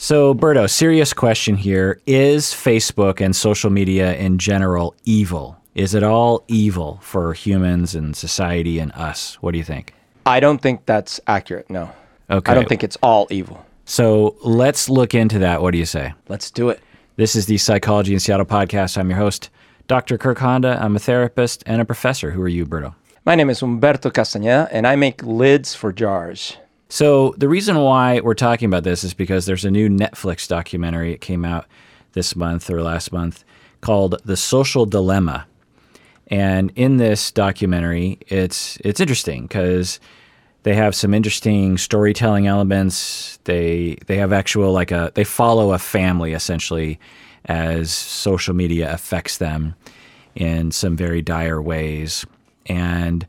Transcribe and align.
So, 0.00 0.32
Berto, 0.32 0.70
serious 0.70 1.12
question 1.12 1.56
here. 1.56 2.00
Is 2.06 2.54
Facebook 2.54 3.20
and 3.20 3.34
social 3.34 3.68
media 3.68 4.14
in 4.14 4.38
general 4.38 4.94
evil? 5.04 5.60
Is 5.74 5.92
it 5.92 6.04
all 6.04 6.44
evil 6.46 7.00
for 7.02 7.32
humans 7.34 7.96
and 7.96 8.14
society 8.14 8.78
and 8.78 8.92
us? 8.92 9.34
What 9.40 9.50
do 9.50 9.58
you 9.58 9.64
think? 9.64 9.92
I 10.24 10.38
don't 10.38 10.62
think 10.62 10.86
that's 10.86 11.20
accurate. 11.26 11.68
No. 11.68 11.90
Okay. 12.30 12.52
I 12.52 12.54
don't 12.54 12.68
think 12.68 12.84
it's 12.84 12.96
all 13.02 13.26
evil. 13.28 13.66
So, 13.86 14.36
let's 14.44 14.88
look 14.88 15.16
into 15.16 15.40
that. 15.40 15.62
What 15.62 15.72
do 15.72 15.78
you 15.78 15.86
say? 15.86 16.14
Let's 16.28 16.52
do 16.52 16.68
it. 16.68 16.78
This 17.16 17.34
is 17.34 17.46
the 17.46 17.58
Psychology 17.58 18.14
in 18.14 18.20
Seattle 18.20 18.46
podcast. 18.46 18.98
I'm 18.98 19.10
your 19.10 19.18
host, 19.18 19.50
Dr. 19.88 20.16
Kirk 20.16 20.38
Honda. 20.38 20.78
I'm 20.80 20.94
a 20.94 21.00
therapist 21.00 21.64
and 21.66 21.82
a 21.82 21.84
professor. 21.84 22.30
Who 22.30 22.42
are 22.42 22.46
you, 22.46 22.64
Berto? 22.66 22.94
My 23.24 23.34
name 23.34 23.50
is 23.50 23.62
Humberto 23.62 24.12
Castañeda, 24.12 24.68
and 24.70 24.86
I 24.86 24.94
make 24.94 25.24
lids 25.24 25.74
for 25.74 25.92
jars. 25.92 26.56
So, 26.90 27.34
the 27.36 27.48
reason 27.48 27.76
why 27.76 28.20
we're 28.20 28.34
talking 28.34 28.66
about 28.66 28.82
this 28.82 29.04
is 29.04 29.12
because 29.12 29.44
there's 29.44 29.66
a 29.66 29.70
new 29.70 29.90
Netflix 29.90 30.48
documentary. 30.48 31.12
It 31.12 31.20
came 31.20 31.44
out 31.44 31.66
this 32.12 32.34
month 32.34 32.70
or 32.70 32.82
last 32.82 33.12
month 33.12 33.44
called 33.82 34.16
The 34.24 34.36
Social 34.36 34.86
Dilemma. 34.86 35.46
And 36.28 36.72
in 36.76 36.96
this 36.96 37.30
documentary, 37.30 38.18
it's 38.28 38.78
it's 38.84 39.00
interesting 39.00 39.42
because 39.42 40.00
they 40.62 40.74
have 40.74 40.94
some 40.94 41.14
interesting 41.14 41.78
storytelling 41.78 42.46
elements. 42.46 43.38
They 43.44 43.98
they 44.06 44.16
have 44.16 44.32
actual 44.32 44.72
like 44.72 44.90
a 44.90 45.12
they 45.14 45.24
follow 45.24 45.72
a 45.72 45.78
family 45.78 46.32
essentially 46.32 46.98
as 47.44 47.90
social 47.92 48.54
media 48.54 48.92
affects 48.92 49.38
them 49.38 49.74
in 50.34 50.70
some 50.70 50.96
very 50.96 51.22
dire 51.22 51.60
ways. 51.60 52.26
And 52.66 53.26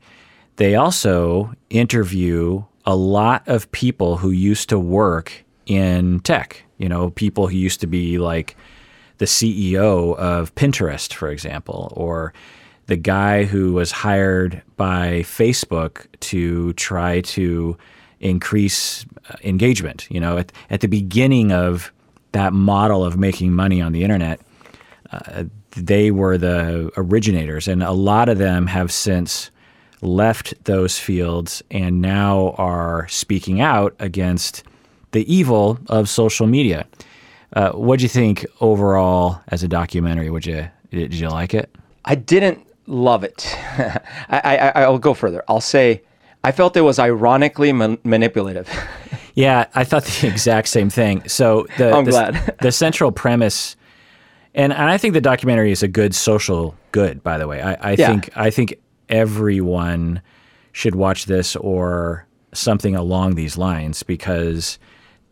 they 0.57 0.75
also 0.75 1.53
interview 1.69 2.63
a 2.89 2.95
lot 2.95 3.47
of 3.47 3.71
people 3.71 4.17
who 4.17 4.31
used 4.31 4.67
to 4.69 4.79
work 4.79 5.45
in 5.67 6.19
tech, 6.21 6.63
you 6.79 6.89
know, 6.89 7.11
people 7.11 7.47
who 7.47 7.55
used 7.55 7.79
to 7.81 7.87
be 7.87 8.17
like 8.17 8.57
the 9.19 9.25
CEO 9.25 10.17
of 10.17 10.55
Pinterest, 10.55 11.13
for 11.13 11.29
example, 11.29 11.93
or 11.95 12.33
the 12.87 12.95
guy 12.95 13.43
who 13.43 13.73
was 13.73 13.91
hired 13.91 14.63
by 14.75 15.19
Facebook 15.19 16.07
to 16.21 16.73
try 16.73 17.21
to 17.21 17.77
increase 18.21 19.05
uh, 19.29 19.35
engagement. 19.43 20.07
You 20.09 20.19
know, 20.19 20.39
at, 20.39 20.51
at 20.71 20.81
the 20.81 20.87
beginning 20.87 21.51
of 21.51 21.93
that 22.31 22.53
model 22.53 23.05
of 23.05 23.19
making 23.19 23.53
money 23.53 23.83
on 23.83 23.91
the 23.91 24.03
internet, 24.03 24.41
uh, 25.11 25.43
they 25.75 26.09
were 26.09 26.39
the 26.39 26.91
originators, 26.97 27.67
and 27.67 27.83
a 27.83 27.91
lot 27.91 28.29
of 28.29 28.39
them 28.39 28.65
have 28.65 28.91
since 28.91 29.51
left 30.01 30.53
those 30.65 30.97
fields 30.99 31.61
and 31.71 32.01
now 32.01 32.55
are 32.57 33.07
speaking 33.09 33.61
out 33.61 33.95
against 33.99 34.63
the 35.11 35.31
evil 35.33 35.79
of 35.87 36.07
social 36.07 36.47
media. 36.47 36.85
Uh, 37.53 37.71
what 37.71 37.99
do 37.99 38.03
you 38.03 38.09
think 38.09 38.45
overall 38.61 39.41
as 39.47 39.63
a 39.63 39.67
documentary? 39.67 40.29
Would 40.29 40.45
you 40.45 40.67
did 40.91 41.13
you 41.13 41.29
like 41.29 41.53
it? 41.53 41.69
I 42.05 42.15
didn't 42.15 42.65
love 42.87 43.23
it. 43.23 43.55
I, 44.29 44.71
I, 44.75 44.81
I'll 44.83 44.99
go 44.99 45.13
further. 45.13 45.43
I'll 45.47 45.61
say 45.61 46.01
I 46.43 46.51
felt 46.51 46.77
it 46.77 46.81
was 46.81 46.99
ironically 46.99 47.73
man- 47.73 47.97
manipulative. 48.03 48.69
yeah, 49.35 49.65
I 49.75 49.83
thought 49.83 50.05
the 50.05 50.27
exact 50.27 50.67
same 50.69 50.89
thing. 50.89 51.27
So 51.27 51.65
the 51.77 51.91
I'm 51.91 52.05
the, 52.05 52.11
glad. 52.11 52.55
the 52.61 52.71
central 52.71 53.11
premise, 53.11 53.75
and, 54.55 54.71
and 54.71 54.89
I 54.89 54.97
think 54.97 55.13
the 55.13 55.21
documentary 55.21 55.71
is 55.71 55.83
a 55.83 55.87
good 55.87 56.15
social 56.15 56.75
good. 56.91 57.21
By 57.23 57.37
the 57.37 57.47
way, 57.47 57.61
I, 57.61 57.73
I 57.91 57.95
Yeah. 57.97 58.07
think 58.07 58.29
I 58.35 58.49
think 58.51 58.75
everyone 59.09 60.21
should 60.71 60.95
watch 60.95 61.25
this 61.25 61.55
or 61.57 62.25
something 62.53 62.95
along 62.95 63.35
these 63.35 63.57
lines 63.57 64.03
because 64.03 64.79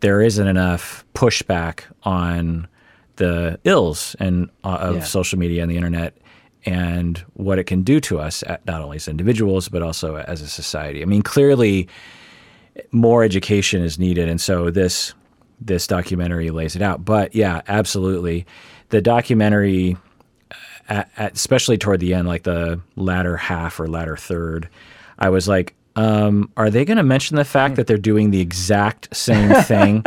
there 0.00 0.20
isn't 0.20 0.46
enough 0.46 1.04
pushback 1.14 1.80
on 2.04 2.68
the 3.16 3.58
ills 3.64 4.14
and 4.20 4.48
uh, 4.64 4.68
of 4.80 4.96
Yeah. 4.96 5.02
social 5.04 5.38
media 5.38 5.62
and 5.62 5.70
the 5.70 5.76
internet 5.76 6.16
and 6.64 7.24
what 7.34 7.58
it 7.58 7.64
can 7.64 7.82
do 7.82 7.98
to 8.00 8.18
us 8.20 8.44
at, 8.46 8.64
not 8.66 8.80
only 8.82 8.96
as 8.96 9.08
individuals 9.08 9.68
but 9.68 9.82
also 9.82 10.16
as 10.16 10.40
a 10.42 10.48
society. 10.48 11.02
I 11.02 11.04
mean, 11.06 11.22
clearly 11.22 11.88
more 12.92 13.24
education 13.24 13.82
is 13.82 13.98
needed 13.98 14.28
and 14.28 14.40
so 14.40 14.70
this 14.70 15.14
this 15.60 15.88
documentary 15.88 16.50
lays 16.50 16.76
it 16.76 16.82
out. 16.82 17.04
But 17.04 17.34
yeah, 17.34 17.62
absolutely. 17.66 18.46
The 18.90 19.00
documentary 19.00 19.96
at, 20.88 21.10
at, 21.16 21.34
especially 21.34 21.78
toward 21.78 22.00
the 22.00 22.14
end, 22.14 22.26
like 22.28 22.42
the 22.44 22.80
latter 22.96 23.36
half 23.36 23.78
or 23.80 23.86
latter 23.88 24.16
third, 24.16 24.68
I 25.18 25.28
was 25.30 25.48
like, 25.48 25.74
um, 25.96 26.50
are 26.56 26.70
they 26.70 26.84
going 26.84 26.96
to 26.98 27.02
mention 27.02 27.36
the 27.36 27.44
fact 27.44 27.76
that 27.76 27.86
they're 27.86 27.98
doing 27.98 28.30
the 28.30 28.40
exact 28.40 29.14
same 29.14 29.52
thing 29.64 30.02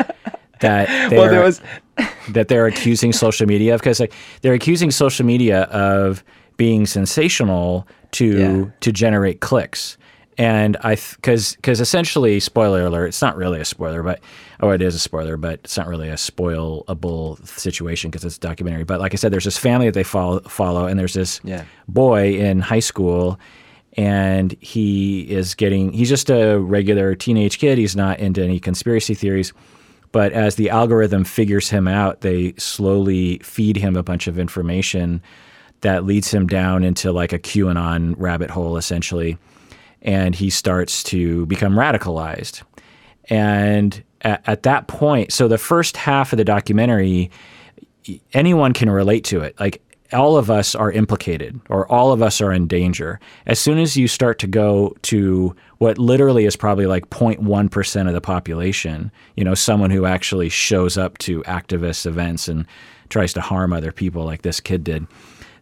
that 0.62 0.88
they're, 1.09 1.20
well, 1.20 1.30
there 1.30 1.44
was 1.44 1.62
that 2.30 2.47
they're 2.47 2.66
accusing 2.68 3.12
social 3.14 3.46
media 3.47 3.74
of? 3.75 3.81
Because 3.81 4.00
like 4.00 4.14
they're 4.41 4.53
accusing 4.53 4.91
social 4.91 5.25
media 5.25 5.64
of 5.64 6.24
being 6.58 6.86
sensational 6.86 7.88
to 8.12 8.25
Yeah. 8.38 8.66
to 8.81 8.91
generate 8.91 9.40
clicks. 9.41 9.97
And 10.38 10.78
I, 10.81 10.96
because 10.96 11.56
because 11.56 11.81
essentially, 11.81 12.40
spoiler 12.40 12.86
alert, 12.86 13.08
it's 13.08 13.22
not 13.22 13.36
really 13.36 13.59
a 13.59 13.66
spoiler, 13.66 14.02
but 14.02 14.22
oh, 14.62 14.69
it 14.72 14.81
is 14.81 14.96
a 14.96 15.00
spoiler, 15.00 15.38
but 15.38 15.59
it's 15.64 15.78
not 15.78 15.88
really 15.88 16.09
a 16.09 16.16
spoilable 16.16 17.46
situation 17.47 18.09
because 18.09 18.24
it's 18.24 18.38
a 18.38 18.40
documentary. 18.40 18.84
But 18.86 19.00
like 19.00 19.14
I 19.14 19.18
said, 19.18 19.31
there's 19.34 19.44
this 19.46 19.58
family 19.58 19.88
that 19.88 19.94
they 19.94 20.03
follow, 20.03 20.40
follow 20.41 20.86
and 20.86 21.00
there's 21.00 21.14
this 21.14 21.41
Yeah. 21.44 21.66
boy 21.88 22.34
in 22.36 22.59
high 22.62 22.80
school, 22.80 23.40
and 23.97 24.56
he 24.62 25.22
is 25.30 25.53
getting 25.53 25.91
he's 25.91 26.09
just 26.09 26.30
a 26.30 26.58
regular 26.58 27.14
teenage 27.14 27.59
kid. 27.59 27.78
He's 27.78 27.96
not 27.96 28.20
into 28.20 28.41
any 28.44 28.59
conspiracy 28.59 29.14
theories. 29.14 29.53
But 30.14 30.34
as 30.34 30.56
the 30.56 30.70
algorithm 30.70 31.24
figures 31.24 31.70
him 31.70 31.88
out, 31.88 32.20
they 32.22 32.53
slowly 32.58 33.38
feed 33.40 33.78
him 33.78 33.96
a 33.96 34.03
bunch 34.03 34.28
of 34.28 34.38
information 34.38 35.22
that 35.81 36.03
leads 36.06 36.31
him 36.34 36.47
down 36.47 36.84
into 36.84 37.12
like 37.14 37.31
a 37.31 37.40
QAnon 37.40 38.16
rabbit 38.18 38.50
hole, 38.50 38.75
essentially. 38.75 39.38
And 40.02 40.36
he 40.36 40.50
starts 40.50 41.04
to 41.04 41.46
become 41.46 41.74
radicalized. 41.74 42.64
And 43.26 44.04
at, 44.22 44.42
at 44.48 44.64
that 44.64 44.88
point, 44.88 45.32
so 45.32 45.48
the 45.48 45.58
first 45.58 45.98
half 45.98 46.34
of 46.34 46.38
the 46.38 46.44
documentary, 46.44 47.32
anyone 48.34 48.74
can 48.74 48.90
relate 48.90 49.24
to 49.26 49.42
it. 49.42 49.60
Like 49.60 49.82
all 50.14 50.38
of 50.38 50.52
us 50.52 50.76
are 50.76 50.92
implicated 50.92 51.60
or 51.70 51.90
all 51.92 52.12
of 52.12 52.22
us 52.22 52.42
are 52.42 52.52
in 52.52 52.68
danger. 52.68 53.20
As 53.46 53.60
soon 53.60 53.78
as 53.78 53.96
you 53.96 54.08
start 54.08 54.40
to 54.40 54.48
go 54.48 54.96
to 55.04 55.56
what 55.78 55.98
literally 55.98 56.46
is 56.46 56.56
probably 56.56 56.86
like 56.86 57.10
0.1% 57.10 58.08
of 58.08 58.14
the 58.14 58.22
population, 58.22 59.12
you 59.36 59.44
know, 59.44 59.54
someone 59.54 59.90
who 59.90 60.06
actually 60.06 60.50
shows 60.50 60.98
up 60.98 61.18
to 61.20 61.42
activist 61.44 62.06
events 62.06 62.48
and 62.48 62.66
tries 63.10 63.34
to 63.34 63.42
harm 63.42 63.74
other 63.74 63.92
people 63.92 64.26
like 64.26 64.42
this 64.42 64.60
kid 64.60 64.84
did, 64.84 65.08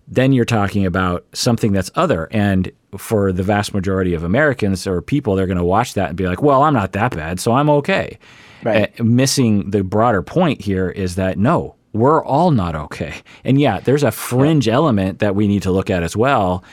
then 0.09 0.34
you're 0.34 0.46
talking 0.46 0.86
about 0.86 1.25
something 1.34 1.72
that's 1.72 1.92
other. 1.96 2.28
And 2.31 2.72
for 2.97 3.31
the 3.31 3.44
vast 3.44 3.74
majority 3.74 4.14
of 4.14 4.24
Americans 4.24 4.88
or 4.88 5.02
people, 5.02 5.36
they're 5.36 5.46
going 5.47 5.58
to 5.58 5.64
watch 5.64 5.94
that 5.94 6.09
and 6.09 6.18
be 6.18 6.28
like, 6.28 6.42
well, 6.42 6.64
I'm 6.64 6.74
not 6.74 6.94
that 6.94 7.16
bad, 7.16 7.40
so 7.40 7.53
I'm 7.53 7.70
okay. 7.70 8.18
Right. 8.64 9.00
Uh, 9.00 9.03
missing 9.03 9.70
the 9.70 9.84
broader 9.84 10.22
point 10.22 10.62
here 10.62 10.90
is 10.90 11.16
that 11.16 11.38
no, 11.38 11.75
we're 11.94 12.24
all 12.24 12.52
not 12.52 12.75
okay. 12.75 13.14
And 13.44 13.59
yeah, 13.59 13.80
there's 13.80 14.03
a 14.03 14.12
fringe 14.12 14.68
element 14.68 15.20
that 15.20 15.36
we 15.36 15.47
need 15.47 15.64
to 15.64 15.72
look 15.72 15.90
at 15.90 16.03
as 16.03 16.18
well. 16.18 16.64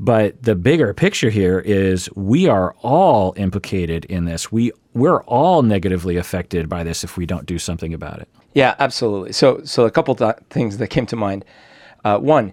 But 0.00 0.42
the 0.42 0.56
bigger 0.56 0.92
picture 0.94 1.30
here 1.30 1.60
is 1.60 2.10
we 2.16 2.48
are 2.48 2.74
all 2.80 3.34
implicated 3.36 4.04
in 4.06 4.24
this. 4.24 4.50
We 4.50 4.72
we're 4.94 5.22
all 5.24 5.62
negatively 5.62 6.16
affected 6.16 6.68
by 6.68 6.82
this 6.82 7.04
if 7.04 7.16
we 7.16 7.24
don't 7.24 7.46
do 7.46 7.58
something 7.58 7.94
about 7.94 8.20
it. 8.20 8.28
Yeah, 8.54 8.74
absolutely. 8.78 9.32
So, 9.32 9.62
so 9.64 9.86
a 9.86 9.90
couple 9.90 10.14
th- 10.14 10.36
things 10.50 10.78
that 10.78 10.88
came 10.88 11.06
to 11.06 11.16
mind. 11.16 11.44
Uh, 12.04 12.18
one, 12.18 12.52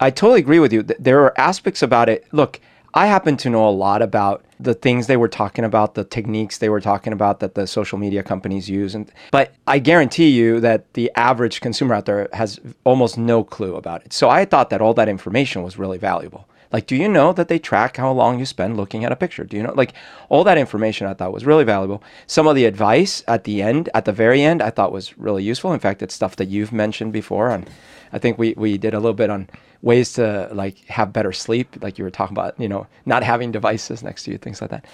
I 0.00 0.10
totally 0.10 0.40
agree 0.40 0.58
with 0.58 0.72
you. 0.72 0.82
Th- 0.82 0.98
There 0.98 1.20
are 1.22 1.38
aspects 1.38 1.82
about 1.82 2.08
it. 2.08 2.26
Look, 2.32 2.60
I 2.94 3.06
happen 3.06 3.36
to 3.38 3.50
know 3.50 3.68
a 3.68 3.70
lot 3.70 4.00
about 4.00 4.44
the 4.58 4.72
things 4.72 5.06
they 5.06 5.18
were 5.18 5.28
talking 5.28 5.64
about, 5.64 5.94
the 5.94 6.04
techniques 6.04 6.58
they 6.58 6.70
were 6.70 6.80
talking 6.80 7.12
about 7.12 7.40
that 7.40 7.54
the 7.54 7.66
social 7.66 7.98
media 7.98 8.22
companies 8.22 8.70
use, 8.70 8.94
and 8.94 9.12
but 9.30 9.52
I 9.66 9.78
guarantee 9.78 10.30
you 10.30 10.60
that 10.60 10.94
the 10.94 11.10
average 11.14 11.60
consumer 11.60 11.94
out 11.94 12.06
there 12.06 12.28
has 12.32 12.58
almost 12.84 13.18
no 13.18 13.44
clue 13.44 13.76
about 13.76 14.04
it. 14.06 14.14
So 14.14 14.30
I 14.30 14.46
thought 14.46 14.70
that 14.70 14.80
all 14.80 14.94
that 14.94 15.10
information 15.10 15.62
was 15.62 15.78
really 15.78 15.98
valuable. 15.98 16.48
Like, 16.72 16.86
do 16.86 16.96
you 16.96 17.08
know 17.08 17.32
that 17.32 17.48
they 17.48 17.58
track 17.58 17.96
how 17.96 18.10
long 18.12 18.38
you 18.38 18.46
spend 18.46 18.76
looking 18.76 19.04
at 19.04 19.12
a 19.12 19.16
picture? 19.16 19.44
Do 19.44 19.56
you 19.56 19.62
know, 19.62 19.72
like, 19.74 19.92
all 20.28 20.42
that 20.44 20.58
information 20.58 21.06
I 21.06 21.14
thought 21.14 21.32
was 21.32 21.46
really 21.46 21.64
valuable. 21.64 22.02
Some 22.26 22.48
of 22.48 22.56
the 22.56 22.64
advice 22.64 23.22
at 23.28 23.44
the 23.44 23.62
end, 23.62 23.88
at 23.94 24.04
the 24.04 24.12
very 24.12 24.42
end, 24.42 24.60
I 24.60 24.70
thought 24.70 24.90
was 24.90 25.16
really 25.16 25.44
useful. 25.44 25.72
In 25.72 25.80
fact, 25.80 26.02
it's 26.02 26.14
stuff 26.14 26.34
that 26.36 26.48
you've 26.48 26.72
mentioned 26.72 27.12
before. 27.12 27.50
And 27.50 27.70
I 28.12 28.18
think 28.18 28.36
we, 28.36 28.52
we 28.56 28.78
did 28.78 28.94
a 28.94 28.98
little 28.98 29.14
bit 29.14 29.30
on 29.30 29.48
ways 29.86 30.14
to 30.14 30.48
like 30.52 30.84
have 30.86 31.12
better 31.12 31.32
sleep, 31.32 31.80
like 31.80 31.96
you 31.96 32.04
were 32.04 32.10
talking 32.10 32.36
about, 32.36 32.58
you 32.58 32.68
know, 32.68 32.88
not 33.06 33.22
having 33.22 33.52
devices 33.52 34.02
next 34.02 34.24
to 34.24 34.32
you, 34.32 34.36
things 34.36 34.60
like 34.60 34.70
that. 34.70 34.84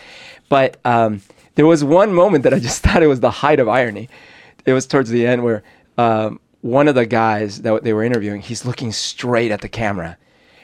But 0.50 0.76
um, 0.84 1.22
there 1.54 1.64
was 1.64 1.82
one 1.82 2.12
moment 2.12 2.44
that 2.44 2.52
I 2.52 2.58
just 2.58 2.82
thought 2.84 3.02
it 3.02 3.06
was 3.06 3.20
the 3.20 3.30
height 3.30 3.58
of 3.58 3.70
irony. 3.70 4.10
It 4.66 4.74
was 4.74 4.86
towards 4.86 5.08
the 5.08 5.26
end 5.26 5.44
where 5.44 5.62
um, 5.96 6.38
one 6.60 6.88
of 6.88 6.94
the 6.94 7.06
guys 7.06 7.62
that 7.62 7.82
they 7.82 7.94
were 7.94 8.04
interviewing, 8.04 8.42
he's 8.42 8.66
looking 8.66 8.92
straight 8.92 9.50
at 9.50 9.62
the 9.62 9.68
camera 9.68 10.18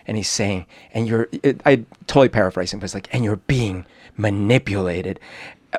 and 0.07 0.19
he's 0.19 0.29
saying, 0.29 0.67
and 0.93 1.09
you're, 1.09 1.29
it, 1.43 1.63
I 1.65 1.87
totally 2.07 2.29
paraphrasing, 2.29 2.81
but 2.81 2.85
it's 2.85 2.95
like, 2.95 3.09
and 3.15 3.25
you're 3.25 3.37
being 3.37 3.87
manipulated 4.19 5.19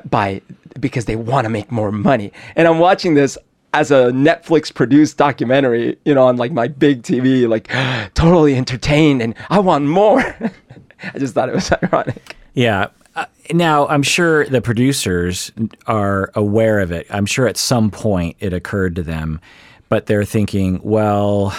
by, 0.08 0.42
because 0.78 1.04
they 1.04 1.16
want 1.16 1.44
to 1.44 1.50
make 1.50 1.70
more 1.70 1.92
money. 1.92 2.32
And 2.56 2.66
I'm 2.66 2.80
watching 2.80 3.14
this 3.14 3.38
as 3.72 3.90
a 3.90 4.10
Netflix 4.10 4.72
produced 4.72 5.16
documentary, 5.16 5.98
you 6.04 6.14
know, 6.14 6.24
on 6.24 6.36
like 6.36 6.52
my 6.52 6.68
big 6.68 7.02
TV, 7.02 7.48
like 7.48 7.68
totally 8.14 8.56
entertained 8.56 9.22
and 9.22 9.34
I 9.48 9.60
want 9.60 9.84
more. 9.86 10.20
I 11.14 11.18
just 11.18 11.34
thought 11.34 11.48
it 11.48 11.54
was 11.54 11.72
ironic. 11.82 12.36
Yeah. 12.54 12.88
Uh, 13.16 13.26
now, 13.52 13.88
I'm 13.88 14.02
sure 14.02 14.46
the 14.46 14.60
producers 14.60 15.50
are 15.86 16.30
aware 16.34 16.80
of 16.80 16.92
it. 16.92 17.06
I'm 17.10 17.26
sure 17.26 17.46
at 17.46 17.56
some 17.56 17.90
point 17.90 18.36
it 18.40 18.52
occurred 18.52 18.96
to 18.96 19.02
them, 19.02 19.40
but 19.88 20.06
they're 20.06 20.24
thinking, 20.24 20.80
well, 20.82 21.54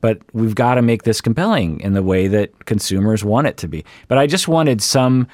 but 0.00 0.20
we've 0.32 0.54
got 0.54 0.74
to 0.74 0.82
make 0.82 1.04
this 1.04 1.20
compelling 1.20 1.80
in 1.80 1.94
the 1.94 2.02
way 2.02 2.26
that 2.28 2.66
consumers 2.66 3.24
want 3.24 3.46
it 3.46 3.56
to 3.58 3.68
be. 3.68 3.84
But 4.08 4.18
I 4.18 4.26
just 4.26 4.48
wanted 4.48 4.82
some 4.82 5.26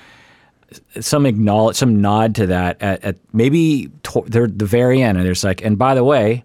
some 1.01 1.27
acknowledge 1.27 1.77
some 1.77 2.01
nod 2.01 2.35
to 2.35 2.47
that 2.47 2.81
at, 2.83 3.03
at 3.05 3.17
maybe 3.33 3.91
to, 4.03 4.23
the 4.27 4.67
very 4.67 5.03
end 5.03 5.17
and 5.17 5.27
there's 5.27 5.45
like 5.45 5.63
and 5.65 5.79
by 5.79 5.95
the 5.95 6.05
way 6.05 6.45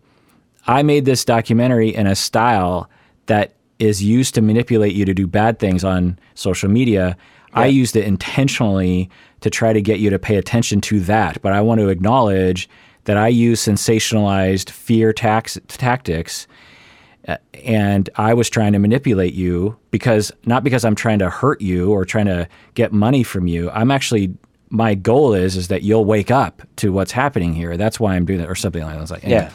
i 0.67 0.83
made 0.83 1.05
this 1.05 1.25
documentary 1.25 1.93
in 1.93 2.07
a 2.07 2.15
style 2.15 2.89
that 3.25 3.53
is 3.79 4.03
used 4.03 4.35
to 4.35 4.41
manipulate 4.41 4.93
you 4.93 5.05
to 5.05 5.13
do 5.13 5.25
bad 5.25 5.57
things 5.59 5.83
on 5.83 6.17
social 6.35 6.69
media 6.69 7.17
yeah. 7.49 7.59
i 7.59 7.65
used 7.65 7.95
it 7.95 8.05
intentionally 8.05 9.09
to 9.41 9.49
try 9.49 9.73
to 9.73 9.81
get 9.81 9.99
you 9.99 10.09
to 10.09 10.19
pay 10.19 10.35
attention 10.35 10.81
to 10.81 10.99
that 10.99 11.41
but 11.41 11.53
i 11.53 11.61
want 11.61 11.79
to 11.79 11.89
acknowledge 11.89 12.69
that 13.05 13.17
i 13.17 13.27
use 13.27 13.59
sensationalized 13.59 14.69
fear 14.69 15.11
tax, 15.11 15.57
tactics 15.67 16.47
and 17.53 18.09
I 18.15 18.33
was 18.33 18.49
trying 18.49 18.73
to 18.73 18.79
manipulate 18.79 19.33
you 19.33 19.77
because 19.91 20.31
not 20.45 20.63
because 20.63 20.83
I'm 20.83 20.95
trying 20.95 21.19
to 21.19 21.29
hurt 21.29 21.61
you 21.61 21.91
or 21.91 22.05
trying 22.05 22.25
to 22.25 22.47
get 22.73 22.91
money 22.91 23.23
from 23.23 23.47
you. 23.47 23.69
I'm 23.71 23.91
actually 23.91 24.33
my 24.69 24.95
goal 24.95 25.33
is 25.33 25.55
is 25.55 25.67
that 25.67 25.83
you'll 25.83 26.05
wake 26.05 26.31
up 26.31 26.61
to 26.77 26.91
what's 26.91 27.11
happening 27.11 27.53
here. 27.53 27.77
That's 27.77 27.99
why 27.99 28.15
I'm 28.15 28.25
doing 28.25 28.39
that, 28.39 28.49
or 28.49 28.55
something 28.55 28.81
like 28.81 28.97
that. 28.97 29.11
Like, 29.11 29.23
anyway. 29.23 29.49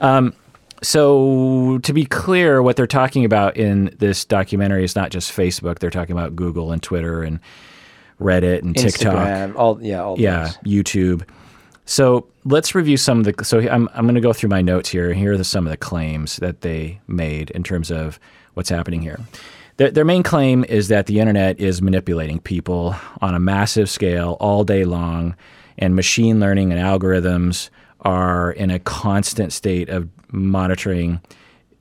yeah. 0.00 0.16
Um, 0.16 0.34
so 0.82 1.78
to 1.82 1.92
be 1.92 2.04
clear, 2.04 2.62
what 2.62 2.76
they're 2.76 2.86
talking 2.86 3.24
about 3.24 3.56
in 3.56 3.94
this 3.98 4.24
documentary 4.24 4.84
is 4.84 4.96
not 4.96 5.10
just 5.10 5.30
Facebook. 5.30 5.78
They're 5.78 5.90
talking 5.90 6.12
about 6.12 6.34
Google 6.34 6.72
and 6.72 6.82
Twitter 6.82 7.22
and 7.22 7.38
Reddit 8.20 8.62
and 8.62 8.74
Instagram, 8.74 9.46
TikTok, 9.46 9.58
all 9.58 9.82
yeah, 9.82 10.02
all 10.02 10.18
yeah, 10.18 10.44
those. 10.44 10.56
YouTube. 10.58 11.28
So 11.90 12.28
let's 12.44 12.76
review 12.76 12.96
some 12.96 13.18
of 13.18 13.24
the. 13.24 13.44
So 13.44 13.58
I'm 13.58 13.88
I'm 13.94 14.04
going 14.04 14.14
to 14.14 14.20
go 14.20 14.32
through 14.32 14.50
my 14.50 14.62
notes 14.62 14.88
here. 14.88 15.12
Here 15.12 15.32
are 15.32 15.36
the, 15.36 15.42
some 15.42 15.66
of 15.66 15.72
the 15.72 15.76
claims 15.76 16.36
that 16.36 16.60
they 16.60 17.00
made 17.08 17.50
in 17.50 17.64
terms 17.64 17.90
of 17.90 18.20
what's 18.54 18.68
happening 18.68 19.02
here. 19.02 19.18
Their, 19.76 19.90
their 19.90 20.04
main 20.04 20.22
claim 20.22 20.62
is 20.68 20.86
that 20.86 21.06
the 21.06 21.18
internet 21.18 21.58
is 21.58 21.82
manipulating 21.82 22.38
people 22.38 22.94
on 23.20 23.34
a 23.34 23.40
massive 23.40 23.90
scale 23.90 24.36
all 24.38 24.62
day 24.62 24.84
long, 24.84 25.34
and 25.78 25.96
machine 25.96 26.38
learning 26.38 26.70
and 26.72 26.80
algorithms 26.80 27.70
are 28.02 28.52
in 28.52 28.70
a 28.70 28.78
constant 28.78 29.52
state 29.52 29.88
of 29.88 30.08
monitoring 30.30 31.20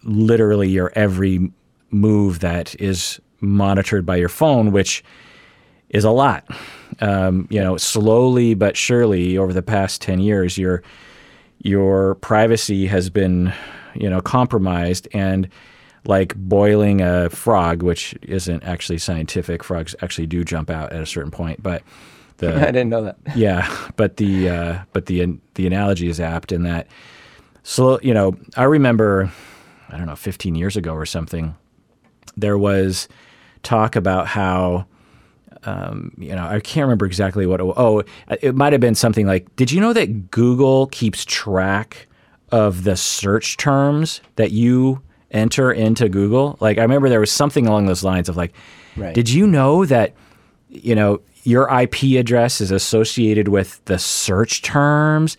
literally 0.02 0.70
your 0.70 0.92
every 0.96 1.52
move 1.92 2.40
that 2.40 2.74
is 2.82 3.20
monitored 3.42 4.08
by 4.08 4.16
your 4.16 4.30
phone, 4.30 4.72
which 4.72 5.04
is 5.90 6.04
a 6.04 6.12
lot 6.12 6.46
um, 7.02 7.48
you 7.50 7.62
know, 7.62 7.78
slowly 7.78 8.54
but 8.54 8.76
surely 8.76 9.38
over 9.38 9.54
the 9.54 9.62
past 9.62 10.02
10 10.02 10.20
years, 10.20 10.58
your, 10.58 10.84
your 11.60 12.16
privacy 12.16 12.88
has 12.88 13.10
been, 13.10 13.54
you 13.94 14.10
know, 14.10 14.22
compromised 14.22 15.08
and 15.14 15.50
like 16.06 16.36
boiling 16.36 17.02
a 17.02 17.30
frog, 17.30 17.84
which 17.84 18.14
isn't 18.22 18.64
actually 18.64 18.98
scientific. 18.98 19.64
Frogs 19.64 19.96
actually 20.02 20.28
do 20.28 20.44
jump 20.44 20.70
out 20.70 20.92
at 20.94 21.02
a 21.02 21.06
certain 21.06 21.32
point, 21.32 21.62
but 21.62 21.84
the, 22.38 22.56
I 22.68 22.72
didn't 22.72 22.90
know 22.90 23.04
that. 23.04 23.18
Yeah, 23.36 23.70
but 23.96 24.18
the 24.18 24.50
uh, 24.50 24.80
but 24.94 25.08
the 25.08 25.38
the 25.56 25.68
analogy 25.68 26.08
is 26.08 26.20
apt 26.20 26.52
in 26.52 26.64
that. 26.64 26.88
So 27.64 28.00
you 28.02 28.14
know, 28.14 28.38
I 28.56 28.64
remember, 28.64 29.30
I 29.90 29.98
don't 29.98 30.08
know, 30.08 30.16
15 30.16 30.56
years 30.56 30.78
ago 30.78 30.94
or 30.94 31.06
something, 31.06 31.56
there 32.38 32.58
was 32.58 33.10
talk 33.62 33.98
about 33.98 34.28
how 34.28 34.86
um, 35.66 36.12
you 36.18 36.36
know, 36.36 36.46
I 36.46 36.60
can't 36.60 36.86
remember 36.86 37.06
exactly 37.06 37.46
what. 37.46 37.60
It, 37.60 37.64
oh, 37.64 38.04
it 38.42 38.56
might 38.56 38.74
have 38.74 38.82
been 38.82 38.96
something 38.96 39.28
like, 39.28 39.54
"Did 39.56 39.72
you 39.72 39.82
know 39.82 39.94
that 39.94 40.32
Google 40.32 40.88
keeps 40.88 41.26
track 41.26 42.08
of 42.52 42.84
the 42.84 42.96
search 42.96 43.58
terms 43.58 44.22
that 44.38 44.52
you 44.52 45.02
enter 45.32 45.72
into 45.72 46.08
Google?" 46.08 46.58
Like, 46.60 46.78
I 46.78 46.82
remember 46.82 47.10
there 47.10 47.20
was 47.20 47.32
something 47.32 47.68
along 47.68 47.88
those 47.88 48.04
lines 48.04 48.30
of 48.30 48.38
like, 48.38 48.54
right. 48.96 49.14
"Did 49.14 49.30
you 49.30 49.46
know 49.46 49.86
that, 49.86 50.14
you 50.70 50.96
know, 50.96 51.22
your 51.44 51.70
IP 51.70 52.18
address 52.18 52.62
is 52.62 52.72
associated 52.72 53.50
with 53.50 53.84
the 53.86 54.00
search 54.00 54.62
terms?" 54.62 55.38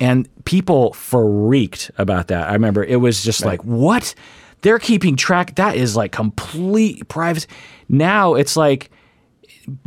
And 0.00 0.28
people 0.44 0.94
freaked 0.94 1.90
about 1.96 2.28
that. 2.28 2.48
I 2.48 2.54
remember 2.54 2.82
it 2.82 2.96
was 2.96 3.22
just 3.22 3.42
right. 3.42 3.50
like, 3.50 3.64
"What?" 3.64 4.14
They're 4.62 4.78
keeping 4.78 5.16
track. 5.16 5.54
That 5.54 5.76
is 5.76 5.96
like 5.96 6.12
complete 6.12 7.08
privacy. 7.08 7.46
Now 7.88 8.34
it's 8.34 8.56
like 8.56 8.90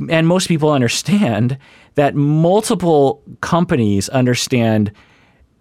and 0.10 0.28
most 0.28 0.48
people 0.48 0.72
understand 0.72 1.58
that 1.96 2.16
multiple 2.16 3.22
companies 3.42 4.10
understand 4.10 4.92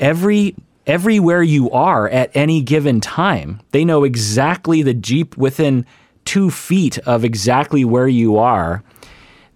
every 0.00 0.54
everywhere 0.86 1.42
you 1.42 1.70
are 1.70 2.08
at 2.08 2.30
any 2.34 2.60
given 2.60 3.00
time. 3.00 3.60
They 3.70 3.84
know 3.84 4.04
exactly 4.04 4.82
the 4.82 4.94
Jeep 4.94 5.36
within 5.36 5.86
two 6.24 6.50
feet 6.50 6.98
of 6.98 7.24
exactly 7.24 7.84
where 7.84 8.08
you 8.08 8.36
are. 8.38 8.82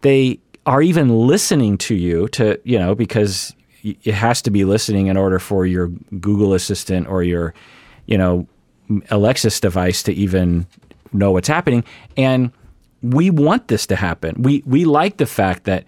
They 0.03 0.39
are 0.67 0.83
even 0.83 1.27
listening 1.27 1.79
to 1.79 1.95
you 1.95 2.29
to, 2.29 2.61
you 2.65 2.79
know, 2.79 2.95
because 2.95 3.55
it 3.83 4.15
has 4.15 4.43
to 4.43 4.51
be 4.51 4.65
listening 4.65 5.07
in 5.07 5.17
order 5.17 5.39
for 5.39 5.67
your 5.67 5.89
Google 6.21 6.55
Assistant 6.55 7.07
or 7.09 7.23
your, 7.23 7.55
you 8.07 8.19
know, 8.19 8.47
Alexa's 9.11 9.59
device 9.61 10.03
to 10.05 10.13
even 10.13 10.67
know 11.13 11.33
what's 11.33 11.49
happening. 11.49 11.85
And 12.17 12.53
we 13.11 13.31
want 13.31 13.69
this 13.69 13.87
to 13.89 13.97
happen. 13.97 14.43
We 14.43 14.63
we 14.67 14.85
like 14.85 15.17
the 15.17 15.27
fact 15.27 15.65
that 15.65 15.85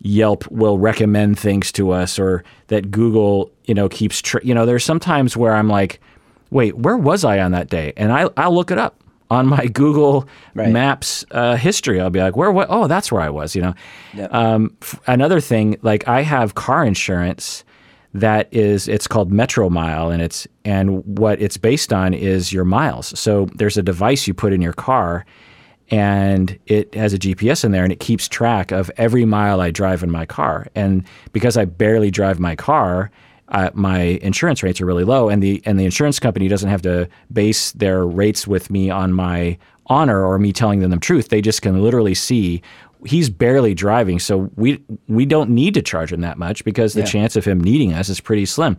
Yelp 0.00 0.50
will 0.50 0.78
recommend 0.78 1.38
things 1.38 1.70
to 1.72 1.90
us 1.90 2.18
or 2.18 2.42
that 2.68 2.90
Google, 2.90 3.50
you 3.64 3.74
know, 3.74 3.88
keeps 3.88 4.20
tr- 4.20 4.38
you 4.42 4.54
know, 4.54 4.66
there's 4.66 4.84
sometimes 4.84 5.36
where 5.36 5.54
I'm 5.54 5.68
like, 5.68 6.00
"Wait, 6.50 6.76
where 6.76 6.96
was 6.96 7.24
I 7.24 7.40
on 7.40 7.52
that 7.52 7.68
day?" 7.68 7.92
And 7.96 8.12
I 8.12 8.28
I'll 8.36 8.54
look 8.54 8.70
it 8.70 8.78
up 8.78 9.02
on 9.30 9.46
my 9.46 9.66
Google 9.72 10.28
right. 10.54 10.70
Maps 10.70 11.24
uh, 11.30 11.56
history. 11.56 12.00
I'll 12.00 12.10
be 12.10 12.20
like, 12.20 12.36
"Where 12.36 12.50
what? 12.50 12.68
Oh, 12.70 12.86
that's 12.86 13.12
where 13.12 13.20
I 13.20 13.30
was," 13.30 13.54
you 13.54 13.62
know. 13.62 13.74
Yep. 14.14 14.32
Um, 14.32 14.76
f- 14.80 15.00
another 15.06 15.40
thing, 15.40 15.78
like 15.82 16.08
I 16.08 16.22
have 16.22 16.54
car 16.54 16.84
insurance 16.84 17.64
that 18.12 18.48
is 18.52 18.88
it's 18.88 19.06
called 19.06 19.30
Metromile 19.30 20.12
and 20.12 20.20
it's 20.20 20.46
and 20.64 21.04
what 21.18 21.40
it's 21.40 21.56
based 21.56 21.92
on 21.92 22.14
is 22.14 22.52
your 22.52 22.64
miles. 22.64 23.18
So 23.18 23.46
there's 23.54 23.76
a 23.76 23.82
device 23.82 24.26
you 24.26 24.34
put 24.34 24.52
in 24.52 24.60
your 24.62 24.72
car 24.72 25.24
and 25.90 26.56
it 26.66 26.94
has 26.94 27.12
a 27.12 27.18
GPS 27.18 27.64
in 27.64 27.72
there 27.72 27.82
and 27.82 27.92
it 27.92 28.00
keeps 28.00 28.28
track 28.28 28.70
of 28.70 28.90
every 28.96 29.24
mile 29.24 29.60
I 29.60 29.70
drive 29.70 30.02
in 30.02 30.10
my 30.10 30.24
car. 30.24 30.68
And 30.74 31.04
because 31.32 31.56
I 31.56 31.64
barely 31.64 32.10
drive 32.10 32.38
my 32.38 32.54
car, 32.54 33.10
uh, 33.48 33.70
my 33.74 34.00
insurance 34.22 34.62
rates 34.62 34.80
are 34.80 34.86
really 34.86 35.02
low, 35.02 35.28
and 35.28 35.42
the 35.42 35.60
and 35.66 35.78
the 35.78 35.84
insurance 35.84 36.20
company 36.20 36.46
doesn't 36.46 36.68
have 36.68 36.82
to 36.82 37.08
base 37.32 37.72
their 37.72 38.06
rates 38.06 38.46
with 38.46 38.70
me 38.70 38.90
on 38.90 39.12
my 39.12 39.58
honor 39.86 40.24
or 40.24 40.38
me 40.38 40.52
telling 40.52 40.78
them 40.78 40.92
the 40.92 40.96
truth. 40.98 41.30
They 41.30 41.40
just 41.40 41.60
can 41.60 41.82
literally 41.82 42.14
see 42.14 42.62
he's 43.04 43.28
barely 43.28 43.74
driving, 43.74 44.20
so 44.20 44.50
we 44.54 44.80
we 45.08 45.26
don't 45.26 45.50
need 45.50 45.74
to 45.74 45.82
charge 45.82 46.12
him 46.12 46.20
that 46.20 46.38
much 46.38 46.64
because 46.64 46.92
the 46.92 47.00
yeah. 47.00 47.06
chance 47.06 47.34
of 47.34 47.44
him 47.44 47.60
needing 47.60 47.92
us 47.92 48.08
is 48.08 48.20
pretty 48.20 48.46
slim. 48.46 48.78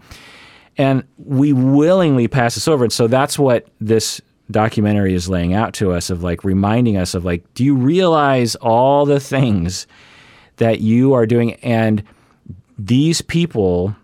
And 0.77 1.03
we 1.17 1.51
willingly 1.51 2.29
pass 2.29 2.55
this 2.55 2.69
over, 2.69 2.85
and 2.85 2.93
so 2.93 3.07
that's 3.07 3.37
what 3.37 3.67
this 3.81 4.21
documentary 4.51 5.13
is 5.13 5.29
laying 5.29 5.53
out 5.53 5.73
to 5.75 5.91
us 5.91 6.09
of 6.09 6.23
like 6.23 6.43
reminding 6.43 6.97
us 6.97 7.13
of 7.13 7.25
like, 7.25 7.51
do 7.53 7.63
you 7.63 7.75
realize 7.75 8.55
all 8.55 9.05
the 9.05 9.19
things 9.19 9.87
that 10.57 10.81
you 10.81 11.13
are 11.13 11.25
doing? 11.25 11.53
And 11.55 12.03
these 12.77 13.21
people, 13.21 13.95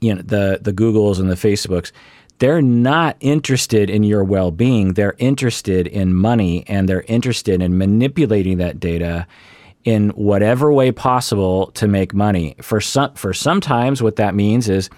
you 0.00 0.14
know, 0.14 0.22
the 0.22 0.60
the 0.62 0.72
Googles 0.72 1.18
and 1.18 1.30
the 1.30 1.34
Facebooks, 1.34 1.92
they're 2.38 2.62
not 2.62 3.16
interested 3.20 3.88
in 3.90 4.02
your 4.02 4.24
well-being. 4.24 4.94
They're 4.94 5.14
interested 5.18 5.86
in 5.86 6.14
money 6.14 6.64
and 6.68 6.88
they're 6.88 7.02
interested 7.02 7.62
in 7.62 7.78
manipulating 7.78 8.58
that 8.58 8.80
data 8.80 9.26
in 9.84 10.10
whatever 10.10 10.72
way 10.72 10.90
possible 10.90 11.66
to 11.72 11.86
make 11.86 12.14
money. 12.14 12.56
For 12.60 12.80
some 12.80 13.14
for 13.14 13.32
sometimes 13.32 14.02
what 14.02 14.16
that 14.16 14.34
means 14.34 14.68
is 14.68 14.90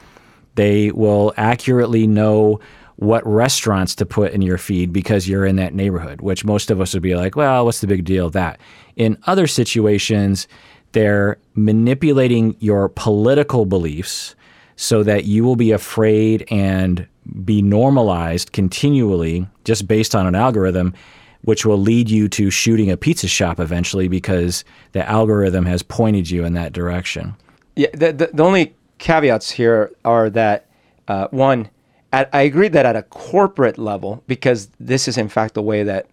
they 0.55 0.91
will 0.93 1.35
accurately 1.37 2.07
know 2.07 2.61
what 2.97 3.27
restaurants 3.27 3.95
to 3.95 4.07
put 4.07 4.33
in 4.33 4.43
your 4.43 4.59
feed 4.59 4.93
because 4.93 5.29
you're 5.29 5.45
in 5.45 5.57
that 5.57 5.75
neighborhood, 5.75 6.21
which 6.23 6.45
most 6.45 6.71
of 6.71 6.81
us 6.81 6.95
would 6.95 7.03
be 7.03 7.15
like, 7.15 7.37
well, 7.37 7.65
what's 7.65 7.81
the 7.81 7.87
big 7.87 8.05
deal 8.05 8.31
that? 8.31 8.59
In 8.97 9.19
other 9.27 9.47
situations, 9.47 10.49
they're 10.93 11.37
manipulating 11.55 12.57
your 12.59 12.89
political 12.89 13.67
beliefs 13.67 14.35
so 14.77 15.03
that 15.03 15.25
you 15.25 15.45
will 15.45 15.57
be 15.57 15.73
afraid 15.73 16.47
and 16.51 17.07
be 17.45 17.61
normalized 17.61 18.53
continually 18.53 19.47
just 19.65 19.87
based 19.87 20.15
on 20.15 20.27
an 20.27 20.35
algorithm 20.35 20.95
which 21.43 21.65
will 21.65 21.79
lead 21.79 22.11
you 22.11 22.29
to 22.29 22.51
shooting 22.51 22.91
a 22.91 22.97
pizza 22.97 23.29
shop 23.29 23.61
eventually 23.61 24.09
because 24.09 24.65
the 24.93 25.09
algorithm 25.09 25.65
has 25.65 25.81
pointed 25.81 26.29
you 26.29 26.45
in 26.45 26.55
that 26.55 26.73
direction. 26.73 27.37
Yeah, 27.77 27.89
the, 27.93 28.13
the, 28.13 28.31
the 28.35 28.43
only 28.43 28.75
caveats 28.99 29.51
here 29.51 29.93
are 30.05 30.29
that 30.31 30.67
uh, 31.07 31.29
one, 31.31 31.71
at, 32.17 32.31
I 32.33 32.43
agree 32.43 32.69
that 32.69 32.87
at 32.87 32.97
a 32.97 33.03
corporate 33.03 33.79
level, 33.79 34.23
because 34.27 34.69
this 34.81 35.07
is 35.07 35.19
in 35.19 35.29
fact 35.29 35.55
the 35.55 35.63
way 35.63 35.83
that 35.83 36.07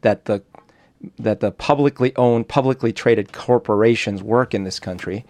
that 0.00 0.24
the 0.24 0.42
that 1.18 1.40
the 1.40 1.50
publicly 1.50 2.14
owned, 2.16 2.48
publicly 2.48 2.92
traded 2.92 3.32
corporations 3.32 4.22
work 4.22 4.54
in 4.54 4.64
this 4.64 4.80
country. 4.80 5.24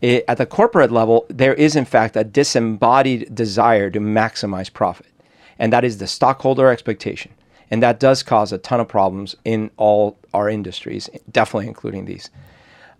It, 0.00 0.24
at 0.28 0.38
the 0.38 0.46
corporate 0.46 0.90
level, 0.90 1.26
there 1.28 1.52
is 1.52 1.76
in 1.76 1.84
fact 1.84 2.16
a 2.16 2.24
disembodied 2.24 3.34
desire 3.34 3.90
to 3.90 4.00
maximize 4.00 4.72
profit, 4.72 5.12
and 5.58 5.72
that 5.72 5.84
is 5.84 5.98
the 5.98 6.06
stockholder 6.06 6.68
expectation, 6.70 7.32
and 7.70 7.82
that 7.82 8.00
does 8.00 8.22
cause 8.22 8.52
a 8.52 8.58
ton 8.58 8.80
of 8.80 8.88
problems 8.88 9.36
in 9.44 9.70
all 9.76 10.16
our 10.32 10.48
industries, 10.48 11.10
definitely 11.30 11.68
including 11.68 12.06
these. 12.06 12.30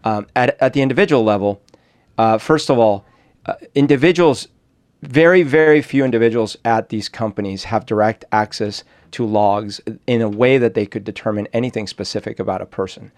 Um, 0.05 0.27
at 0.37 0.61
at 0.61 0.75
the 0.75 0.83
individual 0.83 1.25
level, 1.25 1.63
uh, 2.19 2.37
first 2.37 2.69
of 2.71 2.79
all, 2.79 3.07
uh, 3.47 3.55
individuals 3.75 4.49
very, 5.03 5.43
very 5.43 5.81
few 5.83 6.05
individuals 6.05 6.57
at 6.65 6.89
these 6.91 7.09
companies 7.09 7.65
have 7.65 7.87
direct 7.87 8.25
access 8.33 8.85
to 9.13 9.25
logs 9.27 9.81
in 10.07 10.21
a 10.21 10.29
way 10.29 10.59
that 10.59 10.75
they 10.75 10.87
could 10.87 11.05
determine 11.05 11.49
anything 11.53 11.87
specific 11.87 12.39
about 12.39 12.63
a 12.63 12.67
person. 12.67 13.11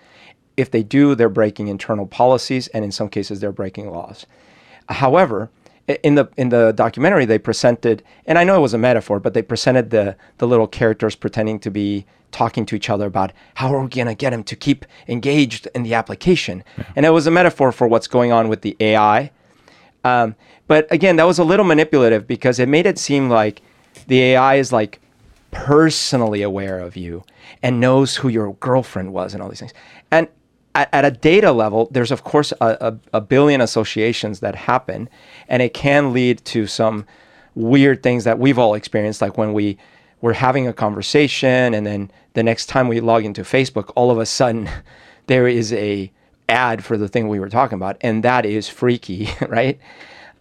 If 0.56 0.70
they 0.70 0.82
do, 0.82 1.14
they're 1.14 1.28
breaking 1.28 1.68
internal 1.68 2.06
policies, 2.06 2.68
and 2.68 2.84
in 2.84 2.92
some 2.92 3.08
cases, 3.08 3.40
they're 3.40 3.52
breaking 3.52 3.90
laws. 3.90 4.26
However, 4.88 5.50
in 6.02 6.14
the 6.14 6.28
in 6.36 6.50
the 6.50 6.72
documentary, 6.72 7.24
they 7.24 7.38
presented, 7.38 8.02
and 8.26 8.38
I 8.38 8.44
know 8.44 8.56
it 8.56 8.60
was 8.60 8.74
a 8.74 8.78
metaphor, 8.78 9.18
but 9.18 9.34
they 9.34 9.42
presented 9.42 9.90
the 9.90 10.16
the 10.38 10.46
little 10.46 10.66
characters 10.66 11.16
pretending 11.16 11.58
to 11.60 11.70
be 11.70 12.06
talking 12.30 12.64
to 12.64 12.74
each 12.76 12.88
other 12.88 13.06
about 13.06 13.32
how 13.54 13.74
are 13.74 13.82
we 13.82 13.88
going 13.88 14.06
to 14.06 14.14
get 14.14 14.30
them 14.30 14.42
to 14.44 14.56
keep 14.56 14.86
engaged 15.08 15.68
in 15.74 15.82
the 15.82 15.94
application, 15.94 16.64
yeah. 16.78 16.84
and 16.96 17.06
it 17.06 17.10
was 17.10 17.26
a 17.26 17.30
metaphor 17.30 17.72
for 17.72 17.86
what's 17.88 18.06
going 18.06 18.32
on 18.32 18.48
with 18.48 18.62
the 18.62 18.76
AI. 18.80 19.30
Um, 20.04 20.34
but 20.66 20.90
again, 20.90 21.16
that 21.16 21.24
was 21.24 21.38
a 21.38 21.44
little 21.44 21.64
manipulative 21.64 22.26
because 22.26 22.58
it 22.58 22.68
made 22.68 22.86
it 22.86 22.98
seem 22.98 23.28
like 23.28 23.62
the 24.06 24.20
AI 24.20 24.56
is 24.56 24.72
like 24.72 25.00
personally 25.50 26.42
aware 26.42 26.78
of 26.78 26.96
you 26.96 27.24
and 27.62 27.80
knows 27.80 28.16
who 28.16 28.28
your 28.28 28.54
girlfriend 28.54 29.12
was 29.12 29.34
and 29.34 29.42
all 29.42 29.48
these 29.48 29.60
things. 29.60 29.74
And 30.10 30.28
at, 30.74 30.88
at 30.92 31.04
a 31.04 31.10
data 31.10 31.52
level, 31.52 31.88
there's 31.90 32.10
of 32.10 32.24
course 32.24 32.52
a, 32.60 32.76
a, 32.80 33.18
a, 33.18 33.20
billion 33.20 33.60
associations 33.60 34.40
that 34.40 34.54
happen, 34.54 35.08
and 35.48 35.62
it 35.62 35.74
can 35.74 36.12
lead 36.12 36.44
to 36.46 36.66
some 36.66 37.06
weird 37.54 38.02
things 38.02 38.24
that 38.24 38.38
we've 38.38 38.58
all 38.58 38.74
experienced, 38.74 39.20
like 39.20 39.36
when 39.36 39.52
we 39.52 39.76
we're 40.20 40.32
having 40.32 40.68
a 40.68 40.72
conversation, 40.72 41.74
and 41.74 41.84
then 41.84 42.10
the 42.34 42.42
next 42.42 42.66
time 42.66 42.88
we 42.88 43.00
log 43.00 43.24
into 43.24 43.42
Facebook, 43.42 43.92
all 43.96 44.10
of 44.10 44.18
a 44.18 44.26
sudden 44.26 44.70
there 45.26 45.46
is 45.46 45.72
a 45.72 46.10
ad 46.48 46.84
for 46.84 46.96
the 46.96 47.08
thing 47.08 47.28
we 47.28 47.40
were 47.40 47.48
talking 47.48 47.76
about, 47.76 47.96
and 48.00 48.22
that 48.22 48.46
is 48.46 48.68
freaky, 48.68 49.28
right? 49.48 49.78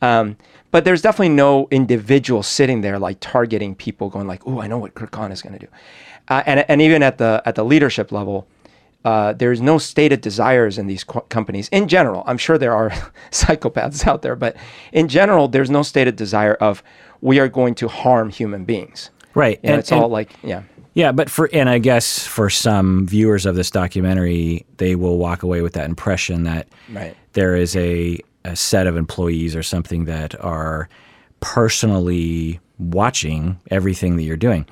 Um, 0.01 0.37
but 0.71 0.85
there's 0.85 1.01
definitely 1.01 1.29
no 1.29 1.67
individual 1.69 2.43
sitting 2.43 2.81
there 2.81 2.97
like 2.97 3.17
targeting 3.19 3.75
people, 3.75 4.09
going 4.09 4.27
like, 4.27 4.41
"Oh, 4.47 4.61
I 4.61 4.67
know 4.67 4.77
what 4.77 4.95
Kirk 4.95 5.11
Kahn 5.11 5.31
is 5.31 5.41
going 5.41 5.53
to 5.53 5.59
do," 5.59 5.67
uh, 6.29 6.43
and 6.45 6.65
and 6.69 6.81
even 6.81 7.03
at 7.03 7.17
the 7.17 7.41
at 7.45 7.55
the 7.55 7.65
leadership 7.65 8.11
level, 8.11 8.47
uh, 9.03 9.33
there's 9.33 9.61
no 9.61 9.77
stated 9.77 10.21
desires 10.21 10.77
in 10.77 10.87
these 10.87 11.03
co- 11.03 11.21
companies 11.21 11.67
in 11.69 11.87
general. 11.87 12.23
I'm 12.25 12.37
sure 12.37 12.57
there 12.57 12.75
are 12.75 12.89
psychopaths 13.31 14.07
out 14.07 14.21
there, 14.21 14.35
but 14.35 14.55
in 14.93 15.07
general, 15.07 15.47
there's 15.47 15.69
no 15.69 15.83
stated 15.83 16.15
desire 16.15 16.55
of 16.55 16.83
we 17.19 17.39
are 17.39 17.47
going 17.47 17.75
to 17.75 17.87
harm 17.87 18.29
human 18.29 18.63
beings. 18.63 19.09
Right, 19.33 19.59
you 19.63 19.67
know, 19.67 19.73
and 19.73 19.79
it's 19.79 19.91
and, 19.91 20.01
all 20.01 20.09
like 20.09 20.35
yeah. 20.43 20.63
Yeah, 20.93 21.13
but 21.13 21.29
for 21.29 21.49
and 21.53 21.69
I 21.69 21.79
guess 21.79 22.25
for 22.25 22.49
some 22.49 23.07
viewers 23.07 23.45
of 23.45 23.55
this 23.55 23.71
documentary, 23.71 24.65
they 24.77 24.95
will 24.95 25.17
walk 25.17 25.43
away 25.43 25.61
with 25.61 25.73
that 25.73 25.85
impression 25.85 26.43
that 26.43 26.67
right. 26.89 27.15
there 27.33 27.55
is 27.55 27.75
a 27.77 28.19
a 28.43 28.55
set 28.55 28.87
of 28.87 28.97
employees 28.97 29.55
or 29.55 29.63
something 29.63 30.05
that 30.05 30.39
are 30.43 30.89
personally 31.39 32.59
watching 32.79 33.59
everything 33.69 34.15
that 34.15 34.23
you're 34.23 34.37
doing. 34.37 34.65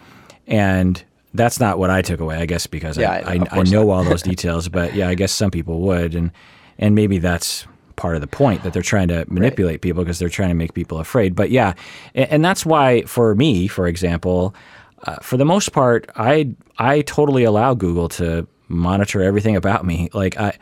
And 0.48 1.04
that's 1.34 1.60
not 1.60 1.78
what 1.78 1.90
I 1.90 2.02
took 2.02 2.20
away, 2.20 2.38
I 2.38 2.46
guess, 2.46 2.68
because 2.68 2.98
yeah, 2.98 3.12
I, 3.12 3.36
I, 3.36 3.60
I, 3.60 3.64
know 3.64 3.92
all 3.92 4.04
those 4.04 4.22
details. 4.34 4.68
But 4.68 4.96
yeah, 4.96 5.08
I 5.08 5.16
guess 5.16 5.32
some 5.32 5.52
people 5.52 5.82
would, 5.82 6.16
and 6.16 6.32
and 6.78 6.96
maybe 6.96 7.20
that's 7.20 7.68
part 7.96 8.16
of 8.16 8.22
the 8.22 8.28
point 8.28 8.64
that 8.64 8.74
they're 8.74 8.82
trying 8.82 9.10
to 9.10 9.26
manipulate 9.28 9.74
right. 9.74 9.82
people 9.82 10.04
because 10.04 10.20
they're 10.20 10.30
trying 10.30 10.50
to 10.50 10.56
make 10.56 10.74
people 10.74 11.00
afraid. 11.00 11.36
But 11.36 11.52
yeah, 11.52 11.74
and, 12.16 12.32
and 12.32 12.46
that's 12.46 12.66
why 12.66 13.04
for 13.04 13.36
me, 13.36 13.68
for 13.68 13.88
example, 13.88 14.56
uh, 15.04 15.18
for 15.18 15.38
the 15.38 15.46
most 15.46 15.72
part, 15.72 16.10
I 16.16 16.56
I 16.78 17.02
totally 17.02 17.44
allow 17.44 17.74
Google 17.76 18.10
to 18.10 18.48
monitor 18.68 19.22
everything 19.22 19.56
about 19.56 19.86
me. 19.86 20.10
Like 20.14 20.38
I 20.38 20.58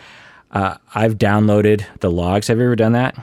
uh, 0.51 0.77
I've 0.93 1.17
downloaded 1.17 1.85
the 1.99 2.11
logs. 2.11 2.47
Have 2.47 2.57
you 2.57 2.65
ever 2.65 2.75
done 2.75 2.93
that? 2.93 3.15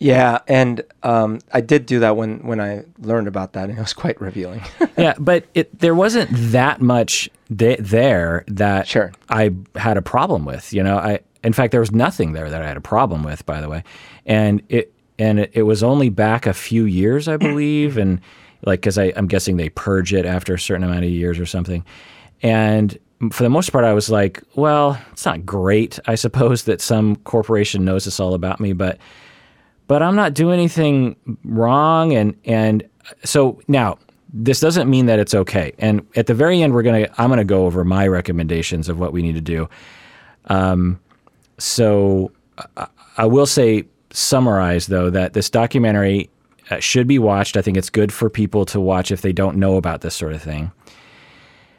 Yeah, 0.00 0.38
and 0.46 0.82
um, 1.02 1.40
I 1.52 1.60
did 1.60 1.86
do 1.86 1.98
that 2.00 2.16
when 2.16 2.38
when 2.40 2.60
I 2.60 2.84
learned 2.98 3.26
about 3.26 3.54
that, 3.54 3.68
and 3.68 3.78
it 3.78 3.80
was 3.80 3.92
quite 3.92 4.20
revealing. 4.20 4.62
yeah, 4.96 5.14
but 5.18 5.46
it, 5.54 5.76
there 5.78 5.94
wasn't 5.94 6.30
that 6.32 6.80
much 6.80 7.28
th- 7.56 7.80
there 7.80 8.44
that 8.46 8.86
sure. 8.86 9.12
I 9.28 9.54
had 9.74 9.96
a 9.96 10.02
problem 10.02 10.44
with. 10.44 10.72
You 10.72 10.84
know, 10.84 10.98
I 10.98 11.20
in 11.42 11.52
fact 11.52 11.72
there 11.72 11.80
was 11.80 11.90
nothing 11.90 12.32
there 12.32 12.48
that 12.48 12.62
I 12.62 12.66
had 12.66 12.76
a 12.76 12.82
problem 12.82 13.24
with, 13.24 13.44
by 13.44 13.60
the 13.60 13.68
way, 13.68 13.82
and 14.24 14.62
it 14.68 14.92
and 15.18 15.40
it, 15.40 15.50
it 15.52 15.62
was 15.64 15.82
only 15.82 16.10
back 16.10 16.46
a 16.46 16.54
few 16.54 16.84
years, 16.84 17.26
I 17.26 17.36
believe, 17.36 17.98
and 17.98 18.20
like 18.64 18.80
because 18.80 18.98
I'm 18.98 19.26
guessing 19.26 19.56
they 19.56 19.68
purge 19.68 20.12
it 20.12 20.26
after 20.26 20.54
a 20.54 20.60
certain 20.60 20.84
amount 20.84 21.04
of 21.04 21.10
years 21.10 21.40
or 21.40 21.46
something, 21.46 21.84
and 22.40 22.96
for 23.30 23.42
the 23.42 23.50
most 23.50 23.70
part, 23.70 23.84
I 23.84 23.92
was 23.92 24.10
like, 24.10 24.42
well, 24.54 25.00
it's 25.12 25.26
not 25.26 25.44
great, 25.44 25.98
I 26.06 26.14
suppose, 26.14 26.64
that 26.64 26.80
some 26.80 27.16
corporation 27.16 27.84
knows 27.84 28.04
this 28.04 28.20
all 28.20 28.34
about 28.34 28.60
me, 28.60 28.72
but 28.72 28.98
but 29.88 30.02
I'm 30.02 30.14
not 30.14 30.34
doing 30.34 30.58
anything 30.58 31.16
wrong, 31.44 32.12
and 32.12 32.36
and 32.44 32.88
so 33.24 33.60
now 33.68 33.98
this 34.32 34.60
doesn't 34.60 34.88
mean 34.88 35.06
that 35.06 35.18
it's 35.18 35.34
okay. 35.34 35.72
And 35.78 36.06
at 36.14 36.26
the 36.26 36.34
very 36.34 36.62
end, 36.62 36.74
we're 36.74 36.82
gonna 36.82 37.08
I'm 37.18 37.30
gonna 37.30 37.44
go 37.44 37.66
over 37.66 37.84
my 37.84 38.06
recommendations 38.06 38.88
of 38.88 39.00
what 39.00 39.12
we 39.12 39.22
need 39.22 39.34
to 39.34 39.40
do. 39.40 39.68
Um, 40.46 41.00
so 41.58 42.30
I, 42.76 42.86
I 43.16 43.26
will 43.26 43.46
say 43.46 43.84
summarize 44.10 44.86
though 44.86 45.10
that 45.10 45.32
this 45.32 45.50
documentary 45.50 46.30
uh, 46.70 46.78
should 46.78 47.06
be 47.06 47.18
watched. 47.18 47.56
I 47.56 47.62
think 47.62 47.76
it's 47.76 47.90
good 47.90 48.12
for 48.12 48.30
people 48.30 48.64
to 48.66 48.80
watch 48.80 49.10
if 49.10 49.22
they 49.22 49.32
don't 49.32 49.56
know 49.56 49.76
about 49.76 50.02
this 50.02 50.14
sort 50.14 50.34
of 50.34 50.42
thing 50.42 50.70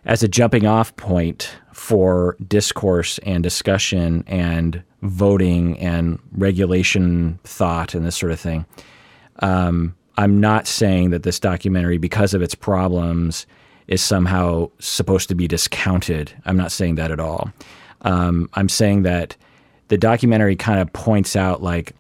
as 0.06 0.24
a 0.24 0.28
jumping 0.28 0.66
off 0.66 0.96
point 0.96 1.52
for 1.74 2.36
discourse 2.48 3.20
and 3.20 3.44
discussion 3.44 4.24
and 4.28 4.84
voting 5.02 5.78
and 5.80 6.20
regulation 6.34 7.40
thought 7.44 7.94
and 7.94 8.06
this 8.06 8.18
sort 8.18 8.32
of 8.32 8.40
thing. 8.40 8.66
Um, 9.40 9.96
I'm 10.18 10.40
not 10.42 10.68
saying 10.68 11.12
that 11.12 11.24
this 11.24 11.40
documentary, 11.40 11.98
because 11.98 12.34
of 12.34 12.42
its 12.42 12.54
problems, 12.56 13.48
is 13.88 14.02
somehow 14.02 14.70
supposed 14.80 15.30
to 15.30 15.36
be 15.36 15.48
discounted. 15.48 16.34
I'm 16.46 16.58
not 16.58 16.72
saying 16.72 16.96
that 16.96 17.12
at 17.12 17.20
all. 17.20 17.52
Um, 18.02 18.50
I'm 18.54 18.70
saying 18.70 19.04
that 19.04 19.36
the 19.88 19.98
documentary 19.98 20.56
kind 20.56 20.80
of 20.80 20.92
points 20.94 21.36
out 21.36 21.64
like 21.64 21.94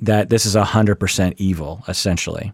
that 0.00 0.28
this 0.28 0.44
is 0.44 0.54
hundred 0.54 0.96
percent 0.96 1.34
evil, 1.38 1.84
essentially, 1.88 2.52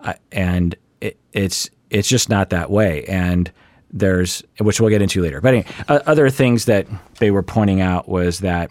uh, 0.00 0.14
and 0.32 0.74
it, 1.00 1.18
it's 1.32 1.68
it's 1.90 2.08
just 2.08 2.28
not 2.28 2.50
that 2.50 2.70
way. 2.70 3.04
And 3.04 3.50
there's 3.98 4.42
which 4.60 4.80
we'll 4.80 4.90
get 4.90 5.02
into 5.02 5.22
later. 5.22 5.40
But 5.40 5.54
anyway, 5.54 5.66
uh, 5.88 6.00
other 6.06 6.30
things 6.30 6.66
that 6.66 6.86
they 7.18 7.30
were 7.30 7.42
pointing 7.42 7.80
out 7.80 8.08
was 8.08 8.40
that 8.40 8.70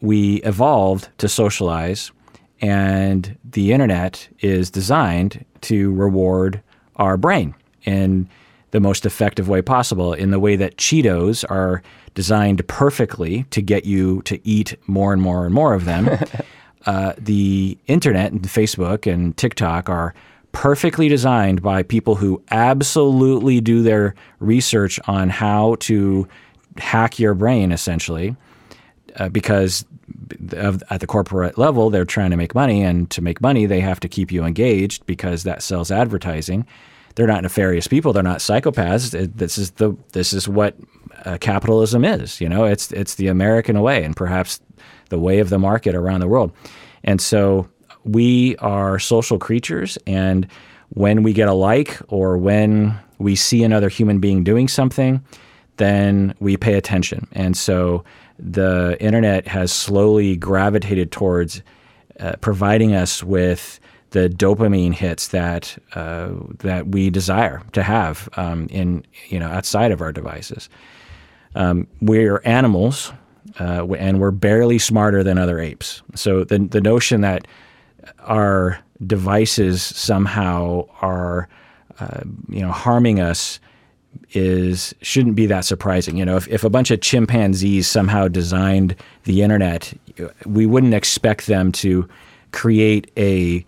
we 0.00 0.36
evolved 0.42 1.08
to 1.18 1.28
socialize, 1.28 2.10
and 2.60 3.36
the 3.44 3.72
internet 3.72 4.28
is 4.40 4.70
designed 4.70 5.44
to 5.62 5.92
reward 5.92 6.62
our 6.96 7.16
brain 7.16 7.54
in 7.84 8.28
the 8.72 8.80
most 8.80 9.06
effective 9.06 9.48
way 9.48 9.62
possible. 9.62 10.12
In 10.12 10.30
the 10.30 10.40
way 10.40 10.56
that 10.56 10.76
Cheetos 10.76 11.44
are 11.50 11.82
designed 12.14 12.66
perfectly 12.66 13.44
to 13.50 13.62
get 13.62 13.84
you 13.84 14.22
to 14.22 14.46
eat 14.46 14.76
more 14.86 15.12
and 15.12 15.22
more 15.22 15.44
and 15.44 15.54
more 15.54 15.74
of 15.74 15.84
them. 15.84 16.10
uh, 16.86 17.12
the 17.18 17.78
internet 17.86 18.32
and 18.32 18.42
Facebook 18.42 19.10
and 19.10 19.36
TikTok 19.36 19.88
are 19.88 20.14
perfectly 20.52 21.08
designed 21.08 21.62
by 21.62 21.82
people 21.82 22.16
who 22.16 22.42
absolutely 22.50 23.60
do 23.60 23.82
their 23.82 24.14
research 24.40 24.98
on 25.06 25.28
how 25.28 25.76
to 25.80 26.26
hack 26.76 27.18
your 27.18 27.34
brain, 27.34 27.72
essentially, 27.72 28.36
uh, 29.16 29.28
because 29.28 29.84
of, 30.52 30.82
at 30.90 31.00
the 31.00 31.06
corporate 31.06 31.58
level, 31.58 31.90
they're 31.90 32.04
trying 32.04 32.30
to 32.30 32.36
make 32.36 32.54
money, 32.54 32.82
and 32.82 33.10
to 33.10 33.22
make 33.22 33.40
money, 33.40 33.66
they 33.66 33.80
have 33.80 34.00
to 34.00 34.08
keep 34.08 34.32
you 34.32 34.44
engaged 34.44 35.06
because 35.06 35.42
that 35.44 35.62
sells 35.62 35.90
advertising. 35.90 36.66
They're 37.14 37.26
not 37.26 37.42
nefarious 37.42 37.86
people. 37.86 38.12
They're 38.12 38.22
not 38.22 38.38
psychopaths. 38.38 39.10
This 39.34 39.58
is 39.58 39.72
the 39.72 39.96
this 40.12 40.32
is 40.32 40.48
what 40.48 40.76
uh, 41.24 41.38
capitalism 41.40 42.04
is. 42.04 42.40
You 42.40 42.48
know, 42.48 42.64
it's 42.64 42.92
it's 42.92 43.16
the 43.16 43.26
American 43.26 43.80
way, 43.82 44.04
and 44.04 44.16
perhaps 44.16 44.60
the 45.08 45.18
way 45.18 45.40
of 45.40 45.50
the 45.50 45.58
market 45.58 45.94
around 45.94 46.20
the 46.20 46.28
world. 46.28 46.52
And 47.02 47.20
so 47.20 47.68
we 48.04 48.56
are 48.56 48.98
social 48.98 49.38
creatures, 49.38 49.98
and 50.06 50.46
when 50.90 51.22
we 51.22 51.32
get 51.32 51.48
a 51.48 51.54
like 51.54 51.98
or 52.08 52.36
when 52.36 52.98
we 53.18 53.36
see 53.36 53.62
another 53.62 53.88
human 53.88 54.18
being 54.18 54.42
doing 54.42 54.66
something, 54.66 55.22
then 55.76 56.34
we 56.40 56.56
pay 56.56 56.74
attention. 56.74 57.26
And 57.32 57.56
so 57.56 58.04
the 58.38 58.96
internet 59.00 59.46
has 59.46 59.72
slowly 59.72 60.36
gravitated 60.36 61.12
towards 61.12 61.62
uh, 62.18 62.32
providing 62.40 62.94
us 62.94 63.22
with 63.22 63.80
the 64.10 64.28
dopamine 64.28 64.92
hits 64.92 65.28
that 65.28 65.78
uh, 65.94 66.30
that 66.58 66.88
we 66.88 67.10
desire 67.10 67.62
to 67.72 67.82
have 67.82 68.28
um, 68.36 68.66
in 68.70 69.04
you 69.28 69.38
know 69.38 69.48
outside 69.48 69.92
of 69.92 70.00
our 70.00 70.12
devices. 70.12 70.68
Um, 71.54 71.86
we're 72.00 72.40
animals, 72.44 73.12
uh, 73.58 73.86
and 73.94 74.20
we're 74.20 74.30
barely 74.30 74.78
smarter 74.78 75.22
than 75.22 75.38
other 75.38 75.60
apes. 75.60 76.02
So 76.14 76.44
the 76.44 76.58
the 76.58 76.80
notion 76.80 77.20
that 77.20 77.46
our 78.20 78.78
devices 79.06 79.82
somehow 79.82 80.86
are 81.00 81.48
uh, 81.98 82.20
you 82.48 82.60
know 82.60 82.72
harming 82.72 83.20
us 83.20 83.60
is 84.32 84.94
shouldn't 85.02 85.36
be 85.36 85.46
that 85.46 85.64
surprising. 85.64 86.16
You 86.16 86.24
know, 86.24 86.36
if, 86.36 86.48
if 86.48 86.64
a 86.64 86.70
bunch 86.70 86.90
of 86.90 87.00
chimpanzees 87.00 87.86
somehow 87.86 88.28
designed 88.28 88.96
the 89.24 89.42
internet, 89.42 89.92
we 90.46 90.66
wouldn't 90.66 90.94
expect 90.94 91.46
them 91.46 91.72
to 91.72 92.08
create 92.52 93.10
a 93.16 93.64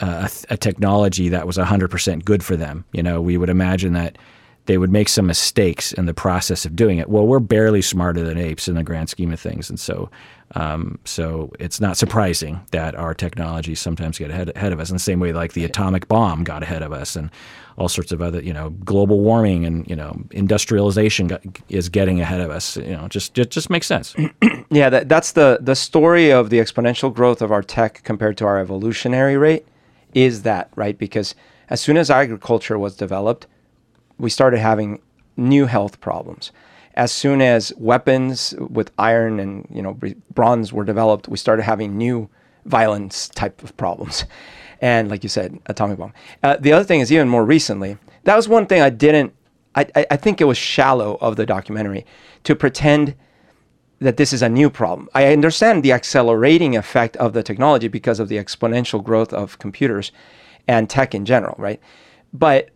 a, 0.00 0.30
a 0.48 0.56
technology 0.56 1.28
that 1.28 1.46
was 1.46 1.58
100% 1.58 2.24
good 2.24 2.42
for 2.42 2.56
them. 2.56 2.84
You 2.92 3.02
know, 3.02 3.20
we 3.20 3.36
would 3.36 3.50
imagine 3.50 3.92
that 3.92 4.16
they 4.66 4.78
would 4.78 4.92
make 4.92 5.08
some 5.08 5.26
mistakes 5.26 5.92
in 5.92 6.06
the 6.06 6.14
process 6.14 6.64
of 6.64 6.76
doing 6.76 6.98
it. 6.98 7.08
Well, 7.08 7.26
we're 7.26 7.40
barely 7.40 7.82
smarter 7.82 8.22
than 8.22 8.38
apes 8.38 8.68
in 8.68 8.74
the 8.74 8.82
grand 8.82 9.10
scheme 9.10 9.32
of 9.32 9.40
things, 9.40 9.68
and 9.68 9.78
so 9.78 10.10
um, 10.54 10.98
so 11.04 11.50
it's 11.58 11.80
not 11.80 11.96
surprising 11.96 12.60
that 12.72 12.94
our 12.94 13.14
technologies 13.14 13.80
sometimes 13.80 14.18
get 14.18 14.30
ahead, 14.30 14.52
ahead 14.54 14.72
of 14.72 14.80
us 14.80 14.90
in 14.90 14.96
the 14.96 15.00
same 15.00 15.18
way 15.18 15.32
like 15.32 15.54
the 15.54 15.64
atomic 15.64 16.08
bomb 16.08 16.44
got 16.44 16.62
ahead 16.62 16.82
of 16.82 16.92
us 16.92 17.16
and 17.16 17.30
all 17.78 17.88
sorts 17.88 18.12
of 18.12 18.20
other, 18.20 18.42
you 18.42 18.52
know, 18.52 18.70
global 18.84 19.20
warming 19.20 19.64
and, 19.64 19.88
you 19.88 19.96
know, 19.96 20.14
industrialization 20.30 21.26
got, 21.26 21.42
is 21.70 21.88
getting 21.88 22.20
ahead 22.20 22.40
of 22.40 22.50
us. 22.50 22.76
You 22.76 22.92
know, 22.92 23.08
just, 23.08 23.38
it 23.38 23.50
just 23.50 23.70
makes 23.70 23.86
sense. 23.86 24.14
yeah, 24.70 24.90
that, 24.90 25.08
that's 25.08 25.32
the, 25.32 25.58
the 25.60 25.74
story 25.74 26.30
of 26.30 26.50
the 26.50 26.58
exponential 26.58 27.12
growth 27.12 27.40
of 27.40 27.50
our 27.50 27.62
tech 27.62 28.02
compared 28.04 28.36
to 28.38 28.44
our 28.44 28.58
evolutionary 28.58 29.38
rate 29.38 29.66
is 30.12 30.42
that, 30.42 30.70
right? 30.76 30.98
Because 30.98 31.34
as 31.70 31.80
soon 31.80 31.96
as 31.96 32.10
agriculture 32.10 32.78
was 32.78 32.94
developed, 32.94 33.46
we 34.18 34.30
started 34.30 34.58
having 34.58 35.00
new 35.36 35.66
health 35.66 36.00
problems 36.00 36.52
as 36.94 37.10
soon 37.12 37.40
as 37.40 37.72
weapons 37.76 38.54
with 38.58 38.90
iron 38.98 39.40
and 39.40 39.66
you 39.72 39.82
know 39.82 39.98
bronze 40.34 40.72
were 40.72 40.84
developed, 40.84 41.28
we 41.28 41.36
started 41.36 41.62
having 41.62 41.96
new 41.96 42.28
violence 42.66 43.28
type 43.28 43.62
of 43.62 43.76
problems, 43.76 44.24
and 44.80 45.08
like 45.08 45.22
you 45.22 45.28
said, 45.28 45.58
atomic 45.66 45.98
bomb. 45.98 46.12
Uh, 46.42 46.56
the 46.58 46.72
other 46.72 46.84
thing 46.84 47.00
is 47.00 47.12
even 47.12 47.28
more 47.28 47.44
recently. 47.44 47.96
That 48.24 48.36
was 48.36 48.48
one 48.48 48.66
thing 48.66 48.82
I 48.82 48.90
didn't. 48.90 49.34
I, 49.74 49.86
I 50.10 50.16
think 50.16 50.40
it 50.40 50.44
was 50.44 50.58
shallow 50.58 51.16
of 51.22 51.36
the 51.36 51.46
documentary 51.46 52.04
to 52.44 52.54
pretend 52.54 53.14
that 54.00 54.18
this 54.18 54.34
is 54.34 54.42
a 54.42 54.48
new 54.48 54.68
problem. 54.68 55.08
I 55.14 55.32
understand 55.32 55.82
the 55.82 55.92
accelerating 55.92 56.76
effect 56.76 57.16
of 57.16 57.32
the 57.32 57.42
technology 57.42 57.88
because 57.88 58.20
of 58.20 58.28
the 58.28 58.36
exponential 58.36 59.02
growth 59.02 59.32
of 59.32 59.58
computers 59.58 60.12
and 60.68 60.90
tech 60.90 61.14
in 61.14 61.24
general, 61.24 61.54
right? 61.56 61.80
But 62.34 62.68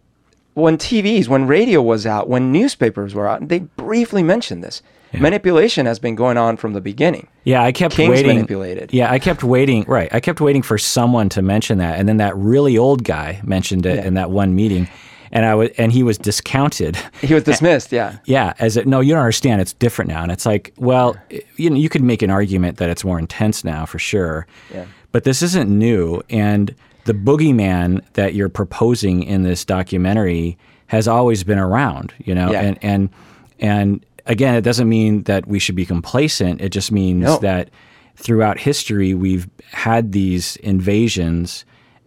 when 0.56 0.78
TVs, 0.78 1.28
when 1.28 1.46
radio 1.46 1.82
was 1.82 2.06
out, 2.06 2.30
when 2.30 2.50
newspapers 2.50 3.14
were 3.14 3.28
out, 3.28 3.46
they 3.46 3.58
briefly 3.58 4.22
mentioned 4.22 4.64
this. 4.64 4.80
Yeah. 5.12 5.20
Manipulation 5.20 5.84
has 5.84 5.98
been 5.98 6.14
going 6.14 6.38
on 6.38 6.56
from 6.56 6.72
the 6.72 6.80
beginning. 6.80 7.28
Yeah, 7.44 7.62
I 7.62 7.72
kept 7.72 7.94
Kings 7.94 8.08
waiting. 8.08 8.36
manipulated. 8.36 8.90
Yeah, 8.90 9.12
I 9.12 9.18
kept 9.18 9.44
waiting. 9.44 9.84
Right, 9.86 10.12
I 10.14 10.20
kept 10.20 10.40
waiting 10.40 10.62
for 10.62 10.78
someone 10.78 11.28
to 11.28 11.42
mention 11.42 11.76
that, 11.78 11.98
and 11.98 12.08
then 12.08 12.16
that 12.16 12.34
really 12.38 12.78
old 12.78 13.04
guy 13.04 13.38
mentioned 13.44 13.84
it 13.84 13.96
yeah. 13.96 14.06
in 14.06 14.14
that 14.14 14.30
one 14.30 14.54
meeting, 14.54 14.88
and 15.30 15.44
I 15.44 15.54
was, 15.54 15.68
and 15.76 15.92
he 15.92 16.02
was 16.02 16.16
discounted. 16.16 16.96
He 17.20 17.34
was 17.34 17.44
dismissed. 17.44 17.92
yeah. 17.92 18.16
Yeah, 18.24 18.54
as 18.58 18.78
it, 18.78 18.86
no, 18.86 19.00
you 19.00 19.12
don't 19.12 19.20
understand. 19.20 19.60
It's 19.60 19.74
different 19.74 20.08
now, 20.08 20.22
and 20.22 20.32
it's 20.32 20.46
like, 20.46 20.72
well, 20.78 21.18
you 21.56 21.68
know, 21.68 21.76
you 21.76 21.90
could 21.90 22.02
make 22.02 22.22
an 22.22 22.30
argument 22.30 22.78
that 22.78 22.88
it's 22.88 23.04
more 23.04 23.18
intense 23.18 23.62
now 23.62 23.84
for 23.84 23.98
sure. 23.98 24.46
Yeah. 24.72 24.86
But 25.12 25.24
this 25.24 25.42
isn't 25.42 25.68
new, 25.68 26.22
and 26.30 26.74
the 27.06 27.14
boogeyman 27.14 28.04
that 28.14 28.34
you're 28.34 28.48
proposing 28.48 29.22
in 29.22 29.44
this 29.44 29.64
documentary 29.64 30.58
has 30.88 31.08
always 31.08 31.44
been 31.44 31.58
around, 31.58 32.12
you 32.18 32.34
know, 32.34 32.52
yeah. 32.52 32.60
and 32.60 32.78
and 32.82 33.10
and 33.58 34.06
again, 34.26 34.54
it 34.54 34.62
doesn't 34.62 34.88
mean 34.88 35.22
that 35.22 35.46
we 35.46 35.58
should 35.58 35.76
be 35.76 35.86
complacent. 35.86 36.60
It 36.60 36.70
just 36.70 36.92
means 36.92 37.22
no. 37.22 37.38
that 37.38 37.70
throughout 38.16 38.58
history 38.58 39.14
we've 39.14 39.48
had 39.70 40.12
these 40.12 40.56
invasions, 40.56 41.64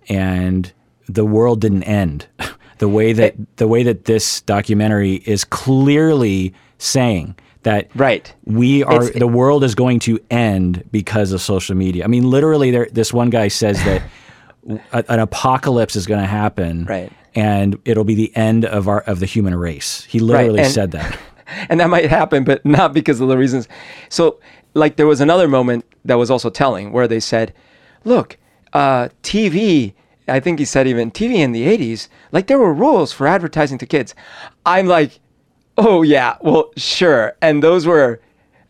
and 0.08 0.72
the 1.08 1.26
world 1.26 1.62
didn't 1.62 1.84
end. 1.84 2.28
the 2.78 2.90
way 2.90 3.14
that 3.14 3.36
the 3.56 3.68
way 3.68 3.84
that 3.84 4.06
this 4.06 4.42
documentary 4.42 5.16
is 5.26 5.44
clearly 5.44 6.54
saying 6.78 7.36
that 7.64 7.90
right 7.96 8.34
we 8.46 8.84
are 8.84 9.08
it's, 9.08 9.20
the 9.20 9.28
world 9.28 9.66
is 9.66 9.76
going 9.76 10.00
to 10.00 10.20
end 10.30 10.84
because 10.92 11.32
of 11.32 11.42
social 11.42 11.76
media. 11.76 12.04
I 12.04 12.08
mean, 12.08 12.30
literally, 12.30 12.72
there, 12.72 12.88
this 12.92 13.14
one 13.14 13.30
guy 13.30 13.48
says 13.48 13.78
that 13.86 14.02
an 14.92 15.20
apocalypse 15.20 15.96
is 15.96 16.06
going 16.06 16.22
to 16.22 16.28
happen, 16.28 16.86
right. 16.86 17.12
and 17.36 17.80
it'll 17.86 18.04
be 18.04 18.16
the 18.16 18.36
end 18.36 18.66
of 18.66 18.88
our 18.88 19.02
of 19.02 19.20
the 19.20 19.26
human 19.26 19.56
race. 19.56 20.04
He 20.06 20.20
literally 20.20 20.62
right. 20.62 20.72
said 20.72 20.92
that, 20.92 21.18
and 21.70 21.80
that 21.80 21.90
might 21.90 22.10
happen, 22.10 22.44
but 22.44 22.66
not 22.66 22.94
because 22.94 23.22
of 23.22 23.28
the 23.28 23.38
reasons. 23.38 23.68
So, 24.10 24.40
like, 24.74 24.96
there 24.96 25.08
was 25.08 25.22
another 25.22 25.48
moment 25.48 25.86
that 26.06 26.16
was 26.16 26.30
also 26.30 26.50
telling 26.50 26.92
where 26.92 27.08
they 27.08 27.20
said, 27.20 27.54
"Look, 28.04 28.38
uh, 28.74 29.10
TV." 29.24 29.94
I 30.28 30.40
think 30.40 30.60
he 30.60 30.66
said 30.66 30.86
even 30.86 31.10
TV 31.10 31.38
in 31.38 31.54
the 31.54 31.66
80s, 31.66 32.08
like 32.32 32.46
there 32.46 32.60
were 32.60 32.72
rules 32.72 33.12
for 33.12 33.26
advertising 33.26 33.80
to 33.80 33.88
kids. 33.88 34.14
I'm 34.64 34.86
like, 34.86 35.20
oh 35.76 36.04
yeah, 36.04 36.38
well 36.42 36.72
sure, 36.78 37.36
and 37.42 37.64
those 37.64 37.88
were 37.88 38.22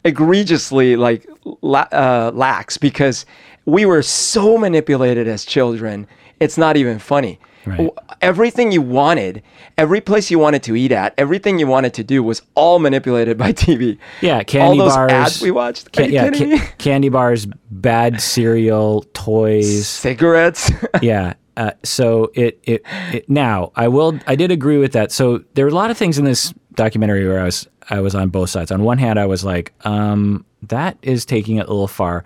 egregiously 0.05 0.95
like 0.95 1.27
la- 1.61 1.87
uh, 1.91 2.31
lax 2.33 2.77
because 2.77 3.25
we 3.69 3.85
were 3.85 4.01
so 4.01 4.57
manipulated 4.57 5.27
as 5.27 5.45
children. 5.45 6.07
It's 6.39 6.57
not 6.57 6.77
even 6.77 6.99
funny. 6.99 7.39
Right. 7.65 7.89
Everything 8.21 8.71
you 8.71 8.81
wanted, 8.81 9.43
every 9.77 10.01
place 10.01 10.31
you 10.31 10.39
wanted 10.39 10.63
to 10.63 10.75
eat 10.75 10.91
at, 10.91 11.13
everything 11.17 11.59
you 11.59 11.67
wanted 11.67 11.93
to 11.95 12.03
do 12.03 12.23
was 12.23 12.41
all 12.55 12.79
manipulated 12.79 13.37
by 13.37 13.53
TV. 13.65 13.97
Yeah, 14.21 14.43
candy 14.43 14.77
bars. 14.77 14.79
all 14.79 14.85
those 14.87 14.95
bars. 14.95 15.11
ads 15.11 15.41
we 15.41 15.51
watched. 15.51 15.91
Can, 15.91 16.11
yeah, 16.11 16.29
ca- 16.31 16.71
candy 16.77 17.09
bars, 17.09 17.47
bad 17.69 18.21
cereal, 18.21 19.03
toys, 19.13 19.87
cigarettes. 19.87 20.71
yeah. 21.01 21.33
Uh, 21.57 21.71
so 21.83 22.31
it, 22.35 22.57
it 22.63 22.83
it 23.11 23.29
now 23.29 23.73
I 23.75 23.89
will 23.89 24.17
I 24.25 24.35
did 24.37 24.49
agree 24.49 24.77
with 24.77 24.93
that. 24.93 25.11
So 25.11 25.43
there 25.55 25.65
are 25.65 25.69
a 25.69 25.73
lot 25.73 25.91
of 25.91 25.97
things 25.97 26.17
in 26.17 26.23
this 26.23 26.53
documentary 26.75 27.27
where 27.27 27.41
I 27.41 27.43
was 27.43 27.67
I 27.89 27.99
was 27.99 28.15
on 28.15 28.29
both 28.29 28.49
sides. 28.49 28.71
On 28.71 28.83
one 28.83 28.97
hand, 28.97 29.19
I 29.19 29.25
was 29.25 29.43
like, 29.43 29.73
um, 29.85 30.45
that 30.63 30.97
is 31.01 31.25
taking 31.25 31.57
it 31.57 31.65
a 31.65 31.69
little 31.69 31.87
far. 31.89 32.23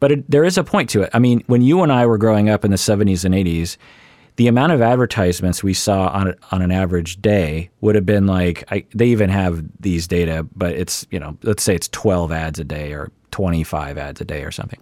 But 0.00 0.12
it, 0.12 0.30
there 0.30 0.44
is 0.44 0.56
a 0.56 0.64
point 0.64 0.90
to 0.90 1.02
it. 1.02 1.10
I 1.12 1.18
mean, 1.18 1.42
when 1.46 1.62
you 1.62 1.82
and 1.82 1.92
I 1.92 2.06
were 2.06 2.18
growing 2.18 2.48
up 2.48 2.64
in 2.64 2.70
the 2.70 2.76
70s 2.76 3.24
and 3.24 3.34
80s, 3.34 3.76
the 4.36 4.46
amount 4.46 4.70
of 4.70 4.80
advertisements 4.80 5.64
we 5.64 5.74
saw 5.74 6.08
on 6.08 6.32
on 6.52 6.62
an 6.62 6.70
average 6.70 7.20
day 7.20 7.70
would 7.80 7.96
have 7.96 8.06
been 8.06 8.26
like 8.26 8.64
I, 8.70 8.84
they 8.94 9.08
even 9.08 9.30
have 9.30 9.64
these 9.80 10.06
data, 10.06 10.46
but 10.54 10.74
it's 10.74 11.04
you 11.10 11.18
know 11.18 11.36
let's 11.42 11.64
say 11.64 11.74
it's 11.74 11.88
12 11.88 12.30
ads 12.30 12.60
a 12.60 12.64
day 12.64 12.92
or 12.92 13.10
25 13.32 13.98
ads 13.98 14.20
a 14.20 14.24
day 14.24 14.44
or 14.44 14.52
something. 14.52 14.78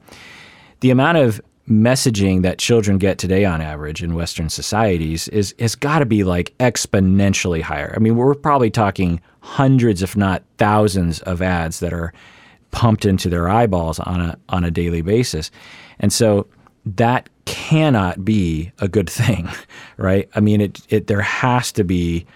The 0.81 0.91
amount 0.91 1.17
of 1.17 1.41
messaging 1.67 2.43
that 2.43 2.59
children 2.59 2.99
get 2.99 3.19
today 3.19 3.45
on 3.45 3.61
average 3.63 4.03
in 4.03 4.15
Western 4.15 4.51
societies 4.51 5.27
is 5.29 5.55
has 5.59 5.75
got 5.75 6.01
to 6.01 6.07
be 6.07 6.23
like 6.23 6.55
exponentially 6.59 7.63
higher. 7.63 7.95
I 7.97 7.99
mean, 7.99 8.17
we're 8.17 8.35
probably 8.35 8.71
talking 8.71 9.23
hundreds, 9.41 10.03
if 10.03 10.19
not 10.19 10.43
thousands, 10.59 11.21
of 11.21 11.41
ads 11.41 11.81
that 11.81 11.95
are 11.95 12.13
pumped 12.71 13.05
into 13.05 13.29
their 13.29 13.49
eyeballs 13.49 13.99
on 14.01 14.21
a 14.21 14.39
on 14.49 14.65
a 14.65 14.71
daily 14.71 15.03
basis. 15.03 15.51
And 15.99 16.13
so 16.13 16.47
that 16.85 17.29
cannot 17.47 18.25
be 18.25 18.71
a 18.79 18.89
good 18.89 19.11
thing, 19.11 19.49
right? 19.97 20.29
I 20.35 20.41
mean, 20.41 20.61
it, 20.61 20.81
it 20.89 21.07
there 21.07 21.23
has 21.23 21.73
to 21.73 21.85
be, 21.85 22.27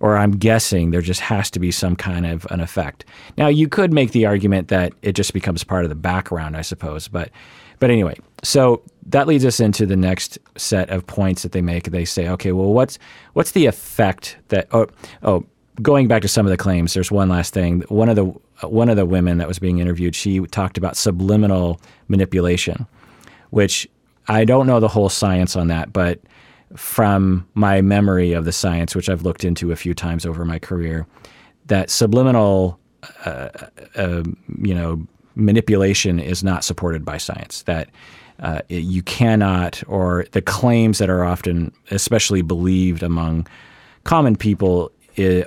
or 0.00 0.16
I'm 0.16 0.32
guessing 0.32 0.90
there 0.90 1.02
just 1.02 1.20
has 1.20 1.50
to 1.50 1.58
be 1.58 1.70
some 1.70 1.96
kind 1.96 2.26
of 2.26 2.46
an 2.50 2.60
effect. 2.60 3.04
Now, 3.36 3.48
you 3.48 3.68
could 3.68 3.92
make 3.92 4.12
the 4.12 4.26
argument 4.26 4.68
that 4.68 4.92
it 5.02 5.12
just 5.12 5.32
becomes 5.32 5.64
part 5.64 5.84
of 5.84 5.88
the 5.90 5.94
background, 5.94 6.56
I 6.56 6.62
suppose, 6.62 7.08
but 7.08 7.30
but 7.80 7.90
anyway, 7.90 8.18
so 8.42 8.82
that 9.06 9.28
leads 9.28 9.44
us 9.44 9.60
into 9.60 9.86
the 9.86 9.96
next 9.96 10.38
set 10.56 10.90
of 10.90 11.06
points 11.06 11.42
that 11.42 11.52
they 11.52 11.62
make. 11.62 11.84
They 11.84 12.04
say, 12.04 12.28
okay, 12.28 12.52
well, 12.52 12.72
what's 12.72 12.98
what's 13.34 13.52
the 13.52 13.66
effect 13.66 14.36
that 14.48 14.68
oh 14.72 14.88
oh 15.22 15.44
going 15.80 16.08
back 16.08 16.22
to 16.22 16.28
some 16.28 16.46
of 16.46 16.50
the 16.50 16.56
claims, 16.56 16.94
there's 16.94 17.10
one 17.10 17.28
last 17.28 17.54
thing. 17.54 17.82
One 17.88 18.08
of 18.08 18.16
the 18.16 18.32
one 18.62 18.88
of 18.88 18.96
the 18.96 19.06
women 19.06 19.38
that 19.38 19.48
was 19.48 19.58
being 19.58 19.78
interviewed, 19.78 20.14
she 20.14 20.40
talked 20.46 20.78
about 20.78 20.96
subliminal 20.96 21.80
manipulation, 22.08 22.86
which 23.50 23.88
I 24.26 24.44
don't 24.44 24.66
know 24.66 24.80
the 24.80 24.88
whole 24.88 25.08
science 25.08 25.56
on 25.56 25.68
that, 25.68 25.92
but 25.92 26.20
from 26.76 27.48
my 27.54 27.80
memory 27.80 28.32
of 28.32 28.44
the 28.44 28.52
science, 28.52 28.94
which 28.94 29.08
I've 29.08 29.22
looked 29.22 29.44
into 29.44 29.72
a 29.72 29.76
few 29.76 29.94
times 29.94 30.26
over 30.26 30.44
my 30.44 30.58
career, 30.58 31.06
that 31.66 31.90
subliminal, 31.90 32.78
uh, 33.24 33.48
uh, 33.96 34.22
you 34.60 34.74
know, 34.74 35.06
manipulation 35.34 36.18
is 36.18 36.42
not 36.42 36.64
supported 36.64 37.04
by 37.04 37.16
science. 37.16 37.62
That 37.62 37.88
uh, 38.40 38.62
you 38.68 39.02
cannot, 39.02 39.82
or 39.86 40.26
the 40.32 40.42
claims 40.42 40.98
that 40.98 41.08
are 41.08 41.24
often, 41.24 41.72
especially 41.90 42.42
believed 42.42 43.02
among 43.02 43.46
common 44.04 44.36
people, 44.36 44.92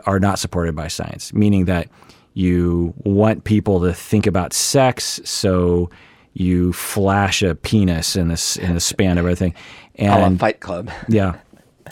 are 0.05 0.19
not 0.19 0.37
supported 0.37 0.75
by 0.75 0.87
science, 0.87 1.33
meaning 1.33 1.65
that 1.65 1.87
you 2.33 2.93
want 2.97 3.43
people 3.43 3.81
to 3.81 3.93
think 3.93 4.27
about 4.27 4.53
sex, 4.53 5.19
so 5.23 5.89
you 6.33 6.71
flash 6.73 7.41
a 7.41 7.55
penis 7.55 8.15
in 8.15 8.29
this 8.29 8.55
in 8.55 8.73
the 8.73 8.79
span 8.79 9.17
of 9.17 9.25
everything. 9.25 9.53
And 9.95 10.39
Fight 10.39 10.59
Club. 10.59 10.89
yeah, 11.09 11.35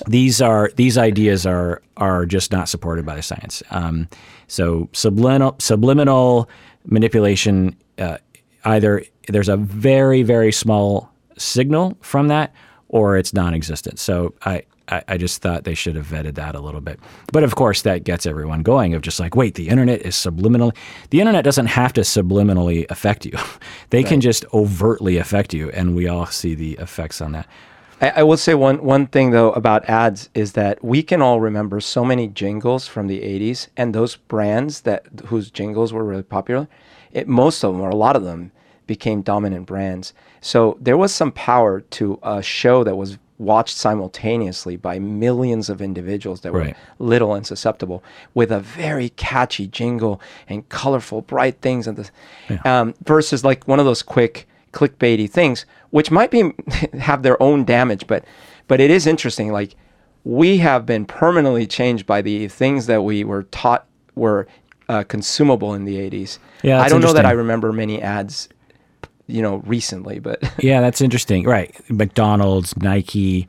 these 0.07 0.41
are 0.41 0.71
these 0.75 0.97
ideas 0.97 1.45
are 1.45 1.81
are 1.97 2.25
just 2.25 2.51
not 2.51 2.69
supported 2.69 3.05
by 3.05 3.15
the 3.15 3.21
science. 3.21 3.61
Um, 3.71 4.07
so 4.47 4.89
subliminal 4.93 5.55
subliminal 5.59 6.49
manipulation, 6.85 7.75
uh, 7.97 8.17
either 8.63 9.03
there's 9.27 9.49
a 9.49 9.57
very 9.57 10.23
very 10.23 10.51
small 10.51 11.11
signal 11.37 11.97
from 12.01 12.29
that, 12.29 12.53
or 12.87 13.17
it's 13.17 13.33
non-existent. 13.33 13.99
So 13.99 14.33
I. 14.45 14.63
I 14.89 15.03
I 15.07 15.17
just 15.17 15.41
thought 15.41 15.63
they 15.63 15.73
should 15.75 15.95
have 15.95 16.07
vetted 16.07 16.35
that 16.35 16.55
a 16.55 16.59
little 16.59 16.81
bit. 16.81 16.99
But 17.31 17.43
of 17.43 17.55
course, 17.55 17.81
that 17.83 18.03
gets 18.03 18.25
everyone 18.25 18.63
going 18.63 18.93
of 18.93 19.01
just 19.01 19.19
like, 19.19 19.35
wait, 19.35 19.55
the 19.55 19.69
internet 19.69 20.01
is 20.01 20.15
subliminal. 20.15 20.73
The 21.09 21.19
internet 21.19 21.43
doesn't 21.43 21.67
have 21.67 21.93
to 21.93 22.01
subliminally 22.01 22.85
affect 22.89 23.25
you. 23.25 23.37
they 23.89 24.03
can 24.03 24.21
just 24.21 24.45
overtly 24.53 25.17
affect 25.17 25.53
you. 25.53 25.69
And 25.71 25.95
we 25.95 26.07
all 26.07 26.25
see 26.25 26.55
the 26.55 26.73
effects 26.73 27.21
on 27.21 27.31
that. 27.33 27.47
I, 28.01 28.09
I 28.17 28.23
will 28.23 28.37
say 28.37 28.55
one 28.55 28.83
one 28.83 29.07
thing 29.07 29.31
though 29.31 29.51
about 29.51 29.87
ads 29.89 30.29
is 30.33 30.53
that 30.53 30.83
we 30.83 31.03
can 31.03 31.21
all 31.21 31.39
remember 31.39 31.79
so 31.79 32.05
many 32.05 32.27
jingles 32.27 32.87
from 32.87 33.07
the 33.07 33.21
'80s, 33.21 33.67
and 33.77 33.93
those 33.93 34.15
brands 34.15 34.81
that 34.81 35.05
whose 35.25 35.51
jingles 35.51 35.93
were 35.93 36.03
really 36.03 36.23
popular. 36.23 36.67
It, 37.11 37.27
most 37.27 37.63
of 37.63 37.73
them, 37.73 37.81
or 37.81 37.89
a 37.89 37.95
lot 37.95 38.15
of 38.15 38.23
them, 38.23 38.51
became 38.85 39.21
dominant 39.21 39.65
brands. 39.65 40.13
So 40.41 40.77
there 40.79 40.97
was 40.97 41.13
some 41.13 41.31
power 41.31 41.81
to 41.81 42.19
a 42.21 42.41
show 42.41 42.83
that 42.83 42.95
was 42.95 43.17
watched 43.39 43.75
simultaneously 43.77 44.75
by 44.75 44.99
millions 44.99 45.69
of 45.69 45.81
individuals 45.81 46.41
that 46.41 46.53
were 46.53 46.59
Right. 46.59 46.77
little 46.99 47.33
and 47.33 47.47
susceptible 47.47 48.03
with 48.33 48.51
a 48.51 48.59
very 48.59 49.09
catchy 49.09 49.65
jingle 49.65 50.21
and 50.47 50.67
colorful, 50.69 51.21
bright 51.21 51.59
things, 51.61 51.87
and 51.87 51.97
this, 51.97 52.11
um, 52.65 52.93
versus 53.05 53.43
like 53.43 53.65
one 53.67 53.79
of 53.79 53.85
those 53.85 54.03
quick 54.03 54.47
clickbaity 54.73 55.27
things, 55.29 55.65
which 55.89 56.11
might 56.11 56.29
be 56.29 56.51
have 56.99 57.23
their 57.23 57.41
own 57.41 57.63
damage, 57.65 58.05
but 58.07 58.23
but 58.67 58.79
it 58.79 58.91
is 58.91 59.07
interesting. 59.07 59.51
Like 59.51 59.75
we 60.25 60.57
have 60.57 60.85
been 60.85 61.05
permanently 61.05 61.65
changed 61.65 62.05
by 62.05 62.21
the 62.21 62.47
things 62.49 62.85
that 62.87 63.01
we 63.03 63.23
were 63.23 63.43
taught 63.43 63.85
were 64.15 64.47
uh, 64.89 65.03
consumable 65.03 65.73
in 65.73 65.85
the 65.85 65.95
80s. 65.95 66.39
Yeah, 66.61 66.81
I 66.81 66.89
don't 66.89 67.01
know 67.01 67.13
that 67.13 67.25
I 67.25 67.31
remember 67.31 67.71
many 67.71 68.01
ads, 68.01 68.49
you 69.29 69.41
know, 69.41 69.57
recently, 69.65 70.19
but 70.19 70.41
Yeah, 70.59 70.81
that's 70.81 71.01
interesting. 71.01 71.45
Right. 71.45 71.75
McDonald's, 71.89 72.75
Nike, 72.77 73.47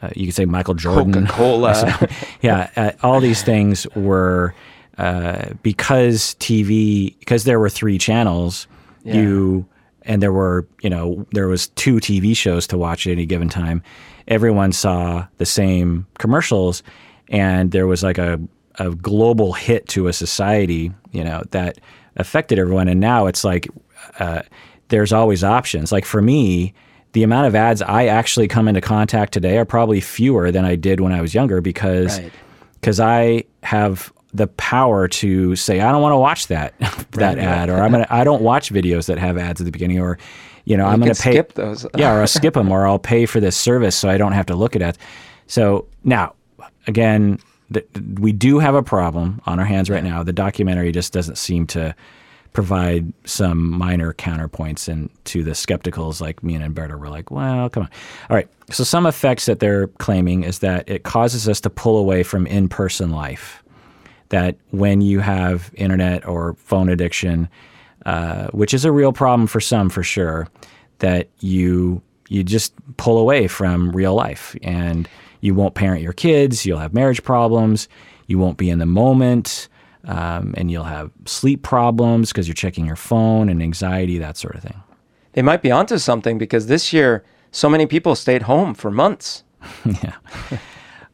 uh, 0.00 0.10
you 0.16 0.26
could 0.26 0.34
say 0.34 0.44
Michael 0.44 0.74
Jordan. 0.74 1.26
Coca-Cola. 1.26 2.08
yeah, 2.42 2.70
uh, 2.76 2.92
all 3.02 3.20
these 3.20 3.42
things 3.42 3.86
were 3.94 4.54
uh, 4.98 5.50
because 5.62 6.34
TV, 6.40 7.18
because 7.20 7.44
there 7.44 7.60
were 7.60 7.70
three 7.70 7.98
channels, 7.98 8.66
you, 9.04 9.66
and 10.02 10.22
there 10.22 10.32
were, 10.32 10.66
you 10.82 10.90
know, 10.90 11.26
there 11.32 11.48
was 11.48 11.68
two 11.68 11.96
TV 11.96 12.36
shows 12.36 12.66
to 12.68 12.78
watch 12.78 13.06
at 13.06 13.10
any 13.12 13.26
given 13.26 13.48
time. 13.48 13.82
Everyone 14.28 14.72
saw 14.72 15.26
the 15.38 15.46
same 15.46 16.06
commercials, 16.18 16.82
and 17.28 17.72
there 17.72 17.86
was 17.86 18.02
like 18.02 18.18
a, 18.18 18.40
a 18.78 18.90
global 18.90 19.52
hit 19.52 19.88
to 19.88 20.06
a 20.08 20.12
society, 20.12 20.92
you 21.10 21.24
know, 21.24 21.42
that 21.50 21.78
affected 22.16 22.58
everyone. 22.58 22.88
And 22.88 23.00
now 23.00 23.26
it's 23.26 23.44
like, 23.44 23.68
uh, 24.18 24.42
there's 24.92 25.12
always 25.12 25.42
options. 25.42 25.90
Like 25.90 26.04
for 26.04 26.22
me, 26.22 26.72
the 27.12 27.22
amount 27.24 27.46
of 27.46 27.54
ads 27.54 27.82
I 27.82 28.06
actually 28.06 28.46
come 28.46 28.68
into 28.68 28.80
contact 28.80 29.32
today 29.32 29.58
are 29.58 29.64
probably 29.64 30.00
fewer 30.00 30.50
than 30.52 30.64
I 30.64 30.76
did 30.76 31.00
when 31.00 31.12
I 31.12 31.20
was 31.20 31.34
younger 31.34 31.60
because 31.60 32.18
Right. 32.20 32.32
because 32.74 33.00
I 33.00 33.44
have 33.64 34.12
the 34.34 34.46
power 34.46 35.08
to 35.08 35.56
say 35.56 35.80
I 35.80 35.90
don't 35.92 36.00
want 36.02 36.12
to 36.12 36.18
watch 36.18 36.46
that 36.46 36.74
that 37.12 37.38
ad 37.38 37.68
or 37.70 37.82
I'm 37.82 37.90
gonna 37.90 38.06
I 38.10 38.22
don't 38.24 38.42
watch 38.42 38.70
videos 38.72 39.06
that 39.06 39.18
have 39.18 39.36
ads 39.36 39.60
at 39.60 39.64
the 39.64 39.70
beginning 39.72 39.98
or 40.00 40.18
you 40.64 40.76
know 40.76 40.86
I'm 40.86 41.00
gonna 41.00 41.10
pay 41.14 41.32
skip 41.32 41.54
those. 41.54 41.86
yeah 41.98 42.14
or 42.14 42.20
I'll 42.20 42.26
skip 42.40 42.54
them 42.54 42.70
or 42.70 42.86
I'll 42.86 42.98
pay 42.98 43.26
for 43.26 43.40
this 43.40 43.56
service 43.56 43.96
so 43.96 44.08
I 44.08 44.16
don't 44.18 44.32
have 44.32 44.46
to 44.46 44.54
look 44.54 44.74
at 44.76 44.82
ads. 44.82 44.98
So 45.46 45.86
now 46.04 46.34
again 46.86 47.38
th- 47.72 47.86
we 48.20 48.32
do 48.32 48.58
have 48.58 48.74
a 48.74 48.82
problem 48.82 49.40
on 49.46 49.58
our 49.58 49.66
hands 49.66 49.90
right 49.90 50.04
now. 50.04 50.22
The 50.22 50.32
documentary 50.32 50.92
just 50.92 51.12
doesn't 51.12 51.36
seem 51.36 51.66
to 51.68 51.94
provide 52.52 53.12
some 53.24 53.70
minor 53.70 54.12
counterpoints 54.12 54.88
and 54.88 55.08
to 55.24 55.42
the 55.42 55.52
skepticals 55.52 56.20
like 56.20 56.42
me 56.42 56.54
and 56.54 56.74
Humberto 56.74 56.98
were 56.98 57.08
like, 57.08 57.30
well, 57.30 57.70
come 57.70 57.84
on. 57.84 57.90
All 58.28 58.36
right. 58.36 58.48
So 58.70 58.84
some 58.84 59.06
effects 59.06 59.46
that 59.46 59.60
they're 59.60 59.88
claiming 59.88 60.44
is 60.44 60.58
that 60.58 60.88
it 60.88 61.02
causes 61.04 61.48
us 61.48 61.60
to 61.62 61.70
pull 61.70 61.96
away 61.96 62.22
from 62.22 62.46
in-person 62.46 63.10
life. 63.10 63.62
That 64.28 64.56
when 64.70 65.00
you 65.00 65.20
have 65.20 65.70
internet 65.74 66.26
or 66.26 66.54
phone 66.54 66.88
addiction, 66.88 67.48
uh, 68.06 68.48
which 68.48 68.74
is 68.74 68.84
a 68.84 68.92
real 68.92 69.12
problem 69.12 69.46
for 69.46 69.60
some 69.60 69.88
for 69.88 70.02
sure, 70.02 70.48
that 70.98 71.28
you 71.40 72.00
you 72.28 72.42
just 72.42 72.72
pull 72.96 73.18
away 73.18 73.46
from 73.46 73.92
real 73.92 74.14
life 74.14 74.56
and 74.62 75.06
you 75.42 75.54
won't 75.54 75.74
parent 75.74 76.00
your 76.00 76.14
kids. 76.14 76.64
You'll 76.64 76.78
have 76.78 76.94
marriage 76.94 77.22
problems. 77.22 77.88
You 78.26 78.38
won't 78.38 78.56
be 78.56 78.70
in 78.70 78.78
the 78.78 78.86
moment. 78.86 79.68
Um, 80.04 80.54
and 80.56 80.70
you'll 80.70 80.84
have 80.84 81.10
sleep 81.26 81.62
problems 81.62 82.30
because 82.30 82.48
you're 82.48 82.54
checking 82.54 82.84
your 82.86 82.96
phone 82.96 83.48
and 83.48 83.62
anxiety, 83.62 84.18
that 84.18 84.36
sort 84.36 84.56
of 84.56 84.62
thing. 84.62 84.82
they 85.34 85.42
might 85.42 85.62
be 85.62 85.70
onto 85.70 85.96
something 85.98 86.38
because 86.38 86.66
this 86.66 86.92
year 86.92 87.24
so 87.52 87.68
many 87.68 87.86
people 87.86 88.16
stayed 88.16 88.42
home 88.42 88.74
for 88.74 88.90
months. 88.90 89.44
yeah. 89.84 90.16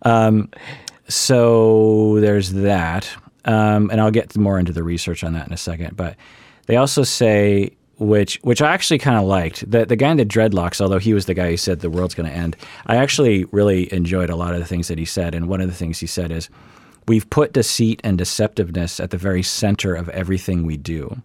Um, 0.03 0.49
so 1.09 2.21
there's 2.21 2.53
that. 2.53 3.11
Um, 3.45 3.91
and 3.91 4.01
I'll 4.01 4.13
get 4.13 4.37
more 4.37 4.59
into 4.59 4.73
the 4.73 4.85
research 4.85 5.25
on 5.25 5.33
that 5.33 5.47
in 5.47 5.53
a 5.53 5.57
second. 5.57 5.97
But 5.97 6.17
they 6.67 6.77
also 6.77 7.03
say, 7.03 7.73
which 7.99 8.39
which 8.43 8.63
I 8.63 8.73
actually 8.73 8.99
kind 8.99 9.19
of 9.19 9.25
liked, 9.25 9.69
that 9.71 9.89
the 9.89 9.97
guy 9.97 10.11
in 10.13 10.19
the 10.19 10.25
dreadlocks, 10.25 10.81
although 10.81 10.99
he 10.99 11.15
was 11.15 11.27
the 11.27 11.35
guy 11.35 11.51
who 11.51 11.57
said 11.57 11.81
the 11.81 11.91
world's 11.91 12.15
going 12.15 12.29
to 12.29 12.35
end, 12.35 12.57
I 12.87 12.97
actually 12.97 13.45
really 13.47 13.93
enjoyed 13.93 14.31
a 14.31 14.37
lot 14.37 14.55
of 14.55 14.61
the 14.61 14.67
things 14.67 14.87
that 14.89 14.99
he 14.99 15.05
said. 15.05 15.35
And 15.35 15.49
one 15.49 15.61
of 15.61 15.69
the 15.69 15.75
things 15.75 15.99
he 15.99 16.07
said 16.07 16.31
is, 16.31 16.49
we've 17.09 17.29
put 17.31 17.53
deceit 17.53 18.01
and 18.05 18.19
deceptiveness 18.19 19.03
at 19.03 19.11
the 19.11 19.17
very 19.17 19.43
center 19.43 19.95
of 19.95 20.09
everything 20.11 20.65
we 20.65 20.77
do. 20.77 21.21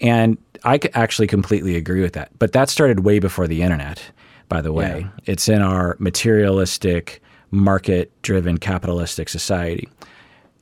And 0.00 0.36
I 0.64 0.80
actually 0.94 1.26
completely 1.28 1.76
agree 1.76 2.02
with 2.02 2.12
that. 2.12 2.30
But 2.38 2.52
that 2.52 2.68
started 2.68 3.00
way 3.00 3.18
before 3.18 3.46
the 3.46 3.62
internet, 3.62 4.02
by 4.48 4.60
the 4.60 4.72
way. 4.72 5.06
It's 5.24 5.48
in 5.48 5.62
our 5.62 5.96
materialistic, 5.98 7.22
market 7.50 8.10
driven, 8.22 8.58
capitalistic 8.58 9.28
society. 9.28 9.88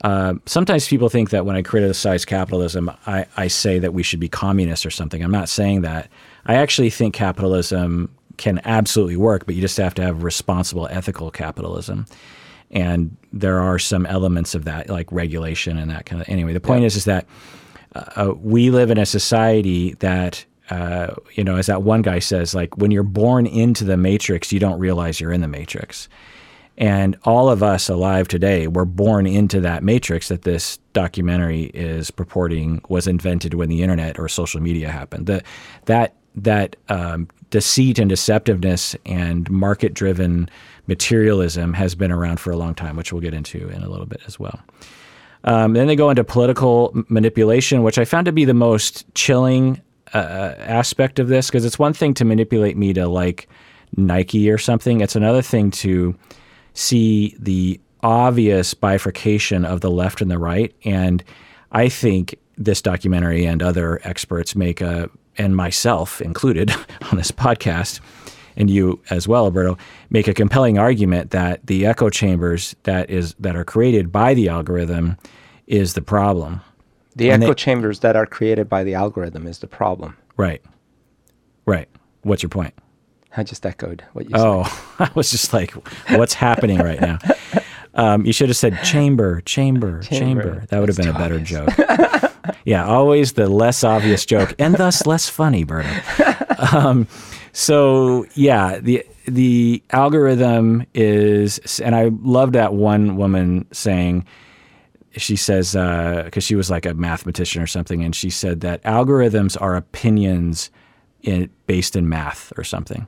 Uh, 0.03 0.35
sometimes 0.45 0.87
people 0.87 1.09
think 1.09 1.29
that 1.29 1.45
when 1.45 1.55
I 1.55 1.61
criticize 1.61 2.25
capitalism, 2.25 2.91
I, 3.05 3.25
I 3.37 3.47
say 3.47 3.79
that 3.79 3.93
we 3.93 4.01
should 4.01 4.19
be 4.19 4.29
communists 4.29 4.85
or 4.85 4.89
something. 4.89 5.23
I'm 5.23 5.31
not 5.31 5.49
saying 5.49 5.81
that. 5.81 6.09
I 6.45 6.55
actually 6.55 6.89
think 6.89 7.13
capitalism 7.13 8.09
can 8.37 8.59
absolutely 8.65 9.17
work, 9.17 9.45
but 9.45 9.53
you 9.53 9.61
just 9.61 9.77
have 9.77 9.93
to 9.95 10.01
have 10.01 10.23
responsible, 10.23 10.87
ethical 10.89 11.29
capitalism. 11.29 12.07
And 12.71 13.15
there 13.33 13.59
are 13.59 13.77
some 13.79 14.05
elements 14.05 14.55
of 14.55 14.65
that, 14.65 14.89
like 14.89 15.11
regulation 15.11 15.77
and 15.77 15.91
that 15.91 16.05
kind 16.05 16.21
of. 16.21 16.29
Anyway, 16.29 16.53
the 16.53 16.59
point 16.59 16.85
is, 16.85 16.95
is 16.95 17.05
that 17.05 17.25
uh, 17.95 18.33
we 18.37 18.71
live 18.71 18.89
in 18.89 18.97
a 18.97 19.05
society 19.05 19.93
that 19.95 20.45
uh, 20.71 21.13
you 21.33 21.43
know, 21.43 21.57
as 21.57 21.65
that 21.65 21.83
one 21.83 22.01
guy 22.01 22.19
says, 22.19 22.55
like 22.55 22.77
when 22.77 22.91
you're 22.91 23.03
born 23.03 23.45
into 23.45 23.83
the 23.83 23.97
matrix, 23.97 24.53
you 24.53 24.59
don't 24.59 24.79
realize 24.79 25.19
you're 25.19 25.33
in 25.33 25.41
the 25.41 25.47
matrix. 25.47 26.07
And 26.77 27.17
all 27.25 27.49
of 27.49 27.61
us 27.61 27.89
alive 27.89 28.29
today 28.29 28.67
were 28.67 28.85
born 28.85 29.27
into 29.27 29.59
that 29.59 29.83
matrix 29.83 30.29
that 30.29 30.43
this 30.43 30.77
documentary 30.93 31.63
is 31.73 32.09
purporting 32.09 32.81
was 32.87 33.05
invented 33.05 33.53
when 33.53 33.67
the 33.67 33.83
internet 33.83 34.17
or 34.17 34.29
social 34.29 34.61
media 34.61 34.89
happened. 34.89 35.27
The, 35.27 35.43
that 35.85 36.15
that 36.33 36.77
um, 36.87 37.27
deceit 37.49 37.99
and 37.99 38.09
deceptiveness 38.09 38.95
and 39.05 39.51
market-driven 39.51 40.49
materialism 40.87 41.73
has 41.73 41.95
been 41.95 42.11
around 42.11 42.39
for 42.39 42.51
a 42.51 42.57
long 42.57 42.75
time, 42.75 42.95
which 42.95 43.11
we'll 43.13 43.21
get 43.21 43.33
into 43.33 43.69
in 43.69 43.83
a 43.83 43.89
little 43.89 44.05
bit 44.05 44.21
as 44.27 44.39
well. 44.39 44.59
Um, 45.43 45.73
then 45.73 45.87
they 45.87 45.95
go 45.95 46.09
into 46.09 46.23
political 46.23 46.91
manipulation, 47.09 47.83
which 47.83 47.97
I 47.97 48.05
found 48.05 48.25
to 48.25 48.31
be 48.31 48.45
the 48.45 48.53
most 48.53 49.05
chilling 49.15 49.81
uh, 50.13 50.53
aspect 50.57 51.19
of 51.19 51.27
this 51.29 51.47
because 51.47 51.65
it's 51.65 51.79
one 51.79 51.93
thing 51.93 52.13
to 52.15 52.25
manipulate 52.25 52.77
me 52.77 52.93
to 52.93 53.07
like 53.07 53.47
Nike 53.95 54.49
or 54.49 54.57
something. 54.57 55.01
It's 55.01 55.15
another 55.15 55.41
thing 55.41 55.71
to 55.71 56.15
see 56.73 57.35
the 57.39 57.79
obvious 58.03 58.73
bifurcation 58.73 59.65
of 59.65 59.81
the 59.81 59.91
left 59.91 60.21
and 60.21 60.31
the 60.31 60.37
right. 60.37 60.73
And 60.85 61.23
I 61.71 61.89
think 61.89 62.35
this 62.57 62.81
documentary 62.81 63.45
and 63.45 63.61
other 63.61 63.99
experts 64.03 64.55
make 64.55 64.81
a, 64.81 65.09
and 65.37 65.55
myself 65.55 66.21
included 66.21 66.71
on 67.11 67.17
this 67.17 67.31
podcast, 67.31 67.99
and 68.61 68.69
you 68.69 69.01
as 69.09 69.27
well, 69.27 69.45
Alberto, 69.45 69.77
make 70.09 70.27
a 70.29 70.33
compelling 70.33 70.77
argument 70.77 71.31
that 71.31 71.65
the 71.67 71.85
echo 71.85 72.09
chambers 72.09 72.75
that 72.83 73.09
is 73.09 73.33
that 73.39 73.55
are 73.57 73.65
created 73.65 74.11
by 74.11 74.33
the 74.33 74.47
algorithm 74.47 75.17
is 75.67 75.93
the 75.95 76.01
problem. 76.01 76.61
The 77.17 77.29
And 77.31 77.43
echo 77.43 77.51
they- 77.51 77.55
chambers 77.55 77.99
that 77.99 78.15
are 78.15 78.25
created 78.25 78.69
by 78.69 78.83
the 78.85 78.93
algorithm 78.93 79.47
is 79.47 79.59
the 79.59 79.67
problem. 79.67 80.15
Right. 80.37 80.61
Right. 81.65 81.89
What's 82.21 82.41
your 82.43 82.49
point? 82.49 82.73
I 83.35 83.43
just 83.43 83.65
echoed 83.65 84.03
what 84.13 84.25
you 84.25 84.31
said. 84.31 84.45
Oh, 84.45 84.95
I 84.99 85.09
was 85.15 85.31
just 85.31 85.53
like, 85.53 85.71
what's 86.17 86.33
happening 86.33 86.79
right 86.79 87.01
now? 87.01 87.17
Um, 87.93 88.25
you 88.25 88.31
should 88.31 88.47
have 88.47 88.55
said 88.55 88.81
chamber, 88.85 89.41
chamber, 89.41 89.99
chamber. 90.01 90.41
Chamber. 90.43 90.65
That 90.69 90.79
would 90.79 90.87
have 90.87 90.95
been 90.95 91.09
a 91.09 91.13
better 91.13 91.39
joke. 91.41 91.71
yeah, 92.65 92.85
always 92.85 93.33
the 93.33 93.49
less 93.49 93.83
obvious 93.83 94.25
joke 94.25 94.53
and 94.57 94.75
thus 94.75 95.05
less 95.05 95.27
funny, 95.27 95.65
Berto. 95.65 96.73
Um, 96.73 97.05
so 97.53 98.25
yeah, 98.33 98.79
the 98.79 99.05
the 99.25 99.83
algorithm 99.91 100.85
is, 100.93 101.79
and 101.79 101.95
I 101.95 102.11
love 102.21 102.53
that 102.53 102.73
one 102.73 103.17
woman 103.17 103.65
saying, 103.71 104.25
she 105.17 105.35
says 105.35 105.73
because 105.73 106.37
uh, 106.37 106.39
she 106.39 106.55
was 106.55 106.69
like 106.69 106.85
a 106.85 106.93
mathematician 106.93 107.61
or 107.61 107.67
something, 107.67 108.03
and 108.03 108.15
she 108.15 108.29
said 108.29 108.61
that 108.61 108.81
algorithms 108.83 109.59
are 109.59 109.75
opinions 109.75 110.71
in, 111.23 111.49
based 111.67 111.95
in 111.95 112.07
math 112.07 112.53
or 112.57 112.63
something. 112.63 113.07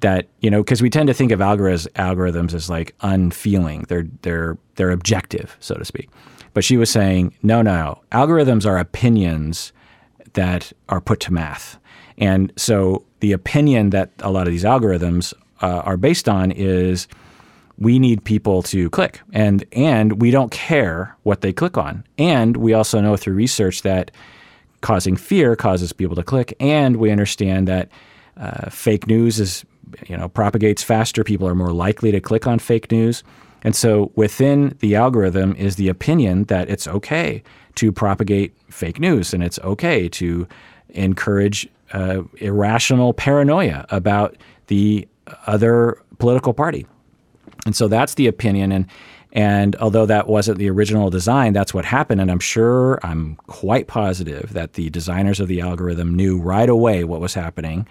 That 0.00 0.28
you 0.40 0.50
know, 0.50 0.62
because 0.62 0.82
we 0.82 0.90
tend 0.90 1.06
to 1.08 1.14
think 1.14 1.32
of 1.32 1.40
algorithms 1.40 1.88
algorithms 1.92 2.54
as 2.54 2.68
like 2.68 2.94
unfeeling. 3.00 3.84
They're 3.88 4.06
they're 4.22 4.58
they're 4.76 4.90
objective, 4.90 5.56
so 5.60 5.74
to 5.74 5.84
speak. 5.84 6.08
But 6.52 6.64
she 6.64 6.76
was 6.76 6.88
saying, 6.88 7.34
no, 7.42 7.62
no, 7.62 8.00
algorithms 8.12 8.64
are 8.64 8.78
opinions 8.78 9.72
that 10.34 10.72
are 10.88 11.00
put 11.00 11.20
to 11.20 11.32
math. 11.32 11.78
And 12.18 12.52
so 12.56 13.04
the 13.20 13.32
opinion 13.32 13.90
that 13.90 14.10
a 14.20 14.30
lot 14.30 14.46
of 14.46 14.52
these 14.52 14.64
algorithms 14.64 15.34
uh, 15.62 15.82
are 15.84 15.96
based 15.96 16.28
on 16.28 16.50
is 16.50 17.08
we 17.78 17.98
need 17.98 18.24
people 18.24 18.62
to 18.62 18.88
click. 18.90 19.20
And 19.32 19.64
and 19.72 20.20
we 20.20 20.30
don't 20.30 20.50
care 20.50 21.16
what 21.22 21.40
they 21.40 21.52
click 21.52 21.76
on. 21.76 22.04
And 22.18 22.56
we 22.56 22.72
also 22.72 23.00
know 23.00 23.16
through 23.16 23.34
research 23.34 23.82
that 23.82 24.10
causing 24.80 25.16
fear 25.16 25.56
causes 25.56 25.92
people 25.92 26.14
to 26.16 26.22
click. 26.22 26.54
And 26.60 26.96
we 26.96 27.10
understand 27.10 27.66
that 27.68 27.88
uh, 28.36 28.68
fake 28.70 29.06
news 29.06 29.40
is 29.40 29.64
you 30.06 30.16
know 30.16 30.28
propagates 30.28 30.82
faster. 30.82 31.24
People 31.24 31.48
are 31.48 31.54
more 31.54 31.72
likely 31.72 32.12
to 32.12 32.20
click 32.20 32.46
on 32.46 32.58
fake 32.58 32.90
news. 32.90 33.24
And 33.62 33.74
so 33.74 34.12
within 34.14 34.76
the 34.80 34.94
algorithm 34.94 35.56
is 35.56 35.76
the 35.76 35.88
opinion 35.88 36.44
that 36.44 36.68
it's 36.68 36.86
okay 36.86 37.42
to 37.76 37.90
propagate 37.90 38.54
fake 38.70 39.00
news. 39.00 39.32
And 39.32 39.42
it's 39.42 39.58
okay 39.60 40.08
to 40.10 40.46
encourage 40.90 41.68
uh, 41.94 42.22
irrational 42.36 43.14
paranoia 43.14 43.86
about 43.88 44.36
the 44.66 45.08
other 45.46 46.02
political 46.18 46.52
party. 46.52 46.86
And 47.64 47.74
so 47.74 47.88
that's 47.88 48.14
the 48.14 48.26
opinion. 48.26 48.72
And 48.72 48.86
and 49.32 49.74
although 49.76 50.06
that 50.06 50.28
wasn't 50.28 50.58
the 50.58 50.70
original 50.70 51.10
design, 51.10 51.52
that's 51.52 51.74
what 51.74 51.84
happened. 51.84 52.20
And 52.20 52.30
I'm 52.30 52.38
sure, 52.38 53.00
I'm 53.02 53.34
quite 53.48 53.88
positive 53.88 54.52
that 54.52 54.74
the 54.74 54.90
designers 54.90 55.40
of 55.40 55.48
the 55.48 55.60
algorithm 55.60 56.14
knew 56.14 56.40
right 56.40 56.68
away 56.68 57.02
what 57.02 57.20
was 57.20 57.34
happening 57.34 57.88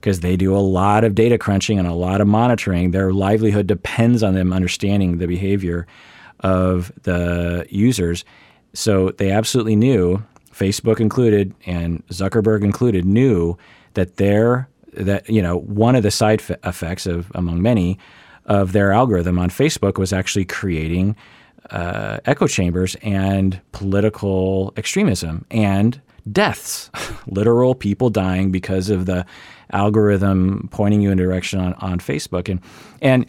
because 0.00 0.20
they 0.20 0.36
do 0.36 0.56
a 0.56 0.58
lot 0.58 1.04
of 1.04 1.14
data 1.14 1.36
crunching 1.36 1.78
and 1.78 1.86
a 1.86 1.92
lot 1.92 2.22
of 2.22 2.26
monitoring. 2.26 2.92
Their 2.92 3.12
livelihood 3.12 3.66
depends 3.66 4.22
on 4.22 4.34
them 4.34 4.54
understanding 4.54 5.18
the 5.18 5.26
behavior 5.26 5.86
of 6.40 6.90
the 7.02 7.66
users. 7.68 8.24
So 8.72 9.10
they 9.10 9.30
absolutely 9.30 9.76
knew, 9.76 10.22
Facebook 10.56 11.00
included 11.00 11.54
and 11.66 12.06
Zuckerberg 12.08 12.64
included, 12.64 13.04
knew 13.04 13.56
that 13.94 14.16
their 14.16 14.68
that 14.92 15.28
you 15.28 15.42
know 15.42 15.58
one 15.58 15.94
of 15.94 16.02
the 16.02 16.10
side 16.10 16.42
effects 16.64 17.06
of 17.06 17.30
among 17.34 17.60
many 17.60 17.98
of 18.46 18.72
their 18.72 18.92
algorithm 18.92 19.38
on 19.38 19.50
Facebook 19.50 19.98
was 19.98 20.12
actually 20.12 20.44
creating 20.44 21.14
uh, 21.70 22.18
echo 22.24 22.46
chambers 22.46 22.96
and 23.02 23.60
political 23.72 24.72
extremism 24.76 25.44
and 25.50 26.00
deaths, 26.30 26.90
literal 27.26 27.74
people 27.74 28.08
dying 28.08 28.50
because 28.50 28.88
of 28.88 29.06
the 29.06 29.26
algorithm 29.72 30.68
pointing 30.70 31.00
you 31.00 31.10
in 31.10 31.18
a 31.18 31.22
direction 31.22 31.60
on, 31.60 31.74
on 31.74 31.98
Facebook. 31.98 32.48
And 32.48 32.60
and 33.02 33.26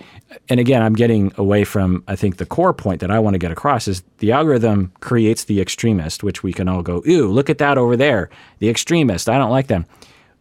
and 0.49 0.59
again, 0.59 0.81
I'm 0.81 0.93
getting 0.93 1.31
away 1.37 1.63
from 1.63 2.03
I 2.07 2.15
think 2.15 2.37
the 2.37 2.45
core 2.45 2.73
point 2.73 3.01
that 3.01 3.11
I 3.11 3.19
want 3.19 3.33
to 3.33 3.39
get 3.39 3.51
across 3.51 3.87
is 3.87 4.03
the 4.19 4.31
algorithm 4.31 4.91
creates 4.99 5.45
the 5.45 5.61
extremist, 5.61 6.23
which 6.23 6.43
we 6.43 6.53
can 6.53 6.67
all 6.67 6.81
go, 6.81 7.03
ooh, 7.07 7.27
look 7.27 7.49
at 7.49 7.57
that 7.57 7.77
over 7.77 7.97
there, 7.97 8.29
the 8.59 8.69
extremist. 8.69 9.29
I 9.29 9.37
don't 9.37 9.51
like 9.51 9.67
them. 9.67 9.85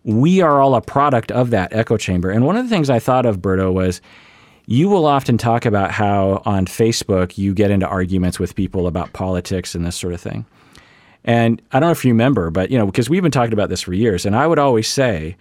We 0.05 0.41
are 0.41 0.61
all 0.61 0.75
a 0.75 0.81
product 0.81 1.33
of 1.33 1.51
that 1.51 1.73
echo 1.73 1.97
chamber. 1.97 2.31
And 2.31 2.47
one 2.47 2.57
of 2.57 2.65
the 2.65 2.71
things 2.71 2.89
I 2.89 3.01
thought 3.01 3.27
of, 3.27 3.39
Berto, 3.39 3.73
was 3.73 4.01
you 4.67 4.89
will 4.89 5.07
often 5.07 5.39
talk 5.39 5.65
about 5.65 5.91
how 5.93 6.43
on 6.45 6.67
Facebook 6.67 7.39
you 7.39 7.55
get 7.55 7.71
into 7.71 7.87
arguments 7.87 8.39
with 8.39 8.55
people 8.55 8.87
about 8.87 9.13
politics 9.13 9.75
and 9.75 9.87
this 9.87 9.97
sort 9.97 10.13
of 10.13 10.21
thing. 10.21 10.45
And 11.25 11.61
I 11.73 11.81
don't 11.81 11.89
know 11.89 11.93
if 11.93 12.05
you 12.05 12.13
remember, 12.13 12.51
but 12.51 12.71
you 12.71 12.79
know, 12.79 12.87
because 12.87 13.11
we've 13.11 13.23
been 13.23 13.33
talking 13.33 13.53
about 13.53 13.69
this 13.69 13.83
for 13.83 13.93
years, 13.93 14.25
and 14.25 14.37
I 14.37 14.47
would 14.47 14.61
always 14.61 14.87
say, 14.87 15.37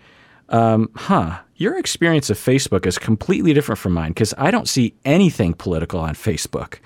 um, 0.49 0.89
"Huh, 0.95 1.39
your 1.55 1.77
experience 1.77 2.29
of 2.29 2.37
Facebook 2.37 2.85
is 2.85 2.97
completely 2.97 3.53
different 3.53 3.79
from 3.79 3.93
mine 3.93 4.11
because 4.11 4.33
I 4.37 4.51
don't 4.51 4.67
see 4.67 4.93
anything 5.05 5.53
political 5.53 5.99
on 5.99 6.15
Facebook." 6.15 6.79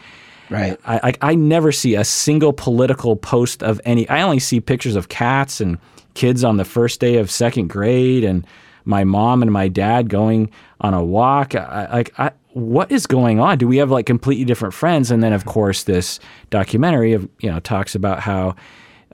Right. 0.49 0.79
I, 0.85 1.09
I, 1.09 1.31
I 1.31 1.35
never 1.35 1.71
see 1.71 1.95
a 1.95 2.03
single 2.03 2.53
political 2.53 3.15
post 3.15 3.61
of 3.61 3.79
any. 3.85 4.09
I 4.09 4.21
only 4.21 4.39
see 4.39 4.59
pictures 4.59 4.95
of 4.95 5.09
cats 5.09 5.61
and 5.61 5.77
kids 6.15 6.43
on 6.43 6.57
the 6.57 6.65
first 6.65 6.99
day 6.99 7.17
of 7.17 7.29
second 7.29 7.69
grade 7.69 8.23
and 8.23 8.45
my 8.85 9.03
mom 9.03 9.41
and 9.41 9.51
my 9.51 9.67
dad 9.67 10.09
going 10.09 10.49
on 10.81 10.93
a 10.93 11.03
walk. 11.03 11.53
Like, 11.53 12.11
I, 12.19 12.31
what 12.53 12.91
is 12.91 13.05
going 13.05 13.39
on? 13.39 13.57
Do 13.57 13.67
we 13.67 13.77
have 13.77 13.91
like 13.91 14.05
completely 14.05 14.45
different 14.45 14.73
friends? 14.73 15.11
And 15.11 15.21
then, 15.21 15.33
of 15.33 15.45
course, 15.45 15.83
this 15.83 16.19
documentary 16.49 17.13
of 17.13 17.29
you 17.39 17.51
know 17.51 17.59
talks 17.59 17.95
about 17.95 18.19
how. 18.19 18.55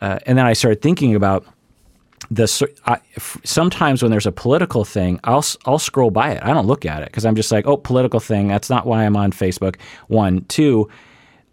Uh, 0.01 0.19
and 0.25 0.37
then 0.37 0.45
I 0.45 0.51
started 0.53 0.81
thinking 0.81 1.15
about 1.15 1.45
the. 2.31 2.69
I, 2.85 2.99
sometimes 3.43 4.01
when 4.01 4.11
there's 4.11 4.25
a 4.25 4.31
political 4.31 4.85
thing, 4.85 5.19
I'll 5.23 5.45
I'll 5.65 5.79
scroll 5.79 6.11
by 6.11 6.31
it. 6.31 6.43
I 6.43 6.53
don't 6.53 6.67
look 6.67 6.85
at 6.85 7.01
it 7.01 7.09
because 7.09 7.25
I'm 7.25 7.35
just 7.35 7.51
like, 7.51 7.65
oh, 7.65 7.77
political 7.77 8.19
thing. 8.19 8.47
That's 8.47 8.69
not 8.69 8.85
why 8.85 9.05
I'm 9.05 9.15
on 9.15 9.31
Facebook. 9.31 9.77
One, 10.07 10.45
two. 10.45 10.89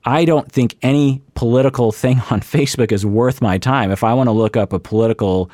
I 0.04 0.24
don't 0.24 0.50
think 0.50 0.76
any 0.82 1.22
political 1.35 1.92
thing 2.02 2.18
on 2.30 2.40
Facebook 2.40 2.92
is 2.92 3.06
worth 3.06 3.40
my 3.40 3.58
time. 3.58 3.90
If 3.90 4.02
I 4.02 4.14
want 4.14 4.28
to 4.28 4.32
look 4.32 4.56
up 4.56 4.72
a 4.72 4.78
political 4.78 5.50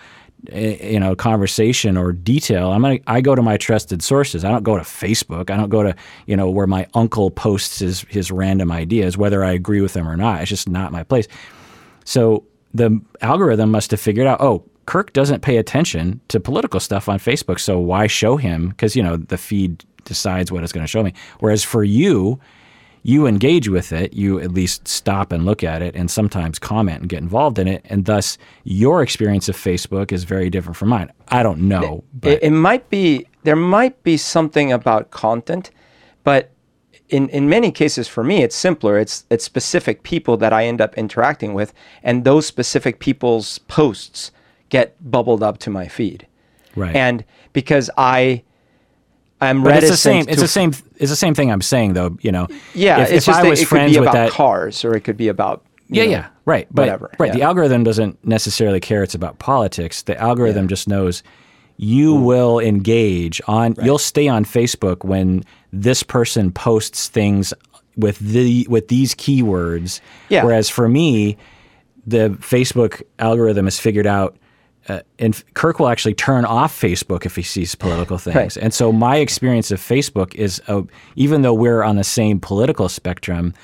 Eh, 0.52 0.92
you 0.92 1.00
know 1.00 1.16
conversation 1.16 1.96
or 1.96 2.12
detail 2.12 2.70
i'm 2.70 2.82
gonna 2.82 3.00
i 3.08 3.20
go 3.20 3.34
to 3.34 3.42
my 3.42 3.56
trusted 3.56 4.00
sources 4.00 4.44
i 4.44 4.50
don't 4.50 4.62
go 4.62 4.76
to 4.76 4.84
facebook 4.84 5.50
i 5.50 5.56
don't 5.56 5.68
go 5.68 5.82
to 5.82 5.96
you 6.26 6.36
know 6.36 6.48
where 6.48 6.68
my 6.68 6.86
uncle 6.94 7.28
posts 7.32 7.80
his 7.80 8.02
his 8.02 8.30
random 8.30 8.70
ideas 8.70 9.18
whether 9.18 9.42
i 9.42 9.50
agree 9.50 9.80
with 9.80 9.94
them 9.94 10.06
or 10.06 10.16
not 10.16 10.40
it's 10.40 10.48
just 10.48 10.68
not 10.68 10.92
my 10.92 11.02
place 11.02 11.26
so 12.04 12.44
the 12.72 13.00
algorithm 13.20 13.72
must 13.72 13.90
have 13.90 13.98
figured 13.98 14.28
out 14.28 14.40
oh 14.40 14.62
kirk 14.88 15.12
doesn't 15.12 15.42
pay 15.42 15.58
attention 15.58 16.20
to 16.28 16.40
political 16.40 16.80
stuff 16.80 17.08
on 17.08 17.18
facebook 17.18 17.60
so 17.60 17.78
why 17.78 18.06
show 18.06 18.36
him 18.36 18.70
because 18.70 18.96
you 18.96 19.02
know 19.02 19.16
the 19.16 19.38
feed 19.38 19.84
decides 20.04 20.50
what 20.50 20.64
it's 20.64 20.72
going 20.72 20.84
to 20.84 20.90
show 20.90 21.02
me 21.02 21.12
whereas 21.40 21.62
for 21.62 21.84
you 21.84 22.40
you 23.02 23.26
engage 23.26 23.68
with 23.68 23.92
it, 23.92 24.12
you 24.12 24.38
at 24.40 24.52
least 24.52 24.86
stop 24.86 25.32
and 25.32 25.46
look 25.46 25.64
at 25.64 25.82
it 25.82 25.94
and 25.94 26.10
sometimes 26.10 26.58
comment 26.58 27.00
and 27.00 27.08
get 27.08 27.20
involved 27.20 27.58
in 27.58 27.66
it. 27.68 27.82
And 27.86 28.04
thus, 28.04 28.36
your 28.64 29.02
experience 29.02 29.48
of 29.48 29.56
Facebook 29.56 30.12
is 30.12 30.24
very 30.24 30.50
different 30.50 30.76
from 30.76 30.88
mine. 30.88 31.10
I 31.28 31.42
don't 31.42 31.60
know. 31.60 32.04
It, 32.22 32.42
it, 32.42 32.50
might 32.50 32.90
be, 32.90 33.26
there 33.44 33.56
might 33.56 34.02
be 34.02 34.16
something 34.16 34.72
about 34.72 35.10
content, 35.10 35.70
but 36.24 36.50
in, 37.08 37.28
in 37.30 37.48
many 37.48 37.70
cases 37.70 38.08
for 38.08 38.22
me, 38.22 38.42
it's 38.42 38.56
simpler. 38.56 38.98
It's, 38.98 39.24
it's 39.30 39.44
specific 39.44 40.02
people 40.02 40.36
that 40.36 40.52
I 40.52 40.66
end 40.66 40.82
up 40.82 40.96
interacting 40.98 41.54
with, 41.54 41.72
and 42.02 42.24
those 42.24 42.46
specific 42.46 42.98
people's 42.98 43.58
posts 43.60 44.32
get 44.68 44.96
bubbled 45.10 45.42
up 45.42 45.58
to 45.58 45.70
my 45.70 45.88
feed. 45.88 46.26
Right. 46.76 46.94
And 46.94 47.24
because 47.52 47.90
I, 47.96 48.42
I'm 49.40 49.62
but 49.62 49.70
reticent. 49.70 50.28
It's 50.28 50.40
the 50.40 50.48
same. 50.48 50.72
It's 50.72 50.72
the 50.72 50.78
same. 50.80 50.92
It's 50.96 51.10
the 51.10 51.16
same 51.16 51.34
thing 51.34 51.50
I'm 51.50 51.62
saying, 51.62 51.94
though. 51.94 52.16
You 52.20 52.32
know. 52.32 52.48
Yeah. 52.74 53.02
If, 53.02 53.10
it's 53.10 53.12
if 53.12 53.24
just 53.26 53.40
I 53.40 53.48
was 53.48 53.62
it 53.62 53.66
friends 53.66 53.92
could 53.92 53.94
be 53.94 54.00
with 54.00 54.08
about 54.08 54.14
that, 54.14 54.32
cars, 54.32 54.84
or 54.84 54.94
it 54.94 55.00
could 55.00 55.16
be 55.16 55.28
about. 55.28 55.64
Yeah, 55.90 56.04
know, 56.04 56.10
yeah, 56.10 56.28
right. 56.44 56.68
But, 56.70 56.82
whatever. 56.82 57.10
Right. 57.18 57.28
Yeah. 57.28 57.36
The 57.36 57.42
algorithm 57.42 57.82
doesn't 57.82 58.22
necessarily 58.24 58.78
care 58.78 59.02
it's 59.02 59.14
about 59.14 59.38
politics. 59.38 60.02
The 60.02 60.20
algorithm 60.20 60.64
yeah. 60.64 60.68
just 60.68 60.86
knows 60.86 61.22
you 61.78 62.14
Ooh. 62.14 62.20
will 62.20 62.58
engage 62.58 63.40
on. 63.46 63.72
Right. 63.72 63.86
You'll 63.86 63.98
stay 63.98 64.28
on 64.28 64.44
Facebook 64.44 65.04
when 65.04 65.44
this 65.72 66.02
person 66.02 66.52
posts 66.52 67.08
things 67.08 67.54
with 67.96 68.18
the 68.18 68.66
with 68.68 68.88
these 68.88 69.14
keywords. 69.14 70.00
Yeah. 70.28 70.44
Whereas 70.44 70.68
for 70.68 70.88
me, 70.88 71.36
the 72.06 72.30
Facebook 72.40 73.02
algorithm 73.18 73.66
has 73.66 73.78
figured 73.78 74.06
out 74.06 74.36
uh, 74.88 75.00
and 75.18 75.42
Kirk 75.54 75.78
will 75.78 75.88
actually 75.88 76.14
turn 76.14 76.44
off 76.44 76.78
Facebook 76.78 77.26
if 77.26 77.36
he 77.36 77.42
sees 77.42 77.74
political 77.74 78.18
things. 78.18 78.36
Right. 78.36 78.56
And 78.56 78.72
so 78.72 78.92
my 78.92 79.16
experience 79.16 79.70
of 79.70 79.80
Facebook 79.80 80.34
is, 80.34 80.62
uh, 80.68 80.82
even 81.16 81.42
though 81.42 81.54
we're 81.54 81.82
on 81.82 81.96
the 81.96 82.04
same 82.04 82.40
political 82.40 82.88
spectrum, 82.88 83.54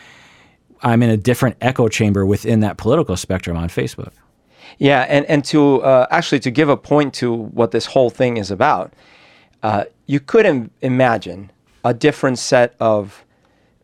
I'm 0.82 1.02
in 1.02 1.10
a 1.10 1.16
different 1.16 1.56
echo 1.60 1.88
chamber 1.88 2.26
within 2.26 2.60
that 2.60 2.76
political 2.76 3.16
spectrum 3.16 3.56
on 3.56 3.68
Facebook. 3.68 4.12
Yeah, 4.78 5.02
and 5.08 5.24
and 5.26 5.44
to 5.46 5.82
uh, 5.82 6.06
actually 6.10 6.40
to 6.40 6.50
give 6.50 6.68
a 6.68 6.76
point 6.76 7.14
to 7.14 7.32
what 7.32 7.70
this 7.70 7.86
whole 7.86 8.10
thing 8.10 8.36
is 8.36 8.50
about, 8.50 8.92
uh, 9.62 9.84
you 10.06 10.20
could 10.20 10.46
Im- 10.46 10.70
imagine 10.80 11.50
a 11.84 11.94
different 11.94 12.38
set 12.38 12.74
of 12.80 13.24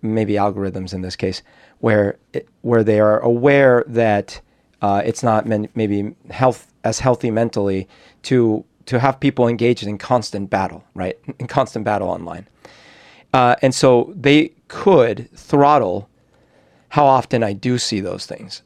maybe 0.02 0.34
algorithms 0.34 0.92
in 0.92 1.02
this 1.02 1.16
case, 1.16 1.42
where 1.78 2.18
it, 2.32 2.48
where 2.62 2.82
they 2.82 2.98
are 2.98 3.20
aware 3.20 3.84
that 3.86 4.40
uh, 4.82 5.02
it's 5.04 5.22
not 5.22 5.46
maybe 5.46 6.14
health 6.30 6.69
as 6.84 7.00
healthy 7.00 7.30
mentally 7.30 7.88
to 8.22 8.64
to 8.86 8.98
have 8.98 9.20
people 9.20 9.46
engaged 9.46 9.86
in 9.86 9.98
constant 9.98 10.50
battle, 10.50 10.84
right? 10.94 11.18
In 11.38 11.46
constant 11.46 11.84
battle 11.84 12.08
online. 12.08 12.48
Uh, 13.32 13.54
and 13.62 13.74
so 13.74 14.12
they 14.16 14.52
could 14.68 15.28
throttle 15.36 16.08
how 16.88 17.06
often 17.06 17.44
I 17.44 17.52
do 17.52 17.78
see 17.78 18.00
those 18.00 18.26
things. 18.26 18.62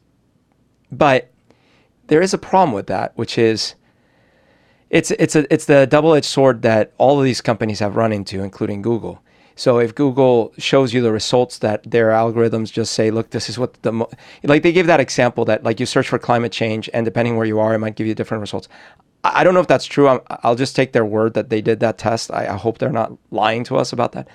But 0.90 1.30
there 2.06 2.22
is 2.22 2.32
a 2.32 2.38
problem 2.38 2.72
with 2.72 2.86
that, 2.86 3.12
which 3.16 3.36
is 3.36 3.74
it's 4.90 5.10
it's 5.12 5.36
a 5.36 5.52
it's 5.52 5.66
the 5.66 5.86
double-edged 5.86 6.26
sword 6.26 6.62
that 6.62 6.92
all 6.98 7.18
of 7.18 7.24
these 7.24 7.40
companies 7.40 7.80
have 7.80 7.96
run 7.96 8.12
into, 8.12 8.42
including 8.42 8.80
Google. 8.80 9.20
So 9.56 9.78
if 9.78 9.94
Google 9.94 10.52
shows 10.58 10.92
you 10.92 11.00
the 11.00 11.12
results 11.12 11.58
that 11.58 11.88
their 11.88 12.08
algorithms 12.08 12.72
just 12.72 12.92
say, 12.92 13.10
look, 13.10 13.30
this 13.30 13.48
is 13.48 13.58
what 13.58 13.74
the 13.82 13.92
mo-, 13.92 14.10
like 14.42 14.62
they 14.62 14.72
give 14.72 14.86
that 14.88 15.00
example 15.00 15.44
that 15.44 15.62
like 15.62 15.78
you 15.78 15.86
search 15.86 16.08
for 16.08 16.18
climate 16.18 16.52
change 16.52 16.90
and 16.92 17.04
depending 17.04 17.36
where 17.36 17.46
you 17.46 17.60
are, 17.60 17.74
it 17.74 17.78
might 17.78 17.94
give 17.94 18.06
you 18.06 18.14
different 18.14 18.40
results. 18.40 18.68
I 19.22 19.42
don't 19.44 19.54
know 19.54 19.60
if 19.60 19.68
that's 19.68 19.86
true. 19.86 20.08
i 20.08 20.20
will 20.44 20.56
just 20.56 20.76
take 20.76 20.92
their 20.92 21.04
word 21.04 21.34
that 21.34 21.48
they 21.48 21.62
did 21.62 21.80
that 21.80 21.98
test. 21.98 22.30
I, 22.30 22.48
I 22.48 22.56
hope 22.56 22.78
they're 22.78 22.90
not 22.90 23.12
lying 23.30 23.64
to 23.64 23.76
us 23.76 23.92
about 23.92 24.12
that. 24.12 24.28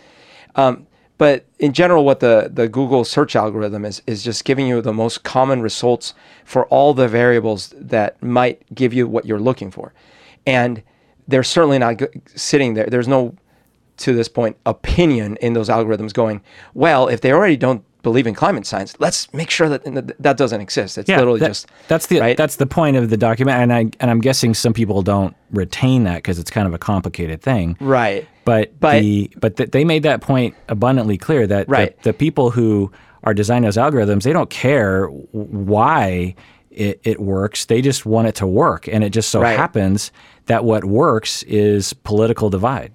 Um, 0.56 0.88
but 1.20 1.46
in 1.60 1.74
general, 1.74 2.06
what 2.06 2.22
the, 2.22 2.50
the 2.52 2.70
Google 2.70 3.04
search 3.04 3.36
algorithm 3.36 3.84
is, 3.84 4.02
is 4.08 4.24
just 4.24 4.46
giving 4.46 4.68
you 4.68 4.82
the 4.82 4.94
most 4.94 5.24
common 5.24 5.62
results 5.62 6.14
for 6.46 6.66
all 6.68 6.94
the 6.94 7.10
variables 7.10 7.74
that 7.78 8.24
might 8.24 8.64
give 8.74 8.94
you 8.94 9.06
what 9.06 9.26
you're 9.26 9.40
looking 9.40 9.70
for. 9.70 9.94
And 10.48 10.82
they're 11.28 11.44
certainly 11.44 11.78
not 11.78 12.02
sitting 12.36 12.74
there. 12.74 12.86
There's 12.86 13.08
no, 13.08 13.36
to 14.00 14.14
this 14.14 14.28
point, 14.28 14.58
opinion 14.66 15.38
in 15.38 15.54
those 15.54 15.70
algorithms 15.70 16.14
going, 16.14 16.42
well, 16.74 17.08
if 17.08 17.22
they 17.22 17.32
already 17.32 17.58
don't 17.58 17.84
believe 18.02 18.28
in 18.28 18.34
climate 18.34 18.66
science, 18.66 18.96
let's 19.00 19.32
make 19.34 19.50
sure 19.50 19.68
that 19.70 19.84
that 20.20 20.38
doesn't 20.38 20.62
exist. 20.62 20.98
It's 20.98 21.10
yeah, 21.10 21.18
literally 21.18 21.40
that, 21.42 21.48
just 21.48 21.68
that's 21.88 22.08
the 22.08 22.20
right? 22.20 22.38
that's 22.38 22.56
the 22.56 22.66
point 22.66 22.98
of 22.98 23.10
the 23.10 23.18
document, 23.18 23.58
and 23.58 23.74
I 23.74 23.80
and 24.00 24.10
I'm 24.10 24.22
guessing 24.22 24.54
some 24.54 24.74
people 24.74 25.02
don't 25.02 25.36
retain 25.52 26.04
that 26.06 26.18
because 26.18 26.40
it's 26.40 26.52
kind 26.52 26.68
of 26.68 26.74
a 26.74 26.78
complicated 26.78 27.42
thing, 27.42 27.78
right? 27.80 28.28
But 28.46 28.80
but 28.80 29.02
the, 29.02 29.32
but 29.40 29.58
the, 29.58 29.66
they 29.66 29.84
made 29.84 30.04
that 30.04 30.22
point 30.22 30.56
abundantly 30.70 31.18
clear 31.18 31.46
that 31.48 31.68
right. 31.70 31.96
the, 32.04 32.12
the 32.12 32.14
people 32.14 32.52
who 32.52 32.92
are 33.24 33.34
designing 33.34 33.64
those 33.64 33.78
algorithms 33.78 34.24
they 34.24 34.32
don't 34.32 34.50
care 34.50 35.08
why 35.08 36.36
it, 36.72 37.02
it 37.04 37.20
works. 37.20 37.66
They 37.66 37.82
just 37.82 38.06
want 38.06 38.28
it 38.28 38.36
to 38.36 38.48
work, 38.48 38.88
and 38.88 39.04
it 39.04 39.10
just 39.10 39.30
so 39.30 39.42
right. 39.42 39.58
happens 39.58 40.12
that 40.46 40.64
what 40.64 40.86
works 40.86 41.44
is 41.44 41.94
political 41.94 42.50
divide. 42.50 42.94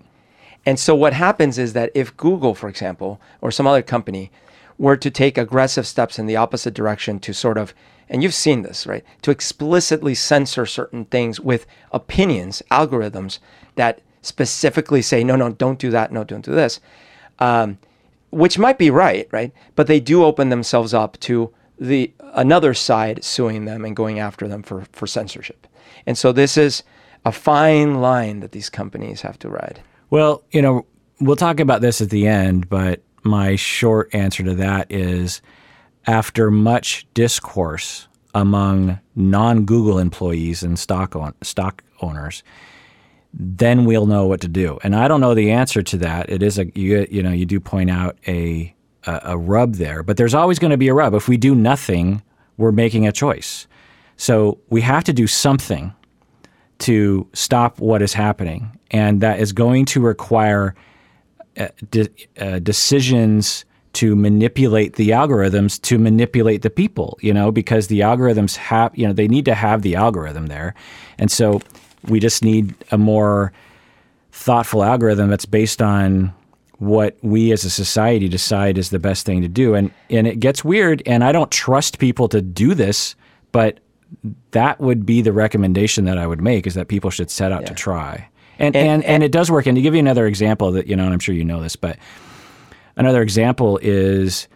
And 0.67 0.79
so 0.79 0.95
what 0.95 1.13
happens 1.13 1.59
is 1.59 1.73
that 1.75 1.91
if 1.95 2.17
Google, 2.17 2.55
for 2.55 2.69
example, 2.69 3.21
or 3.41 3.51
some 3.51 3.67
other 3.67 3.83
company 3.83 4.31
were 4.79 4.97
to 4.97 5.11
take 5.11 5.39
aggressive 5.39 5.87
steps 5.87 6.19
in 6.19 6.27
the 6.27 6.37
opposite 6.37 6.75
direction 6.75 7.21
to 7.21 7.33
sort 7.33 7.59
of, 7.59 7.75
and 8.09 8.23
you've 8.23 8.35
seen 8.35 8.63
this, 8.63 8.87
right, 8.87 9.05
to 9.23 9.31
explicitly 9.31 10.15
censor 10.15 10.67
certain 10.67 11.05
things 11.07 11.39
with 11.39 11.67
opinions, 11.93 12.63
algorithms 12.71 13.39
that 13.77 14.01
specifically 14.23 15.03
say, 15.03 15.23
no, 15.23 15.37
no, 15.37 15.51
don't 15.51 15.79
do 15.79 15.91
that, 15.91 16.13
no, 16.13 16.25
don't 16.25 16.45
do 16.45 16.55
this, 16.55 16.81
um, 17.39 17.79
which 18.31 18.59
might 18.59 18.79
be 18.79 18.91
right, 18.91 19.29
right? 19.31 19.53
But 19.77 19.87
they 19.87 20.01
do 20.01 20.25
open 20.25 20.49
themselves 20.49 20.93
up 20.95 21.21
to 21.21 21.53
the 21.79 22.13
another 22.35 22.75
side 22.75 23.23
suing 23.23 23.65
them 23.65 23.85
and 23.85 23.95
going 23.95 24.19
after 24.19 24.49
them 24.49 24.63
for, 24.63 24.87
for 24.93 25.07
censorship. 25.07 25.67
And 26.07 26.17
so 26.17 26.33
this 26.33 26.57
is 26.57 26.83
a 27.25 27.33
fine 27.33 28.01
line 28.01 28.41
that 28.41 28.53
these 28.53 28.71
companies 28.71 29.23
have 29.23 29.39
to 29.41 29.49
ride. 29.49 29.81
Well, 30.15 30.45
you 30.53 30.63
know, 30.63 30.87
we'll 31.19 31.35
talk 31.35 31.59
about 31.59 31.81
this 31.81 32.01
at 32.01 32.09
the 32.09 32.29
end, 32.29 32.69
but 32.69 33.03
my 33.25 33.57
short 33.57 34.15
answer 34.15 34.45
to 34.45 34.55
that 34.55 34.87
is 34.89 35.43
after 36.07 36.53
much 36.53 37.05
discourse 37.15 38.07
among 38.33 39.01
non-Google 39.17 39.99
employees 39.99 40.63
and 40.63 40.79
stock 40.79 41.17
on, 41.17 41.35
stock 41.43 41.83
owners, 42.01 42.45
then 43.33 43.87
we'll 43.87 44.07
know 44.07 44.25
what 44.25 44.41
to 44.43 44.47
do. 44.47 44.79
And 44.85 44.95
I 44.95 45.09
don't 45.09 45.21
know 45.21 45.35
the 45.35 45.51
answer 45.51 45.83
to 45.83 45.97
that. 45.97 46.31
It 46.31 46.45
is 46.45 46.61
a 46.61 46.67
you, 46.79 47.09
you 47.11 47.21
know 47.21 47.33
you 47.33 47.45
do 47.45 47.59
point 47.59 47.91
out 47.91 48.17
a, 48.29 48.73
a 49.09 49.21
a 49.25 49.37
rub 49.37 49.75
there, 49.75 50.05
but 50.05 50.17
there's 50.17 50.33
always 50.33 50.61
going 50.61 50.71
to 50.71 50.77
be 50.77 50.87
a 50.87 50.95
rub. 50.95 51.15
If 51.15 51.27
we 51.27 51.37
do 51.37 51.57
nothing, 51.57 52.23
we're 52.57 52.71
making 52.71 53.05
a 53.05 53.11
choice. 53.11 53.67
So 54.17 54.61
we 54.69 54.81
have 54.83 55.03
to 55.03 55.13
do 55.13 55.27
something 55.27 55.93
to 56.79 57.29
stop 57.33 57.81
what 57.81 58.01
is 58.03 58.13
happening, 58.15 58.79
and 58.95 59.21
that 59.21 59.41
is 59.41 59.53
going 59.53 59.85
to 59.85 60.01
require 60.01 60.73
uh, 61.59 61.67
de- 61.91 62.09
uh, 62.39 62.61
decisions 62.61 63.65
to 63.93 64.15
manipulate 64.15 64.95
the 64.95 65.11
algorithms 65.11 65.83
to 65.83 65.99
manipulate 65.99 66.63
the 66.63 66.71
people, 66.71 67.19
you 67.21 67.35
know, 67.35 67.51
because 67.51 67.89
the 67.89 68.01
algorithms 68.01 68.55
have, 68.55 68.97
you 68.97 69.05
know, 69.07 69.13
they 69.13 69.27
need 69.27 69.45
to 69.45 69.55
have 69.55 69.83
the 69.83 69.97
algorithm 69.97 70.47
there. 70.47 70.75
And 71.19 71.31
so 71.31 71.61
we 72.09 72.21
just 72.21 72.45
need 72.45 72.73
a 72.93 72.99
more 72.99 73.53
thoughtful 74.31 74.85
algorithm 74.85 75.29
that's 75.29 75.47
based 75.47 75.83
on 75.83 76.33
what 76.79 77.17
we 77.23 77.51
as 77.51 77.65
a 77.65 77.71
society 77.71 78.29
decide 78.29 78.79
is 78.79 78.91
the 78.91 78.99
best 79.01 79.27
thing 79.27 79.43
to 79.43 79.49
do. 79.49 79.75
And 79.75 79.91
and 80.09 80.29
it 80.29 80.39
gets 80.39 80.65
weird 80.65 81.03
and 81.05 81.25
I 81.25 81.33
don't 81.33 81.51
trust 81.51 81.99
people 81.99 82.29
to 82.29 82.41
do 82.41 82.75
this, 82.75 83.17
but 83.51 83.81
that 84.53 84.81
would 84.81 85.05
be 85.05 85.21
the 85.21 85.33
recommendation 85.33 86.05
that 86.05 86.17
I 86.17 86.29
would 86.29 86.41
make 86.41 86.65
is 86.67 86.75
that 86.75 86.87
people 86.87 87.11
should 87.11 87.31
set 87.31 87.51
out 87.51 87.63
yeah. 87.63 87.69
to 87.69 87.75
try. 87.75 88.29
And, 88.67 88.77
and, 88.77 88.89
and, 88.89 89.05
and 89.05 89.23
it 89.23 89.33
does 89.33 89.51
work. 89.51 89.67
And 89.67 89.77
to 89.77 89.83
give 89.83 89.95
you 89.95 90.01
another 90.01 90.27
example 90.27 90.73
that, 90.73 90.87
you 90.87 90.97
know, 90.97 91.05
and 91.05 91.13
I'm 91.13 91.21
sure 91.21 91.35
you 91.35 91.45
know 91.45 91.61
this, 91.61 91.77
but 91.77 91.99
another 92.97 93.23
example 93.23 93.79
is 93.83 94.49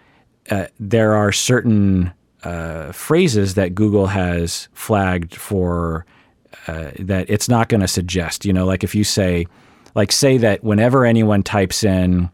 uh, 0.51 0.67
there 0.79 1.15
are 1.15 1.33
certain 1.33 2.13
uh, 2.43 2.93
phrases 2.93 3.55
that 3.55 3.75
Google 3.75 4.07
has 4.07 4.69
flagged 4.73 5.35
for 5.35 6.07
uh, 6.67 6.91
that 6.99 7.29
it's 7.29 7.49
not 7.49 7.69
going 7.69 7.81
to 7.81 7.89
suggest. 7.89 8.45
You 8.45 8.53
know, 8.53 8.67
like 8.67 8.85
if 8.85 8.95
you 8.95 9.05
say, 9.05 9.47
like 9.95 10.13
say 10.13 10.39
that 10.39 10.63
whenever 10.63 11.05
anyone 11.05 11.43
types 11.43 11.83
in, 11.85 12.31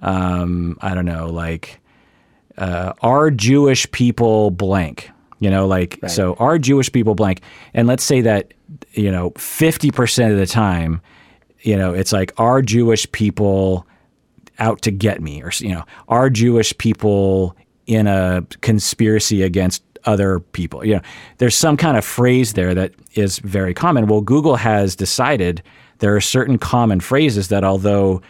um, 0.00 0.76
I 0.80 0.94
don't 0.94 1.04
know, 1.04 1.26
like 1.28 1.80
uh, 2.58 2.92
are 3.02 3.30
Jewish 3.30 3.90
people 3.90 4.50
blank? 4.50 5.10
You 5.40 5.50
know, 5.50 5.66
like 5.66 5.98
right. 6.02 6.10
so 6.10 6.34
are 6.34 6.58
Jewish 6.58 6.92
people 6.92 7.14
blank? 7.14 7.40
And 7.74 7.88
let's 7.88 8.04
say 8.04 8.20
that 8.20 8.54
you 8.92 9.10
know, 9.10 9.30
50% 9.32 10.32
of 10.32 10.38
the 10.38 10.46
time, 10.46 11.00
you 11.60 11.76
know, 11.76 11.92
it's 11.92 12.12
like, 12.12 12.32
are 12.38 12.62
Jewish 12.62 13.10
people 13.12 13.86
out 14.58 14.82
to 14.82 14.90
get 14.90 15.22
me? 15.22 15.42
Or, 15.42 15.50
you 15.58 15.70
know, 15.70 15.84
are 16.08 16.30
Jewish 16.30 16.76
people 16.78 17.56
in 17.86 18.06
a 18.06 18.44
conspiracy 18.60 19.42
against 19.42 19.82
other 20.04 20.40
people? 20.40 20.84
You 20.84 20.96
know, 20.96 21.02
there's 21.38 21.56
some 21.56 21.76
kind 21.76 21.96
of 21.96 22.04
phrase 22.04 22.54
there 22.54 22.74
that 22.74 22.92
is 23.14 23.38
very 23.38 23.74
common. 23.74 24.06
Well, 24.06 24.20
Google 24.20 24.56
has 24.56 24.96
decided 24.96 25.62
there 25.98 26.14
are 26.16 26.20
certain 26.20 26.58
common 26.58 27.00
phrases 27.00 27.48
that, 27.48 27.64
although 27.64 28.22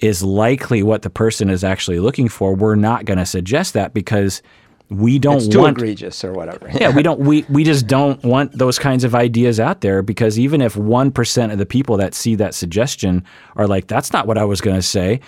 is 0.00 0.22
likely 0.22 0.82
what 0.82 1.02
the 1.02 1.10
person 1.10 1.48
is 1.48 1.64
actually 1.64 2.00
looking 2.00 2.28
for, 2.28 2.54
we're 2.54 2.74
not 2.74 3.04
going 3.04 3.18
to 3.18 3.26
suggest 3.26 3.74
that 3.74 3.94
because– 3.94 4.42
we 4.96 5.18
don't 5.18 5.36
it's 5.36 5.48
too 5.48 5.60
want 5.60 5.78
egregious 5.78 6.24
or 6.24 6.32
whatever. 6.32 6.70
yeah, 6.72 6.94
we 6.94 7.02
don't 7.02 7.20
we 7.20 7.44
we 7.48 7.64
just 7.64 7.86
don't 7.86 8.22
want 8.22 8.52
those 8.52 8.78
kinds 8.78 9.04
of 9.04 9.14
ideas 9.14 9.60
out 9.60 9.80
there 9.80 10.02
because 10.02 10.38
even 10.38 10.60
if 10.60 10.74
1% 10.74 11.52
of 11.52 11.58
the 11.58 11.66
people 11.66 11.96
that 11.96 12.14
see 12.14 12.34
that 12.36 12.54
suggestion 12.54 13.24
are 13.56 13.66
like 13.66 13.86
that's 13.86 14.12
not 14.12 14.26
what 14.26 14.38
I 14.38 14.44
was 14.44 14.60
going 14.60 14.76
to 14.76 14.82
say, 14.82 15.20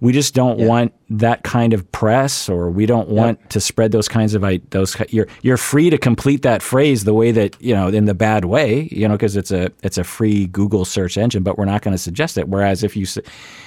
we 0.00 0.12
just 0.12 0.34
don't 0.34 0.58
yeah. 0.58 0.66
want 0.66 0.94
that 1.10 1.42
kind 1.42 1.72
of 1.72 1.90
press 1.92 2.48
or 2.48 2.70
we 2.70 2.86
don't 2.86 3.08
want 3.08 3.38
yep. 3.38 3.48
to 3.50 3.60
spread 3.60 3.92
those 3.92 4.08
kinds 4.08 4.34
of 4.34 4.42
i 4.42 4.58
those 4.70 4.96
you're 5.10 5.28
you're 5.42 5.58
free 5.58 5.90
to 5.90 5.98
complete 5.98 6.42
that 6.42 6.62
phrase 6.62 7.04
the 7.04 7.14
way 7.14 7.30
that, 7.30 7.60
you 7.60 7.74
know, 7.74 7.88
in 7.88 8.06
the 8.06 8.14
bad 8.14 8.46
way, 8.46 8.88
you 8.90 9.06
know, 9.06 9.14
because 9.14 9.36
it's 9.36 9.50
a 9.50 9.70
it's 9.82 9.98
a 9.98 10.04
free 10.04 10.46
Google 10.46 10.84
search 10.84 11.18
engine, 11.18 11.42
but 11.42 11.58
we're 11.58 11.66
not 11.66 11.82
going 11.82 11.92
to 11.92 11.98
suggest 11.98 12.38
it 12.38 12.48
whereas 12.48 12.82
if 12.82 12.96
you 12.96 13.06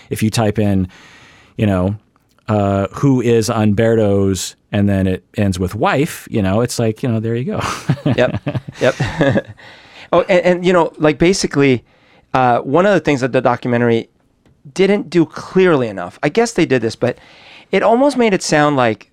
if 0.09 0.23
you 0.23 0.29
type 0.29 0.57
in, 0.57 0.87
you 1.57 1.65
know, 1.65 1.95
uh, 2.47 2.87
who 2.91 3.21
is 3.21 3.47
Humberto's, 3.49 4.55
and 4.71 4.89
then 4.89 5.07
it 5.07 5.23
ends 5.37 5.59
with 5.59 5.75
wife, 5.75 6.27
you 6.29 6.41
know, 6.41 6.61
it's 6.61 6.79
like, 6.79 7.03
you 7.03 7.09
know, 7.09 7.19
there 7.19 7.35
you 7.35 7.45
go. 7.45 7.61
yep. 8.17 8.41
Yep. 8.81 8.95
oh, 10.11 10.21
and, 10.21 10.45
and, 10.45 10.65
you 10.65 10.73
know, 10.73 10.91
like 10.97 11.17
basically, 11.17 11.85
uh, 12.33 12.59
one 12.59 12.85
of 12.85 12.93
the 12.93 12.99
things 12.99 13.21
that 13.21 13.31
the 13.31 13.41
documentary 13.41 14.09
didn't 14.73 15.09
do 15.09 15.25
clearly 15.25 15.87
enough, 15.87 16.17
I 16.23 16.29
guess 16.29 16.53
they 16.53 16.65
did 16.65 16.81
this, 16.81 16.95
but 16.95 17.17
it 17.71 17.83
almost 17.83 18.17
made 18.17 18.33
it 18.33 18.41
sound 18.41 18.75
like 18.75 19.11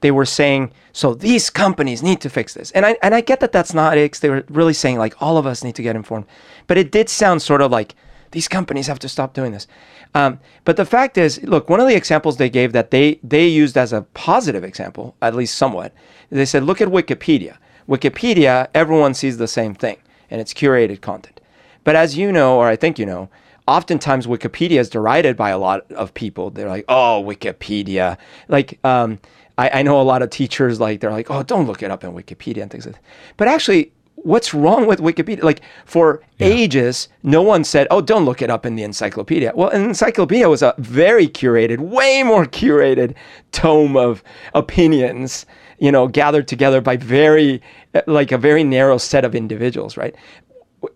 they 0.00 0.10
were 0.10 0.26
saying, 0.26 0.72
so 0.92 1.14
these 1.14 1.48
companies 1.48 2.02
need 2.02 2.20
to 2.20 2.28
fix 2.28 2.52
this. 2.52 2.70
And 2.72 2.84
I, 2.84 2.96
and 3.02 3.14
I 3.14 3.20
get 3.20 3.40
that 3.40 3.52
that's 3.52 3.72
not 3.72 3.96
it. 3.96 4.12
They 4.14 4.28
were 4.28 4.44
really 4.50 4.74
saying, 4.74 4.98
like, 4.98 5.14
all 5.22 5.38
of 5.38 5.46
us 5.46 5.64
need 5.64 5.76
to 5.76 5.82
get 5.82 5.96
informed. 5.96 6.26
But 6.66 6.76
it 6.78 6.92
did 6.92 7.08
sound 7.08 7.40
sort 7.40 7.62
of 7.62 7.70
like, 7.70 7.94
these 8.34 8.48
companies 8.48 8.88
have 8.88 8.98
to 8.98 9.08
stop 9.08 9.32
doing 9.32 9.52
this. 9.52 9.66
Um, 10.14 10.40
but 10.64 10.76
the 10.76 10.84
fact 10.84 11.16
is, 11.16 11.40
look, 11.44 11.70
one 11.70 11.80
of 11.80 11.86
the 11.86 11.94
examples 11.94 12.36
they 12.36 12.50
gave 12.50 12.72
that 12.72 12.90
they 12.90 13.20
they 13.22 13.46
used 13.46 13.78
as 13.78 13.92
a 13.92 14.02
positive 14.12 14.64
example, 14.64 15.16
at 15.22 15.34
least 15.34 15.56
somewhat, 15.56 15.94
they 16.30 16.44
said, 16.44 16.64
look 16.64 16.80
at 16.80 16.88
Wikipedia. 16.88 17.56
Wikipedia, 17.88 18.68
everyone 18.74 19.14
sees 19.14 19.36
the 19.36 19.46
same 19.46 19.72
thing, 19.74 19.98
and 20.30 20.40
it's 20.40 20.52
curated 20.52 21.00
content. 21.00 21.40
But 21.84 21.94
as 21.94 22.16
you 22.16 22.32
know, 22.32 22.58
or 22.58 22.66
I 22.66 22.76
think 22.76 22.98
you 22.98 23.06
know, 23.06 23.28
oftentimes 23.68 24.26
Wikipedia 24.26 24.80
is 24.80 24.90
derided 24.90 25.36
by 25.36 25.50
a 25.50 25.58
lot 25.58 25.90
of 25.92 26.12
people. 26.12 26.50
They're 26.50 26.68
like, 26.68 26.86
oh, 26.88 27.24
Wikipedia. 27.24 28.18
Like, 28.48 28.78
um, 28.84 29.20
I, 29.56 29.84
know 29.84 30.00
a 30.00 30.02
lot 30.02 30.22
of 30.22 30.30
teachers, 30.30 30.80
like, 30.80 30.98
they're 30.98 31.12
like, 31.12 31.30
oh, 31.30 31.44
don't 31.44 31.68
look 31.68 31.84
it 31.84 31.90
up 31.92 32.02
in 32.02 32.12
Wikipedia 32.12 32.62
and 32.62 32.70
things 32.70 32.86
like 32.86 32.96
that. 32.96 33.04
But 33.36 33.46
actually, 33.46 33.92
what's 34.24 34.52
wrong 34.52 34.86
with 34.86 34.98
Wikipedia? 34.98 35.42
Like 35.42 35.60
for 35.84 36.22
yeah. 36.38 36.48
ages, 36.48 37.08
no 37.22 37.42
one 37.42 37.62
said, 37.62 37.86
"Oh, 37.90 38.00
don't 38.00 38.24
look 38.24 38.42
it 38.42 38.50
up 38.50 38.66
in 38.66 38.74
the 38.74 38.82
encyclopedia." 38.82 39.52
Well, 39.54 39.68
an 39.68 39.84
encyclopedia 39.84 40.48
was 40.48 40.62
a 40.62 40.74
very 40.78 41.28
curated, 41.28 41.78
way 41.78 42.22
more 42.22 42.46
curated 42.46 43.14
tome 43.52 43.96
of 43.96 44.24
opinions, 44.54 45.46
you 45.78 45.92
know, 45.92 46.08
gathered 46.08 46.48
together 46.48 46.80
by 46.80 46.96
very 46.96 47.62
like 48.06 48.32
a 48.32 48.38
very 48.38 48.64
narrow 48.64 48.98
set 48.98 49.24
of 49.24 49.34
individuals, 49.34 49.96
right? 49.96 50.14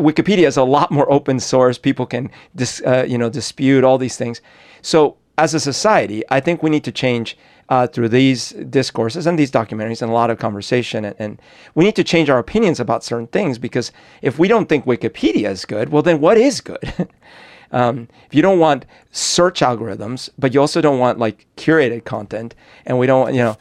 Wikipedia 0.01 0.47
is 0.47 0.57
a 0.57 0.65
lot 0.65 0.91
more 0.91 1.11
open 1.11 1.39
source. 1.41 1.79
People 1.79 2.07
can 2.07 2.31
dis, 2.57 2.83
uh, 2.85 3.05
you 3.07 3.17
know 3.17 3.31
dispute 3.31 3.85
all 3.85 3.99
these 3.99 4.17
things. 4.17 4.41
So 4.83 5.17
as 5.37 5.55
a 5.55 5.61
society, 5.61 6.25
I 6.31 6.41
think 6.41 6.63
we 6.63 6.71
need 6.71 6.85
to 6.85 6.93
change 6.93 7.37
uh, 7.69 7.87
through 7.87 8.09
these 8.09 8.51
discourses 8.71 9.27
and 9.27 9.39
these 9.39 9.51
documentaries 9.51 10.01
and 10.01 10.11
a 10.11 10.15
lot 10.15 10.31
of 10.31 10.39
conversation. 10.39 11.05
And, 11.05 11.17
and, 11.19 11.43
we 11.75 11.85
need 11.85 11.97
to 11.97 12.05
change 12.05 12.31
our 12.31 12.39
opinions 12.39 12.81
about 12.81 13.05
certain 13.05 13.27
things 13.27 13.59
because 13.59 13.93
if 14.23 14.39
we 14.39 14.49
don't 14.49 14.69
think 14.69 14.85
Wikipedia 14.85 15.51
is 15.51 15.65
good, 15.65 15.91
well, 15.91 16.03
then 16.03 16.21
what 16.21 16.39
is 16.39 16.61
good? 16.61 17.09
um, 17.73 18.09
if 18.27 18.35
you 18.35 18.43
don't 18.43 18.59
want 18.59 18.87
search 19.13 19.61
algorithms, 19.61 20.31
but 20.39 20.55
you 20.55 20.61
also 20.61 20.81
don't 20.81 20.99
want 20.99 21.19
like 21.19 21.47
curated 21.57 22.05
content, 22.05 22.55
and 22.87 22.99
we 22.99 23.07
don't, 23.07 23.35
you 23.35 23.41
know, 23.41 23.57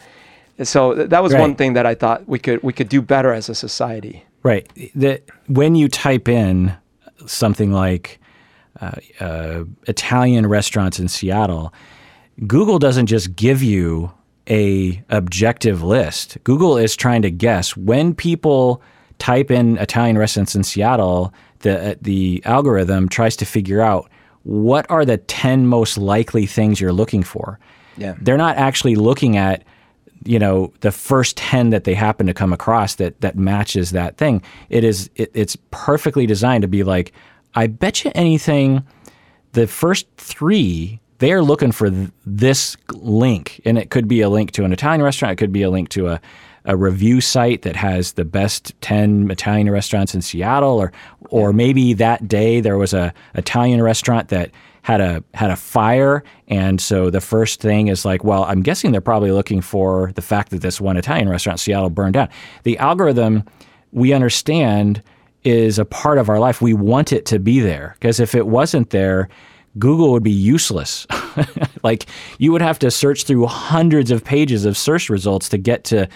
so 0.63 0.95
that 0.95 1.21
was 1.21 1.33
right. 1.33 1.39
one 1.39 1.55
thing 1.55 1.73
that 1.73 1.85
I 1.85 1.93
thought 1.93 2.27
we 2.27 2.39
could 2.39 2.63
we 2.63 2.73
could 2.73 2.89
do 2.89 3.01
better 3.01 3.31
as 3.31 3.47
a 3.49 3.55
society. 3.55 4.25
Right. 4.41 4.67
That 4.95 5.23
when 5.47 5.75
you 5.75 5.87
type 5.87 6.27
in 6.27 6.75
something 7.27 7.71
like 7.71 8.19
uh, 8.81 8.91
uh, 9.19 9.63
Italian 9.87 10.47
restaurants 10.47 10.99
in 10.99 11.07
Seattle, 11.07 11.73
Google 12.45 12.77
doesn't 12.77 13.07
just 13.07 13.35
give 13.35 13.63
you 13.63 14.11
a 14.49 15.03
objective 15.09 15.83
list. 15.83 16.37
Google 16.43 16.77
is 16.77 16.95
trying 16.95 17.21
to 17.23 17.31
guess 17.31 17.75
when 17.75 18.13
people 18.13 18.81
type 19.19 19.49
in 19.49 19.77
Italian 19.77 20.17
restaurants 20.17 20.55
in 20.55 20.63
Seattle, 20.63 21.33
the 21.59 21.91
uh, 21.91 21.95
the 22.01 22.41
algorithm 22.45 23.09
tries 23.09 23.35
to 23.37 23.45
figure 23.45 23.81
out 23.81 24.09
what 24.43 24.89
are 24.89 25.03
the 25.03 25.17
10 25.17 25.67
most 25.67 25.97
likely 25.97 26.45
things 26.45 26.79
you're 26.79 26.93
looking 26.93 27.23
for. 27.23 27.59
Yeah. 27.97 28.15
They're 28.21 28.37
not 28.37 28.57
actually 28.57 28.95
looking 28.95 29.37
at 29.37 29.63
you 30.23 30.39
know 30.39 30.73
the 30.81 30.91
first 30.91 31.37
10 31.37 31.71
that 31.71 31.83
they 31.83 31.93
happen 31.93 32.27
to 32.27 32.33
come 32.33 32.53
across 32.53 32.95
that 32.95 33.19
that 33.21 33.35
matches 33.35 33.91
that 33.91 34.17
thing. 34.17 34.41
It 34.69 34.83
is 34.83 35.09
it, 35.15 35.31
it's 35.33 35.57
perfectly 35.71 36.25
designed 36.25 36.61
to 36.61 36.67
be 36.67 36.83
like 36.83 37.11
I 37.55 37.67
bet 37.67 38.05
you 38.05 38.11
anything 38.13 38.85
the 39.53 39.65
first 39.65 40.07
3 40.17 40.99
they're 41.19 41.41
looking 41.41 41.71
for 41.71 41.89
th- 41.89 42.09
this 42.25 42.77
link, 42.93 43.61
and 43.65 43.77
it 43.77 43.89
could 43.89 44.07
be 44.07 44.21
a 44.21 44.29
link 44.29 44.51
to 44.51 44.63
an 44.63 44.73
Italian 44.73 45.01
restaurant. 45.01 45.33
It 45.33 45.37
could 45.37 45.51
be 45.51 45.63
a 45.63 45.69
link 45.69 45.89
to 45.89 46.07
a, 46.07 46.21
a 46.65 46.75
review 46.75 47.21
site 47.21 47.63
that 47.63 47.75
has 47.75 48.13
the 48.13 48.25
best 48.25 48.73
ten 48.81 49.29
Italian 49.31 49.69
restaurants 49.69 50.13
in 50.13 50.21
Seattle, 50.21 50.77
or 50.77 50.91
or 51.29 51.53
maybe 51.53 51.93
that 51.93 52.27
day 52.27 52.61
there 52.61 52.77
was 52.77 52.93
a 52.93 53.13
Italian 53.35 53.81
restaurant 53.81 54.29
that 54.29 54.51
had 54.83 55.01
a 55.01 55.23
had 55.33 55.49
a 55.49 55.55
fire, 55.55 56.23
and 56.47 56.79
so 56.79 57.09
the 57.09 57.21
first 57.21 57.59
thing 57.61 57.87
is 57.87 58.05
like, 58.05 58.23
well, 58.23 58.43
I'm 58.43 58.61
guessing 58.61 58.91
they're 58.91 59.01
probably 59.01 59.31
looking 59.31 59.61
for 59.61 60.11
the 60.15 60.21
fact 60.21 60.51
that 60.51 60.61
this 60.61 60.79
one 60.79 60.97
Italian 60.97 61.29
restaurant 61.29 61.55
in 61.55 61.63
Seattle 61.63 61.89
burned 61.89 62.13
down. 62.13 62.29
The 62.63 62.77
algorithm 62.77 63.43
we 63.91 64.13
understand 64.13 65.01
is 65.43 65.79
a 65.79 65.85
part 65.85 66.17
of 66.17 66.29
our 66.29 66.39
life. 66.39 66.61
We 66.61 66.73
want 66.73 67.11
it 67.11 67.25
to 67.27 67.39
be 67.39 67.59
there 67.59 67.95
because 67.99 68.19
if 68.19 68.35
it 68.35 68.47
wasn't 68.47 68.89
there, 68.89 69.29
Google 69.79 70.11
would 70.11 70.23
be 70.23 70.31
useless. 70.31 71.07
like 71.83 72.05
you 72.37 72.51
would 72.51 72.61
have 72.61 72.79
to 72.79 72.91
search 72.91 73.23
through 73.23 73.45
hundreds 73.45 74.11
of 74.11 74.23
pages 74.23 74.65
of 74.65 74.77
search 74.77 75.09
results 75.09 75.49
to 75.49 75.57
get 75.57 75.83
to 75.85 76.07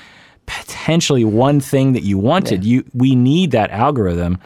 potentially 0.46 1.24
one 1.24 1.60
thing 1.60 1.94
that 1.94 2.04
you 2.04 2.18
wanted. 2.18 2.64
Yeah. 2.64 2.78
You 2.78 2.86
we 2.94 3.16
need 3.16 3.52
that 3.52 3.72
algorithm. 3.72 4.40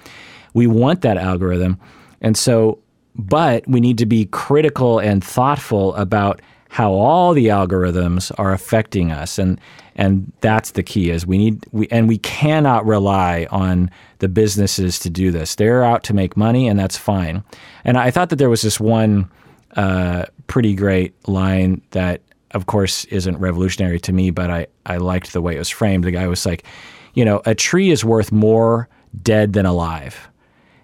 We 0.54 0.68
want 0.68 1.02
that 1.02 1.18
algorithm. 1.18 1.80
And 2.22 2.38
so 2.38 2.80
but 3.18 3.66
we 3.68 3.80
need 3.80 3.98
to 4.00 4.06
be 4.06 4.26
critical 4.26 5.00
and 5.00 5.24
thoughtful 5.24 5.96
about 5.96 6.42
how 6.76 6.92
all 6.92 7.34
the 7.34 7.46
algorithms 7.46 8.34
are 8.38 8.52
affecting 8.52 9.10
us. 9.10 9.40
And 9.40 9.62
and 9.96 10.30
that's 10.42 10.72
the 10.72 10.84
key 10.84 11.10
is 11.10 11.26
we 11.26 11.38
need 11.38 11.66
we 11.72 11.88
and 11.88 12.06
we 12.06 12.18
cannot 12.18 12.86
rely 12.86 13.48
on 13.50 13.90
the 14.20 14.28
businesses 14.28 15.00
to 15.00 15.10
do 15.10 15.32
this. 15.32 15.56
They're 15.56 15.86
out 15.86 16.04
to 16.04 16.14
make 16.14 16.36
money 16.36 16.68
and 16.68 16.78
that's 16.78 16.98
fine. 16.98 17.46
And 17.86 17.98
i 17.98 18.12
thought 18.12 18.30
that 18.30 18.36
there 18.36 18.50
was 18.50 18.62
this 18.62 18.78
one 18.78 19.32
uh, 19.78 20.26
pretty 20.48 20.76
great 20.76 21.14
line 21.30 21.82
that 21.92 22.20
of 22.52 22.66
course 22.66 23.06
isn't 23.06 23.38
revolutionary 23.38 24.00
to 24.02 24.12
me 24.12 24.30
but 24.30 24.50
i 24.50 24.68
i 24.86 24.98
liked 24.98 25.32
the 25.32 25.42
way 25.42 25.56
it 25.56 25.60
was 25.60 25.70
framed. 25.70 26.04
The 26.04 26.12
guy 26.12 26.28
was 26.28 26.46
like 26.46 26.66
you 27.14 27.24
know 27.24 27.42
a 27.46 27.56
tree 27.56 27.90
is 27.90 28.04
worth 28.04 28.34
more 28.34 28.90
dead 29.24 29.54
than 29.54 29.66
alive 29.66 30.28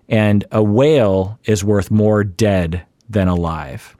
and 0.08 0.46
a 0.54 0.64
whale 0.64 1.38
is 1.44 1.66
worth 1.66 1.92
more 1.92 2.24
dead 2.24 2.82
than 3.10 3.28
alive 3.28 3.98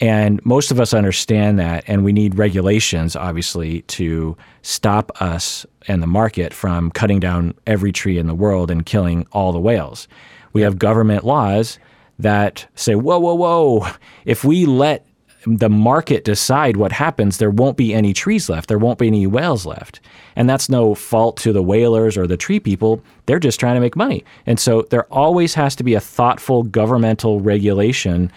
and 0.00 0.44
most 0.46 0.70
of 0.70 0.80
us 0.80 0.94
understand 0.94 1.58
that, 1.58 1.84
and 1.86 2.04
we 2.04 2.12
need 2.12 2.38
regulations, 2.38 3.14
obviously, 3.14 3.82
to 3.82 4.36
stop 4.62 5.12
us 5.20 5.66
and 5.88 6.02
the 6.02 6.06
market 6.06 6.54
from 6.54 6.90
cutting 6.90 7.20
down 7.20 7.54
every 7.66 7.92
tree 7.92 8.18
in 8.18 8.26
the 8.26 8.34
world 8.34 8.70
and 8.70 8.86
killing 8.86 9.26
all 9.32 9.52
the 9.52 9.60
whales. 9.60 10.08
We 10.52 10.62
have 10.62 10.78
government 10.78 11.24
laws 11.24 11.78
that 12.18 12.66
say, 12.74 12.94
whoa, 12.94 13.18
whoa, 13.18 13.34
whoa, 13.34 13.86
if 14.24 14.42
we 14.42 14.66
let 14.66 15.06
the 15.46 15.70
market 15.70 16.24
decide 16.24 16.76
what 16.76 16.92
happens, 16.92 17.38
there 17.38 17.50
won't 17.50 17.76
be 17.76 17.94
any 17.94 18.12
trees 18.12 18.50
left. 18.50 18.68
There 18.68 18.78
won't 18.78 18.98
be 18.98 19.06
any 19.06 19.26
whales 19.26 19.64
left. 19.64 20.00
And 20.36 20.48
that's 20.48 20.68
no 20.68 20.94
fault 20.94 21.36
to 21.38 21.52
the 21.52 21.62
whalers 21.62 22.16
or 22.16 22.26
the 22.26 22.36
tree 22.36 22.60
people. 22.60 23.02
They're 23.26 23.38
just 23.38 23.58
trying 23.58 23.74
to 23.76 23.80
make 23.80 23.96
money. 23.96 24.24
And 24.44 24.60
so 24.60 24.82
there 24.90 25.04
always 25.04 25.54
has 25.54 25.74
to 25.76 25.84
be 25.84 25.94
a 25.94 26.00
thoughtful 26.00 26.62
governmental 26.62 27.40
regulation 27.40 28.30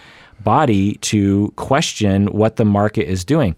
body 0.44 0.94
to 0.96 1.52
question 1.56 2.26
what 2.26 2.56
the 2.56 2.64
market 2.64 3.08
is 3.08 3.24
doing. 3.24 3.56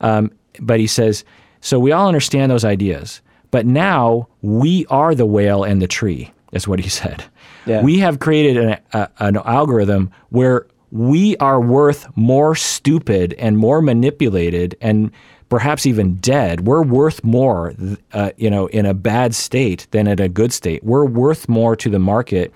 Um, 0.00 0.30
but 0.60 0.78
he 0.78 0.86
says, 0.86 1.24
so 1.60 1.78
we 1.78 1.92
all 1.92 2.06
understand 2.06 2.50
those 2.50 2.64
ideas, 2.64 3.20
but 3.50 3.66
now 3.66 4.28
we 4.42 4.86
are 4.86 5.14
the 5.14 5.26
whale 5.26 5.64
and 5.64 5.82
the 5.82 5.88
tree, 5.88 6.32
is 6.52 6.68
what 6.68 6.78
he 6.78 6.88
said. 6.88 7.24
Yeah. 7.66 7.82
We 7.82 7.98
have 7.98 8.20
created 8.20 8.56
an, 8.56 8.78
a, 8.92 9.08
an 9.18 9.36
algorithm 9.38 10.10
where 10.30 10.66
we 10.90 11.36
are 11.36 11.60
worth 11.60 12.06
more 12.16 12.54
stupid 12.54 13.34
and 13.34 13.58
more 13.58 13.82
manipulated 13.82 14.76
and 14.80 15.10
perhaps 15.48 15.86
even 15.86 16.16
dead. 16.16 16.66
We're 16.66 16.82
worth 16.82 17.22
more, 17.24 17.74
uh, 18.12 18.30
you 18.36 18.50
know, 18.50 18.66
in 18.68 18.86
a 18.86 18.94
bad 18.94 19.34
state 19.34 19.86
than 19.90 20.06
in 20.06 20.20
a 20.20 20.28
good 20.28 20.52
state. 20.52 20.82
We're 20.84 21.04
worth 21.04 21.48
more 21.48 21.76
to 21.76 21.90
the 21.90 21.98
market 21.98 22.52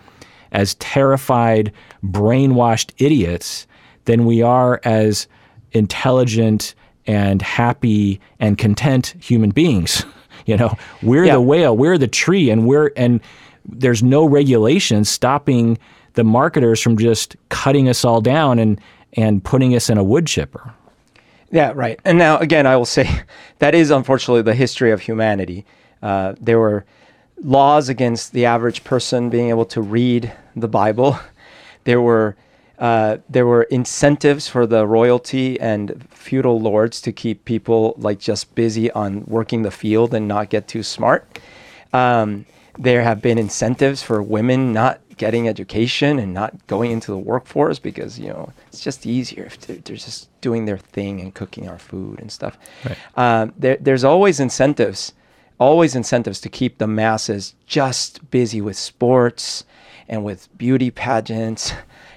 as 0.53 0.75
terrified, 0.77 1.73
brainwashed 2.05 2.93
idiots 2.99 3.67
than 4.05 4.25
we 4.25 4.43
are 4.43 4.81
as 4.85 5.27
intelligent 5.73 6.75
and 7.07 7.43
happy 7.43 8.21
and 8.39 8.59
content 8.59 9.15
human 9.21 9.51
beings. 9.51 10.05
you 10.47 10.57
know, 10.57 10.75
we're 11.03 11.25
yeah. 11.25 11.35
the 11.35 11.41
whale, 11.41 11.77
we're 11.77 11.99
the 11.99 12.09
tree, 12.09 12.51
and 12.51 12.67
we're 12.67 12.91
and 12.97 13.21
there's 13.65 14.03
no 14.03 14.25
regulation 14.25 15.05
stopping 15.05 15.79
the 16.15 16.25
marketers 16.25 16.81
from 16.81 16.99
just 16.99 17.37
cutting 17.49 17.89
us 17.89 18.05
all 18.05 18.21
down 18.21 18.59
and 18.59 18.81
and 19.15 19.45
putting 19.45 19.75
us 19.75 19.91
in 19.91 19.99
a 19.99 20.05
wood 20.05 20.27
chipper. 20.27 20.73
Yeah, 21.51 21.73
right. 21.75 22.01
And 22.05 22.19
now 22.19 22.39
again, 22.39 22.67
I 22.67 22.77
will 22.77 22.87
say 22.87 23.23
that 23.59 23.75
is 23.75 23.91
unfortunately 23.91 24.43
the 24.43 24.55
history 24.55 24.91
of 24.91 25.01
humanity. 25.01 25.65
Uh, 26.03 26.35
there 26.41 26.59
were 26.59 26.85
laws 27.43 27.89
against 27.89 28.33
the 28.33 28.47
average 28.47 28.85
person 28.85 29.29
being 29.29 29.49
able 29.49 29.65
to 29.67 29.81
read 29.81 30.33
the 30.57 30.69
Bible. 30.69 31.19
There 31.85 32.01
were 32.01 32.37
uh, 32.79 33.19
there 33.29 33.47
were 33.47 33.63
incentives 33.65 34.49
for 34.49 34.67
the 34.67 34.87
royalty 34.87 35.59
and 35.61 36.05
feudal 36.11 36.61
lords 36.61 37.01
to 37.01 37.13
keep 37.13 37.45
people 37.45 37.95
like 37.97 38.19
just 38.19 38.55
busy 38.55 38.91
on 38.91 39.25
working 39.27 39.63
the 39.63 39.71
field 39.71 40.13
and 40.13 40.27
not 40.27 40.51
get 40.51 40.67
too 40.67 40.83
smart. 40.83 41.39
Um, 41.93 42.45
there 42.79 43.03
have 43.03 43.23
been 43.23 43.39
incentives 43.39 44.03
for 44.03 44.23
women 44.23 44.73
not 44.73 45.01
getting 45.17 45.47
education 45.47 46.19
and 46.19 46.35
not 46.35 46.67
going 46.67 46.91
into 46.91 47.13
the 47.13 47.19
workforce 47.19 47.79
because 47.79 48.19
you 48.19 48.29
know 48.29 48.53
it's 48.67 48.81
just 48.81 49.07
easier 49.07 49.45
if 49.45 49.61
they're, 49.61 49.77
they're 49.77 49.97
just 49.97 50.29
doing 50.41 50.65
their 50.65 50.79
thing 50.79 51.21
and 51.21 51.35
cooking 51.35 51.69
our 51.69 51.79
food 51.79 52.19
and 52.19 52.33
stuff. 52.33 52.59
Right. 52.85 52.99
Um, 53.17 53.53
there, 53.57 53.77
there's 53.81 54.03
always 54.03 54.41
incentives, 54.41 55.13
always 55.59 55.95
incentives 55.95 56.41
to 56.41 56.49
keep 56.49 56.79
the 56.79 56.89
masses 56.89 57.55
just 57.67 58.29
busy 58.31 58.61
with 58.61 58.77
sports 58.77 59.65
and 60.13 60.25
with 60.25 60.47
beauty 60.59 60.91
pageants 60.91 61.73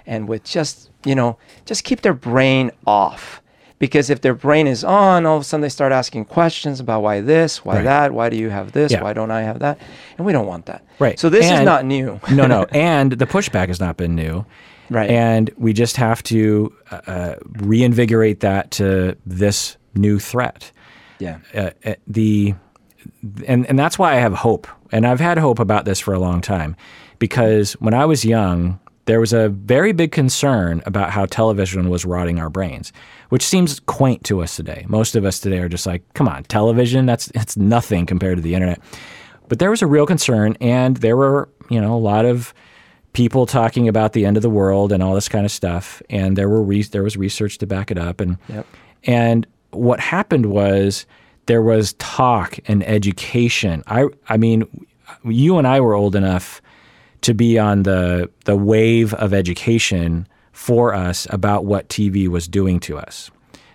and 0.05 0.27
with 0.27 0.43
just, 0.43 0.91
you 1.05 1.15
know, 1.15 1.37
just 1.63 1.85
keep 1.85 2.01
their 2.01 2.13
brain 2.13 2.69
off. 2.85 3.41
Because 3.79 4.09
if 4.09 4.19
their 4.19 4.33
brain 4.33 4.67
is 4.67 4.83
on, 4.83 5.25
all 5.25 5.37
of 5.37 5.41
a 5.41 5.45
sudden 5.45 5.61
they 5.61 5.69
start 5.69 5.93
asking 5.93 6.25
questions 6.25 6.81
about 6.81 7.03
why 7.03 7.21
this, 7.21 7.63
why 7.63 7.77
right. 7.77 7.83
that, 7.83 8.13
why 8.13 8.29
do 8.29 8.35
you 8.35 8.49
have 8.49 8.73
this, 8.73 8.91
yeah. 8.91 9.01
why 9.01 9.13
don't 9.13 9.31
I 9.31 9.43
have 9.43 9.59
that? 9.59 9.79
And 10.17 10.25
we 10.25 10.33
don't 10.33 10.45
want 10.45 10.65
that. 10.65 10.85
Right. 10.99 11.17
So 11.17 11.29
this 11.29 11.45
and, 11.45 11.61
is 11.61 11.65
not 11.65 11.85
new. 11.85 12.19
no, 12.31 12.47
no. 12.47 12.65
And 12.71 13.13
the 13.13 13.25
pushback 13.25 13.69
has 13.69 13.79
not 13.79 13.95
been 13.95 14.13
new. 14.13 14.45
Right. 14.89 15.09
And 15.09 15.49
we 15.57 15.71
just 15.71 15.95
have 15.95 16.21
to 16.23 16.75
uh, 16.91 17.01
uh 17.07 17.35
reinvigorate 17.53 18.41
that 18.41 18.71
to 18.71 19.17
this 19.25 19.77
new 19.95 20.19
threat. 20.19 20.71
Yeah. 21.19 21.39
Uh, 21.53 21.71
uh, 21.85 21.95
the 22.07 22.55
and 23.47 23.65
and 23.67 23.79
that's 23.79 23.97
why 23.97 24.13
I 24.13 24.17
have 24.17 24.33
hope. 24.33 24.67
And 24.91 25.07
I've 25.07 25.19
had 25.19 25.37
hope 25.37 25.59
about 25.59 25.85
this 25.85 25.99
for 25.99 26.13
a 26.13 26.19
long 26.19 26.41
time 26.41 26.75
because 27.19 27.73
when 27.73 27.93
I 27.93 28.05
was 28.05 28.25
young, 28.25 28.79
there 29.05 29.19
was 29.19 29.33
a 29.33 29.49
very 29.49 29.91
big 29.91 30.11
concern 30.11 30.81
about 30.85 31.11
how 31.11 31.25
television 31.25 31.89
was 31.89 32.05
rotting 32.05 32.39
our 32.39 32.49
brains, 32.49 32.91
which 33.29 33.45
seems 33.45 33.79
quaint 33.81 34.23
to 34.25 34.41
us 34.41 34.55
today. 34.55 34.85
Most 34.87 35.15
of 35.15 35.25
us 35.25 35.39
today 35.39 35.59
are 35.59 35.69
just 35.69 35.85
like, 35.85 36.01
come 36.15 36.27
on, 36.27 36.43
television, 36.45 37.05
that's 37.05 37.31
it's 37.35 37.55
nothing 37.55 38.05
compared 38.05 38.37
to 38.37 38.41
the 38.41 38.55
internet. 38.55 38.79
But 39.47 39.59
there 39.59 39.69
was 39.69 39.83
a 39.83 39.87
real 39.87 40.07
concern 40.07 40.57
and 40.59 40.97
there 40.97 41.15
were, 41.15 41.49
you 41.69 41.79
know, 41.79 41.93
a 41.93 41.99
lot 41.99 42.25
of 42.25 42.51
people 43.13 43.45
talking 43.45 43.87
about 43.87 44.13
the 44.13 44.25
end 44.25 44.37
of 44.37 44.43
the 44.43 44.49
world 44.49 44.91
and 44.91 45.01
all 45.03 45.13
this 45.13 45.29
kind 45.29 45.45
of 45.45 45.51
stuff, 45.51 46.01
and 46.09 46.35
there 46.35 46.49
were 46.49 46.61
re- 46.63 46.83
there 46.83 47.03
was 47.03 47.15
research 47.15 47.57
to 47.59 47.67
back 47.67 47.89
it 47.91 47.97
up, 47.97 48.19
and 48.19 48.37
Yep. 48.49 48.65
and 49.05 49.47
what 49.71 49.99
happened 49.99 50.47
was 50.47 51.05
there 51.45 51.61
was 51.61 51.93
talk 51.93 52.57
and 52.67 52.83
education. 52.85 53.83
I 53.87 54.07
I 54.27 54.35
mean, 54.37 54.65
you 55.23 55.57
and 55.57 55.67
I 55.67 55.79
were 55.79 55.93
old 55.93 56.15
enough 56.15 56.61
to 57.25 57.33
be 57.33 57.59
on 57.59 57.83
the 57.83 58.29
the 58.45 58.55
wave 58.55 59.13
of 59.15 59.33
education 59.33 60.27
for 60.51 60.93
us 60.93 61.27
about 61.29 61.65
what 61.65 61.89
TV 61.89 62.27
was 62.27 62.47
doing 62.47 62.79
to 62.81 62.97
us. 62.97 63.29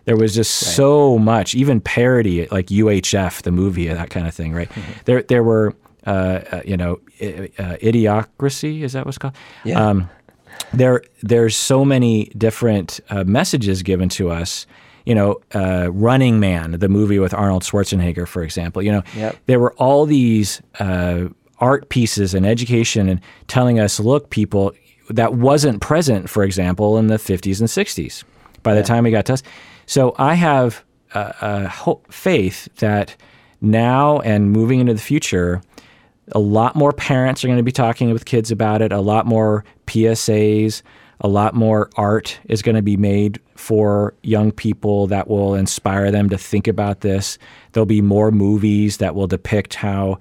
There 0.07 0.16
was 0.16 0.34
just 0.34 0.53
so 0.76 1.18
much, 1.18 1.55
even 1.55 1.80
parody, 1.80 2.46
like 2.51 2.66
UHF, 2.68 3.42
the 3.42 3.53
movie, 3.53 3.86
that 3.88 4.09
kind 4.11 4.26
of 4.26 4.34
thing, 4.34 4.55
right? 4.55 4.68
There, 5.05 5.22
there 5.22 5.42
were, 5.44 5.74
uh, 6.07 6.11
uh, 6.51 6.62
you 6.64 6.76
know, 6.76 6.98
i- 7.20 7.51
uh, 7.59 7.76
idiocracy. 7.82 8.80
Is 8.82 8.94
that 8.94 9.05
what's 9.05 9.18
called? 9.18 9.34
Yeah. 9.64 9.78
Um, 9.88 10.09
there, 10.72 11.03
there's 11.22 11.55
so 11.55 11.84
many 11.84 12.24
different 12.36 13.01
uh, 13.11 13.24
messages 13.24 13.82
given 13.82 14.09
to 14.11 14.30
us. 14.30 14.66
You 15.05 15.14
know, 15.14 15.36
uh, 15.55 15.90
Running 15.92 16.40
Man, 16.40 16.72
the 16.72 16.88
movie 16.88 17.18
with 17.18 17.34
Arnold 17.34 17.62
Schwarzenegger, 17.62 18.26
for 18.26 18.42
example. 18.42 18.82
You 18.82 18.92
know, 18.92 19.03
Yep. 19.16 19.36
there 19.46 19.61
were 19.61 19.72
all 19.74 20.07
these 20.07 20.61
uh, 20.78 21.28
art 21.61 21.88
pieces 21.88 22.34
and 22.34 22.46
education 22.46 23.08
and 23.08 23.20
telling 23.46 23.78
us, 23.78 24.00
look, 24.00 24.30
people, 24.30 24.72
that 25.08 25.34
wasn't 25.34 25.80
present, 25.80 26.30
for 26.30 26.42
example, 26.44 26.96
in 26.98 27.08
the 27.08 27.16
50s 27.16 27.61
and 27.61 27.68
60s. 27.68 28.24
By 28.62 28.74
the 28.74 28.82
time 28.82 29.04
we 29.04 29.11
got 29.11 29.26
to 29.26 29.34
us, 29.34 29.42
so 29.86 30.14
I 30.18 30.34
have 30.34 30.84
a, 31.14 31.44
uh, 31.44 31.68
hope, 31.68 32.12
faith 32.12 32.68
that 32.76 33.16
now 33.61 34.20
and 34.20 34.50
moving 34.52 34.80
into 34.80 34.94
the 34.94 35.00
future, 35.00 35.62
a 36.32 36.38
lot 36.38 36.76
more 36.76 36.92
parents 36.92 37.42
are 37.42 37.48
going 37.48 37.56
to 37.56 37.62
be 37.64 37.72
talking 37.72 38.12
with 38.12 38.24
kids 38.24 38.50
about 38.50 38.82
it. 38.82 38.92
A 38.92 39.00
lot 39.00 39.26
more 39.26 39.64
PSAs, 39.86 40.82
a 41.20 41.28
lot 41.28 41.54
more 41.54 41.90
art 41.96 42.38
is 42.48 42.62
going 42.62 42.76
to 42.76 42.82
be 42.82 42.96
made 42.96 43.40
for 43.56 44.14
young 44.22 44.52
people 44.52 45.06
that 45.08 45.28
will 45.28 45.54
inspire 45.54 46.11
them 46.11 46.28
to 46.30 46.38
think 46.38 46.66
about 46.66 47.00
this. 47.00 47.38
There'll 47.72 47.86
be 47.86 48.00
more 48.00 48.30
movies 48.30 48.98
that 48.98 49.14
will 49.14 49.26
depict 49.26 49.74
how 49.74 50.18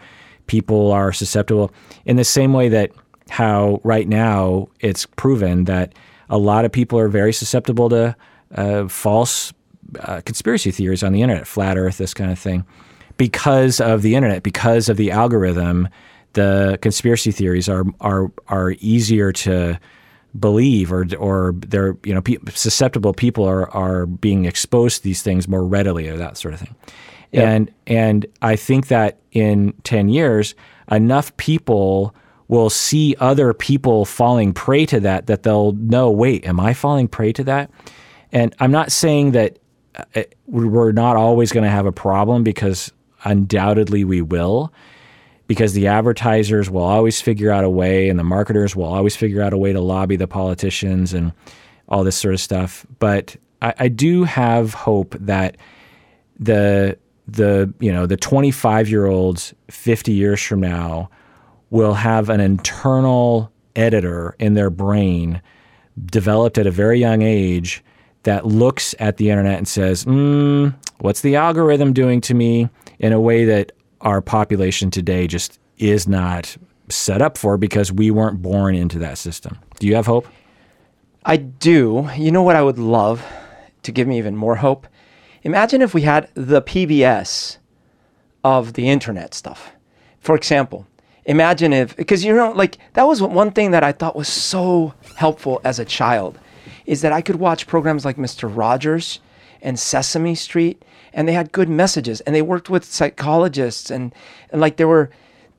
people 0.49 0.91
are 0.91 1.13
susceptible 1.13 1.71
in 2.05 2.17
the 2.17 2.23
same 2.25 2.51
way 2.51 2.67
that 2.67 2.91
how 3.29 3.79
right 3.83 4.07
now 4.07 4.67
it's 4.79 5.05
proven 5.05 5.65
that 5.65 5.93
a 6.29 6.37
lot 6.37 6.65
of 6.65 6.71
people 6.71 6.99
are 6.99 7.07
very 7.07 7.31
susceptible 7.31 7.87
to 7.89 8.15
uh, 8.55 8.87
false 8.87 9.53
uh, 9.99 10.21
conspiracy 10.25 10.71
theories 10.71 11.03
on 11.03 11.13
the 11.13 11.21
internet, 11.21 11.47
flat 11.47 11.77
Earth, 11.77 11.99
this 11.99 12.13
kind 12.13 12.31
of 12.31 12.39
thing, 12.39 12.65
because 13.17 13.79
of 13.79 14.01
the 14.01 14.15
internet, 14.15 14.43
because 14.43 14.89
of 14.89 14.97
the 14.97 15.11
algorithm. 15.11 15.87
The 16.33 16.77
conspiracy 16.81 17.31
theories 17.31 17.67
are 17.67 17.85
are 18.01 18.31
are 18.47 18.71
easier 18.79 19.31
to 19.31 19.79
believe, 20.39 20.91
or 20.91 21.07
or 21.17 21.55
they're 21.57 21.97
you 22.03 22.13
know 22.13 22.21
pe- 22.21 22.37
susceptible 22.53 23.13
people 23.13 23.45
are 23.45 23.69
are 23.71 24.05
being 24.05 24.45
exposed 24.45 24.97
to 24.97 25.03
these 25.03 25.23
things 25.23 25.47
more 25.47 25.65
readily, 25.65 26.07
or 26.07 26.17
that 26.17 26.37
sort 26.37 26.53
of 26.53 26.59
thing. 26.59 26.75
And 27.33 27.71
and 27.87 28.25
I 28.41 28.55
think 28.55 28.87
that 28.87 29.19
in 29.31 29.73
ten 29.83 30.09
years, 30.09 30.55
enough 30.91 31.35
people 31.37 32.15
will 32.47 32.69
see 32.69 33.15
other 33.19 33.53
people 33.53 34.05
falling 34.05 34.53
prey 34.53 34.85
to 34.87 34.99
that 35.01 35.27
that 35.27 35.43
they'll 35.43 35.73
know. 35.73 36.09
Wait, 36.09 36.45
am 36.45 36.59
I 36.59 36.73
falling 36.73 37.07
prey 37.07 37.31
to 37.33 37.43
that? 37.43 37.69
And 38.31 38.55
I'm 38.59 38.71
not 38.71 38.91
saying 38.91 39.31
that 39.31 39.59
uh, 40.15 40.23
we're 40.47 40.91
not 40.91 41.15
always 41.15 41.51
going 41.51 41.63
to 41.63 41.69
have 41.69 41.85
a 41.85 41.91
problem 41.91 42.43
because 42.43 42.91
undoubtedly 43.23 44.03
we 44.03 44.21
will, 44.21 44.73
because 45.47 45.73
the 45.73 45.87
advertisers 45.87 46.69
will 46.69 46.83
always 46.83 47.21
figure 47.21 47.51
out 47.51 47.63
a 47.63 47.69
way 47.69 48.09
and 48.09 48.17
the 48.17 48.23
marketers 48.23 48.75
will 48.75 48.85
always 48.85 49.15
figure 49.15 49.41
out 49.41 49.53
a 49.53 49.57
way 49.57 49.73
to 49.73 49.81
lobby 49.81 50.15
the 50.15 50.27
politicians 50.27 51.13
and 51.13 51.31
all 51.87 52.03
this 52.03 52.15
sort 52.15 52.33
of 52.33 52.39
stuff. 52.39 52.85
But 52.99 53.35
I, 53.61 53.73
I 53.79 53.87
do 53.87 54.23
have 54.23 54.73
hope 54.73 55.15
that 55.19 55.57
the 56.39 56.97
the 57.33 57.73
you 57.79 57.91
know 57.91 58.05
the 58.05 58.17
25 58.17 58.89
year 58.89 59.05
olds 59.05 59.53
50 59.69 60.11
years 60.11 60.41
from 60.41 60.59
now 60.59 61.09
will 61.69 61.93
have 61.93 62.29
an 62.29 62.39
internal 62.39 63.51
editor 63.75 64.35
in 64.39 64.55
their 64.55 64.69
brain 64.69 65.41
developed 66.05 66.57
at 66.57 66.65
a 66.65 66.71
very 66.71 66.99
young 66.99 67.21
age 67.21 67.83
that 68.23 68.45
looks 68.45 68.93
at 68.99 69.17
the 69.17 69.29
internet 69.29 69.57
and 69.57 69.67
says, 69.67 70.05
mm, 70.05 70.73
"What's 70.99 71.21
the 71.21 71.35
algorithm 71.35 71.93
doing 71.93 72.21
to 72.21 72.33
me?" 72.33 72.69
in 72.99 73.13
a 73.13 73.19
way 73.19 73.45
that 73.45 73.71
our 74.01 74.21
population 74.21 74.91
today 74.91 75.25
just 75.25 75.59
is 75.77 76.07
not 76.07 76.57
set 76.89 77.21
up 77.21 77.37
for 77.37 77.57
because 77.57 77.91
we 77.91 78.11
weren't 78.11 78.41
born 78.41 78.75
into 78.75 78.99
that 78.99 79.17
system. 79.17 79.57
Do 79.79 79.87
you 79.87 79.95
have 79.95 80.05
hope? 80.05 80.27
I 81.25 81.37
do. 81.37 82.09
You 82.17 82.31
know 82.31 82.43
what 82.43 82.55
I 82.55 82.61
would 82.61 82.77
love 82.77 83.25
to 83.83 83.91
give 83.91 84.07
me 84.07 84.17
even 84.17 84.35
more 84.35 84.55
hope? 84.55 84.87
Imagine 85.43 85.81
if 85.81 85.93
we 85.93 86.01
had 86.01 86.29
the 86.33 86.61
PBS 86.61 87.57
of 88.43 88.73
the 88.73 88.89
internet 88.89 89.33
stuff. 89.33 89.71
For 90.19 90.35
example, 90.35 90.87
imagine 91.25 91.73
if, 91.73 91.95
because 91.95 92.23
you 92.23 92.35
know, 92.35 92.51
like 92.51 92.77
that 92.93 93.07
was 93.07 93.21
one 93.21 93.51
thing 93.51 93.71
that 93.71 93.83
I 93.83 93.91
thought 93.91 94.15
was 94.15 94.27
so 94.27 94.93
helpful 95.15 95.61
as 95.63 95.79
a 95.79 95.85
child, 95.85 96.39
is 96.85 97.01
that 97.01 97.13
I 97.13 97.21
could 97.21 97.37
watch 97.37 97.67
programs 97.67 98.05
like 98.05 98.17
Mr. 98.17 98.53
Rogers 98.53 99.19
and 99.61 99.79
Sesame 99.79 100.35
Street, 100.35 100.83
and 101.13 101.27
they 101.27 101.33
had 101.33 101.51
good 101.51 101.69
messages, 101.69 102.21
and 102.21 102.35
they 102.35 102.41
worked 102.41 102.69
with 102.69 102.85
psychologists, 102.85 103.89
and, 103.89 104.13
and 104.51 104.61
like 104.61 104.77
there 104.77 104.87
were, 104.87 105.09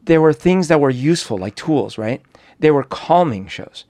there 0.05 0.21
were 0.21 0.33
things 0.33 0.69
that 0.69 0.81
were 0.81 0.91
useful, 0.91 1.39
like 1.39 1.55
tools, 1.55 1.99
right? 1.99 2.23
They 2.59 2.71
were 2.71 2.85
calming 2.85 3.47
shows 3.47 3.85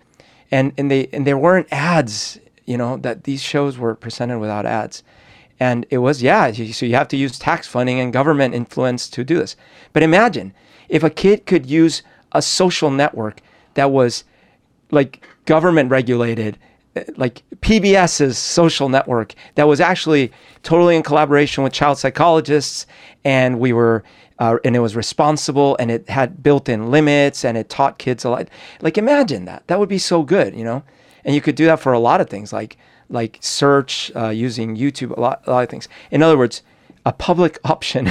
and 0.50 0.72
and 0.76 0.90
they 0.90 1.08
and 1.12 1.26
there 1.26 1.38
weren't 1.38 1.68
ads 1.70 2.38
you 2.66 2.76
know 2.76 2.96
that 2.98 3.24
these 3.24 3.42
shows 3.42 3.78
were 3.78 3.94
presented 3.94 4.38
without 4.38 4.66
ads 4.66 5.02
and 5.60 5.86
it 5.90 5.98
was 5.98 6.22
yeah 6.22 6.50
so 6.50 6.86
you 6.86 6.94
have 6.94 7.08
to 7.08 7.16
use 7.16 7.38
tax 7.38 7.68
funding 7.68 8.00
and 8.00 8.12
government 8.12 8.54
influence 8.54 9.08
to 9.10 9.22
do 9.22 9.36
this. 9.38 9.54
But 9.92 10.02
imagine 10.02 10.54
if 10.88 11.04
a 11.04 11.10
kid 11.10 11.46
could 11.46 11.66
use 11.66 12.02
a 12.32 12.42
social 12.42 12.90
network 12.90 13.40
that 13.74 13.90
was 13.90 14.24
like 14.90 15.24
government 15.44 15.90
regulated 15.90 16.58
eh, 16.96 17.04
like 17.16 17.42
PBS's 17.60 18.38
social 18.38 18.88
network 18.88 19.34
that 19.54 19.68
was 19.68 19.80
actually 19.80 20.32
totally 20.62 20.96
in 20.96 21.02
collaboration 21.02 21.62
with 21.62 21.72
child 21.72 21.98
psychologists 21.98 22.86
and 23.24 23.60
we 23.60 23.72
were 23.72 24.02
uh, 24.38 24.56
and 24.64 24.74
it 24.74 24.80
was 24.80 24.96
responsible 24.96 25.76
and 25.78 25.90
it 25.90 26.08
had 26.08 26.42
built-in 26.42 26.90
limits 26.90 27.44
and 27.44 27.58
it 27.58 27.68
taught 27.68 27.98
kids 27.98 28.24
a 28.24 28.30
lot. 28.30 28.48
Like 28.80 28.96
imagine 28.96 29.44
that. 29.44 29.66
That 29.66 29.78
would 29.78 29.90
be 29.90 29.98
so 29.98 30.22
good 30.22 30.54
you 30.54 30.64
know? 30.64 30.82
And 31.22 31.34
you 31.34 31.42
could 31.42 31.54
do 31.54 31.66
that 31.66 31.80
for 31.80 31.92
a 31.92 31.98
lot 31.98 32.22
of 32.22 32.30
things 32.30 32.50
like 32.50 32.78
like 33.10 33.38
search 33.40 34.10
uh, 34.16 34.28
using 34.28 34.76
youtube 34.76 35.16
a 35.16 35.20
lot, 35.20 35.42
a 35.46 35.50
lot 35.50 35.64
of 35.64 35.68
things 35.68 35.88
in 36.10 36.22
other 36.22 36.38
words 36.38 36.62
a 37.04 37.12
public 37.12 37.58
option 37.64 38.08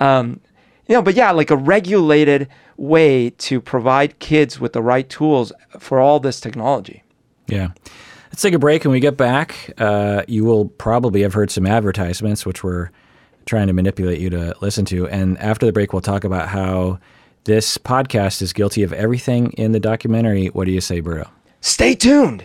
um, 0.00 0.40
you 0.86 0.94
know 0.94 1.02
but 1.02 1.14
yeah 1.14 1.30
like 1.30 1.50
a 1.50 1.56
regulated 1.56 2.48
way 2.76 3.30
to 3.30 3.60
provide 3.60 4.18
kids 4.18 4.58
with 4.58 4.72
the 4.72 4.82
right 4.82 5.08
tools 5.08 5.52
for 5.78 6.00
all 6.00 6.18
this 6.20 6.40
technology 6.40 7.02
Yeah. 7.46 7.68
Let's 8.30 8.42
take 8.42 8.54
a 8.54 8.58
break. 8.58 8.82
When 8.82 8.90
we 8.90 8.98
get 8.98 9.16
back, 9.16 9.72
uh, 9.78 10.24
you 10.26 10.44
will 10.44 10.64
probably 10.64 11.22
have 11.22 11.34
heard 11.34 11.52
some 11.52 11.66
advertisements, 11.66 12.44
which 12.44 12.64
we're 12.64 12.90
trying 13.46 13.68
to 13.68 13.72
manipulate 13.72 14.18
you 14.18 14.28
to 14.30 14.56
listen 14.60 14.84
to. 14.86 15.06
And 15.06 15.38
after 15.38 15.66
the 15.66 15.72
break, 15.72 15.92
we'll 15.92 16.02
talk 16.02 16.24
about 16.24 16.48
how 16.48 16.98
this 17.44 17.78
podcast 17.78 18.42
is 18.42 18.52
guilty 18.52 18.82
of 18.82 18.92
everything 18.92 19.52
in 19.52 19.70
the 19.70 19.78
documentary. 19.78 20.46
What 20.48 20.64
do 20.64 20.72
you 20.72 20.80
say, 20.80 21.00
Berto? 21.00 21.28
stay 21.60 21.94
tuned 21.94 22.44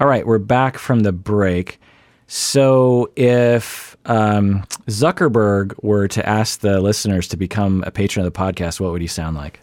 All 0.00 0.06
right, 0.06 0.26
we're 0.26 0.38
back 0.38 0.78
from 0.78 1.00
the 1.00 1.12
break. 1.12 1.80
So, 2.26 3.10
if 3.16 3.96
um, 4.04 4.64
Zuckerberg 4.86 5.74
were 5.82 6.06
to 6.08 6.28
ask 6.28 6.60
the 6.60 6.80
listeners 6.80 7.26
to 7.28 7.36
become 7.36 7.82
a 7.86 7.90
patron 7.90 8.24
of 8.24 8.32
the 8.32 8.38
podcast, 8.38 8.80
what 8.80 8.92
would 8.92 9.00
he 9.00 9.06
sound 9.06 9.36
like? 9.36 9.60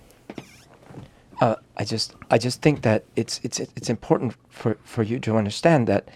uh, 1.42 1.56
I 1.78 1.84
just 1.84 2.16
I 2.30 2.38
just 2.38 2.62
think 2.62 2.82
that 2.84 3.04
it's 3.16 3.40
it's 3.44 3.60
it's 3.60 3.90
important 3.90 4.36
for 4.50 4.78
for 4.84 5.04
you 5.04 5.20
to 5.20 5.38
understand 5.38 5.88
that 5.88 6.08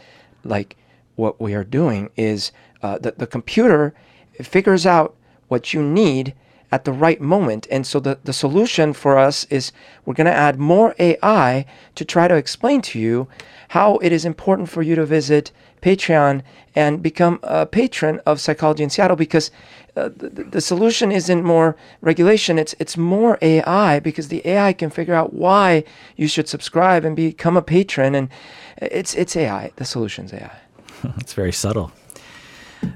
like 0.43 0.77
what 1.15 1.39
we 1.41 1.53
are 1.53 1.63
doing 1.63 2.09
is 2.15 2.51
uh, 2.81 2.97
the 2.97 3.11
the 3.11 3.27
computer 3.27 3.93
figures 4.41 4.85
out 4.85 5.15
what 5.47 5.73
you 5.73 5.81
need 5.81 6.33
at 6.71 6.85
the 6.85 6.91
right 6.91 7.19
moment. 7.19 7.67
And 7.71 7.85
so 7.85 7.99
the, 7.99 8.19
the 8.23 8.33
solution 8.33 8.93
for 8.93 9.17
us 9.17 9.45
is 9.45 9.71
we're 10.05 10.13
going 10.13 10.25
to 10.25 10.33
add 10.33 10.59
more 10.59 10.95
AI 10.99 11.65
to 11.95 12.05
try 12.05 12.27
to 12.27 12.35
explain 12.35 12.81
to 12.83 12.99
you 12.99 13.27
how 13.69 13.97
it 13.97 14.11
is 14.11 14.25
important 14.25 14.69
for 14.69 14.81
you 14.81 14.95
to 14.95 15.05
visit 15.05 15.51
Patreon 15.81 16.41
and 16.75 17.01
become 17.01 17.39
a 17.43 17.65
patron 17.65 18.19
of 18.25 18.39
Psychology 18.39 18.83
in 18.83 18.89
Seattle 18.89 19.15
because 19.15 19.49
uh, 19.95 20.09
the, 20.15 20.29
the 20.29 20.61
solution 20.61 21.11
isn't 21.11 21.43
more 21.43 21.75
regulation, 22.01 22.59
it's, 22.59 22.75
it's 22.79 22.97
more 22.97 23.37
AI 23.41 23.99
because 23.99 24.27
the 24.27 24.45
AI 24.47 24.73
can 24.73 24.89
figure 24.89 25.15
out 25.15 25.33
why 25.33 25.83
you 26.15 26.27
should 26.27 26.47
subscribe 26.47 27.03
and 27.03 27.15
become 27.15 27.57
a 27.57 27.61
patron. 27.61 28.13
And 28.13 28.29
it's, 28.77 29.15
it's 29.15 29.35
AI. 29.35 29.71
The 29.77 29.85
solution's 29.85 30.33
AI. 30.33 30.55
it's 31.17 31.33
very 31.33 31.51
subtle. 31.51 31.91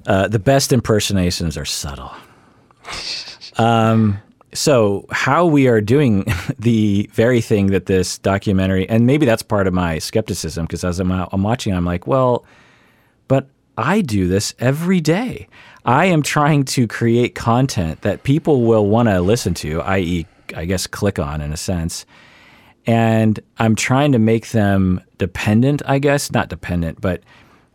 Uh, 0.06 0.28
the 0.28 0.40
best 0.40 0.72
impersonations 0.72 1.58
are 1.58 1.66
subtle. 1.66 2.14
Um, 3.58 4.20
so 4.54 5.06
how 5.12 5.46
we 5.46 5.68
are 5.68 5.82
doing 5.82 6.26
the 6.60 7.10
very 7.14 7.42
thing 7.42 7.68
that 7.68 7.86
this 7.88 8.18
documentary, 8.20 8.88
and 8.88 9.06
maybe 9.06 9.26
that's 9.26 9.44
part 9.44 9.68
of 9.68 9.74
my 9.74 10.00
skepticism, 10.00 10.66
because 10.66 10.84
as 10.84 11.00
I'm, 11.00 11.12
I'm 11.12 11.44
watching, 11.44 11.74
I'm 11.74 11.86
like, 11.86 12.08
well, 12.08 12.46
but 13.28 13.48
I 13.78 14.02
do 14.02 14.28
this 14.28 14.54
every 14.60 15.02
day. 15.02 15.48
I 15.86 16.06
am 16.06 16.22
trying 16.22 16.64
to 16.66 16.88
create 16.88 17.36
content 17.36 18.02
that 18.02 18.24
people 18.24 18.62
will 18.62 18.88
want 18.88 19.10
to 19.10 19.20
listen 19.22 19.54
to, 19.56 19.82
i.e., 19.82 20.26
I 20.56 20.66
guess 20.66 20.88
click 20.88 21.20
on 21.20 21.42
in 21.42 21.52
a 21.52 21.58
sense. 21.58 22.06
And 22.86 23.40
I'm 23.58 23.76
trying 23.76 24.12
to 24.12 24.20
make 24.20 24.52
them 24.52 25.02
dependent, 25.18 25.82
I 25.86 26.00
guess, 26.00 26.32
not 26.32 26.50
dependent, 26.50 27.02
but 27.02 27.24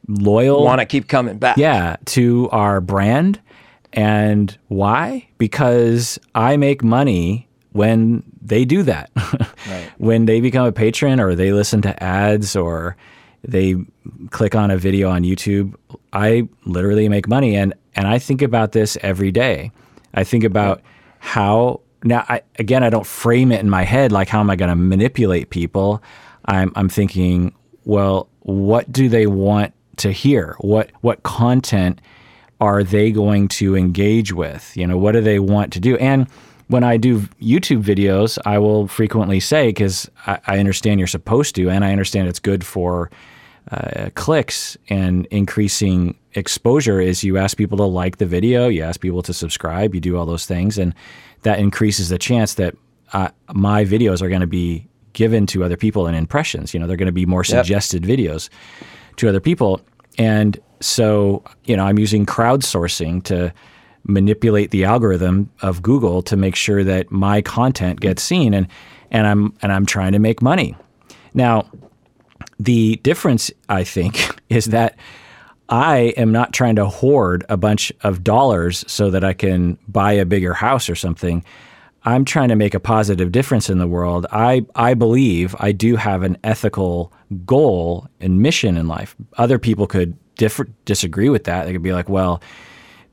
loyal. 0.06 0.64
Want 0.64 0.80
to 0.80 0.86
keep 0.86 1.08
coming 1.08 1.38
back. 1.38 1.56
Yeah, 1.56 1.96
to 2.06 2.48
our 2.50 2.80
brand. 2.80 3.40
And 3.92 4.56
why? 4.68 5.28
Because 5.38 6.18
I 6.34 6.56
make 6.56 6.82
money 6.82 7.48
when 7.72 8.22
they 8.42 8.64
do 8.64 8.82
that. 8.82 9.10
right. 9.68 9.90
When 9.98 10.26
they 10.26 10.40
become 10.40 10.66
a 10.66 10.72
patron 10.72 11.20
or 11.20 11.34
they 11.34 11.52
listen 11.52 11.82
to 11.82 12.02
ads 12.02 12.56
or 12.56 12.96
they 13.44 13.76
click 14.30 14.54
on 14.54 14.70
a 14.70 14.76
video 14.76 15.10
on 15.10 15.22
YouTube, 15.22 15.74
I 16.12 16.48
literally 16.64 17.08
make 17.08 17.28
money 17.28 17.56
and 17.56 17.74
and 17.94 18.06
I 18.06 18.18
think 18.18 18.42
about 18.42 18.72
this 18.72 18.96
every 19.02 19.30
day. 19.32 19.72
I 20.14 20.24
think 20.24 20.44
about 20.44 20.82
how 21.18 21.80
now 22.04 22.24
I 22.28 22.42
again 22.58 22.82
I 22.82 22.90
don't 22.90 23.06
frame 23.06 23.52
it 23.52 23.60
in 23.60 23.70
my 23.70 23.82
head 23.82 24.12
like 24.12 24.28
how 24.28 24.40
am 24.40 24.50
I 24.50 24.56
going 24.56 24.70
to 24.70 24.76
manipulate 24.76 25.50
people? 25.50 26.02
I'm 26.44 26.72
I'm 26.74 26.88
thinking, 26.88 27.54
well, 27.84 28.28
what 28.40 28.90
do 28.90 29.08
they 29.08 29.26
want 29.26 29.74
to 29.98 30.12
hear? 30.12 30.56
What 30.60 30.90
what 31.00 31.22
content 31.22 32.00
are 32.60 32.82
they 32.82 33.10
going 33.10 33.48
to 33.48 33.76
engage 33.76 34.32
with? 34.32 34.76
You 34.76 34.86
know, 34.86 34.98
what 34.98 35.12
do 35.12 35.20
they 35.20 35.38
want 35.38 35.72
to 35.74 35.80
do? 35.80 35.96
And 35.96 36.28
when 36.68 36.84
I 36.84 36.96
do 36.96 37.20
YouTube 37.40 37.82
videos, 37.82 38.38
I 38.44 38.58
will 38.58 38.88
frequently 38.88 39.40
say, 39.40 39.68
because 39.68 40.10
I, 40.26 40.38
I, 40.46 40.58
understand 40.58 41.00
you're 41.00 41.06
supposed 41.06 41.54
to, 41.54 41.70
and 41.70 41.84
I 41.84 41.92
understand 41.92 42.28
it's 42.28 42.40
good 42.40 42.64
for 42.64 43.10
uh, 43.70 44.10
clicks 44.14 44.76
and 44.88 45.26
increasing 45.26 46.18
exposure, 46.34 47.00
is 47.00 47.24
you 47.24 47.38
ask 47.38 47.56
people 47.56 47.78
to 47.78 47.84
like 47.84 48.18
the 48.18 48.26
video, 48.26 48.68
you 48.68 48.82
ask 48.82 49.00
people 49.00 49.22
to 49.22 49.32
subscribe, 49.32 49.94
you 49.94 50.00
do 50.00 50.16
all 50.16 50.26
those 50.26 50.46
things, 50.46 50.78
and 50.78 50.94
that 51.42 51.58
increases 51.58 52.10
the 52.10 52.18
chance 52.18 52.54
that 52.54 52.74
uh, 53.12 53.28
my 53.54 53.84
videos 53.84 54.20
are 54.20 54.28
going 54.28 54.42
to 54.42 54.46
be 54.46 54.86
given 55.14 55.46
to 55.46 55.64
other 55.64 55.76
people 55.76 56.06
in 56.06 56.14
impressions. 56.14 56.74
You 56.74 56.80
know, 56.80 56.86
they're 56.86 56.96
going 56.96 57.06
to 57.06 57.12
be 57.12 57.26
more 57.26 57.44
suggested 57.44 58.04
yep. 58.04 58.18
videos 58.18 58.50
to 59.16 59.28
other 59.28 59.40
people. 59.40 59.80
And 60.18 60.58
so, 60.80 61.42
you 61.64 61.76
know, 61.76 61.84
I'm 61.84 61.98
using 61.98 62.26
crowdsourcing 62.26 63.24
to 63.24 63.52
manipulate 64.04 64.70
the 64.70 64.84
algorithm 64.84 65.50
of 65.62 65.82
Google 65.82 66.22
to 66.22 66.36
make 66.36 66.56
sure 66.56 66.82
that 66.84 67.10
my 67.10 67.42
content 67.42 68.00
gets 68.00 68.22
seen 68.22 68.54
and 68.54 68.66
and 69.10 69.26
I'm 69.26 69.54
and 69.62 69.72
I'm 69.72 69.86
trying 69.86 70.12
to 70.12 70.18
make 70.18 70.42
money. 70.42 70.76
Now, 71.34 71.70
the 72.58 72.96
difference 72.96 73.50
I 73.68 73.84
think 73.84 74.40
is 74.48 74.66
that 74.66 74.96
I 75.68 76.14
am 76.16 76.32
not 76.32 76.52
trying 76.52 76.76
to 76.76 76.86
hoard 76.86 77.44
a 77.48 77.56
bunch 77.56 77.92
of 78.00 78.24
dollars 78.24 78.84
so 78.86 79.10
that 79.10 79.22
I 79.22 79.34
can 79.34 79.78
buy 79.86 80.12
a 80.12 80.24
bigger 80.24 80.54
house 80.54 80.88
or 80.88 80.94
something. 80.94 81.44
I'm 82.04 82.24
trying 82.24 82.48
to 82.48 82.56
make 82.56 82.74
a 82.74 82.80
positive 82.80 83.32
difference 83.32 83.68
in 83.68 83.78
the 83.78 83.86
world. 83.86 84.26
I, 84.32 84.64
I 84.74 84.94
believe 84.94 85.54
I 85.58 85.72
do 85.72 85.96
have 85.96 86.22
an 86.22 86.38
ethical 86.42 87.12
goal 87.44 88.08
and 88.20 88.40
mission 88.40 88.78
in 88.78 88.88
life. 88.88 89.14
Other 89.36 89.58
people 89.58 89.86
could 89.86 90.16
differ, 90.38 90.66
disagree 90.86 91.28
with 91.28 91.44
that. 91.44 91.66
They 91.66 91.72
could 91.72 91.82
be 91.82 91.92
like, 91.92 92.08
well, 92.08 92.40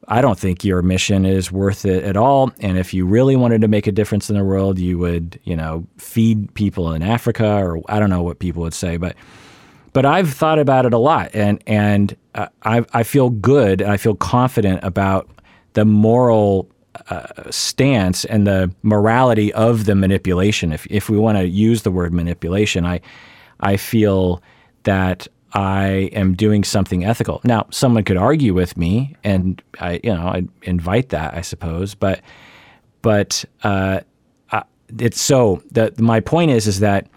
I 0.08 0.22
don't 0.22 0.40
think 0.40 0.64
your 0.64 0.82
mission 0.82 1.26
is 1.26 1.52
worth 1.52 1.84
it 1.84 2.04
at 2.04 2.16
all. 2.16 2.52
And 2.60 2.78
if 2.78 2.94
you 2.94 3.06
really 3.06 3.36
wanted 3.36 3.62
to 3.62 3.68
make 3.68 3.88
a 3.88 3.92
difference 3.92 4.30
in 4.30 4.38
the 4.38 4.44
world, 4.44 4.80
you 4.80 4.98
would, 5.00 5.40
you 5.44 5.56
know, 5.56 5.86
feed 5.98 6.54
people 6.54 6.94
in 6.94 7.02
Africa, 7.02 7.46
or 7.46 7.82
I 7.90 8.00
don't 8.00 8.10
know 8.10 8.24
what 8.24 8.40
people 8.40 8.62
would 8.62 8.74
say, 8.74 8.98
but 8.98 9.16
but 9.94 10.06
I've 10.06 10.34
thought 10.34 10.60
about 10.60 10.86
it 10.86 10.94
a 10.94 10.98
lot, 10.98 11.32
and 11.34 11.64
and 11.66 12.16
uh, 12.36 12.48
I 12.64 12.86
I 12.94 13.04
feel 13.04 13.30
good, 13.30 13.82
and 13.82 13.90
I 13.90 13.98
feel 13.98 14.16
confident 14.16 14.82
about 14.84 15.30
the 15.74 15.86
moral 15.86 16.70
uh, 17.10 17.50
stance 17.50 18.26
and 18.26 18.46
the 18.46 18.74
morality 18.84 19.54
of 19.54 19.86
the 19.86 19.96
manipulation. 19.96 20.74
If 20.74 20.86
if 20.88 21.10
we 21.10 21.18
want 21.18 21.38
to 21.38 21.48
use 21.48 21.84
the 21.84 21.92
word 21.92 22.14
manipulation, 22.14 22.86
I 22.86 23.00
I 23.62 23.78
feel 23.78 24.44
that 24.84 25.28
I 25.56 26.10
am 26.14 26.36
doing 26.36 26.64
something 26.64 27.06
ethical. 27.06 27.42
Now, 27.44 27.66
someone 27.72 28.04
could 28.04 28.18
argue 28.18 28.54
with 28.54 28.78
me, 28.78 29.16
and 29.24 29.62
I 29.80 30.00
you 30.04 30.14
know 30.14 30.28
I 30.28 30.44
invite 30.64 31.10
that 31.10 31.34
I 31.34 31.42
suppose, 31.42 31.96
but 31.96 32.22
but 33.02 33.46
uh, 33.64 34.02
it's 35.00 35.20
so 35.20 35.62
that 35.72 36.00
my 36.00 36.20
point 36.20 36.52
is 36.52 36.68
is 36.68 36.80
that 36.80 37.08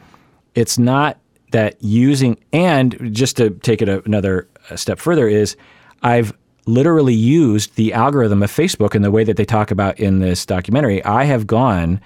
it's 0.54 0.78
not 0.78 1.18
that 1.50 1.82
using 1.82 2.38
and 2.52 3.14
just 3.14 3.36
to 3.36 3.50
take 3.50 3.80
it 3.82 3.88
another 4.06 4.48
step 4.76 4.98
further 4.98 5.28
is 5.28 5.56
I've 6.02 6.32
literally 6.66 7.14
used 7.14 7.76
the 7.76 7.92
algorithm 7.94 8.42
of 8.42 8.50
Facebook 8.50 8.94
in 8.94 9.02
the 9.02 9.10
way 9.10 9.24
that 9.24 9.36
they 9.36 9.44
talk 9.44 9.70
about 9.70 9.98
in 9.98 10.18
this 10.18 10.44
documentary. 10.44 11.02
I 11.04 11.24
have 11.24 11.46
gone 11.46 12.00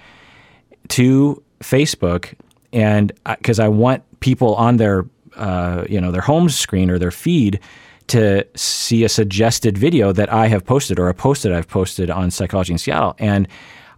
to 0.89 1.43
Facebook 1.59 2.33
and 2.71 3.11
because 3.25 3.59
I 3.59 3.67
want 3.67 4.03
people 4.21 4.55
on 4.55 4.77
their 4.77 5.05
uh, 5.35 5.85
you 5.89 5.99
know 5.99 6.11
their 6.11 6.21
home 6.21 6.49
screen 6.49 6.89
or 6.89 6.99
their 6.99 7.11
feed 7.11 7.59
to 8.07 8.45
see 8.55 9.03
a 9.03 9.09
suggested 9.09 9.77
video 9.77 10.11
that 10.11 10.31
I 10.31 10.47
have 10.47 10.65
posted 10.65 10.99
or 10.99 11.07
a 11.07 11.13
post 11.13 11.43
that 11.43 11.53
I've 11.53 11.67
posted 11.67 12.09
on 12.09 12.31
Psychology 12.31 12.73
in 12.73 12.77
Seattle, 12.77 13.15
and 13.19 13.47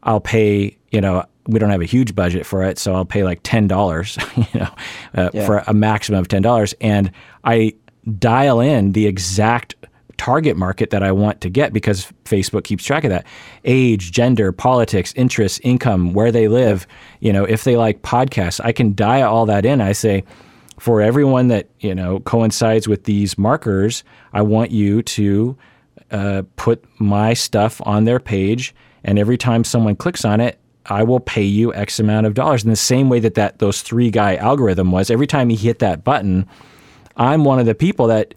I'll 0.04 0.22
pay 0.22 0.78
you 0.92 1.02
know 1.02 1.26
we 1.48 1.60
don't 1.60 1.70
have 1.70 1.82
a 1.82 1.86
huge 1.86 2.16
budget 2.16 2.46
for 2.46 2.64
it, 2.64 2.78
so 2.80 2.96
I'll 2.96 3.06
pay 3.06 3.24
like 3.24 3.40
ten 3.44 3.68
dollars, 3.68 4.18
you 4.36 4.60
know, 4.60 4.70
uh, 5.14 5.30
yeah. 5.34 5.46
for 5.46 5.64
a 5.68 5.74
maximum 5.74 6.20
of 6.20 6.28
ten 6.28 6.42
dollars, 6.42 6.74
and 6.82 7.12
I 7.44 7.74
dial 8.20 8.60
in 8.60 8.92
the 8.92 9.08
exact 9.08 9.76
target 10.18 10.56
market 10.56 10.90
that 10.92 11.04
I 11.04 11.12
want 11.12 11.42
to 11.42 11.50
get 11.50 11.74
because 11.74 12.12
Facebook 12.26 12.64
keeps 12.64 12.84
track 12.84 13.04
of 13.04 13.10
that. 13.10 13.26
Age, 13.64 14.12
gender, 14.12 14.52
politics, 14.52 15.14
interests, 15.16 15.60
income, 15.64 16.14
where 16.14 16.32
they 16.32 16.48
live, 16.48 16.88
you 17.20 17.34
know, 17.34 17.44
if 17.44 17.64
they 17.64 17.76
like 17.76 18.02
podcasts, 18.02 18.60
I 18.64 18.72
can 18.72 18.94
dial 18.94 19.34
all 19.34 19.46
that 19.48 19.66
in. 19.66 19.82
I 19.82 19.92
say, 19.92 20.24
for 20.80 21.02
everyone 21.02 21.48
that, 21.48 21.70
you 21.80 21.96
know, 21.96 22.20
coincides 22.20 22.88
with 22.88 23.06
these 23.06 23.38
markers, 23.38 24.04
I 24.34 24.42
want 24.42 24.72
you 24.72 25.02
to 25.04 25.58
uh, 26.12 26.44
put 26.56 26.84
my 27.00 27.34
stuff 27.34 27.82
on 27.86 28.06
their 28.06 28.20
page. 28.20 28.76
And 29.04 29.18
every 29.20 29.38
time 29.38 29.64
someone 29.64 29.96
clicks 29.96 30.26
on 30.26 30.42
it, 30.42 30.60
I 30.88 31.04
will 31.04 31.20
pay 31.20 31.44
you 31.44 31.74
X 31.74 32.00
amount 32.00 32.28
of 32.28 32.34
dollars. 32.34 32.64
In 32.64 32.70
the 32.70 32.76
same 32.76 33.10
way 33.10 33.20
that, 33.20 33.36
that 33.36 33.60
those 33.60 33.82
three 33.82 34.12
guy 34.12 34.36
algorithm 34.36 34.92
was, 34.92 35.10
every 35.10 35.28
time 35.28 35.50
he 35.50 35.56
hit 35.56 35.80
that 35.80 36.04
button, 36.04 36.48
I'm 37.18 37.46
one 37.46 37.60
of 37.60 37.66
the 37.66 37.76
people 37.76 38.08
that 38.08 38.36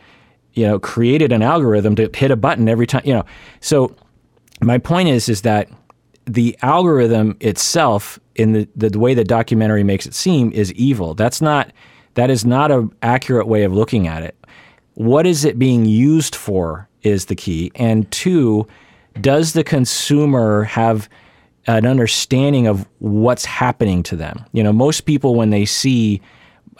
you 0.55 0.67
know, 0.67 0.79
created 0.79 1.31
an 1.31 1.43
algorithm 1.43 1.95
to 1.97 2.11
hit 2.13 2.31
a 2.31 2.37
button 2.37 2.69
every 2.69 2.87
time, 2.87 3.03
you 3.05 3.15
know. 3.15 3.25
So 3.61 3.95
my 4.61 4.79
point 4.79 5.09
is, 5.09 5.29
is 5.29 5.43
that 5.43 5.69
the 6.27 6.57
algorithm 6.63 7.37
itself, 7.41 8.19
in 8.35 8.53
the, 8.53 8.69
the, 8.75 8.91
the 8.91 8.99
way 8.99 9.15
the 9.15 9.25
documentary 9.25 9.85
makes 9.85 10.05
it 10.05 10.15
seem, 10.15 10.51
is 10.53 10.73
evil. 10.73 11.15
That's 11.15 11.41
not 11.41 11.73
that 12.19 12.31
is 12.31 12.45
not 12.45 12.73
an 12.73 12.91
accurate 13.01 13.47
way 13.47 13.63
of 13.63 13.73
looking 13.73 14.09
at 14.09 14.25
it. 14.25 14.37
What 14.95 15.25
is 15.25 15.45
it 15.45 15.59
being 15.59 15.85
used 15.85 16.35
for 16.35 16.89
is 17.03 17.27
the 17.27 17.37
key. 17.37 17.71
And 17.77 18.11
two, 18.11 18.67
does 19.21 19.53
the 19.53 19.63
consumer 19.63 20.65
have 20.65 21.09
an 21.67 21.87
understanding 21.87 22.67
of 22.67 22.89
what's 22.99 23.45
happening 23.45 24.03
to 24.05 24.17
them? 24.17 24.45
You 24.53 24.63
know, 24.63 24.73
most 24.73 25.03
people 25.03 25.35
when 25.37 25.51
they 25.51 25.65
see 25.65 26.21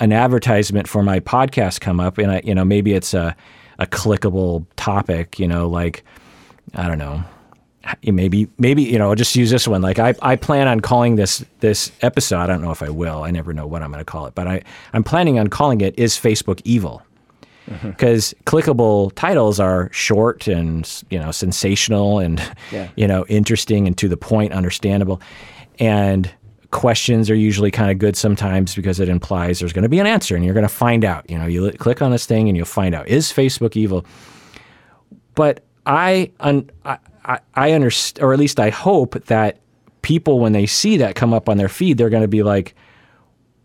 an 0.01 0.13
advertisement 0.13 0.89
for 0.89 1.03
my 1.03 1.21
podcast 1.21 1.81
come 1.81 2.01
up, 2.01 2.19
and 2.19 2.33
I, 2.33 2.41
you 2.45 2.55
know, 2.55 2.65
maybe 2.65 2.95
it's 2.95 3.15
a 3.15 3.37
a 3.81 3.87
clickable 3.87 4.67
topic, 4.75 5.39
you 5.39 5.47
know, 5.47 5.69
like 5.69 6.03
I 6.75 6.89
don't 6.89 6.99
know, 6.99 7.23
maybe 8.05 8.49
maybe 8.59 8.83
you 8.83 8.99
know, 8.99 9.09
I'll 9.09 9.15
just 9.15 9.35
use 9.37 9.51
this 9.51 9.67
one. 9.69 9.83
Like 9.83 9.99
I, 9.99 10.15
I 10.23 10.37
plan 10.37 10.69
on 10.69 10.81
calling 10.81 11.17
this 11.17 11.45
this 11.61 11.91
episode. 12.03 12.39
I 12.39 12.47
don't 12.47 12.63
know 12.63 12.71
if 12.71 12.83
I 12.83 12.89
will. 12.91 13.23
I 13.25 13.31
never 13.31 13.53
know 13.53 13.67
what 13.67 13.83
I'm 13.83 13.91
going 13.91 14.05
to 14.05 14.11
call 14.11 14.27
it, 14.27 14.35
but 14.35 14.47
I 14.47 14.63
I'm 14.93 15.05
planning 15.05 15.39
on 15.39 15.49
calling 15.49 15.81
it 15.81 15.99
"Is 15.99 16.15
Facebook 16.15 16.61
Evil?" 16.65 17.03
Mm-hmm. 17.69 17.91
because 17.91 18.35
clickable 18.47 19.13
titles 19.15 19.61
are 19.61 19.91
short 19.93 20.49
and 20.49 20.91
you 21.11 21.19
know 21.19 21.31
sensational 21.31 22.19
and 22.19 22.41
Yeah. 22.73 22.89
you 22.97 23.07
know 23.07 23.27
interesting 23.29 23.87
and 23.87 23.97
to 23.99 24.09
the 24.09 24.17
point, 24.17 24.55
understandable, 24.55 25.21
and 25.79 26.31
questions 26.71 27.29
are 27.31 27.35
usually 27.35 27.71
kind 27.71 27.91
of 27.91 27.99
good 27.99 28.17
sometimes 28.17 28.75
because 28.75 29.01
it 29.01 29.09
implies 29.11 29.59
there's 29.59 29.75
going 29.75 29.83
to 29.83 29.89
be 29.89 29.99
an 29.99 30.07
answer 30.07 30.35
and 30.35 30.45
you're 30.47 30.55
going 30.55 30.67
to 30.67 30.75
find 30.75 31.05
out. 31.05 31.29
You 31.29 31.39
know, 31.39 31.47
you 31.47 31.71
click 31.73 32.01
on 32.01 32.11
this 32.11 32.25
thing 32.25 32.49
and 32.49 32.57
you'll 32.57 32.65
find 32.67 32.95
out 32.95 33.07
is 33.07 33.31
Facebook 33.33 33.77
evil. 33.77 34.05
But 35.35 35.63
I 35.87 36.31
un, 36.41 36.71
I 36.87 36.99
I, 37.29 37.41
I 37.55 37.73
understand, 37.73 38.25
or 38.25 38.33
at 38.33 38.39
least 38.39 38.59
I 38.59 38.71
hope 38.71 39.25
that 39.27 39.61
people 40.03 40.41
when 40.41 40.53
they 40.53 40.67
see 40.67 40.97
that 40.97 41.15
come 41.15 41.33
up 41.33 41.49
on 41.49 41.59
their 41.59 41.69
feed, 41.69 41.99
they're 41.99 42.11
going 42.11 42.23
to 42.23 42.29
be 42.29 42.43
like 42.43 42.75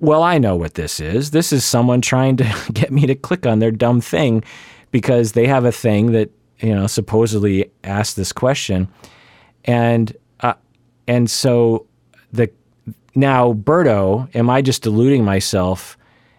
well, 0.03 0.22
I 0.22 0.38
know 0.38 0.57
what 0.57 0.74
this 0.74 0.99
is. 0.99 1.32
This 1.32 1.53
is 1.53 1.64
someone 1.64 2.01
trying 2.01 2.36
to 2.36 2.55
get 2.74 2.91
me 2.91 3.05
to 3.07 3.16
click 3.16 3.45
on 3.45 3.59
their 3.59 3.72
dumb 3.72 4.01
thing 4.01 4.43
because 4.91 5.32
they 5.32 5.47
have 5.47 5.64
a 5.64 5.72
thing 5.72 6.11
that 6.11 6.30
you 6.59 6.76
know 6.76 6.88
supposedly 6.88 7.72
asked 7.84 8.16
this 8.16 8.34
question, 8.34 8.89
and 9.66 10.16
uh, 10.41 10.53
and 11.07 11.30
so 11.30 11.88
the 12.32 12.49
now 13.16 13.53
Berto, 13.53 14.34
am 14.36 14.49
I 14.49 14.61
just 14.61 14.84
deluding 14.84 15.24
myself 15.24 15.97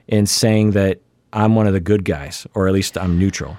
in 0.08 0.26
saying 0.26 0.72
that 0.72 1.00
I'm 1.32 1.54
one 1.54 1.66
of 1.66 1.72
the 1.72 1.80
good 1.80 2.04
guys, 2.04 2.46
or 2.54 2.68
at 2.68 2.74
least 2.74 2.98
I'm 2.98 3.18
neutral? 3.18 3.56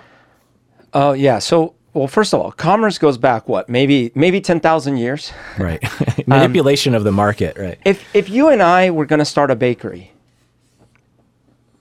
Oh 0.93 1.13
yeah. 1.13 1.39
So 1.39 1.74
well, 1.95 2.09
first 2.09 2.33
of 2.33 2.41
all, 2.41 2.51
commerce 2.51 2.97
goes 2.97 3.17
back 3.17 3.47
what 3.47 3.69
maybe 3.69 4.11
maybe 4.15 4.41
ten 4.41 4.59
thousand 4.59 4.97
years. 4.97 5.31
Right, 5.57 5.81
manipulation 6.27 6.93
of 6.93 7.05
the 7.05 7.11
market. 7.11 7.57
Right. 7.57 7.79
If 7.85 8.03
if 8.13 8.29
you 8.29 8.49
and 8.49 8.61
I 8.61 8.91
were 8.91 9.05
going 9.05 9.19
to 9.19 9.25
start 9.25 9.49
a 9.49 9.55
bakery, 9.55 10.11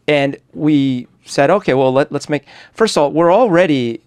and 0.07 0.37
we 0.53 1.09
said, 1.25 1.51
okay, 1.51 1.75
well 1.75 1.93
let 1.93 2.13
let's 2.13 2.29
make. 2.29 2.45
First 2.73 2.97
of 2.97 3.03
all, 3.03 3.13
we're 3.13 3.33
already, 3.33 4.01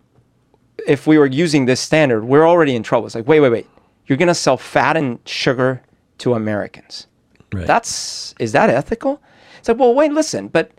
if 0.88 1.05
we 1.05 1.18
were 1.18 1.26
using 1.26 1.66
this 1.66 1.82
standard, 1.82 2.24
we're 2.24 2.47
already 2.47 2.76
in 2.76 2.82
trouble. 2.84 3.08
It's 3.08 3.16
like, 3.16 3.28
wait, 3.28 3.41
wait, 3.41 3.49
wait. 3.49 3.68
You're 4.05 4.18
going 4.18 4.30
to 4.30 4.36
sell 4.36 4.55
fat 4.55 4.95
and 4.95 5.20
sugar 5.28 5.82
to 6.20 6.34
Americans. 6.34 7.08
Right. 7.51 7.68
That's 7.68 8.34
is 8.39 8.53
that 8.53 8.70
ethical? 8.70 9.22
It's 9.60 9.68
like, 9.68 9.78
well, 9.78 9.93
wait, 9.93 10.14
listen, 10.14 10.47
but 10.47 10.72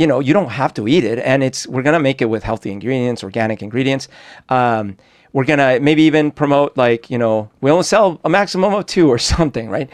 you 0.00 0.06
know, 0.06 0.18
you 0.18 0.32
don't 0.32 0.48
have 0.48 0.72
to 0.72 0.88
eat 0.88 1.04
it, 1.04 1.18
and 1.18 1.42
it's 1.42 1.66
we're 1.66 1.82
gonna 1.82 2.00
make 2.00 2.22
it 2.22 2.24
with 2.24 2.42
healthy 2.42 2.72
ingredients, 2.72 3.22
organic 3.22 3.60
ingredients. 3.60 4.08
Um, 4.48 4.96
we're 5.34 5.44
gonna 5.44 5.78
maybe 5.78 6.04
even 6.04 6.30
promote 6.30 6.74
like 6.74 7.10
you 7.10 7.18
know 7.18 7.50
we 7.60 7.70
only 7.70 7.82
sell 7.82 8.18
a 8.24 8.30
maximum 8.30 8.72
of 8.72 8.86
two 8.86 9.10
or 9.10 9.18
something, 9.34 9.68
right? 9.68 9.90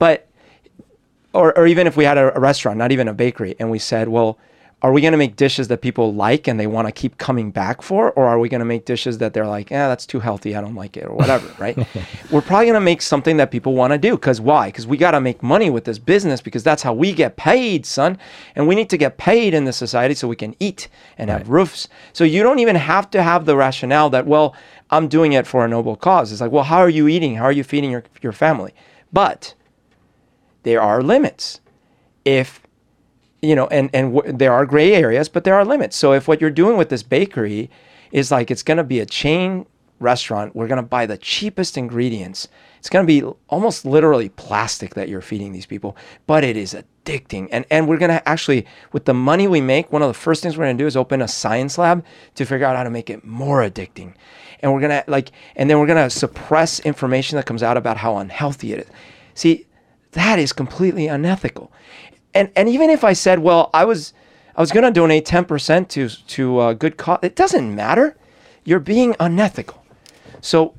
But 0.00 0.26
or, 1.32 1.56
or 1.56 1.68
even 1.68 1.86
if 1.86 1.96
we 1.96 2.02
had 2.04 2.18
a, 2.18 2.36
a 2.36 2.40
restaurant, 2.40 2.78
not 2.78 2.90
even 2.90 3.06
a 3.06 3.14
bakery, 3.14 3.54
and 3.60 3.70
we 3.70 3.78
said, 3.78 4.08
well, 4.08 4.38
are 4.80 4.92
we 4.92 5.00
going 5.00 5.12
to 5.12 5.18
make 5.18 5.34
dishes 5.34 5.66
that 5.68 5.80
people 5.80 6.14
like 6.14 6.46
and 6.46 6.58
they 6.58 6.68
want 6.68 6.86
to 6.86 6.92
keep 6.92 7.18
coming 7.18 7.50
back 7.50 7.82
for, 7.82 8.12
or 8.12 8.26
are 8.26 8.38
we 8.38 8.48
going 8.48 8.60
to 8.60 8.64
make 8.64 8.84
dishes 8.84 9.18
that 9.18 9.34
they're 9.34 9.46
like, 9.46 9.70
yeah, 9.70 9.88
that's 9.88 10.06
too 10.06 10.20
healthy, 10.20 10.54
I 10.54 10.60
don't 10.60 10.76
like 10.76 10.96
it, 10.96 11.04
or 11.04 11.16
whatever, 11.16 11.52
right? 11.58 11.76
We're 12.30 12.42
probably 12.42 12.66
going 12.66 12.74
to 12.74 12.80
make 12.80 13.02
something 13.02 13.38
that 13.38 13.50
people 13.50 13.74
want 13.74 13.92
to 13.92 13.98
do. 13.98 14.12
Because 14.12 14.40
why? 14.40 14.68
Because 14.68 14.86
we 14.86 14.96
got 14.96 15.12
to 15.12 15.20
make 15.20 15.42
money 15.42 15.68
with 15.68 15.84
this 15.84 15.98
business 15.98 16.40
because 16.40 16.62
that's 16.62 16.84
how 16.84 16.94
we 16.94 17.12
get 17.12 17.36
paid, 17.36 17.86
son. 17.86 18.18
And 18.54 18.68
we 18.68 18.76
need 18.76 18.88
to 18.90 18.96
get 18.96 19.18
paid 19.18 19.52
in 19.52 19.64
this 19.64 19.76
society 19.76 20.14
so 20.14 20.28
we 20.28 20.36
can 20.36 20.54
eat 20.60 20.86
and 21.16 21.28
have 21.28 21.48
roofs. 21.48 21.88
So 22.12 22.22
you 22.22 22.44
don't 22.44 22.60
even 22.60 22.76
have 22.76 23.10
to 23.10 23.22
have 23.22 23.46
the 23.46 23.56
rationale 23.56 24.10
that, 24.10 24.28
well, 24.28 24.54
I'm 24.90 25.08
doing 25.08 25.32
it 25.32 25.46
for 25.46 25.64
a 25.64 25.68
noble 25.68 25.96
cause. 25.96 26.30
It's 26.30 26.40
like, 26.40 26.52
well, 26.52 26.64
how 26.64 26.78
are 26.78 26.88
you 26.88 27.08
eating? 27.08 27.34
How 27.34 27.44
are 27.44 27.52
you 27.52 27.64
feeding 27.64 27.90
your, 27.90 28.04
your 28.22 28.32
family? 28.32 28.74
But 29.12 29.54
there 30.62 30.80
are 30.80 31.02
limits. 31.02 31.60
If 32.24 32.62
you 33.42 33.54
know, 33.54 33.66
and 33.68 33.90
and 33.92 34.14
w- 34.14 34.36
there 34.36 34.52
are 34.52 34.66
gray 34.66 34.94
areas, 34.94 35.28
but 35.28 35.44
there 35.44 35.54
are 35.54 35.64
limits. 35.64 35.96
So 35.96 36.12
if 36.12 36.28
what 36.28 36.40
you're 36.40 36.50
doing 36.50 36.76
with 36.76 36.88
this 36.88 37.02
bakery 37.02 37.70
is 38.10 38.30
like 38.30 38.50
it's 38.50 38.62
going 38.62 38.78
to 38.78 38.84
be 38.84 39.00
a 39.00 39.06
chain 39.06 39.66
restaurant, 40.00 40.54
we're 40.54 40.68
going 40.68 40.82
to 40.82 40.88
buy 40.88 41.06
the 41.06 41.18
cheapest 41.18 41.76
ingredients. 41.76 42.48
It's 42.78 42.88
going 42.88 43.06
to 43.06 43.06
be 43.06 43.26
almost 43.48 43.84
literally 43.84 44.28
plastic 44.28 44.94
that 44.94 45.08
you're 45.08 45.20
feeding 45.20 45.52
these 45.52 45.66
people, 45.66 45.96
but 46.26 46.44
it 46.44 46.56
is 46.56 46.74
addicting. 46.74 47.48
And 47.50 47.64
and 47.70 47.88
we're 47.88 47.98
going 47.98 48.10
to 48.10 48.28
actually 48.28 48.66
with 48.92 49.04
the 49.04 49.14
money 49.14 49.46
we 49.46 49.60
make, 49.60 49.92
one 49.92 50.02
of 50.02 50.08
the 50.08 50.14
first 50.14 50.42
things 50.42 50.56
we're 50.56 50.64
going 50.64 50.78
to 50.78 50.82
do 50.82 50.86
is 50.86 50.96
open 50.96 51.22
a 51.22 51.28
science 51.28 51.78
lab 51.78 52.04
to 52.34 52.44
figure 52.44 52.66
out 52.66 52.76
how 52.76 52.82
to 52.82 52.90
make 52.90 53.10
it 53.10 53.24
more 53.24 53.60
addicting. 53.60 54.14
And 54.60 54.72
we're 54.72 54.80
going 54.80 55.02
to 55.02 55.04
like 55.06 55.30
and 55.56 55.70
then 55.70 55.78
we're 55.78 55.86
going 55.86 56.08
to 56.08 56.10
suppress 56.10 56.80
information 56.80 57.36
that 57.36 57.46
comes 57.46 57.62
out 57.62 57.76
about 57.76 57.98
how 57.98 58.16
unhealthy 58.16 58.72
it 58.72 58.80
is. 58.80 58.86
See, 59.34 59.66
that 60.12 60.38
is 60.38 60.52
completely 60.52 61.06
unethical. 61.06 61.70
And 62.38 62.50
and 62.54 62.68
even 62.68 62.88
if 62.88 63.02
I 63.02 63.14
said, 63.14 63.40
well, 63.40 63.68
I 63.74 63.84
was 63.84 64.14
I 64.56 64.60
was 64.60 64.70
going 64.70 64.84
to 64.84 64.92
donate 64.92 65.26
10% 65.26 65.88
to 65.88 66.08
to 66.08 66.58
uh, 66.58 66.72
good 66.72 66.96
cause, 66.96 67.18
it 67.22 67.34
doesn't 67.34 67.74
matter. 67.74 68.16
You're 68.64 68.80
being 68.80 69.16
unethical. 69.18 69.84
So, 70.40 70.74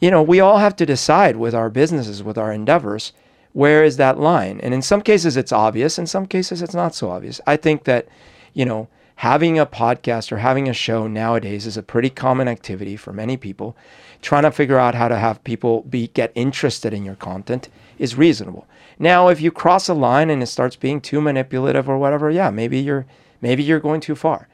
you 0.00 0.10
know, 0.10 0.22
we 0.22 0.38
all 0.38 0.58
have 0.58 0.76
to 0.76 0.86
decide 0.86 1.36
with 1.36 1.54
our 1.54 1.70
businesses, 1.70 2.22
with 2.22 2.38
our 2.38 2.52
endeavors, 2.52 3.12
where 3.52 3.82
is 3.82 3.96
that 3.96 4.18
line? 4.18 4.60
And 4.62 4.72
in 4.72 4.82
some 4.82 5.02
cases 5.02 5.36
it's 5.36 5.52
obvious, 5.52 5.98
in 5.98 6.06
some 6.06 6.26
cases 6.26 6.62
it's 6.62 6.74
not 6.74 6.94
so 6.94 7.10
obvious. 7.10 7.40
I 7.46 7.56
think 7.56 7.84
that, 7.84 8.06
you 8.54 8.64
know, 8.64 8.86
having 9.16 9.58
a 9.58 9.66
podcast 9.66 10.30
or 10.30 10.38
having 10.38 10.68
a 10.68 10.72
show 10.72 11.08
nowadays 11.08 11.66
is 11.66 11.76
a 11.76 11.82
pretty 11.82 12.10
common 12.10 12.46
activity 12.46 12.96
for 12.96 13.12
many 13.12 13.36
people. 13.36 13.76
Trying 14.20 14.44
to 14.44 14.52
figure 14.52 14.78
out 14.78 14.94
how 14.94 15.08
to 15.08 15.16
have 15.16 15.42
people 15.42 15.82
be 15.82 16.08
get 16.08 16.30
interested 16.36 16.94
in 16.94 17.04
your 17.04 17.16
content 17.16 17.68
is 17.98 18.14
reasonable. 18.16 18.66
Now, 19.02 19.26
if 19.26 19.40
you 19.40 19.50
cross 19.50 19.88
a 19.88 19.94
line 19.94 20.30
and 20.30 20.44
it 20.44 20.46
starts 20.46 20.76
being 20.76 21.00
too 21.00 21.20
manipulative 21.20 21.88
or 21.88 21.98
whatever, 21.98 22.30
yeah, 22.30 22.50
maybe 22.50 22.78
you're 22.78 23.04
maybe 23.40 23.64
you're 23.64 23.80
going 23.80 24.00
too 24.00 24.14
far. 24.14 24.46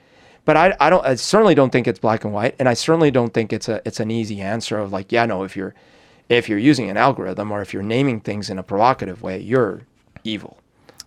But 0.47 0.57
I, 0.57 0.75
I 0.81 0.89
don't 0.89 1.05
I 1.05 1.17
certainly 1.17 1.55
don't 1.55 1.69
think 1.69 1.87
it's 1.87 1.99
black 1.99 2.25
and 2.25 2.33
white, 2.33 2.57
and 2.59 2.67
I 2.67 2.73
certainly 2.73 3.11
don't 3.11 3.35
think 3.35 3.53
it's 3.53 3.69
a 3.69 3.83
it's 3.85 4.01
an 4.01 4.11
easy 4.11 4.41
answer 4.41 4.79
of 4.79 4.91
like, 4.91 5.13
yeah, 5.13 5.27
no, 5.27 5.43
if 5.43 5.55
you're 5.55 5.75
if 6.31 6.49
you're 6.49 6.59
using 6.59 6.89
an 6.89 6.97
algorithm 6.97 7.53
or 7.53 7.61
if 7.61 7.75
you're 7.75 7.83
naming 7.83 8.21
things 8.21 8.49
in 8.49 8.59
a 8.59 8.63
provocative 8.63 9.21
way, 9.21 9.39
you're 9.39 9.83
evil. 10.25 10.57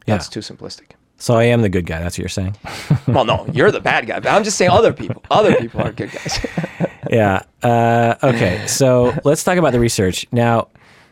That's 0.06 0.30
too 0.30 0.42
simplistic. 0.42 0.92
So 1.18 1.34
I 1.34 1.46
am 1.46 1.64
the 1.64 1.70
good 1.70 1.88
guy. 1.88 2.00
That's 2.00 2.20
what 2.20 2.20
you're 2.20 2.30
saying. 2.30 2.56
Well, 3.08 3.26
no, 3.26 3.48
you're 3.52 3.72
the 3.72 3.82
bad 3.82 4.06
guy. 4.06 4.20
But 4.20 4.30
I'm 4.30 4.44
just 4.44 4.58
saying 4.58 4.72
other 4.72 4.94
people. 4.94 5.24
Other 5.32 5.56
people 5.56 5.82
are 5.82 5.92
good 5.92 6.12
guys. 6.12 6.46
yeah. 7.10 7.42
Uh, 7.64 8.16
okay. 8.24 8.66
So 8.68 9.14
let's 9.26 9.44
talk 9.44 9.58
about 9.58 9.74
the 9.74 9.80
research 9.80 10.28
now. 10.32 10.70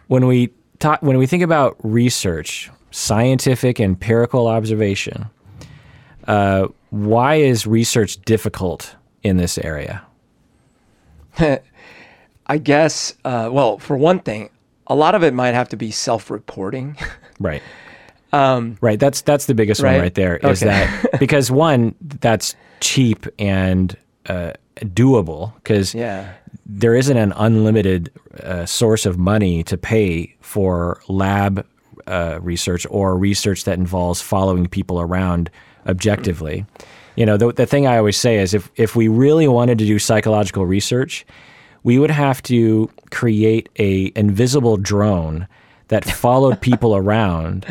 When 0.08 0.28
we 0.28 0.54
talk, 0.80 1.02
when 1.02 1.18
we 1.18 1.28
think 1.28 1.44
about 1.44 1.78
research, 1.84 2.70
scientific 2.92 3.80
empirical 3.80 4.48
observation, 4.48 5.28
uh, 6.28 6.68
why 6.90 7.36
is 7.36 7.68
research 7.68 8.18
difficult 8.24 8.96
in 9.24 9.38
this 9.38 9.58
area? 9.58 10.02
I 12.48 12.58
guess. 12.58 13.16
Uh, 13.24 13.50
well, 13.52 13.78
for 13.78 13.96
one 13.98 14.20
thing, 14.20 14.50
a 14.88 14.96
lot 14.96 15.14
of 15.16 15.24
it 15.24 15.34
might 15.34 15.54
have 15.54 15.70
to 15.70 15.78
be 15.78 15.92
self-reporting. 15.92 16.98
Right. 17.42 17.62
right. 18.34 19.00
That's 19.00 19.22
that's 19.22 19.46
the 19.46 19.54
biggest 19.56 19.82
one 19.82 19.94
Um, 19.94 19.96
right? 19.96 20.02
right 20.02 20.14
there. 20.14 20.36
Is 20.38 20.62
Okay. 20.62 20.70
that 20.72 21.20
because 21.22 21.50
one 21.50 21.96
that's 22.02 22.54
cheap 22.82 23.26
and 23.40 23.96
uh, 24.28 24.52
doable 24.82 25.54
because 25.56 25.94
yeah. 25.94 26.34
there 26.66 26.96
isn't 26.96 27.18
an 27.18 27.34
unlimited 27.36 28.12
uh, 28.44 28.66
source 28.66 29.06
of 29.06 29.18
money 29.18 29.64
to 29.64 29.78
pay 29.78 30.36
for 30.42 31.02
lab 31.08 31.66
uh, 32.08 32.40
research 32.42 32.88
or 32.90 33.18
research 33.18 33.66
that 33.66 33.78
involves 33.78 34.22
following 34.22 34.68
people 34.68 35.00
around 35.00 35.50
objectively. 35.86 36.66
You 37.16 37.26
know, 37.26 37.38
the, 37.38 37.52
the 37.52 37.66
thing 37.66 37.88
I 37.88 37.98
always 37.98 38.18
say 38.18 38.38
is 38.38 38.54
if, 38.54 38.72
if 38.76 38.96
we 38.96 39.08
really 39.08 39.48
wanted 39.48 39.78
to 39.80 39.86
do 39.86 40.00
psychological 40.00 40.66
research, 40.66 41.26
we 41.84 42.00
would 42.00 42.12
have 42.12 42.42
to 42.44 42.90
create 43.12 43.70
a 43.78 44.12
invisible 44.16 44.78
drone 44.78 45.48
that 45.90 46.06
followed 46.06 46.62
people 46.62 46.96
around 47.04 47.66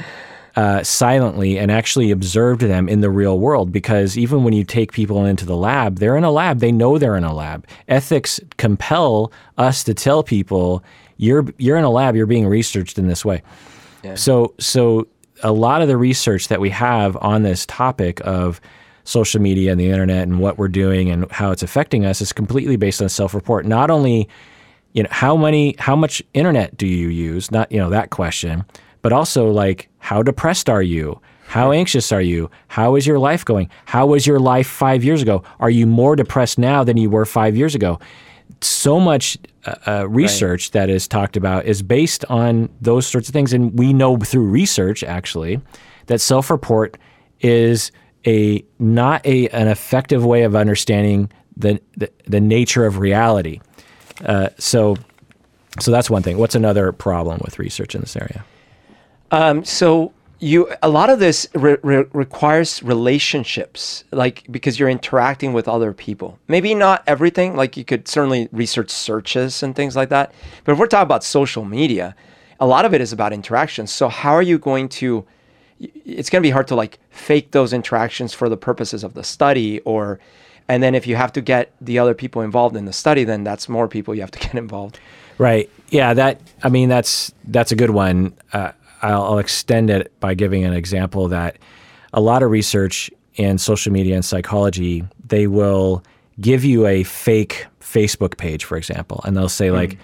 uh, 0.58 0.82
silently 0.82 1.56
and 1.56 1.70
actually 1.70 2.10
observed 2.10 2.62
them 2.62 2.88
in 2.88 3.00
the 3.00 3.08
real 3.08 3.38
world. 3.38 3.70
Because 3.70 4.18
even 4.18 4.42
when 4.42 4.52
you 4.52 4.64
take 4.64 4.90
people 4.90 5.24
into 5.24 5.46
the 5.46 5.56
lab, 5.56 6.00
they're 6.00 6.16
in 6.16 6.24
a 6.24 6.32
lab. 6.32 6.58
They 6.58 6.72
know 6.72 6.98
they're 6.98 7.14
in 7.14 7.22
a 7.22 7.32
lab. 7.32 7.64
Ethics 7.86 8.40
compel 8.56 9.30
us 9.56 9.84
to 9.84 9.94
tell 9.94 10.24
people 10.24 10.82
you're 11.16 11.46
you're 11.58 11.76
in 11.76 11.84
a 11.84 11.90
lab. 11.90 12.16
You're 12.16 12.26
being 12.26 12.48
researched 12.48 12.98
in 12.98 13.06
this 13.06 13.24
way. 13.24 13.40
So 14.16 14.52
so 14.58 15.06
a 15.44 15.52
lot 15.52 15.80
of 15.80 15.86
the 15.86 15.96
research 15.96 16.48
that 16.48 16.60
we 16.60 16.70
have 16.70 17.16
on 17.20 17.44
this 17.44 17.64
topic 17.66 18.20
of 18.24 18.60
social 19.04 19.40
media 19.40 19.70
and 19.70 19.80
the 19.80 19.88
internet 19.88 20.24
and 20.24 20.40
what 20.40 20.58
we're 20.58 20.66
doing 20.66 21.08
and 21.08 21.30
how 21.30 21.52
it's 21.52 21.62
affecting 21.62 22.04
us 22.04 22.20
is 22.20 22.32
completely 22.32 22.74
based 22.74 23.00
on 23.00 23.08
self-report. 23.08 23.64
Not 23.64 23.90
only 23.90 24.28
you 24.92 25.04
know 25.04 25.08
how 25.12 25.36
many 25.36 25.76
how 25.78 25.94
much 25.94 26.20
internet 26.34 26.76
do 26.76 26.86
you 26.86 27.08
use 27.08 27.52
not 27.52 27.70
you 27.70 27.78
know 27.78 27.90
that 27.90 28.10
question 28.10 28.64
but 29.02 29.12
also 29.12 29.50
like 29.50 29.88
how 29.98 30.22
depressed 30.22 30.68
are 30.68 30.82
you? 30.82 31.20
How 31.46 31.72
anxious 31.72 32.12
are 32.12 32.20
you? 32.20 32.50
How 32.68 32.94
is 32.94 33.06
your 33.06 33.18
life 33.18 33.44
going? 33.44 33.70
How 33.86 34.06
was 34.06 34.26
your 34.26 34.38
life 34.38 34.66
5 34.66 35.02
years 35.02 35.22
ago? 35.22 35.42
Are 35.60 35.70
you 35.70 35.86
more 35.86 36.14
depressed 36.14 36.58
now 36.58 36.84
than 36.84 36.98
you 36.98 37.08
were 37.08 37.24
5 37.24 37.56
years 37.56 37.74
ago? 37.74 37.98
So 38.60 39.00
much 39.00 39.38
uh, 39.64 39.74
uh, 39.86 40.08
research 40.08 40.72
that 40.72 40.90
is 40.90 41.08
talked 41.08 41.36
about 41.36 41.64
is 41.64 41.82
based 41.82 42.24
on 42.26 42.68
those 42.80 43.06
sorts 43.06 43.28
of 43.28 43.32
things 43.32 43.52
and 43.52 43.78
we 43.78 43.92
know 43.92 44.16
through 44.18 44.46
research 44.46 45.02
actually 45.02 45.60
that 46.06 46.20
self-report 46.20 46.98
is 47.40 47.92
a 48.26 48.64
not 48.78 49.24
a 49.24 49.48
an 49.48 49.68
effective 49.68 50.24
way 50.24 50.42
of 50.42 50.56
understanding 50.56 51.30
the 51.56 51.80
the, 51.96 52.10
the 52.26 52.40
nature 52.40 52.84
of 52.84 52.98
reality. 52.98 53.60
Uh, 54.24 54.48
so 54.58 54.96
so 55.80 55.90
that's 55.90 56.10
one 56.10 56.22
thing. 56.22 56.38
What's 56.38 56.54
another 56.54 56.92
problem 56.92 57.40
with 57.44 57.58
research 57.58 57.94
in 57.94 58.00
this 58.00 58.16
area? 58.16 58.44
Um, 59.30 59.64
so 59.64 60.12
you 60.40 60.72
a 60.82 60.88
lot 60.88 61.10
of 61.10 61.18
this 61.18 61.48
re- 61.54 61.78
re- 61.82 62.04
requires 62.12 62.82
relationships, 62.82 64.04
like 64.12 64.44
because 64.50 64.78
you're 64.78 64.88
interacting 64.88 65.52
with 65.52 65.66
other 65.68 65.92
people. 65.92 66.38
Maybe 66.46 66.74
not 66.74 67.02
everything. 67.06 67.56
Like 67.56 67.76
you 67.76 67.84
could 67.84 68.06
certainly 68.06 68.48
research 68.52 68.90
searches 68.90 69.62
and 69.62 69.74
things 69.74 69.96
like 69.96 70.10
that. 70.10 70.32
But 70.64 70.72
if 70.72 70.78
we're 70.78 70.86
talking 70.86 71.02
about 71.02 71.24
social 71.24 71.64
media, 71.64 72.14
a 72.60 72.66
lot 72.66 72.84
of 72.84 72.94
it 72.94 73.00
is 73.00 73.12
about 73.12 73.32
interactions. 73.32 73.90
So 73.90 74.08
how 74.08 74.32
are 74.32 74.42
you 74.42 74.58
going 74.58 74.88
to? 74.90 75.24
It's 75.80 76.28
going 76.28 76.42
to 76.42 76.46
be 76.46 76.50
hard 76.50 76.66
to 76.68 76.74
like 76.74 76.98
fake 77.10 77.52
those 77.52 77.72
interactions 77.72 78.34
for 78.34 78.48
the 78.48 78.56
purposes 78.56 79.04
of 79.04 79.14
the 79.14 79.24
study, 79.24 79.80
or 79.80 80.20
and 80.68 80.82
then 80.82 80.94
if 80.94 81.06
you 81.06 81.16
have 81.16 81.32
to 81.32 81.40
get 81.40 81.72
the 81.80 81.98
other 81.98 82.14
people 82.14 82.42
involved 82.42 82.76
in 82.76 82.84
the 82.84 82.92
study, 82.92 83.24
then 83.24 83.42
that's 83.42 83.68
more 83.68 83.88
people 83.88 84.14
you 84.14 84.20
have 84.20 84.30
to 84.32 84.38
get 84.46 84.54
involved. 84.54 85.00
Right. 85.36 85.70
Yeah. 85.90 86.14
That. 86.14 86.40
I 86.62 86.68
mean, 86.68 86.88
that's 86.88 87.32
that's 87.44 87.72
a 87.72 87.76
good 87.76 87.90
one. 87.90 88.34
Uh, 88.52 88.72
I'll, 89.02 89.22
I'll 89.22 89.38
extend 89.38 89.90
it 89.90 90.12
by 90.20 90.34
giving 90.34 90.64
an 90.64 90.72
example 90.72 91.28
that 91.28 91.58
a 92.12 92.20
lot 92.20 92.42
of 92.42 92.50
research 92.50 93.10
in 93.34 93.58
social 93.58 93.92
media 93.92 94.14
and 94.14 94.24
psychology 94.24 95.04
they 95.26 95.46
will 95.46 96.02
give 96.40 96.64
you 96.64 96.86
a 96.86 97.02
fake 97.02 97.66
Facebook 97.80 98.36
page, 98.36 98.64
for 98.64 98.76
example, 98.76 99.20
and 99.24 99.36
they'll 99.36 99.48
say 99.48 99.68
hmm. 99.68 99.74
like, 99.74 99.98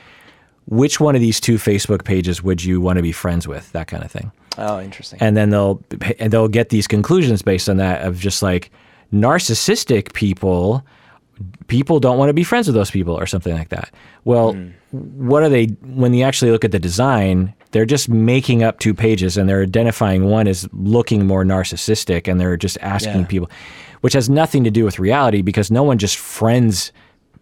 which 0.67 0.99
one 0.99 1.15
of 1.15 1.21
these 1.21 1.41
two 1.41 1.57
Facebook 1.57 2.05
pages 2.05 2.43
would 2.43 2.65
you 2.65 2.81
want 2.81 2.97
to 2.97 3.03
be 3.03 3.13
friends 3.13 3.47
with? 3.47 3.71
That 3.73 3.87
kind 3.87 4.03
of 4.03 4.11
thing. 4.11 4.33
Oh, 4.57 4.81
interesting. 4.81 5.19
and 5.21 5.37
then 5.37 5.51
they'll 5.51 5.83
and 6.19 6.33
they'll 6.33 6.49
get 6.49 6.69
these 6.69 6.87
conclusions 6.87 7.43
based 7.43 7.69
on 7.69 7.77
that 7.79 8.03
of 8.03 8.19
just 8.21 8.43
like 8.43 8.71
narcissistic 9.13 10.13
people 10.13 10.85
people 11.67 11.99
don't 11.99 12.19
want 12.19 12.29
to 12.29 12.33
be 12.33 12.45
friends 12.45 12.69
with 12.69 12.77
those 12.77 12.91
people 12.91 13.19
or 13.19 13.27
something 13.27 13.53
like 13.53 13.71
that 13.71 13.93
well 14.23 14.53
hmm. 14.53 14.69
what 14.93 15.43
are 15.43 15.49
they 15.49 15.67
when 15.83 16.15
you 16.15 16.25
actually 16.25 16.53
look 16.53 16.65
at 16.65 16.71
the 16.71 16.79
design 16.79 17.53
they're 17.75 17.85
just 17.85 18.09
making 18.09 18.63
up 18.63 18.79
two 18.79 18.95
pages 18.95 19.37
and 19.37 19.49
they're 19.49 19.63
identifying 19.63 20.25
one 20.31 20.49
as 20.49 20.67
looking 20.73 21.27
more 21.27 21.45
narcissistic 21.45 22.27
and 22.31 22.41
they're 22.41 22.57
just 22.57 22.79
asking 22.81 23.21
Yeah. 23.21 23.27
people 23.27 23.51
which 24.01 24.13
has 24.15 24.31
nothing 24.31 24.65
to 24.65 24.71
do 24.71 24.85
with 24.85 24.99
reality 24.99 25.43
because 25.43 25.71
no 25.71 25.83
one 25.83 25.99
just 25.99 26.17
friends 26.17 26.93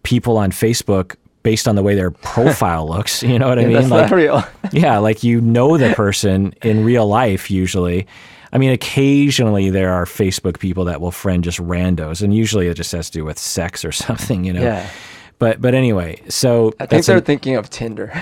people 0.03 0.37
on 0.37 0.51
facebook 0.51 1.15
based 1.43 1.67
on 1.67 1.75
the 1.75 1.83
way 1.83 1.93
their 1.95 2.11
profile 2.33 2.87
looks 2.87 3.21
you 3.23 3.37
know 3.39 3.47
what 3.47 3.59
i 3.59 3.63
mean 3.63 3.73
that's 3.73 3.89
like 3.89 4.09
not 4.09 4.15
real. 4.15 4.43
yeah, 4.73 4.97
like 4.97 5.23
you 5.23 5.39
know 5.39 5.77
the 5.77 5.93
person 5.93 6.53
in 6.63 6.83
real 6.83 7.05
life 7.07 7.49
usually. 7.51 8.07
I 8.51 8.59
mean, 8.59 8.69
occasionally 8.71 9.69
there 9.71 9.91
are 9.91 10.05
Facebook 10.05 10.59
people 10.59 10.85
that 10.85 11.01
will 11.01 11.11
friend 11.11 11.43
just 11.43 11.57
randos, 11.59 12.21
and 12.21 12.33
usually 12.35 12.67
it 12.67 12.75
just 12.75 12.91
has 12.91 13.09
to 13.09 13.19
do 13.19 13.25
with 13.25 13.39
sex 13.39 13.83
or 13.83 13.91
something, 14.05 14.43
you 14.45 14.53
know. 14.53 14.61
Yeah. 14.61 14.87
But 15.39 15.59
but 15.59 15.73
anyway, 15.73 16.21
so 16.29 16.71
I 16.79 16.85
think 16.85 17.05
they're 17.05 17.17
an- 17.17 17.23
thinking 17.23 17.55
of 17.55 17.69
Tinder. 17.71 18.13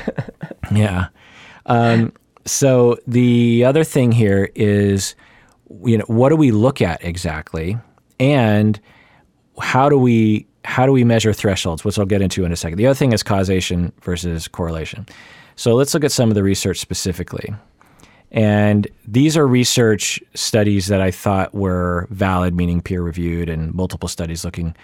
yeah. 0.74 1.08
Um, 1.66 2.14
so 2.46 2.98
the 3.08 3.64
other 3.64 3.84
thing 3.84 4.12
here 4.12 4.50
is, 4.56 5.16
you 5.86 5.98
know, 5.98 6.06
what 6.08 6.30
do 6.30 6.36
we 6.36 6.52
look 6.52 6.82
at 6.82 7.04
exactly, 7.04 7.78
and 8.20 8.80
how 9.60 9.90
do 9.90 9.98
we 9.98 10.48
how 10.64 10.86
do 10.86 10.92
we 10.92 11.04
measure 11.04 11.34
thresholds, 11.34 11.84
which 11.84 11.98
I'll 11.98 12.06
get 12.06 12.22
into 12.22 12.46
in 12.46 12.52
a 12.52 12.56
second. 12.56 12.78
The 12.78 12.88
other 12.88 12.96
thing 12.96 13.14
is 13.14 13.24
causation 13.24 13.92
versus 14.02 14.48
correlation. 14.48 15.08
So 15.56 15.76
let's 15.76 15.94
look 15.94 16.04
at 16.04 16.12
some 16.12 16.30
of 16.30 16.36
the 16.36 16.44
research 16.44 16.80
specifically. 16.80 17.54
And 18.32 18.88
these 19.06 19.36
are 19.36 19.46
research 19.46 20.22
studies 20.34 20.88
that 20.88 21.02
I 21.02 21.12
thought 21.12 21.54
were 21.54 22.08
valid, 22.12 22.56
meaning 22.56 22.82
peer 22.82 23.02
reviewed, 23.02 23.50
and 23.50 23.74
multiple 23.74 24.08
studies 24.08 24.46
looking 24.46 24.76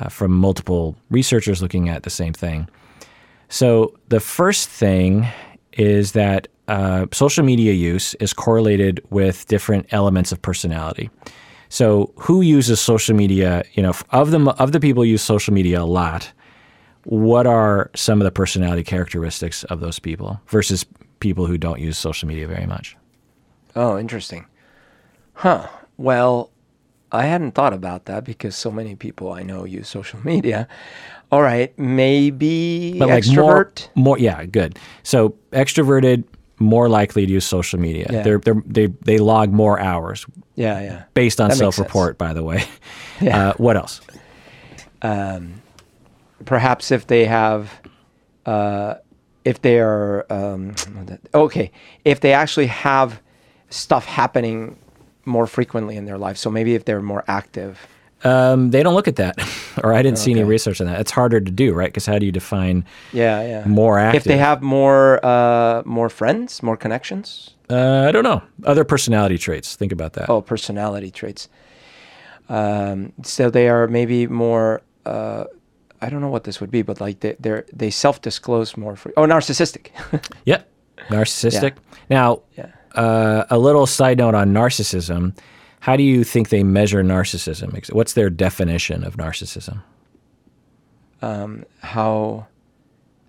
uh, 0.00 0.08
from 0.08 0.32
multiple 0.32 0.96
researchers 1.10 1.62
looking 1.62 1.88
at 1.88 2.02
the 2.02 2.10
same 2.10 2.32
thing. 2.32 2.68
So 3.48 3.94
the 4.08 4.20
first 4.20 4.68
thing 4.68 5.26
is 5.74 6.12
that 6.12 6.48
uh, 6.68 7.06
social 7.12 7.44
media 7.44 7.72
use 7.72 8.14
is 8.14 8.32
correlated 8.32 9.02
with 9.10 9.46
different 9.48 9.86
elements 9.90 10.32
of 10.32 10.40
personality. 10.42 11.10
So 11.68 12.12
who 12.16 12.40
uses 12.40 12.80
social 12.80 13.14
media? 13.14 13.62
You 13.74 13.82
know, 13.82 13.92
of 14.10 14.30
the 14.30 14.38
of 14.58 14.72
the 14.72 14.80
people 14.80 15.02
who 15.02 15.08
use 15.08 15.22
social 15.22 15.52
media 15.52 15.82
a 15.82 15.84
lot, 15.84 16.32
what 17.04 17.46
are 17.46 17.90
some 17.94 18.20
of 18.20 18.24
the 18.24 18.30
personality 18.30 18.84
characteristics 18.84 19.64
of 19.64 19.80
those 19.80 19.98
people 19.98 20.40
versus 20.46 20.84
people 21.20 21.46
who 21.46 21.58
don't 21.58 21.80
use 21.80 21.98
social 21.98 22.28
media 22.28 22.46
very 22.46 22.66
much? 22.66 22.96
oh, 23.76 23.98
interesting. 23.98 24.44
Huh. 25.34 25.68
Well, 25.96 26.50
I 27.12 27.24
hadn't 27.26 27.52
thought 27.52 27.72
about 27.72 28.06
that 28.06 28.24
because 28.24 28.56
so 28.56 28.70
many 28.70 28.96
people 28.96 29.32
I 29.32 29.42
know 29.42 29.64
use 29.64 29.88
social 29.88 30.20
media. 30.24 30.68
All 31.30 31.42
right, 31.42 31.78
maybe 31.78 32.98
But 32.98 33.08
like 33.08 33.24
extrovert. 33.24 33.88
more, 33.94 34.04
more, 34.04 34.18
yeah, 34.18 34.44
good. 34.46 34.78
So 35.02 35.34
extroverted, 35.52 36.24
more 36.58 36.88
likely 36.88 37.26
to 37.26 37.32
use 37.32 37.44
social 37.44 37.78
media. 37.78 38.06
Yeah. 38.10 38.22
They're, 38.22 38.38
they're, 38.38 38.62
they 38.64 38.86
they 38.86 39.18
log 39.18 39.52
more 39.52 39.78
hours 39.78 40.26
yeah, 40.54 40.80
yeah. 40.80 41.04
based 41.14 41.40
on 41.40 41.50
That 41.50 41.56
self-report, 41.56 42.18
by 42.18 42.32
the 42.32 42.42
way. 42.42 42.64
Yeah. 43.20 43.48
Uh, 43.48 43.52
what 43.54 43.76
else? 43.76 44.00
Um, 45.02 45.60
Perhaps 46.44 46.92
if 46.92 47.08
they 47.08 47.24
have, 47.24 47.72
uh, 48.46 48.94
if 49.44 49.60
they 49.62 49.80
are, 49.80 50.24
um, 50.30 50.76
okay, 51.34 51.72
if 52.04 52.20
they 52.20 52.32
actually 52.32 52.68
have 52.68 53.20
stuff 53.70 54.04
happening 54.04 54.78
more 55.24 55.46
frequently 55.48 55.96
in 55.96 56.04
their 56.04 56.16
life. 56.18 56.36
So 56.36 56.48
maybe 56.50 56.74
if 56.76 56.84
they're 56.84 57.02
more 57.02 57.24
active. 57.28 57.86
Um, 58.24 58.70
they 58.70 58.82
don't 58.82 58.94
look 58.94 59.08
at 59.08 59.16
that, 59.16 59.36
or 59.84 59.94
I 59.94 60.02
didn't 60.02 60.18
see 60.18 60.32
any 60.32 60.42
research 60.42 60.80
on 60.80 60.86
that. 60.88 61.00
It's 61.00 61.10
harder 61.10 61.40
to 61.40 61.50
do, 61.50 61.72
right? 61.72 61.88
Because 61.88 62.06
how 62.06 62.18
do 62.18 62.26
you 62.26 62.32
define? 62.32 62.84
Yeah, 63.12 63.42
yeah. 63.42 63.64
More 63.66 63.98
active. 63.98 64.22
If 64.22 64.24
they 64.24 64.38
have 64.38 64.60
more, 64.62 65.24
uh, 65.24 65.82
more 65.84 66.08
friends, 66.08 66.62
more 66.62 66.76
connections. 66.76 67.54
Uh, 67.70 68.06
I 68.08 68.12
don't 68.12 68.24
know. 68.24 68.42
Other 68.64 68.84
personality 68.84 69.38
traits. 69.38 69.76
Think 69.76 69.92
about 69.92 70.14
that. 70.14 70.28
Oh, 70.28 70.40
personality 70.42 71.10
traits. 71.10 71.48
Um, 72.48 73.12
so 73.22 73.50
they 73.50 73.68
are 73.68 73.86
maybe 73.86 74.26
more. 74.26 74.82
Uh, 75.04 75.44
I 76.00 76.08
don't 76.10 76.20
know 76.20 76.30
what 76.30 76.44
this 76.44 76.60
would 76.60 76.70
be, 76.70 76.82
but 76.82 77.00
like 77.00 77.20
they 77.20 77.36
they're, 77.38 77.66
they 77.72 77.90
self 77.90 78.20
disclose 78.22 78.76
more. 78.76 78.96
Free- 78.96 79.12
oh, 79.16 79.26
narcissistic. 79.26 79.90
Yep. 80.44 80.68
Narcissistic. 81.08 81.74
Now, 82.10 82.42
yeah. 82.56 82.70
uh, 82.94 83.44
a 83.50 83.58
little 83.58 83.86
side 83.86 84.18
note 84.18 84.34
on 84.34 84.52
narcissism. 84.52 85.36
How 85.80 85.96
do 85.96 86.02
you 86.02 86.24
think 86.24 86.48
they 86.48 86.62
measure 86.62 87.02
narcissism? 87.02 87.92
What's 87.92 88.12
their 88.14 88.30
definition 88.30 89.04
of 89.04 89.16
narcissism? 89.16 89.82
How 91.80 92.46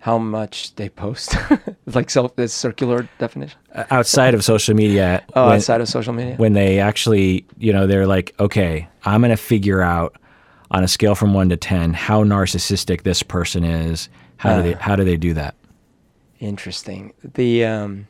how 0.00 0.16
much 0.16 0.74
they 0.76 0.88
post, 0.88 1.36
like 1.86 2.08
self 2.08 2.34
this 2.34 2.54
circular 2.54 3.06
definition. 3.18 3.58
Uh, 3.74 3.84
outside 3.90 4.32
of 4.32 4.42
social 4.42 4.74
media, 4.74 5.22
Oh, 5.36 5.48
when, 5.48 5.56
outside 5.56 5.82
of 5.82 5.88
social 5.88 6.14
media. 6.14 6.36
when 6.36 6.54
they 6.54 6.80
actually, 6.80 7.44
you 7.58 7.70
know, 7.70 7.86
they're 7.86 8.06
like, 8.06 8.34
okay, 8.40 8.88
I'm 9.04 9.20
going 9.20 9.30
to 9.30 9.36
figure 9.36 9.82
out 9.82 10.16
on 10.70 10.82
a 10.82 10.88
scale 10.88 11.14
from 11.14 11.34
one 11.34 11.50
to 11.50 11.56
ten 11.56 11.92
how 11.92 12.24
narcissistic 12.24 13.02
this 13.02 13.22
person 13.22 13.62
is. 13.62 14.08
How 14.38 14.56
do 14.56 14.62
they 14.62 14.72
how 14.72 14.96
do 14.96 15.04
they 15.04 15.18
do 15.18 15.34
that? 15.34 15.54
Interesting. 16.38 17.12
The 17.22 17.66
um, 17.66 18.08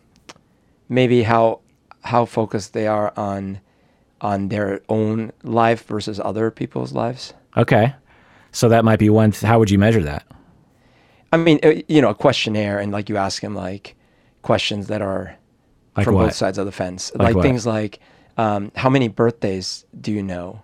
maybe 0.88 1.24
how 1.24 1.60
how 2.02 2.24
focused 2.24 2.72
they 2.72 2.86
are 2.86 3.12
on 3.16 3.60
on 4.20 4.48
their 4.48 4.80
own 4.88 5.32
life 5.42 5.84
versus 5.86 6.20
other 6.20 6.50
people's 6.50 6.92
lives. 6.92 7.34
Okay, 7.56 7.94
so 8.52 8.68
that 8.68 8.84
might 8.84 8.98
be 8.98 9.10
one. 9.10 9.32
Th- 9.32 9.42
how 9.42 9.58
would 9.58 9.70
you 9.70 9.78
measure 9.78 10.02
that? 10.02 10.24
I 11.32 11.36
mean, 11.36 11.60
uh, 11.62 11.74
you 11.88 12.00
know, 12.02 12.10
a 12.10 12.14
questionnaire, 12.14 12.78
and 12.78 12.92
like 12.92 13.08
you 13.08 13.16
ask 13.16 13.40
them 13.42 13.54
like 13.54 13.94
questions 14.42 14.88
that 14.88 15.00
are 15.02 15.36
Like 15.96 16.04
from 16.04 16.14
what? 16.14 16.24
both 16.26 16.34
sides 16.34 16.58
of 16.58 16.66
the 16.66 16.72
fence, 16.72 17.12
Like 17.14 17.34
like, 17.34 17.42
things 17.42 17.66
like 17.66 18.00
um, 18.36 18.72
how 18.74 18.88
many 18.90 19.08
birthdays 19.08 19.84
do 20.00 20.12
you 20.12 20.22
know? 20.22 20.62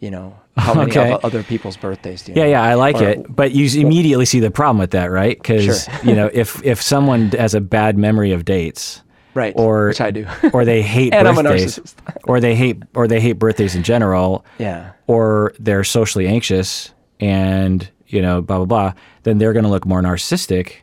You 0.00 0.10
know, 0.10 0.36
how 0.56 0.74
many 0.74 0.90
Okay. 0.96 1.16
other 1.24 1.42
people's 1.42 1.76
birthdays 1.78 2.22
do 2.22 2.32
you 2.32 2.38
Yeah, 2.38 2.44
know? 2.44 2.50
yeah, 2.50 2.62
I 2.62 2.74
like 2.74 2.96
Or- 2.96 3.08
it, 3.08 3.34
but 3.34 3.52
you 3.52 3.80
immediately 3.80 4.26
see 4.26 4.38
the 4.40 4.50
problem 4.50 4.78
with 4.78 4.90
that, 4.90 5.10
right? 5.10 5.36
Because 5.40 5.84
Sure. 5.84 5.94
you 6.04 6.14
know, 6.14 6.30
if 6.32 6.62
if 6.64 6.82
someone 6.82 7.30
has 7.30 7.54
a 7.54 7.60
bad 7.60 7.96
memory 7.96 8.32
of 8.32 8.44
dates, 8.44 9.02
Right, 9.34 9.52
or 9.56 9.88
which 9.88 10.00
I 10.00 10.10
do. 10.10 10.26
or 10.52 10.64
they 10.64 10.80
hate 10.82 11.12
And 11.14 11.26
I'm 11.28 11.36
a 11.38 11.42
birthdays, 11.42 11.78
narcissist. 11.78 11.94
or 12.24 12.40
they 12.40 12.54
hate 12.54 12.82
or 12.94 13.08
they 13.08 13.20
hate 13.20 13.34
birthdays 13.34 13.74
in 13.74 13.82
general, 13.82 14.44
Yeah. 14.58 14.92
or 15.06 15.52
they're 15.58 15.84
socially 15.84 16.26
anxious 16.28 16.90
and 17.20 17.88
you 18.06 18.20
know 18.22 18.40
blah 18.42 18.58
blah 18.58 18.66
blah, 18.66 18.92
then 19.24 19.38
they're 19.38 19.52
going 19.52 19.64
to 19.64 19.70
look 19.70 19.86
more 19.86 20.00
narcissistic. 20.02 20.76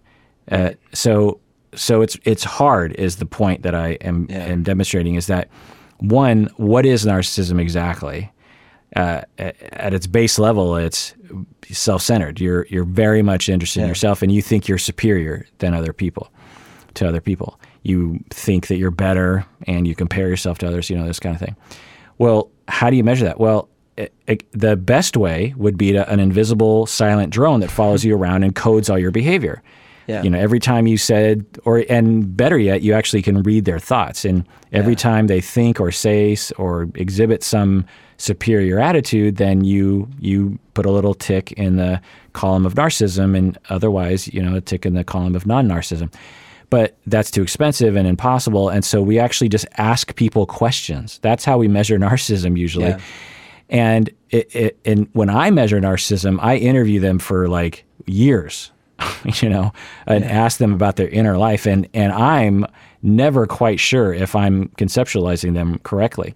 Uh, 0.52 0.72
so 0.94 1.40
so 1.76 2.02
it's 2.02 2.18
it's 2.26 2.44
hard 2.44 2.94
is 2.94 3.16
the 3.18 3.26
point 3.26 3.64
that 3.64 3.74
I 3.76 3.92
am, 4.02 4.28
Yeah. 4.30 4.38
am 4.46 4.64
demonstrating 4.64 5.16
is 5.16 5.28
that 5.28 5.48
one 6.00 6.50
what 6.58 6.86
is 6.86 7.06
narcissism 7.06 7.60
exactly? 7.62 8.32
Uh, 8.94 9.22
at, 9.38 9.56
at 9.72 9.94
its 9.94 10.06
base 10.06 10.38
level, 10.38 10.76
it's 10.76 11.14
self-centered. 11.70 12.42
You're 12.42 12.66
you're 12.70 12.84
very 12.84 13.22
much 13.22 13.48
interested 13.48 13.82
in 13.84 13.88
yourself, 13.88 14.22
and 14.22 14.32
you 14.34 14.42
think 14.42 14.68
you're 14.68 14.78
superior 14.78 15.46
than 15.60 15.74
other 15.74 15.94
people 15.94 16.30
to 16.96 17.08
other 17.08 17.22
people. 17.22 17.58
You 17.84 18.24
think 18.30 18.68
that 18.68 18.78
you're 18.78 18.92
better, 18.92 19.46
and 19.68 19.88
you 19.88 19.96
compare 19.96 20.28
yourself 20.28 20.58
to 20.60 20.68
others. 20.68 20.90
You 20.90 20.98
know 20.98 21.06
this 21.08 21.20
kind 21.20 21.36
of 21.36 21.42
thing. 21.42 21.56
Well, 22.18 22.50
how 22.68 22.90
do 22.90 22.96
you 22.96 23.04
measure 23.04 23.26
that? 23.26 23.40
Well, 23.40 23.68
it, 23.98 24.14
it, 24.28 24.52
the 24.52 24.76
best 24.76 25.18
way 25.18 25.54
would 25.58 25.78
be 25.78 25.92
to, 25.94 26.10
an 26.10 26.20
invisible 26.20 26.86
silent 26.86 27.32
drone 27.34 27.60
that 27.60 27.72
follows 27.72 28.06
you 28.06 28.16
around 28.16 28.44
and 28.44 28.56
codes 28.56 28.90
all 28.90 28.98
your 29.00 29.12
behavior. 29.12 29.62
Yeah. 30.08 30.24
You 30.24 30.30
know, 30.30 30.40
every 30.40 30.60
time 30.60 30.88
you 30.88 30.98
said, 30.98 31.46
or 31.66 31.84
and 31.90 32.36
better 32.36 32.58
yet, 32.58 32.82
you 32.82 32.94
actually 32.94 33.22
can 33.22 33.44
read 33.44 33.66
their 33.66 33.80
thoughts, 33.80 34.26
and 34.26 34.46
every 34.72 34.94
Yeah. 34.94 34.98
time 34.98 35.28
they 35.28 35.42
think 35.42 35.80
or 35.80 35.92
say 35.92 36.38
or 36.58 36.90
exhibit 36.96 37.44
some 37.44 37.86
superior 38.18 38.80
attitude, 38.80 39.38
then 39.38 39.64
you 39.64 40.08
you 40.20 40.60
put 40.74 40.86
a 40.86 40.92
little 40.92 41.14
tick 41.14 41.52
in 41.54 41.78
the 41.78 42.00
column 42.34 42.66
of 42.66 42.76
narcissism, 42.76 43.38
and 43.38 43.58
otherwise, 43.70 44.28
you 44.28 44.42
know, 44.42 44.56
a 44.56 44.62
tick 44.62 44.86
in 44.86 44.94
the 44.94 45.04
column 45.04 45.36
of 45.36 45.46
non-narcissism. 45.46 46.12
But 46.72 46.98
that's 47.06 47.30
too 47.30 47.44
expensive 47.44 47.96
and 47.96 48.08
impossible, 48.08 48.70
and 48.70 48.84
so 48.84 49.04
we 49.04 49.20
actually 49.20 49.50
just 49.50 49.68
ask 49.78 50.16
people 50.16 50.48
questions. 50.48 51.20
That's 51.22 51.46
how 51.46 51.58
we 51.60 51.68
measure 51.68 52.00
narcissism 52.00 52.58
usually. 52.58 52.88
Yeah. 52.88 53.00
And 53.70 54.10
it, 54.30 54.56
it, 54.56 54.80
and 54.86 55.08
when 55.14 55.30
I 55.30 55.52
measure 55.52 55.80
narcissism, 55.80 56.40
I 56.42 56.56
interview 56.56 57.00
them 57.00 57.20
for 57.20 57.48
like 57.48 57.86
years, 58.06 58.72
you 59.42 59.50
know, 59.50 59.74
and 60.08 60.24
ask 60.24 60.60
them 60.60 60.74
about 60.74 60.96
their 60.96 61.10
inner 61.10 61.38
life. 61.38 61.66
And, 61.66 61.88
and 61.94 62.12
I'm 62.12 62.66
never 63.02 63.48
quite 63.48 63.80
sure 63.80 64.14
if 64.14 64.36
I'm 64.36 64.70
conceptualizing 64.78 65.54
them 65.54 65.80
correctly. 65.80 66.36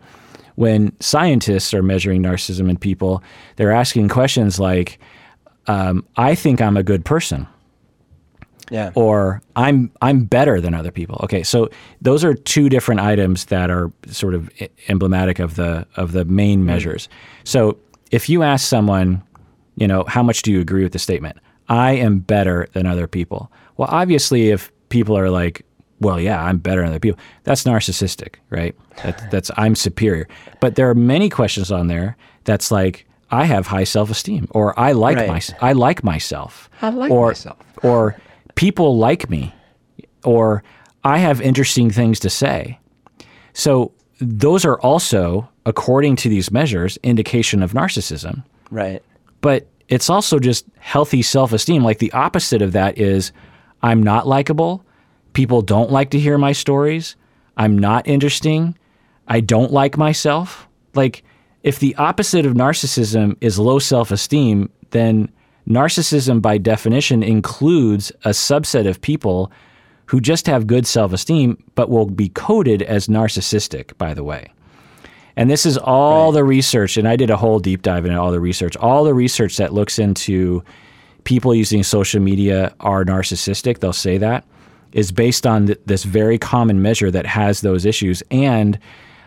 When 0.56 0.94
scientists 1.02 1.74
are 1.74 1.84
measuring 1.84 2.24
narcissism 2.24 2.70
in 2.70 2.78
people, 2.78 3.24
they're 3.56 3.74
asking 3.74 4.10
questions 4.10 4.60
like, 4.60 5.00
um, 5.68 6.06
I 6.18 6.36
think 6.36 6.62
I'm 6.62 6.78
a 6.78 6.84
good 6.84 7.04
person 7.06 7.48
Yeah. 8.72 8.92
or 8.96 9.42
I'm 9.56 9.92
I'm 10.02 10.26
better 10.26 10.60
than 10.60 10.74
other 10.74 10.92
people. 10.92 11.20
Okay, 11.24 11.44
so 11.44 11.70
those 12.02 12.24
are 12.24 12.34
two 12.34 12.70
different 12.70 13.02
items 13.02 13.46
that 13.46 13.70
are 13.70 13.92
sort 14.08 14.34
of 14.34 14.50
emblematic 14.88 15.40
of 15.40 15.56
the 15.56 15.86
of 15.96 16.12
the 16.14 16.26
main 16.26 16.60
mm-hmm. 16.60 16.68
measures. 16.68 17.10
So 17.44 17.78
if 18.12 18.30
you 18.30 18.44
ask 18.44 18.68
someone, 18.68 19.22
you 19.76 19.88
know, 19.88 20.04
how 20.08 20.24
much 20.24 20.42
do 20.42 20.52
you 20.52 20.60
agree 20.62 20.84
with 20.84 20.94
the 20.94 21.00
statement? 21.00 21.38
I 21.70 21.94
am 21.94 22.20
better 22.20 22.68
than 22.74 22.86
other 22.86 23.08
people. 23.08 23.52
Well, 23.78 23.90
obviously, 23.92 24.50
if 24.52 24.72
people 24.90 25.18
are 25.18 25.30
like, 25.30 25.66
well, 26.00 26.20
yeah, 26.20 26.44
I'm 26.44 26.58
better 26.58 26.82
than 26.82 26.90
other 26.90 27.00
people, 27.00 27.20
that's 27.44 27.64
narcissistic, 27.64 28.36
right? 28.50 28.76
That, 29.04 29.20
that's 29.32 29.52
I'm 29.58 29.76
superior. 29.76 30.28
But 30.60 30.76
there 30.76 30.90
are 30.90 30.96
many 30.96 31.30
questions 31.30 31.72
on 31.72 31.88
there 31.88 32.16
that's 32.44 32.72
like, 32.72 33.06
I 33.32 33.46
have 33.46 33.68
high 33.68 33.84
self 33.86 34.10
esteem, 34.12 34.48
or 34.52 34.80
I 34.80 34.92
like 34.92 35.18
Right. 35.18 35.28
my 35.28 35.42
I 35.68 35.74
like 35.74 36.04
myself, 36.04 36.70
I 36.82 36.90
like 36.90 37.12
or, 37.12 37.28
myself. 37.28 37.58
or 37.82 38.16
people 38.56 38.98
like 38.98 39.30
me, 39.30 39.54
or 40.24 40.64
I 41.04 41.20
have 41.20 41.42
interesting 41.42 41.92
things 41.92 42.20
to 42.22 42.30
say. 42.30 42.80
So 43.54 43.94
those 44.20 44.66
are 44.66 44.80
also, 44.80 45.50
according 45.66 46.16
to 46.18 46.30
these 46.30 46.52
measures, 46.52 46.98
indication 47.04 47.62
of 47.62 47.74
narcissism. 47.74 48.44
Right. 48.72 49.04
But 49.42 49.68
it's 49.88 50.10
also 50.10 50.40
just 50.40 50.66
healthy 50.80 51.22
self 51.22 51.54
esteem. 51.54 51.84
Like 51.84 52.00
the 52.00 52.12
opposite 52.14 52.62
of 52.62 52.72
that 52.72 52.98
is 52.98 53.32
I'm 53.84 54.02
not 54.02 54.28
likable. 54.28 54.84
People 55.34 55.62
don't 55.62 55.92
like 55.92 56.10
to 56.12 56.20
hear 56.20 56.38
my 56.38 56.54
stories. 56.54 57.16
I'm 57.58 57.78
not 57.78 58.08
interesting. 58.08 58.78
I 59.28 59.42
don't 59.42 59.72
like 59.72 59.98
myself. 59.98 60.68
Like, 60.94 61.24
if 61.64 61.80
the 61.80 61.96
opposite 61.96 62.46
of 62.46 62.54
narcissism 62.54 63.38
is 63.42 63.58
low 63.60 63.80
self 63.80 64.12
esteem, 64.12 64.70
then 64.92 65.32
narcissism 65.68 66.42
by 66.42 66.58
definition 66.58 67.24
includes 67.24 68.12
a 68.24 68.30
subset 68.30 68.88
of 68.88 69.02
people 69.02 69.52
who 70.08 70.22
just 70.22 70.48
have 70.48 70.68
good 70.68 70.86
self 70.86 71.14
esteem, 71.14 71.62
but 71.76 71.90
will 71.90 72.06
be 72.06 72.30
coded 72.30 72.82
as 72.84 73.08
narcissistic, 73.08 73.98
by 73.98 74.14
the 74.14 74.24
way. 74.24 74.52
And 75.36 75.50
this 75.50 75.66
is 75.66 75.78
all 75.78 76.32
the 76.32 76.44
research, 76.44 76.96
and 76.96 77.08
I 77.08 77.16
did 77.16 77.30
a 77.30 77.38
whole 77.38 77.60
deep 77.60 77.82
dive 77.82 78.06
into 78.06 78.20
all 78.20 78.32
the 78.32 78.40
research. 78.40 78.78
All 78.78 79.04
the 79.04 79.14
research 79.14 79.58
that 79.58 79.74
looks 79.74 80.00
into 80.00 80.64
people 81.26 81.54
using 81.54 81.84
social 81.84 82.22
media 82.22 82.74
are 82.80 83.04
narcissistic, 83.04 83.80
they'll 83.80 83.92
say 83.92 84.18
that, 84.18 84.46
is 84.94 85.12
based 85.12 85.46
on 85.46 85.66
th- 85.66 85.80
this 85.86 86.04
very 86.04 86.38
common 86.38 86.82
measure 86.82 87.12
that 87.12 87.26
has 87.26 87.62
those 87.62 87.86
issues. 87.86 88.24
And 88.32 88.80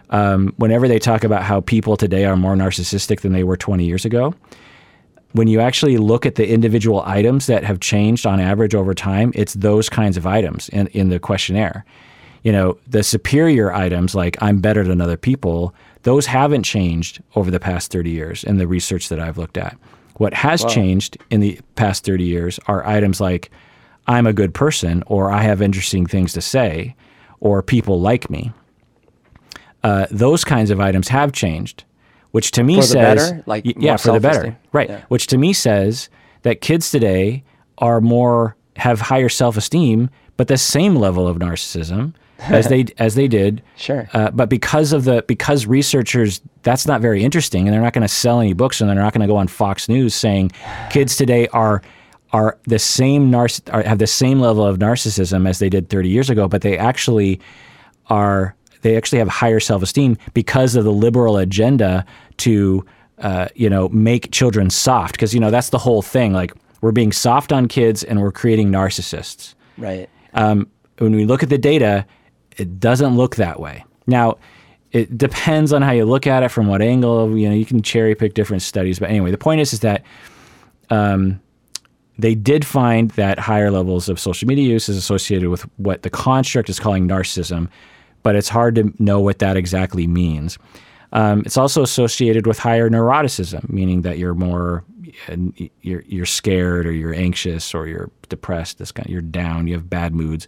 um, 0.09 0.55
whenever 0.57 0.89
they 0.89 0.99
talk 0.99 1.25
about 1.25 1.43
how 1.43 1.61
people 1.61 1.97
today 1.97 2.25
are 2.25 2.37
more 2.37 2.55
narcissistic 2.55 3.21
than 3.21 3.33
they 3.33 3.45
were 3.45 3.57
20 3.57 3.85
years 3.85 4.07
ago, 4.07 4.35
when 5.33 5.49
you 5.49 5.61
actually 5.61 5.99
look 5.99 6.25
at 6.25 6.37
the 6.37 6.49
individual 6.49 7.03
items 7.05 7.47
that 7.47 7.65
have 7.65 7.81
changed 7.81 8.27
on 8.27 8.41
average 8.41 8.75
over 8.75 8.95
time, 8.95 9.33
it's 9.35 9.55
those 9.55 9.89
kinds 9.89 10.17
of 10.17 10.27
items 10.27 10.69
in, 10.71 10.87
in 10.89 11.11
the 11.11 11.19
questionnaire. 11.19 11.85
You 12.43 12.53
know, 12.53 12.79
the 12.87 13.03
superior 13.03 13.73
items 13.73 14.15
like 14.15 14.37
I'm 14.41 14.61
better 14.61 14.85
than 14.85 15.01
other 15.01 15.17
people, 15.17 15.75
those 16.03 16.27
haven't 16.27 16.63
changed 16.63 17.23
over 17.35 17.51
the 17.51 17.61
past 17.61 17.93
30 17.93 18.11
years 18.11 18.45
in 18.45 18.57
the 18.57 18.67
research 18.67 19.09
that 19.11 19.21
I've 19.21 19.39
looked 19.39 19.59
at. 19.59 19.77
What 20.15 20.35
has 20.35 20.65
changed 20.65 21.19
in 21.31 21.41
the 21.41 21.61
past 21.77 22.05
30 22.05 22.25
years 22.25 22.59
are 22.67 22.87
items 22.87 23.21
like 23.21 23.51
I'm 24.07 24.27
a 24.27 24.33
good 24.33 24.55
person 24.55 25.05
or 25.07 25.31
I 25.31 25.43
have 25.43 25.63
interesting 25.63 26.07
things 26.07 26.33
to 26.33 26.41
say 26.41 26.97
or 27.41 27.63
people 27.63 28.01
like 28.01 28.31
me. 28.31 28.53
Uh, 29.85 30.07
those 30.11 30.43
kinds 30.43 30.71
of 30.71 30.81
items 30.81 31.09
have 31.09 31.33
changed, 31.33 31.85
which 32.33 32.51
to 32.53 32.63
me 32.63 32.77
For 32.77 32.83
says 32.83 33.31
better? 33.31 33.43
Like 33.47 33.65
yeah, 33.65 33.97
for 33.97 34.13
the 34.13 34.21
better, 34.21 34.57
right? 34.73 34.89
Yeah. 34.89 35.05
Which 35.09 35.27
to 35.29 35.39
me 35.39 35.53
says 35.53 36.09
that 36.43 36.61
kids 36.61 36.91
today 36.91 37.45
are 37.79 38.01
more 38.01 38.57
have 38.77 39.01
higher 39.01 39.29
self 39.29 39.57
esteem, 39.57 40.11
but 40.37 40.49
the 40.49 40.59
same 40.59 40.97
level 40.97 41.27
of 41.27 41.39
narcissism 41.39 42.15
as 42.39 42.69
they 42.69 42.87
as 42.99 43.15
they 43.15 43.29
did. 43.29 43.63
Sure. 43.77 44.09
Uh, 44.13 44.31
but 44.31 44.49
because 44.49 44.93
of 44.93 45.05
the 45.05 45.25
because 45.27 45.67
researchers 45.67 46.41
that's 46.63 46.87
not 46.87 47.01
very 47.01 47.23
interesting, 47.25 47.67
and 47.67 47.75
they're 47.75 47.83
not 47.83 47.93
going 47.93 48.03
to 48.03 48.09
sell 48.09 48.41
any 48.41 48.53
books, 48.53 48.81
and 48.81 48.89
they're 48.89 48.97
not 48.97 49.13
going 49.13 49.23
to 49.23 49.27
go 49.27 49.37
on 49.37 49.49
Fox 49.49 49.89
News 49.89 50.15
saying 50.15 50.53
kids 50.91 51.17
today 51.17 51.49
are 51.49 51.83
are 52.33 52.59
the 52.65 52.79
same 52.79 53.31
narciss- 53.33 53.73
are, 53.73 53.83
have 53.83 53.99
the 53.99 54.07
same 54.07 54.39
level 54.39 54.65
of 54.65 54.79
narcissism 54.79 55.49
as 55.49 55.59
they 55.61 55.71
did 55.71 55.89
30 55.89 56.09
years 56.09 56.29
ago, 56.29 56.47
but 56.47 56.61
they 56.61 56.77
actually 56.77 57.41
are 58.09 58.55
they 58.83 58.97
actually 58.97 59.19
have 59.19 59.29
higher 59.29 59.61
self-esteem 59.61 60.17
because 60.35 60.77
of 60.77 60.85
the 60.85 60.93
liberal 60.93 61.37
agenda 61.37 62.05
to 62.39 62.85
uh, 63.19 63.49
you 63.55 63.69
know 63.71 63.89
make 63.91 64.31
children 64.33 64.71
soft. 64.71 65.13
Because 65.13 65.35
you 65.35 65.41
know 65.41 65.51
that's 65.51 65.71
the 65.71 65.79
whole 65.79 66.03
thing. 66.03 66.33
Like 66.33 66.53
we're 66.81 66.93
being 66.93 67.13
soft 67.13 67.53
on 67.53 67.69
kids 67.69 68.05
and 68.05 68.21
we're 68.21 68.33
creating 68.33 68.71
narcissists. 68.71 69.55
Right. 69.77 70.09
um, 70.35 70.69
when 70.99 71.15
we 71.15 71.25
look 71.25 71.45
at 71.45 71.49
the 71.49 71.59
data 71.59 72.05
it 72.59 72.81
doesn't 72.81 73.17
look 73.17 73.37
that 73.37 73.61
way. 73.61 73.85
Now 74.07 74.39
it 74.93 75.17
depends 75.17 75.73
on 75.73 75.83
how 75.83 75.93
you 75.93 76.05
look 76.05 76.27
at 76.27 76.43
it 76.43 76.49
from 76.49 76.67
what 76.67 76.83
angle 76.83 77.37
you 77.37 77.49
know 77.49 77.55
you 77.55 77.65
can 77.65 77.83
cherry 77.83 78.15
pick 78.15 78.35
different 78.35 78.63
studies. 78.63 78.99
But 78.99 79.11
anyway 79.11 79.31
the 79.31 79.39
point 79.39 79.61
is 79.61 79.73
is 79.73 79.81
that 79.81 80.03
um, 80.91 81.41
they 82.19 82.35
did 82.35 82.67
find 82.67 83.11
that 83.13 83.39
higher 83.39 83.71
levels 83.71 84.09
of 84.09 84.19
social 84.19 84.49
media 84.49 84.69
use 84.69 84.89
is 84.89 84.97
associated 84.97 85.49
with 85.49 85.63
what 85.79 86.03
the 86.03 86.11
construct 86.11 86.69
is 86.69 86.81
calling 86.81 87.07
narcissism, 87.07 87.69
but 88.23 88.37
it's 88.37 88.49
hard 88.49 88.75
to 88.77 88.93
know 88.99 89.21
what 89.21 89.39
that 89.39 89.57
exactly 89.57 90.07
means. 90.07 90.59
Um, 91.13 91.43
it's 91.47 91.57
also 91.57 91.83
associated 91.83 92.47
with 92.47 92.59
higher 92.59 92.91
neuroticism, 92.91 93.71
meaning 93.71 94.03
that 94.03 94.19
you're 94.19 94.35
more 94.35 94.85
you're 95.83 96.03
you're 96.07 96.27
scared 96.27 96.87
or 96.87 96.93
you're 96.93 97.15
anxious 97.15 97.75
or 97.75 97.87
you're 97.87 98.11
depressed. 98.29 98.79
This 98.79 98.93
kind, 98.93 99.09
you're 99.09 99.23
down. 99.23 99.67
You 99.67 99.75
have 99.75 99.89
bad 99.89 100.15
moods. 100.15 100.47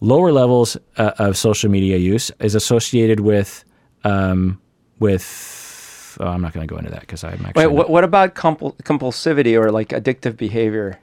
Lower 0.00 0.32
levels 0.32 0.76
uh, 0.96 1.12
of 1.18 1.36
social 1.36 1.70
media 1.70 1.98
use 1.98 2.30
is 2.40 2.54
associated 2.54 3.20
with 3.20 3.64
um, 4.04 4.60
with. 4.98 6.16
Oh, 6.18 6.26
I'm 6.26 6.42
not 6.42 6.52
going 6.52 6.66
to 6.66 6.72
go 6.72 6.76
into 6.76 6.90
that 6.90 7.02
because 7.02 7.22
I'm 7.22 7.44
actually. 7.46 7.66
Wait, 7.66 7.72
what, 7.72 7.88
what 7.88 8.02
about 8.02 8.34
compul- 8.34 8.76
compulsivity 8.78 9.58
or 9.58 9.70
like 9.70 9.90
addictive 9.90 10.36
behavior? 10.36 10.98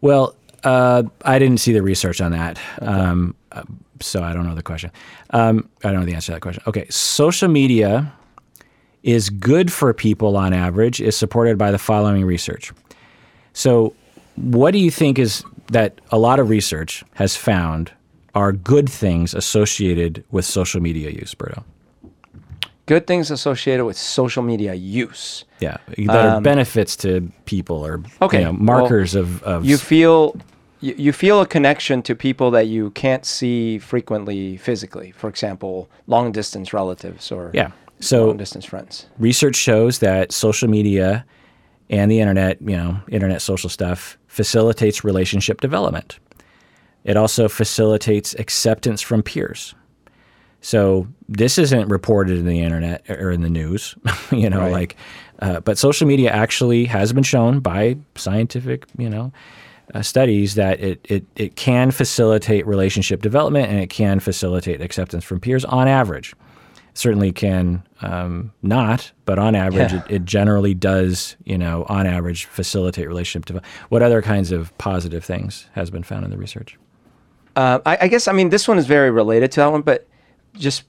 Well, 0.00 0.34
uh, 0.64 1.04
I 1.22 1.38
didn't 1.38 1.58
see 1.58 1.72
the 1.72 1.82
research 1.82 2.20
on 2.20 2.32
that, 2.32 2.58
um, 2.80 3.34
uh, 3.52 3.62
so 4.00 4.22
I 4.22 4.32
don't 4.32 4.46
know 4.46 4.54
the 4.54 4.62
question. 4.62 4.90
Um, 5.30 5.68
I 5.84 5.90
don't 5.90 6.00
know 6.00 6.06
the 6.06 6.14
answer 6.14 6.26
to 6.26 6.32
that 6.32 6.40
question. 6.40 6.62
Okay, 6.66 6.86
social 6.90 7.48
media 7.48 8.12
is 9.02 9.30
good 9.30 9.72
for 9.72 9.94
people 9.94 10.36
on 10.36 10.52
average 10.52 11.00
is 11.00 11.16
supported 11.16 11.56
by 11.56 11.70
the 11.70 11.78
following 11.78 12.24
research. 12.24 12.72
So, 13.52 13.94
what 14.34 14.72
do 14.72 14.78
you 14.78 14.90
think 14.90 15.18
is 15.18 15.44
that 15.68 16.00
a 16.10 16.18
lot 16.18 16.40
of 16.40 16.50
research 16.50 17.04
has 17.14 17.36
found 17.36 17.92
are 18.34 18.52
good 18.52 18.90
things 18.90 19.32
associated 19.32 20.24
with 20.30 20.44
social 20.44 20.80
media 20.82 21.10
use, 21.10 21.34
Berto? 21.34 21.64
Good 22.84 23.06
things 23.06 23.30
associated 23.30 23.84
with 23.84 23.96
social 23.96 24.42
media 24.42 24.74
use. 24.74 25.44
Yeah, 25.60 25.78
that 25.96 26.08
are 26.10 26.40
benefits 26.40 26.96
to 26.96 27.32
people 27.46 27.84
or 27.84 27.94
Um, 27.94 28.06
Okay, 28.22 28.38
you 28.40 28.44
know, 28.44 28.50
well, 28.52 28.60
markers 28.60 29.14
of, 29.14 29.42
of 29.42 29.64
You 29.64 29.78
feel 29.78 30.36
you, 30.80 30.94
you 30.96 31.12
feel 31.12 31.40
a 31.40 31.46
connection 31.46 32.02
to 32.02 32.14
people 32.14 32.50
that 32.52 32.66
you 32.66 32.90
can't 32.90 33.24
see 33.24 33.78
frequently 33.78 34.56
physically. 34.56 35.12
For 35.12 35.28
example, 35.28 35.88
long 36.06 36.32
distance 36.32 36.72
relatives 36.72 37.30
or 37.32 37.50
yeah. 37.54 37.70
So 38.00 38.26
long 38.26 38.36
distance 38.36 38.66
friends. 38.66 39.06
research 39.18 39.56
shows 39.56 40.00
that 40.00 40.30
social 40.32 40.68
media 40.68 41.24
and 41.88 42.10
the 42.10 42.20
internet, 42.20 42.60
you 42.60 42.76
know, 42.76 43.00
internet 43.08 43.40
social 43.40 43.70
stuff 43.70 44.18
facilitates 44.26 45.02
relationship 45.04 45.60
development. 45.62 46.18
It 47.04 47.16
also 47.16 47.48
facilitates 47.48 48.34
acceptance 48.34 49.00
from 49.00 49.22
peers. 49.22 49.74
So 50.60 51.06
this 51.28 51.58
isn't 51.58 51.88
reported 51.88 52.38
in 52.38 52.44
the 52.46 52.60
internet 52.60 53.08
or 53.08 53.30
in 53.30 53.40
the 53.42 53.50
news, 53.50 53.94
you 54.32 54.50
know, 54.50 54.60
Right. 54.60 54.72
like, 54.72 54.96
uh, 55.38 55.60
but 55.60 55.78
social 55.78 56.06
media 56.06 56.30
actually 56.32 56.86
has 56.86 57.12
been 57.12 57.22
shown 57.22 57.60
by 57.60 57.96
scientific, 58.16 58.84
you 58.98 59.08
know, 59.08 59.32
uh, 59.94 60.02
studies 60.02 60.54
that 60.56 60.80
it, 60.80 61.00
it, 61.08 61.24
it 61.36 61.56
can 61.56 61.90
facilitate 61.90 62.66
relationship 62.66 63.22
development 63.22 63.68
and 63.70 63.78
it 63.80 63.88
can 63.90 64.20
facilitate 64.20 64.80
acceptance 64.80 65.24
from 65.24 65.40
peers 65.40 65.64
on 65.64 65.86
average. 65.88 66.34
Certainly 66.94 67.32
can 67.32 67.82
um, 68.00 68.52
not, 68.62 69.12
but 69.26 69.38
on 69.38 69.54
average, 69.54 69.92
Yeah. 69.92 70.02
it, 70.08 70.14
it 70.16 70.24
generally 70.24 70.72
does, 70.74 71.36
you 71.44 71.58
know, 71.58 71.84
on 71.88 72.06
average 72.06 72.46
facilitate 72.46 73.06
relationship 73.06 73.44
development. 73.44 73.70
What 73.90 74.02
other 74.02 74.22
kinds 74.22 74.50
of 74.50 74.76
positive 74.78 75.24
things 75.24 75.68
has 75.72 75.90
been 75.90 76.02
found 76.02 76.24
in 76.24 76.30
the 76.30 76.38
research? 76.38 76.78
Uh, 77.54 77.80
I, 77.86 77.98
I 78.02 78.08
guess 78.08 78.28
I 78.28 78.32
mean 78.32 78.48
this 78.50 78.66
one 78.66 78.78
is 78.78 78.86
very 78.86 79.10
related 79.10 79.52
to 79.52 79.60
that 79.60 79.72
one, 79.72 79.82
but 79.82 80.06
just 80.54 80.84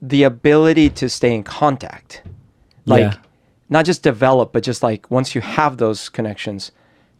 the 0.00 0.22
ability 0.22 0.90
to 0.90 1.08
stay 1.08 1.34
in 1.34 1.42
contact, 1.42 2.22
like 2.86 3.00
Yeah. 3.00 3.14
not 3.68 3.84
just 3.84 4.02
develop, 4.02 4.52
but 4.52 4.62
just 4.62 4.82
like 4.82 5.10
once 5.10 5.34
you 5.34 5.40
have 5.40 5.78
those 5.78 6.08
connections, 6.08 6.70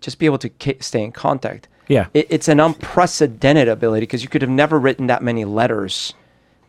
just 0.00 0.18
be 0.18 0.26
able 0.26 0.38
to 0.38 0.48
ca- 0.48 0.78
stay 0.80 1.02
in 1.02 1.12
contact. 1.12 1.68
Yeah. 1.88 2.08
it, 2.12 2.26
it's 2.28 2.48
an 2.48 2.60
unprecedented 2.60 3.66
ability 3.68 4.02
because 4.02 4.22
you 4.22 4.28
could 4.28 4.42
have 4.42 4.50
never 4.50 4.78
written 4.78 5.06
that 5.06 5.22
many 5.22 5.44
letters 5.46 6.12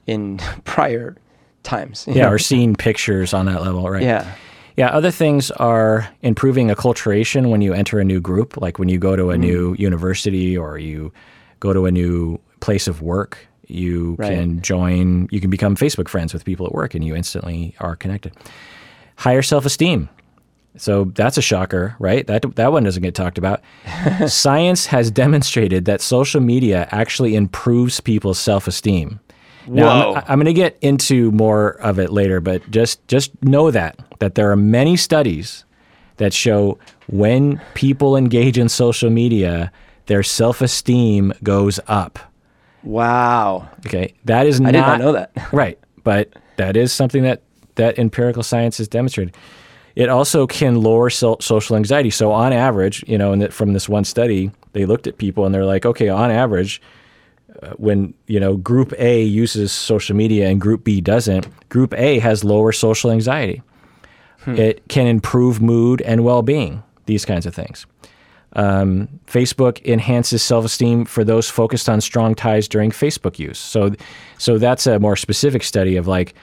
in 0.08 0.38
prior 0.64 1.16
times. 1.64 2.06
Yeah, 2.08 2.24
know? 2.24 2.32
or 2.32 2.40
seeing 2.40 2.76
pictures 2.76 3.34
on 3.34 3.46
that 3.48 3.62
level, 3.62 3.90
right? 3.90 4.02
yeah, 4.02 4.34
Yeah, 4.78 4.88
other 4.90 5.12
things 5.12 5.52
are 5.52 6.08
improving 6.22 6.70
acculturation 6.70 7.50
when 7.50 7.62
you 7.62 7.74
enter 7.74 8.00
a 8.00 8.06
new 8.06 8.22
group, 8.22 8.56
like 8.58 8.80
when 8.80 8.88
you 8.90 8.98
go 8.98 9.16
to 9.16 9.32
a 9.32 9.34
mm-hmm. 9.34 9.42
new 9.42 9.76
university 9.78 10.58
or 10.58 10.78
you 10.78 11.12
go 11.60 11.74
to 11.74 11.86
a 11.86 11.92
new 11.92 12.40
place 12.62 12.88
of 12.88 13.02
work, 13.02 13.46
you 13.68 14.16
Right. 14.18 14.32
can 14.32 14.62
join, 14.62 15.28
you 15.32 15.42
can 15.42 15.50
become 15.50 15.76
Facebook 15.76 16.08
friends 16.08 16.34
with 16.34 16.46
people 16.46 16.66
at 16.66 16.72
work 16.74 16.96
and 16.96 17.04
you 17.04 17.16
instantly 17.16 17.76
are 17.80 17.96
connected. 17.96 18.34
Higher 19.18 19.42
self 19.42 19.66
esteem. 19.66 20.08
So 20.78 21.06
that's 21.06 21.38
a 21.38 21.42
shocker, 21.42 21.96
right? 22.00 22.26
That, 22.28 22.56
that 22.56 22.72
one 22.72 22.84
doesn't 22.84 23.04
get 23.04 23.16
talked 23.16 23.38
about. 23.38 23.62
Science 24.28 24.86
has 24.88 25.12
demonstrated 25.12 25.86
that 25.86 26.02
social 26.02 26.42
media 26.42 26.88
actually 26.92 27.36
improves 27.36 28.00
people's 28.00 28.40
self 28.40 28.68
esteem. 28.68 29.20
Now, 29.68 29.86
Whoa. 29.86 30.14
I'm, 30.16 30.24
I'm 30.28 30.38
going 30.40 30.46
to 30.46 30.54
get 30.54 30.78
into 30.82 31.32
more 31.32 31.72
of 31.82 32.00
it 32.00 32.12
later, 32.12 32.40
but 32.40 32.70
just 32.72 33.06
just 33.08 33.32
know 33.44 33.72
that 33.72 34.00
that 34.20 34.36
there 34.36 34.52
are 34.52 34.56
many 34.56 34.96
studies 34.98 35.66
that 36.18 36.34
show 36.34 36.78
when 37.08 37.62
people 37.74 38.16
engage 38.16 38.58
in 38.58 38.70
social 38.70 39.10
media, 39.10 39.72
their 40.06 40.24
self-esteem 40.24 41.34
goes 41.44 41.80
up. 41.88 42.20
wow, 42.84 43.70
Okay, 43.86 44.14
that 44.26 44.46
is 44.46 44.60
I 44.60 44.64
not 44.66 44.72
did 44.72 44.80
not 44.80 45.00
know 45.00 45.12
that. 45.14 45.32
right, 45.54 45.80
but 46.04 46.34
that 46.58 46.76
is 46.78 46.92
something 46.92 47.24
that 47.24 47.42
that 47.76 47.98
empirical 47.98 48.44
science 48.44 48.78
has 48.78 48.88
demonstrated. 48.88 49.36
It 50.00 50.08
also 50.08 50.48
can 50.48 50.82
lower 50.82 51.10
so- 51.10 51.38
social 51.42 51.76
anxiety. 51.76 52.10
So 52.10 52.32
on 52.32 52.54
average, 52.54 53.04
you 53.06 53.18
know, 53.18 53.34
and 53.34 53.54
from 53.54 53.74
this 53.74 53.90
one 53.90 54.06
study, 54.06 54.50
they 54.72 54.86
looked 54.86 55.08
at 55.08 55.18
people 55.18 55.46
and 55.46 55.54
they're 55.54 55.66
like, 55.66 55.86
okay, 55.86 56.08
on 56.08 56.32
average, 56.32 56.82
uh, 57.62 57.72
when 57.78 58.14
you 58.28 58.40
know 58.40 58.56
Group 58.56 58.94
A 58.98 59.22
uses 59.22 59.74
social 59.74 60.16
media 60.16 60.48
and 60.48 60.62
Group 60.62 60.86
B 60.86 61.02
doesn't, 61.02 61.48
Group 61.68 61.94
A 61.96 62.20
has 62.20 62.46
lower 62.46 62.72
social 62.72 63.12
anxiety. 63.12 63.62
It 64.48 64.88
can 64.88 65.06
improve 65.06 65.62
mood 65.62 66.02
and 66.02 66.24
well-being. 66.24 66.82
These 67.06 67.26
kinds 67.26 67.46
of 67.46 67.54
things. 67.54 67.86
Um, 68.54 69.10
Facebook 69.28 69.84
enhances 69.86 70.42
self-esteem 70.42 71.06
for 71.06 71.24
those 71.24 71.50
focused 71.50 71.90
on 71.90 72.02
strong 72.02 72.36
ties 72.36 72.68
during 72.68 72.90
Facebook 72.92 73.38
use. 73.38 73.60
So, 73.60 73.92
so 74.38 74.58
that's 74.58 74.88
a 74.88 74.98
more 74.98 75.16
specific 75.16 75.62
study 75.64 75.98
of 75.98 76.08
like 76.08 76.34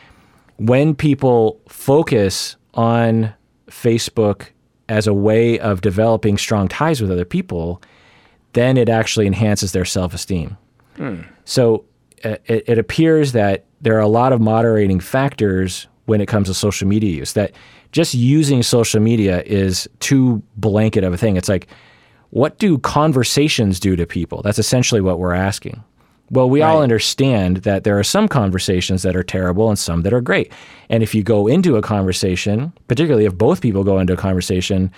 when 0.58 0.94
people 0.94 1.58
focus 1.68 2.56
on 2.74 3.34
Facebook 3.70 4.46
as 4.88 5.06
a 5.06 5.12
way 5.14 5.58
of 5.58 5.80
developing 5.80 6.38
strong 6.38 6.68
ties 6.68 7.00
with 7.00 7.10
other 7.10 7.24
people, 7.24 7.82
then 8.52 8.76
it 8.76 8.88
actually 8.88 9.26
enhances 9.26 9.72
their 9.72 9.84
self-esteem. 9.84 10.56
So 11.44 11.84
uh, 12.24 12.36
it, 12.46 12.64
it 12.68 12.78
appears 12.78 13.32
that 13.32 13.64
there 13.80 13.96
are 13.96 14.00
a 14.00 14.08
lot 14.08 14.32
of 14.32 14.40
moderating 14.40 15.00
factors 15.00 15.86
when 16.06 16.20
it 16.20 16.26
comes 16.26 16.48
to 16.48 16.54
social 16.54 16.88
media 16.88 17.10
use. 17.10 17.34
That 17.34 17.52
just 17.92 18.14
using 18.14 18.62
social 18.62 19.00
media 19.00 19.42
is 19.42 19.88
too 20.00 20.42
blanket 20.56 21.04
of 21.04 21.12
a 21.12 21.16
thing. 21.16 21.36
It's 21.36 21.48
like, 21.48 21.66
what 22.30 22.58
do 22.58 22.78
conversations 22.78 23.80
do 23.80 23.96
to 23.96 24.06
people? 24.06 24.42
That's 24.42 24.58
essentially 24.58 25.00
what 25.00 25.18
we're 25.18 25.34
asking. 25.34 25.82
Well, 26.30 26.50
we 26.50 26.60
all 26.62 26.82
understand 26.82 27.58
that 27.58 27.84
there 27.84 27.98
are 27.98 28.04
some 28.04 28.26
conversations 28.26 29.02
that 29.02 29.14
are 29.14 29.22
terrible 29.22 29.68
and 29.68 29.78
some 29.78 30.02
that 30.02 30.12
are 30.12 30.20
great. 30.20 30.52
And 30.88 31.02
if 31.02 31.14
you 31.14 31.22
go 31.22 31.46
into 31.46 31.76
a 31.76 31.82
conversation, 31.82 32.72
particularly 32.88 33.26
if 33.26 33.34
both 33.38 33.60
people 33.60 33.84
go 33.84 33.98
into 33.98 34.12
a 34.14 34.16
conversation 34.16 34.90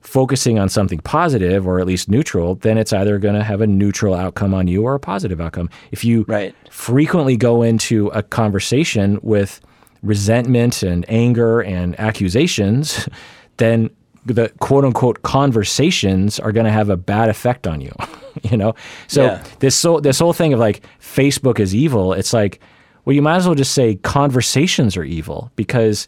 focusing 0.00 0.58
on 0.58 0.68
something 0.68 0.98
positive 1.00 1.66
or 1.66 1.78
at 1.80 1.86
least 1.86 2.08
neutral, 2.08 2.56
then 2.56 2.76
it's 2.78 2.92
either 2.92 3.18
going 3.18 3.34
to 3.34 3.42
have 3.44 3.60
a 3.60 3.66
neutral 3.66 4.14
outcome 4.14 4.52
on 4.54 4.66
you 4.66 4.82
or 4.82 4.94
a 4.94 5.00
positive 5.00 5.40
outcome. 5.40 5.68
If 5.90 6.04
you 6.04 6.24
Right. 6.28 6.54
frequently 6.70 7.36
go 7.36 7.62
into 7.62 8.08
a 8.08 8.22
conversation 8.22 9.18
with 9.22 9.60
resentment 10.02 10.82
and 10.82 11.04
anger 11.08 11.60
and 11.60 11.98
accusations, 12.00 13.08
then 13.58 13.90
the 14.26 14.50
quote 14.60 14.84
unquote 14.84 15.22
conversations 15.22 16.38
are 16.38 16.52
going 16.52 16.66
to 16.66 16.72
have 16.72 16.88
a 16.90 16.96
bad 16.96 17.28
effect 17.28 17.66
on 17.66 17.80
you. 17.80 17.92
you 18.50 18.56
know, 18.56 18.74
so 19.08 19.24
Yeah. 19.24 19.44
this 19.58 19.74
so 19.76 20.00
this 20.00 20.18
whole 20.18 20.32
thing 20.32 20.52
of 20.52 20.60
like 20.60 20.84
Facebook 21.00 21.58
is 21.60 21.74
evil. 21.74 22.12
It's 22.12 22.32
like, 22.32 22.60
well, 23.04 23.14
you 23.14 23.22
might 23.22 23.36
as 23.36 23.46
well 23.46 23.54
just 23.56 23.72
say 23.74 23.96
conversations 23.96 24.96
are 24.96 25.04
evil 25.04 25.50
because 25.56 26.06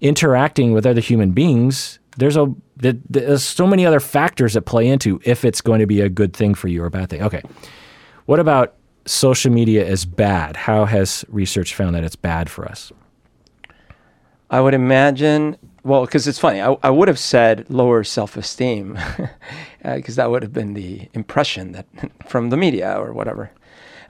interacting 0.00 0.72
with 0.72 0.84
other 0.86 1.00
human 1.00 1.30
beings, 1.32 1.98
there's 2.18 2.36
a 2.36 2.52
th- 2.80 2.96
there's 3.08 3.42
so 3.42 3.66
many 3.66 3.86
other 3.86 4.00
factors 4.00 4.52
that 4.54 4.62
play 4.62 4.86
into 4.86 5.20
if 5.24 5.44
it's 5.44 5.60
going 5.62 5.80
to 5.80 5.86
be 5.86 6.00
a 6.02 6.08
good 6.10 6.34
thing 6.34 6.54
for 6.54 6.68
you 6.68 6.82
or 6.82 6.86
a 6.86 6.90
bad 6.90 7.08
thing. 7.08 7.22
Okay, 7.22 7.42
what 8.26 8.38
about 8.38 8.74
social 9.06 9.50
media 9.52 9.84
is 9.86 10.04
bad? 10.04 10.56
How 10.56 10.84
has 10.84 11.24
research 11.28 11.74
found 11.74 11.94
that 11.94 12.04
it's 12.04 12.16
bad 12.16 12.50
for 12.50 12.66
us? 12.66 12.92
I 14.50 14.60
would 14.60 14.74
imagine, 14.74 15.56
well, 15.86 16.04
because 16.04 16.26
it's 16.26 16.38
funny, 16.38 16.60
I, 16.60 16.76
I 16.82 16.90
would 16.90 17.06
have 17.06 17.18
said 17.18 17.64
lower 17.70 18.02
self 18.02 18.36
esteem, 18.36 18.98
because 19.82 20.16
that 20.16 20.30
would 20.30 20.42
have 20.42 20.52
been 20.52 20.74
the 20.74 21.08
impression 21.14 21.72
that 21.72 21.86
from 22.26 22.50
the 22.50 22.56
media 22.56 22.98
or 22.98 23.12
whatever. 23.12 23.50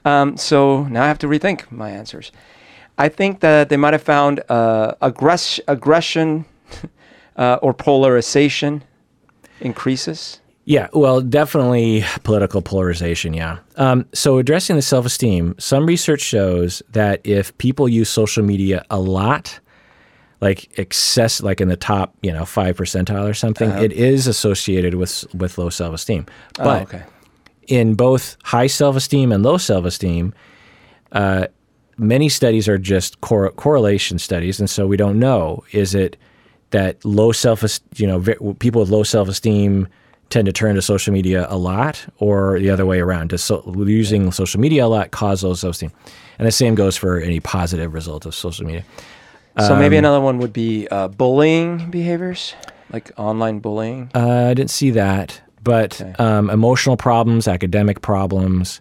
Um, 0.05 0.37
so 0.37 0.85
now 0.85 1.05
I 1.05 1.09
have 1.09 1.19
to 1.19 1.27
rethink 1.27 1.71
my 1.71 1.91
answers. 1.91 2.33
I 2.97 3.11
think 3.11 3.41
that 3.41 3.69
they 3.69 3.77
might 3.77 3.93
have 3.93 4.03
found 4.03 4.41
uh, 4.49 4.95
aggress- 5.03 5.61
aggression 5.69 6.47
uh, 7.37 7.59
or 7.61 7.75
polarization 7.75 8.83
increases. 9.61 10.41
Yeah, 10.65 10.89
well, 10.93 11.21
definitely 11.21 12.05
political 12.25 12.63
polarization. 12.63 13.35
Yeah. 13.35 13.59
Um, 13.77 14.07
so 14.15 14.39
addressing 14.39 14.77
the 14.77 14.83
self-esteem, 14.83 15.57
some 15.59 15.87
research 15.87 16.23
shows 16.23 16.83
that 16.91 17.21
if 17.25 17.57
people 17.59 17.89
use 17.89 18.09
social 18.09 18.43
media 18.43 18.85
a 18.91 18.99
lot, 18.99 19.61
like 20.41 20.79
excess, 20.79 21.43
like 21.43 21.61
in 21.61 21.69
the 21.69 21.77
top, 21.77 22.15
you 22.23 22.33
know, 22.33 22.45
five 22.45 22.77
percentile 22.77 23.29
or 23.29 23.35
something, 23.35 23.71
it 23.71 23.93
is 23.93 24.27
associated 24.27 24.95
with 24.95 25.25
with 25.35 25.59
low 25.59 25.71
self-esteem. 25.71 26.27
But 26.57 26.67
oh, 26.67 26.83
okay. 26.83 27.05
in 27.67 27.95
both 27.95 28.37
high 28.45 28.67
self-esteem 28.67 29.33
and 29.33 29.43
low 29.43 29.57
self-esteem, 29.57 30.35
uh, 31.13 31.47
many 31.97 32.29
studies 32.29 32.69
are 32.69 32.79
just 32.79 33.21
cor- 33.23 33.51
correlation 33.53 34.19
studies, 34.19 34.61
and 34.61 34.69
so 34.69 34.87
we 34.87 34.97
don't 34.97 35.19
know 35.19 35.65
is 35.73 35.95
it 35.95 36.17
that 36.71 37.03
low 37.05 37.33
self, 37.33 37.65
you 37.95 38.07
know, 38.07 38.21
people 38.59 38.81
with 38.81 38.91
low 38.91 39.03
self-esteem 39.03 39.89
tend 40.29 40.45
to 40.45 40.53
turn 40.53 40.75
to 40.75 40.83
social 40.83 41.15
media 41.15 41.47
a 41.49 41.57
lot, 41.57 42.05
or 42.19 42.59
the 42.59 42.69
other 42.69 42.85
way 42.85 43.01
around? 43.01 43.31
Does 43.31 43.43
so, 43.43 43.63
using 43.87 44.33
social 44.33 44.61
media 44.61 44.85
a 44.85 44.89
lot 44.89 45.13
cause 45.13 45.43
low 45.43 45.55
self-esteem? 45.55 45.93
And 46.39 46.47
the 46.47 46.53
same 46.53 46.75
goes 46.75 46.97
for 46.97 47.19
any 47.19 47.41
positive 47.41 47.95
result 47.95 48.27
of 48.27 48.35
social 48.35 48.67
media. 48.67 48.85
So 49.59 49.73
Um, 49.73 49.79
maybe 49.79 49.97
another 49.97 50.21
one 50.21 50.39
would 50.39 50.53
be 50.53 50.87
uh, 50.91 51.09
bullying 51.09 51.91
behaviors, 51.91 52.55
like 52.93 53.11
online 53.17 53.61
bullying. 53.61 54.11
Uh, 54.15 54.49
I 54.51 54.55
didn't 54.55 54.71
see 54.71 54.91
that, 54.91 55.41
but 55.65 56.01
Okay. 56.01 56.13
um, 56.19 56.51
emotional 56.51 56.97
problems, 56.97 57.49
academic 57.49 58.03
problems 58.03 58.81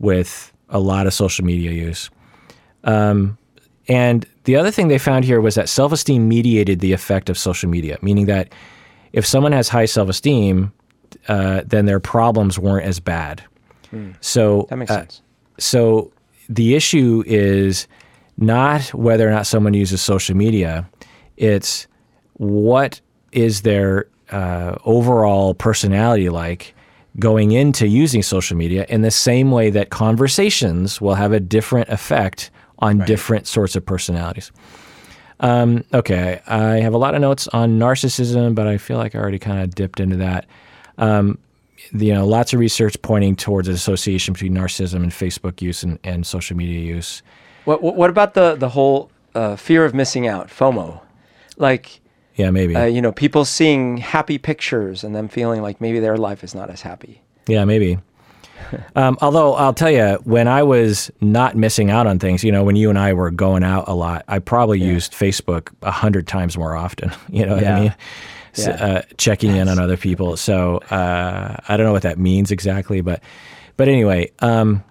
with 0.00 0.52
a 0.68 0.80
lot 0.80 1.06
of 1.06 1.14
social 1.14 1.44
media 1.44 1.70
use. 1.70 2.10
Um, 2.82 3.38
and 3.88 4.26
the 4.44 4.56
other 4.56 4.72
thing 4.72 4.88
they 4.88 4.98
found 4.98 5.24
here 5.24 5.40
was 5.40 5.54
that 5.54 5.68
self 5.68 5.92
esteem 5.92 6.28
mediated 6.28 6.80
the 6.80 6.92
effect 6.92 7.30
of 7.30 7.38
social 7.38 7.68
media, 7.70 7.96
meaning 8.02 8.26
that 8.26 8.48
if 9.12 9.24
someone 9.24 9.52
has 9.52 9.68
high 9.68 9.84
self 9.86 10.08
esteem, 10.08 10.72
uh, 11.28 11.62
then 11.64 11.86
their 11.86 12.00
problems 12.00 12.58
weren't 12.58 12.84
as 12.84 12.98
bad. 13.00 13.44
So 14.20 14.62
Hmm. 14.62 14.66
that 14.70 14.76
makes 14.76 14.90
uh, 14.90 14.96
sense. 14.96 15.22
so 15.58 16.10
the 16.48 16.74
issue 16.74 17.22
is 17.26 17.86
not 18.38 18.82
whether 18.94 19.26
or 19.28 19.30
not 19.30 19.46
someone 19.46 19.74
uses 19.74 20.02
social 20.02 20.36
media, 20.36 20.88
it's 21.36 21.86
what 22.34 23.00
is 23.32 23.62
their 23.62 24.08
uh, 24.30 24.76
overall 24.84 25.54
personality 25.54 26.28
like 26.28 26.74
going 27.18 27.52
into 27.52 27.86
using 27.86 28.22
social 28.22 28.56
media 28.56 28.84
in 28.88 29.02
the 29.02 29.10
same 29.10 29.50
way 29.50 29.70
that 29.70 29.90
conversations 29.90 31.00
will 31.00 31.14
have 31.14 31.32
a 31.32 31.40
different 31.40 31.88
effect 31.88 32.50
on 32.80 32.98
different 32.98 33.46
sorts 33.46 33.74
of 33.74 33.84
personalities. 33.86 34.52
Um, 35.40 35.84
okay, 35.92 36.40
I 36.46 36.76
have 36.80 36.94
a 36.94 36.98
lot 36.98 37.14
of 37.14 37.20
notes 37.20 37.48
on 37.48 37.78
narcissism, 37.78 38.54
but 38.54 38.66
I 38.66 38.78
feel 38.78 38.96
like 38.98 39.14
I 39.14 39.18
already 39.18 39.38
kind 39.38 39.62
of 39.62 39.74
dipped 39.74 40.00
into 40.00 40.16
that. 40.16 40.46
Um, 40.98 41.38
you 41.92 42.12
know, 42.12 42.26
lots 42.26 42.52
of 42.52 42.60
research 42.60 43.00
pointing 43.02 43.36
towards 43.36 43.68
an 43.68 43.74
association 43.74 44.32
between 44.32 44.54
narcissism 44.54 44.96
and 44.96 45.12
Facebook 45.12 45.60
use 45.60 45.82
and, 45.82 45.98
and 46.04 46.26
social 46.26 46.56
media 46.56 46.80
use. 46.80 47.22
What 47.66 47.82
what, 47.82 47.94
what 47.96 48.08
about 48.10 48.32
the 48.34 48.54
the 48.56 48.70
whole 48.70 49.10
uh, 49.34 49.56
fear 49.56 49.84
of 49.84 49.92
missing 49.94 50.26
out, 50.26 50.48
FOMO? 50.48 51.00
Like, 51.58 52.00
Yeah, 52.36 52.50
maybe. 52.50 52.74
uh, 52.74 52.84
you 52.86 53.00
know, 53.02 53.12
people 53.12 53.44
seeing 53.44 53.98
happy 53.98 54.38
pictures 54.38 55.04
and 55.04 55.14
them 55.14 55.28
feeling 55.28 55.60
like 55.62 55.80
maybe 55.80 56.00
their 56.00 56.16
life 56.16 56.42
is 56.44 56.54
not 56.54 56.70
as 56.70 56.80
happy. 56.82 57.20
Yeah, 57.46 57.64
maybe. 57.66 57.98
Um, 58.96 59.18
although 59.20 59.52
I'll 59.54 59.74
tell 59.74 59.90
you, 59.90 60.18
when 60.24 60.48
I 60.48 60.62
was 60.62 61.10
not 61.20 61.54
missing 61.56 61.90
out 61.90 62.06
on 62.06 62.18
things, 62.18 62.42
you 62.42 62.50
know, 62.50 62.64
when 62.64 62.74
you 62.74 62.88
and 62.88 62.98
I 62.98 63.12
were 63.12 63.30
going 63.30 63.62
out 63.62 63.84
a 63.86 63.94
lot, 63.94 64.24
I 64.28 64.38
probably 64.38 64.80
used 64.80 65.12
Facebook 65.12 65.68
a 65.82 65.90
hundred 65.90 66.26
times 66.26 66.56
more 66.56 66.74
often. 66.74 67.12
You 67.28 67.44
know 67.46 67.54
what 67.54 67.62
Yeah. 67.62 67.76
I 67.76 67.80
mean? 67.80 67.94
Yeah. 68.56 68.70
uh, 68.70 69.02
checking 69.18 69.54
in 69.54 69.68
on 69.68 69.78
other 69.78 69.98
people. 69.98 70.36
So 70.38 70.78
uh, 70.90 71.56
I 71.68 71.76
don't 71.76 71.84
know 71.84 71.92
what 71.92 72.02
that 72.02 72.18
means 72.18 72.50
exactly, 72.50 73.02
but 73.02 73.22
but 73.76 73.88
anyway. 73.88 74.32
Um, 74.40 74.82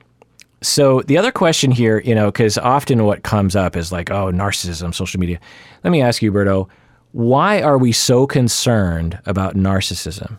so 0.65 1.01
the 1.01 1.17
other 1.17 1.31
question 1.31 1.71
here, 1.71 1.99
you 1.99 2.15
know, 2.15 2.27
because 2.31 2.57
often 2.57 3.03
what 3.05 3.23
comes 3.23 3.55
up 3.55 3.75
is 3.75 3.91
like, 3.91 4.09
oh, 4.11 4.31
narcissism, 4.31 4.93
social 4.93 5.19
media. 5.19 5.39
Let 5.83 5.91
me 5.91 6.01
ask 6.01 6.21
you, 6.21 6.31
Berto, 6.31 6.67
why 7.11 7.61
are 7.61 7.77
we 7.77 7.91
so 7.91 8.25
concerned 8.27 9.19
about 9.25 9.55
narcissism? 9.55 10.37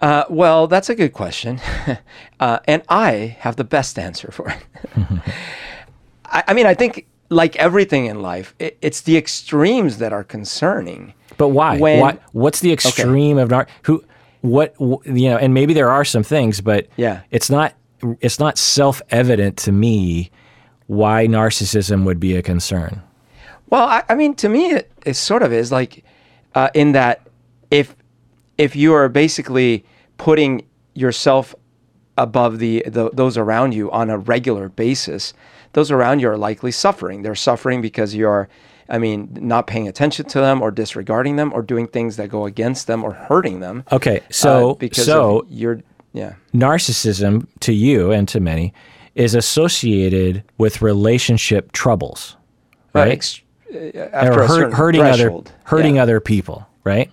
Uh, 0.00 0.24
well, 0.30 0.66
that's 0.66 0.88
a 0.88 0.94
good 0.94 1.12
question, 1.12 1.60
uh, 2.40 2.58
and 2.66 2.82
I 2.88 3.36
have 3.40 3.56
the 3.56 3.64
best 3.64 3.98
answer 3.98 4.30
for 4.32 4.48
it. 4.48 4.58
I, 6.24 6.42
I 6.48 6.54
mean, 6.54 6.64
I 6.66 6.72
think 6.74 7.06
like 7.28 7.54
everything 7.56 8.06
in 8.06 8.22
life, 8.22 8.54
it, 8.58 8.78
it's 8.80 9.02
the 9.02 9.16
extremes 9.18 9.98
that 9.98 10.12
are 10.12 10.24
concerning. 10.24 11.12
But 11.36 11.48
why? 11.48 11.78
When- 11.78 12.00
why? 12.00 12.18
What's 12.32 12.60
the 12.60 12.72
extreme 12.72 13.36
of 13.36 13.50
nar? 13.50 13.66
Who? 13.82 14.02
What? 14.40 14.74
wh- 14.78 15.04
You 15.06 15.30
know, 15.30 15.36
and 15.36 15.52
maybe 15.52 15.74
there 15.74 15.90
are 15.90 16.04
some 16.04 16.22
things, 16.22 16.62
but 16.62 16.86
Yeah. 16.96 17.20
it's 17.30 17.50
not. 17.50 17.74
It's 18.20 18.38
not 18.38 18.58
self 18.58 19.02
evident 19.10 19.56
to 19.58 19.72
me 19.72 20.30
why 20.86 21.26
narcissism 21.26 22.04
would 22.04 22.18
be 22.18 22.36
a 22.36 22.42
concern. 22.42 23.02
Well, 23.68 23.84
I, 23.84 24.02
I 24.08 24.14
mean, 24.16 24.34
to 24.36 24.48
me, 24.48 24.72
it, 24.72 24.90
it 25.06 25.14
sort 25.14 25.42
of 25.42 25.52
is 25.52 25.70
like 25.70 26.04
uh, 26.54 26.70
in 26.74 26.92
that 26.92 27.28
if 27.70 27.94
if 28.58 28.74
you 28.76 28.92
are 28.94 29.08
basically 29.08 29.84
putting 30.18 30.66
yourself 30.94 31.54
above 32.18 32.58
the, 32.58 32.84
the 32.86 33.10
those 33.12 33.38
around 33.38 33.72
you 33.72 33.90
on 33.90 34.10
a 34.10 34.18
regular 34.18 34.68
basis, 34.68 35.32
those 35.72 35.90
around 35.90 36.20
you 36.20 36.28
are 36.28 36.36
likely 36.36 36.72
suffering. 36.72 37.22
They're 37.22 37.34
suffering 37.34 37.80
because 37.80 38.14
you're, 38.14 38.48
I 38.88 38.98
mean, 38.98 39.30
not 39.40 39.66
paying 39.66 39.88
attention 39.88 40.26
to 40.26 40.40
them 40.40 40.60
or 40.60 40.70
disregarding 40.70 41.36
them 41.36 41.52
or 41.54 41.62
doing 41.62 41.86
things 41.86 42.16
that 42.16 42.28
go 42.28 42.44
against 42.46 42.86
them 42.86 43.04
or 43.04 43.12
hurting 43.12 43.60
them. 43.60 43.84
Okay, 43.92 44.20
so 44.30 44.72
uh, 44.72 44.74
because 44.74 45.06
so 45.06 45.40
of 45.40 45.50
your 45.50 45.82
yeah 46.12 46.34
narcissism 46.54 47.46
to 47.60 47.72
you 47.72 48.10
and 48.12 48.26
to 48.28 48.40
many 48.40 48.72
is 49.14 49.34
associated 49.34 50.42
with 50.58 50.82
relationship 50.82 51.72
troubles, 51.72 52.36
right? 52.94 53.12
ex- 53.12 53.40
uh, 53.74 53.98
after 54.12 54.40
or 54.40 54.42
a 54.42 54.46
hurt, 54.46 54.56
certain 54.56 54.72
hurting 54.72 55.00
threshold. 55.00 55.46
other 55.48 55.56
hurting 55.64 55.96
yeah. 55.96 56.02
other 56.02 56.20
people, 56.20 56.66
right? 56.84 57.10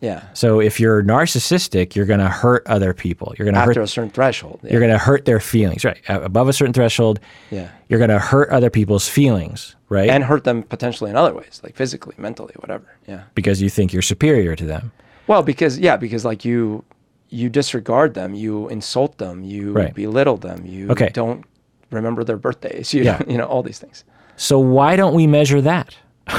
yeah 0.00 0.22
So 0.34 0.60
if 0.60 0.78
you're 0.80 1.02
narcissistic, 1.02 1.94
you're 1.96 2.06
going 2.06 2.20
to 2.20 2.28
hurt 2.28 2.66
other 2.66 2.94
people. 2.94 3.34
You're 3.36 3.44
going 3.46 3.54
to 3.54 3.60
hurt 3.60 3.70
after 3.70 3.82
a 3.82 3.88
certain 3.88 4.10
threshold. 4.10 4.60
Yeah. 4.62 4.70
You're 4.72 4.80
going 4.80 4.92
to 4.92 4.98
hurt 4.98 5.24
their 5.24 5.40
feelings, 5.40 5.84
right? 5.84 5.98
Above 6.08 6.48
a 6.48 6.52
certain 6.52 6.72
threshold, 6.72 7.18
Yeah. 7.50 7.68
you're 7.88 7.98
going 7.98 8.10
to 8.10 8.18
hurt 8.20 8.48
other 8.50 8.70
people's 8.70 9.08
feelings, 9.08 9.74
right? 9.88 10.08
and 10.10 10.22
hurt 10.24 10.44
them 10.44 10.62
potentially 10.62 11.10
in 11.10 11.16
other 11.16 11.34
ways, 11.34 11.60
like 11.64 11.74
physically, 11.76 12.14
mentally, 12.18 12.54
whatever. 12.60 12.86
Yeah. 13.08 13.22
because 13.34 13.60
you 13.60 13.68
think 13.70 13.92
you're 13.92 14.02
superior 14.14 14.54
to 14.56 14.64
them. 14.64 14.92
Well, 15.26 15.42
because 15.42 15.78
yeah, 15.78 15.96
because 15.98 16.24
like 16.24 16.44
you 16.44 16.84
you 17.30 17.48
disregard 17.48 18.14
them, 18.14 18.34
you 18.34 18.68
insult 18.68 19.18
them, 19.18 19.44
you 19.44 19.72
Right. 19.72 19.94
belittle 19.94 20.36
them, 20.36 20.64
you 20.66 20.90
Okay. 20.90 21.10
don't 21.12 21.44
remember 21.90 22.24
their 22.24 22.36
birthdays, 22.38 22.92
you 22.94 23.02
Yeah. 23.04 23.20
you 23.28 23.36
know 23.38 23.44
all 23.46 23.62
these 23.62 23.78
things. 23.78 24.04
So 24.36 24.58
why 24.58 24.96
don't 24.96 25.14
we 25.14 25.26
measure 25.26 25.60
that? 25.60 25.94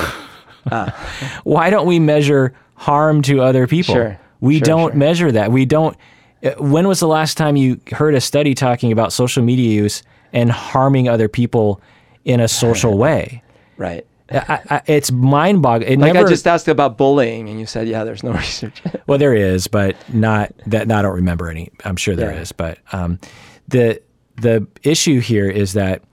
why 1.44 1.70
don't 1.70 1.88
we 1.88 2.00
measure 2.00 2.54
harm 2.76 3.22
to 3.24 3.42
other 3.42 3.68
people? 3.68 3.94
Sure. 3.96 4.20
We 4.42 4.58
Sure, 4.60 4.66
don't 4.66 4.92
sure. 4.92 4.98
measure 4.98 5.32
that. 5.32 5.52
We 5.52 5.66
don't. 5.66 5.96
uh, 6.44 6.52
When 6.60 6.88
was 6.88 7.00
the 7.00 7.08
last 7.08 7.38
time 7.38 7.56
you 7.58 7.80
heard 7.92 8.16
a 8.16 8.22
study 8.22 8.54
talking 8.56 8.92
about 8.92 9.12
social 9.12 9.44
media 9.44 9.70
use 9.70 10.02
and 10.32 10.50
harming 10.52 11.10
other 11.10 11.28
people 11.28 11.82
in 12.24 12.40
a 12.40 12.48
social 12.66 12.98
way? 12.98 13.44
Right. 13.78 14.06
I, 14.32 14.62
I, 14.70 14.82
it's 14.86 15.12
mind 15.12 15.62
boggling. 15.62 15.92
It 15.94 16.00
Like 16.00 16.14
never, 16.14 16.28
I 16.28 16.30
just 16.30 16.48
asked 16.48 16.68
about 16.68 16.98
bullying, 16.98 17.50
and 17.50 17.60
you 17.60 17.66
said, 17.66 17.88
yeah, 17.88 18.04
there's 18.04 18.24
no 18.24 18.32
research. 18.34 18.82
Well, 19.08 19.18
there 19.18 19.34
is, 19.34 19.68
but 19.68 19.96
not 20.14 20.52
that. 20.68 20.92
I 20.92 21.02
don't 21.02 21.16
remember 21.16 21.50
any. 21.50 21.72
I'm 21.86 21.96
sure 21.96 22.16
there 22.16 22.32
is, 22.32 22.50
Yeah. 22.52 22.56
but 22.58 22.78
um, 22.94 23.20
the 23.68 24.02
the 24.36 24.66
issue 24.84 25.20
here 25.20 25.50
is 25.50 25.74
that 25.74 26.04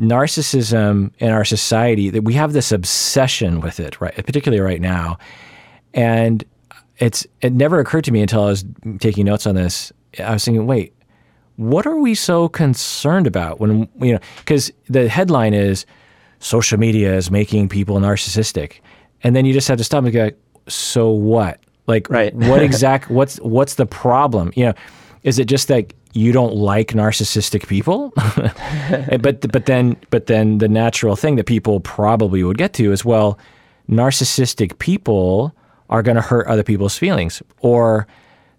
narcissism 0.00 1.10
in 1.18 1.30
our 1.30 1.44
society 1.44 2.10
that 2.10 2.22
we 2.24 2.34
have 2.34 2.52
this 2.52 2.72
obsession 2.72 3.60
with 3.60 3.80
it, 3.80 4.00
right? 4.00 4.14
Particularly 4.14 4.60
right 4.60 4.80
now, 4.80 5.18
and 5.92 6.44
it's 6.98 7.26
it 7.40 7.52
never 7.52 7.78
occurred 7.80 8.04
to 8.04 8.12
me 8.12 8.20
until 8.20 8.42
I 8.44 8.46
was 8.46 8.64
taking 9.00 9.26
notes 9.26 9.46
on 9.46 9.54
this. 9.54 9.92
I 10.18 10.32
was 10.32 10.44
thinking, 10.44 10.66
wait, 10.66 10.94
what 11.56 11.86
are 11.86 11.96
we 11.96 12.14
so 12.14 12.48
concerned 12.48 13.26
about 13.26 13.60
when 13.60 13.88
you 14.00 14.12
know? 14.14 14.20
Because 14.38 14.72
the 14.88 15.08
headline 15.08 15.54
is 15.54 15.86
social 16.44 16.78
media 16.78 17.16
is 17.16 17.30
making 17.30 17.68
people 17.70 17.96
narcissistic, 17.96 18.80
and 19.22 19.34
then 19.34 19.46
you 19.46 19.52
just 19.54 19.66
have 19.68 19.78
to 19.78 19.84
stop 19.84 20.04
and 20.04 20.12
go, 20.12 20.30
so 20.68 21.10
what? 21.10 21.58
Like, 21.86 22.08
Right. 22.10 22.34
what 22.34 22.62
exact? 22.68 23.10
What's 23.10 23.36
what's 23.38 23.74
the 23.76 23.86
problem? 23.86 24.52
You 24.54 24.66
know, 24.66 24.74
is 25.22 25.38
it 25.38 25.46
just 25.46 25.68
that 25.68 25.92
you 26.12 26.32
don't 26.32 26.54
like 26.54 26.88
narcissistic 26.92 27.66
people? 27.66 28.12
but 29.20 29.40
but 29.50 29.66
then 29.66 29.96
but 30.10 30.26
then 30.26 30.58
the 30.58 30.68
natural 30.68 31.16
thing 31.16 31.36
that 31.36 31.46
people 31.46 31.80
probably 31.80 32.42
would 32.44 32.58
get 32.58 32.72
to 32.74 32.92
is 32.92 33.04
well, 33.04 33.38
narcissistic 33.90 34.78
people 34.78 35.54
are 35.90 36.02
going 36.02 36.16
to 36.16 36.22
hurt 36.22 36.46
other 36.46 36.62
people's 36.62 36.96
feelings, 36.98 37.42
or 37.60 38.06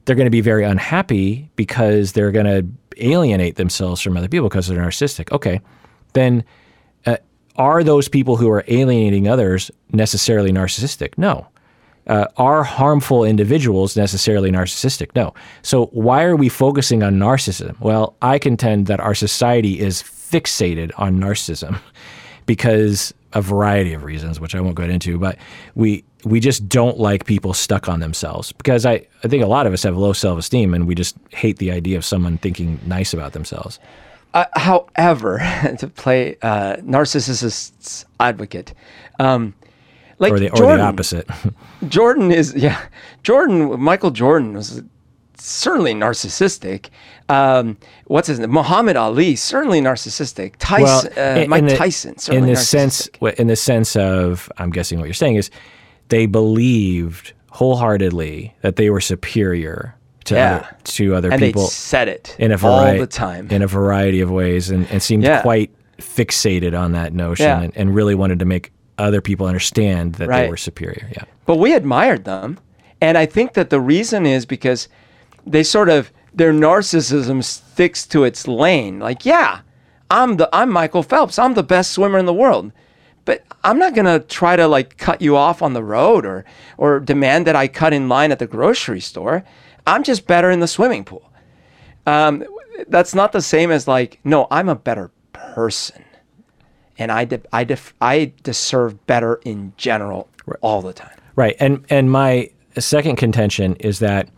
they're 0.05 0.15
going 0.15 0.27
to 0.27 0.31
be 0.31 0.41
very 0.41 0.63
unhappy 0.63 1.49
because 1.55 2.13
they're 2.13 2.31
going 2.31 2.45
to 2.45 2.65
alienate 3.03 3.55
themselves 3.55 4.01
from 4.01 4.15
other 4.17 4.27
people 4.27 4.47
because 4.49 4.67
they're 4.67 4.81
narcissistic. 4.81 5.31
Okay, 5.31 5.59
then 6.13 6.43
are 7.57 7.83
those 7.83 8.07
people 8.07 8.37
who 8.37 8.49
are 8.49 8.63
alienating 8.67 9.27
others 9.27 9.71
necessarily 9.91 10.51
narcissistic? 10.51 11.17
No. 11.17 11.47
Uh, 12.07 12.27
are 12.37 12.63
harmful 12.63 13.23
individuals 13.23 13.97
necessarily 13.97 14.51
narcissistic? 14.51 15.09
No. 15.15 15.33
So 15.63 15.87
why 15.87 16.23
are 16.23 16.35
we 16.35 16.49
focusing 16.49 17.01
on 17.01 17.15
narcissism? 17.15 17.79
Well, 17.79 18.15
I 18.21 18.37
contend 18.37 18.87
that 18.87 18.99
our 18.99 19.15
society 19.15 19.79
is 19.79 20.03
fixated 20.03 20.91
on 20.97 21.19
narcissism 21.19 21.79
because 22.45 23.13
a 23.33 23.41
variety 23.41 23.93
of 23.93 24.03
reasons, 24.03 24.39
which 24.39 24.55
I 24.55 24.61
won't 24.61 24.75
go 24.75 24.83
into, 24.83 25.17
but 25.17 25.37
we 25.75 26.03
we 26.23 26.39
just 26.39 26.67
don't 26.67 26.99
like 26.99 27.25
people 27.25 27.53
stuck 27.53 27.87
on 27.87 27.99
themselves 27.99 28.51
because 28.53 28.85
I, 28.85 29.05
I 29.23 29.27
think 29.27 29.43
a 29.43 29.47
lot 29.47 29.67
of 29.67 29.73
us 29.73 29.83
have 29.83 29.95
low 29.95 30.13
self 30.13 30.39
esteem 30.39 30.73
and 30.73 30.87
we 30.87 30.95
just 30.95 31.15
hate 31.31 31.57
the 31.57 31.71
idea 31.71 31.97
of 31.97 32.05
someone 32.05 32.37
thinking 32.39 32.79
nice 32.85 33.13
about 33.13 33.33
themselves. 33.33 33.79
Uh, 34.35 34.45
however, 34.55 35.39
to 35.79 35.87
play 35.87 36.35
uh, 36.41 36.75
narcissist's 36.83 38.05
advocate, 38.19 38.73
um, 39.17 39.55
like 40.19 40.33
Or 40.33 40.39
the 40.39 40.49
or 40.51 40.57
Jordan, 40.57 40.77
the 40.79 40.83
opposite. 40.83 41.29
Jordan 41.87 42.31
is 42.31 42.53
yeah. 42.53 42.81
Jordan 43.23 43.79
Michael 43.79 44.11
Jordan 44.11 44.53
was 44.53 44.81
certainly 45.37 45.93
narcissistic. 45.93 46.89
Um, 47.29 47.77
what's 48.05 48.27
his 48.27 48.39
name? 48.39 48.51
Muhammad 48.51 48.97
Ali 48.97 49.35
certainly 49.35 49.81
narcissistic. 49.81 50.55
Tyson, 50.59 51.11
uh, 51.17 51.21
in- 51.41 51.49
Mike 51.49 51.59
in 51.59 51.65
the- 51.67 51.75
Tyson 51.77 52.15
in 52.31 52.45
the 52.45 52.55
sense, 52.55 53.07
narcissistic. 53.07 53.33
in 53.35 53.47
the 53.47 53.55
sense 53.55 53.95
of, 53.95 54.51
I'm 54.57 54.69
guessing 54.69 54.99
what 54.99 55.05
you're 55.05 55.13
saying 55.13 55.35
is, 55.35 55.49
they 56.09 56.25
believed 56.25 57.33
wholeheartedly 57.51 58.53
that 58.61 58.75
they 58.75 58.89
were 58.89 59.01
superior 59.01 59.95
to 60.25 60.35
Yeah. 60.35 60.55
other, 60.55 60.67
to 60.83 61.15
other 61.15 61.31
and 61.31 61.39
people 61.41 61.63
they 61.63 61.67
said 61.69 62.07
it 62.07 62.35
in 62.39 62.51
a 62.51 62.55
all 62.55 62.81
variety 62.81 62.99
the 62.99 63.07
time. 63.07 63.47
in 63.49 63.61
a 63.61 63.67
variety 63.67 64.21
of 64.21 64.29
ways, 64.31 64.69
and, 64.69 64.87
and 64.91 65.01
seemed 65.01 65.23
Yeah. 65.23 65.41
quite 65.41 65.71
fixated 65.99 66.77
on 66.77 66.91
that 66.91 67.13
notion, 67.13 67.45
Yeah. 67.45 67.61
and, 67.61 67.73
and 67.75 67.95
really 67.95 68.15
wanted 68.15 68.39
to 68.39 68.45
make 68.45 68.71
other 68.97 69.21
people 69.21 69.45
understand 69.47 70.13
that 70.15 70.29
they 70.29 70.49
were 70.49 70.57
superior. 70.57 71.07
Yeah. 71.11 71.23
But 71.45 71.57
we 71.57 71.73
admired 71.73 72.25
them. 72.25 72.57
And 73.01 73.17
I 73.17 73.25
think 73.25 73.53
that 73.53 73.69
the 73.69 73.79
reason 73.79 74.25
is 74.25 74.45
because 74.45 74.87
they 75.45 75.63
sort 75.63 75.89
of 75.89 76.11
their 76.33 76.53
narcissism 76.53 77.43
sticks 77.43 78.05
to 78.07 78.23
its 78.23 78.47
lane. 78.47 78.99
Like, 78.99 79.25
yeah, 79.25 79.59
I'm 80.09 80.37
the 80.37 80.49
I'm 80.53 80.69
Michael 80.69 81.03
Phelps. 81.03 81.37
I'm 81.39 81.53
the 81.53 81.63
best 81.63 81.91
swimmer 81.91 82.17
in 82.17 82.25
the 82.25 82.33
world. 82.33 82.71
But 83.25 83.43
I'm 83.63 83.79
not 83.79 83.95
gonna 83.95 84.19
try 84.19 84.55
to 84.55 84.67
like 84.67 84.97
cut 84.97 85.21
you 85.21 85.35
off 85.35 85.61
on 85.61 85.73
the 85.73 85.83
road 85.83 86.25
or 86.25 86.45
or 86.77 86.99
demand 86.99 87.47
that 87.47 87.55
I 87.55 87.67
cut 87.67 87.93
in 87.93 88.07
line 88.07 88.31
at 88.31 88.39
the 88.39 88.47
grocery 88.47 88.99
store. 89.01 89.43
I'm 89.87 90.03
just 90.03 90.27
better 90.27 90.49
in 90.51 90.59
the 90.59 90.67
swimming 90.67 91.03
pool. 91.03 91.31
Um, 92.05 92.43
that's 92.87 93.15
not 93.15 93.31
the 93.31 93.41
same 93.41 93.71
as 93.71 93.87
like, 93.87 94.19
no, 94.23 94.47
I'm 94.51 94.69
a 94.69 94.75
better 94.75 95.11
person. 95.33 96.03
and 96.97 97.11
I 97.11 97.25
de- 97.25 97.41
I 97.51 97.63
def- 97.63 97.93
I 98.01 98.31
deserve 98.43 99.05
better 99.05 99.41
in 99.43 99.73
general 99.77 100.29
all 100.61 100.81
the 100.81 100.93
time. 100.93 101.17
Right. 101.35 101.55
And 101.59 101.85
and 101.89 102.09
my 102.11 102.49
second 102.77 103.17
contention 103.17 103.75
is 103.79 103.99
that 103.99 104.29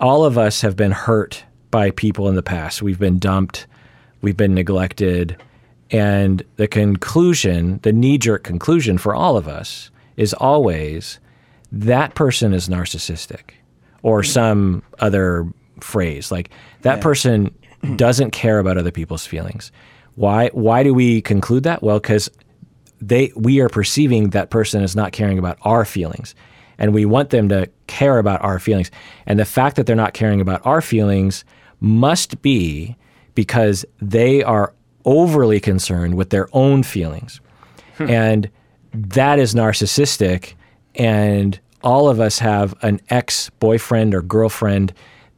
all 0.00 0.24
of 0.24 0.38
us 0.38 0.60
have 0.62 0.76
been 0.76 0.92
hurt 0.92 1.44
by 1.70 1.90
people 1.90 2.28
in 2.28 2.34
the 2.34 2.42
past. 2.42 2.82
We've 2.82 2.98
been 2.98 3.18
dumped, 3.18 3.66
we've 4.22 4.36
been 4.36 4.54
neglected, 4.54 5.36
and 5.90 6.42
the 6.56 6.68
conclusion, 6.68 7.80
the 7.82 7.92
knee-jerk 7.92 8.42
conclusion 8.44 8.98
for 8.98 9.14
all 9.14 9.36
of 9.36 9.46
us 9.48 9.90
is 10.16 10.32
always 10.34 11.18
that 11.72 12.14
person 12.14 12.54
is 12.54 12.68
narcissistic 12.68 13.55
or 14.06 14.22
some 14.22 14.84
other 15.00 15.52
phrase. 15.80 16.30
Like 16.30 16.50
that 16.82 17.00
person 17.00 17.52
doesn't 17.96 18.30
care 18.30 18.60
about 18.60 18.78
other 18.78 18.92
people's 18.92 19.26
feelings. 19.26 19.72
Why 20.14 20.48
why 20.52 20.84
do 20.84 20.94
we 20.94 21.20
conclude 21.20 21.64
that? 21.64 21.82
Well, 21.82 21.98
cuz 21.98 22.30
they 23.00 23.32
we 23.34 23.58
are 23.58 23.68
perceiving 23.68 24.30
that 24.30 24.50
person 24.50 24.80
is 24.84 24.94
not 24.94 25.10
caring 25.10 25.40
about 25.40 25.58
our 25.62 25.84
feelings 25.84 26.36
and 26.78 26.94
we 26.94 27.04
want 27.04 27.30
them 27.30 27.48
to 27.48 27.68
care 27.88 28.18
about 28.18 28.40
our 28.44 28.60
feelings. 28.60 28.92
And 29.26 29.40
the 29.40 29.44
fact 29.44 29.74
that 29.74 29.86
they're 29.86 29.96
not 29.96 30.14
caring 30.14 30.40
about 30.40 30.64
our 30.64 30.80
feelings 30.80 31.44
must 31.80 32.40
be 32.42 32.94
because 33.34 33.84
they 34.00 34.40
are 34.44 34.72
overly 35.04 35.58
concerned 35.58 36.14
with 36.14 36.30
their 36.30 36.48
own 36.52 36.84
feelings. 36.84 37.40
Hmm. 37.98 38.08
And 38.08 38.50
that 38.92 39.40
is 39.40 39.52
narcissistic 39.52 40.54
and 40.94 41.58
all 41.82 42.08
of 42.08 42.20
us 42.20 42.38
have 42.38 42.74
an 42.82 43.00
ex-boyfriend 43.10 44.14
or 44.14 44.22
girlfriend 44.22 44.92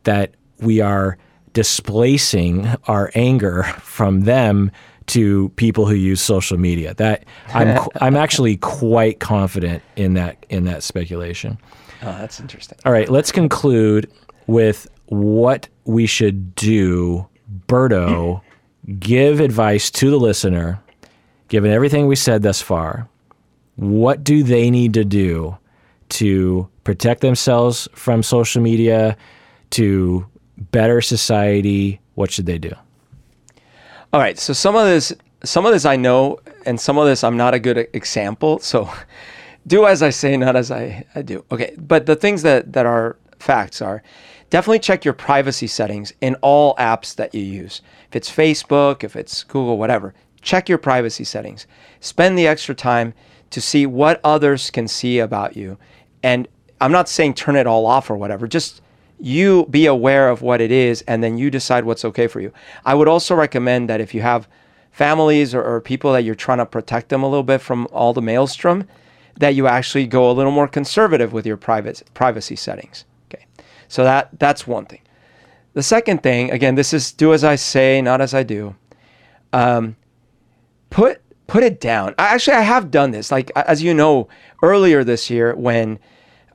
that 0.05 0.35
we 0.60 0.81
are 0.81 1.19
displacing 1.52 2.66
our 2.86 3.10
anger 3.15 3.62
from 3.81 4.23
them 4.23 4.70
to 5.06 5.48
people 5.51 5.86
who 5.86 5.94
use 5.94 6.20
social 6.20 6.59
media. 6.59 6.94
That 6.94 7.24
I'm 7.55 7.89
I'm 8.01 8.16
actually 8.16 8.59
quite 8.59 9.20
confident 9.20 9.82
in 9.97 10.15
that 10.15 10.44
in 10.48 10.65
that 10.65 10.82
speculation. 10.82 11.59
Oh, 12.02 12.12
that's 12.19 12.39
interesting. 12.39 12.78
All 12.85 12.93
right, 12.93 13.09
let's 13.09 13.32
conclude 13.32 14.10
with 14.47 14.86
what 15.06 15.69
we 15.85 16.06
should 16.06 16.55
do. 16.55 17.27
Berto, 17.66 18.43
give 18.98 19.40
advice 19.40 19.90
to 19.93 20.10
the 20.10 20.19
listener, 20.19 20.81
given 21.48 21.70
everything 21.73 22.06
we 22.06 22.16
said 22.16 22.43
thus 22.43 22.60
far. 22.60 23.09
What 23.77 24.23
do 24.23 24.43
they 24.43 24.70
need 24.70 24.94
to 24.94 25.05
do 25.05 25.56
to 26.10 26.68
protect 26.85 27.20
themselves 27.20 27.89
from 27.94 28.22
social 28.22 28.62
media, 28.62 29.16
to 29.70 30.26
better 30.56 31.01
society? 31.01 32.01
What 32.14 32.30
should 32.30 32.47
they 32.47 32.59
do? 32.59 32.72
All 34.12 34.20
right. 34.20 34.39
So 34.39 34.52
some 34.52 34.74
of 34.74 34.86
this, 34.86 35.12
some 35.44 35.66
of 35.66 35.72
this 35.72 35.85
I 35.85 35.97
know, 35.97 36.39
and 36.64 36.80
some 36.80 36.98
of 36.98 37.06
this 37.06 37.22
I'm 37.22 37.36
not 37.36 37.55
a 37.55 37.59
good 37.59 37.89
example. 37.93 38.59
So 38.62 38.90
do 39.66 39.85
as 39.86 40.02
I 40.02 40.10
say, 40.10 40.36
not 40.36 40.56
as 40.56 40.70
I, 40.70 41.05
I 41.14 41.22
do. 41.22 41.44
Okay. 41.52 41.74
But 41.76 42.06
the 42.06 42.16
things 42.16 42.43
that 42.43 42.72
that 42.72 42.86
are 42.86 43.16
facts 43.39 43.82
are 43.82 44.02
definitely 44.51 44.78
check 44.78 45.05
your 45.05 45.14
privacy 45.14 45.66
settings 45.66 46.12
in 46.20 46.35
all 46.36 46.74
apps 46.76 47.14
that 47.16 47.35
you 47.35 47.43
use. 47.43 47.82
If 48.09 48.16
it's 48.16 48.30
Facebook, 48.30 49.05
if 49.05 49.14
it's 49.14 49.44
Google, 49.44 49.78
whatever, 49.78 50.14
check 50.40 50.68
your 50.68 50.78
privacy 50.78 51.24
settings. 51.24 51.66
Spend 52.01 52.39
the 52.39 52.47
extra 52.47 52.74
time 52.74 53.14
to 53.51 53.60
see 53.60 53.86
what 53.86 54.20
others 54.24 54.70
can 54.70 54.89
see 54.89 55.18
about 55.18 55.56
you. 55.56 55.78
And 56.28 56.46
I'm 56.78 56.92
not 56.92 57.09
saying 57.09 57.34
turn 57.34 57.56
it 57.56 57.66
all 57.66 57.86
off 57.86 58.10
or 58.10 58.16
whatever. 58.16 58.46
Just 58.46 58.82
you 59.18 59.66
be 59.70 59.86
aware 59.86 60.28
of 60.28 60.42
what 60.42 60.60
it 60.60 60.70
is 60.70 61.00
and 61.09 61.24
then 61.24 61.38
you 61.38 61.50
decide 61.50 61.86
what's 61.86 62.05
okay 62.05 62.26
for 62.26 62.40
you. 62.40 62.52
I 62.84 62.94
would 62.94 63.09
also 63.09 63.34
recommend 63.34 63.88
that 63.88 64.02
if 64.02 64.12
you 64.12 64.20
have 64.20 64.46
families 64.90 65.55
or, 65.55 65.62
or 65.62 65.80
people 65.80 66.12
that 66.12 66.24
you're 66.24 66.34
trying 66.34 66.59
to 66.59 66.66
protect 66.66 67.09
them 67.09 67.22
a 67.22 67.28
little 67.28 67.42
bit 67.42 67.62
from 67.62 67.88
all 67.92 68.12
the 68.12 68.20
maelstrom, 68.20 68.86
that 69.38 69.55
you 69.55 69.66
actually 69.66 70.06
go 70.06 70.30
a 70.30 70.32
little 70.32 70.52
more 70.52 70.68
conservative 70.68 71.32
with 71.32 71.46
your 71.46 71.56
private 71.56 72.02
privacy 72.12 72.56
settings. 72.56 73.06
Okay. 73.30 73.46
So 73.88 74.05
that 74.05 74.38
that's 74.38 74.66
one 74.66 74.84
thing. 74.84 75.00
The 75.72 75.82
second 75.82 76.22
thing, 76.22 76.50
again, 76.50 76.74
this 76.74 76.92
is 76.92 77.10
do 77.10 77.32
as 77.32 77.42
I 77.42 77.55
say, 77.56 78.02
not 78.02 78.20
as 78.20 78.34
I 78.34 78.42
do. 78.42 78.76
Um, 79.55 79.96
put 80.90 81.22
put 81.46 81.62
it 81.62 81.80
down. 81.80 82.14
I, 82.18 82.34
actually, 82.34 82.59
I 82.59 82.62
have 82.62 82.90
done 82.90 83.12
this. 83.12 83.32
Like 83.32 83.50
as 83.56 83.82
you 83.82 83.94
know, 83.94 84.28
earlier 84.62 85.05
this 85.05 85.30
year 85.30 85.55
when 85.55 85.98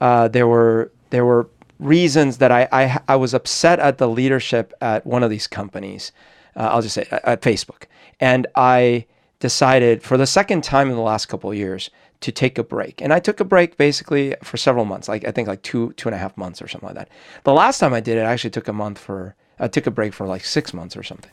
uh, 0.03 0.27
there 0.27 0.47
were 0.47 0.91
there 1.11 1.23
were 1.23 1.49
reasons 1.79 2.37
that 2.39 2.51
I, 2.51 2.67
I 2.73 2.99
I 3.07 3.15
was 3.15 3.33
upset 3.33 3.79
at 3.79 3.97
the 3.99 4.09
leadership 4.09 4.73
at 4.81 5.05
one 5.05 5.23
of 5.23 5.29
these 5.29 5.47
companies. 5.47 6.11
Uh, 6.57 6.67
I'll 6.71 6.81
just 6.81 6.95
say 6.95 7.07
at, 7.09 7.23
at 7.25 7.41
Facebook, 7.41 7.85
and 8.19 8.45
I 8.55 9.05
decided 9.39 10.03
for 10.03 10.17
the 10.17 10.27
second 10.27 10.63
time 10.63 10.89
in 10.89 10.95
the 10.95 11.01
last 11.01 11.27
couple 11.27 11.49
of 11.49 11.57
years 11.57 11.89
to 12.19 12.31
take 12.33 12.57
a 12.57 12.63
break. 12.63 13.01
And 13.01 13.13
I 13.13 13.19
took 13.19 13.39
a 13.39 13.45
break 13.45 13.77
basically 13.77 14.35
for 14.43 14.57
several 14.57 14.83
months, 14.83 15.07
like 15.07 15.25
I 15.25 15.31
think 15.31 15.47
like 15.47 15.61
two 15.61 15.93
two 15.93 16.09
and 16.09 16.15
a 16.15 16.17
half 16.17 16.35
months 16.35 16.61
or 16.61 16.67
something 16.67 16.87
like 16.87 16.97
that. 16.97 17.09
The 17.45 17.53
last 17.53 17.79
time 17.79 17.93
I 17.93 18.01
did 18.01 18.17
it, 18.17 18.21
I 18.21 18.33
actually 18.33 18.49
took 18.49 18.67
a 18.67 18.73
month 18.73 18.99
for 18.99 19.35
I 19.57 19.69
took 19.69 19.87
a 19.87 19.91
break 19.91 20.13
for 20.13 20.27
like 20.27 20.43
six 20.43 20.73
months 20.73 20.97
or 20.97 21.03
something. 21.03 21.31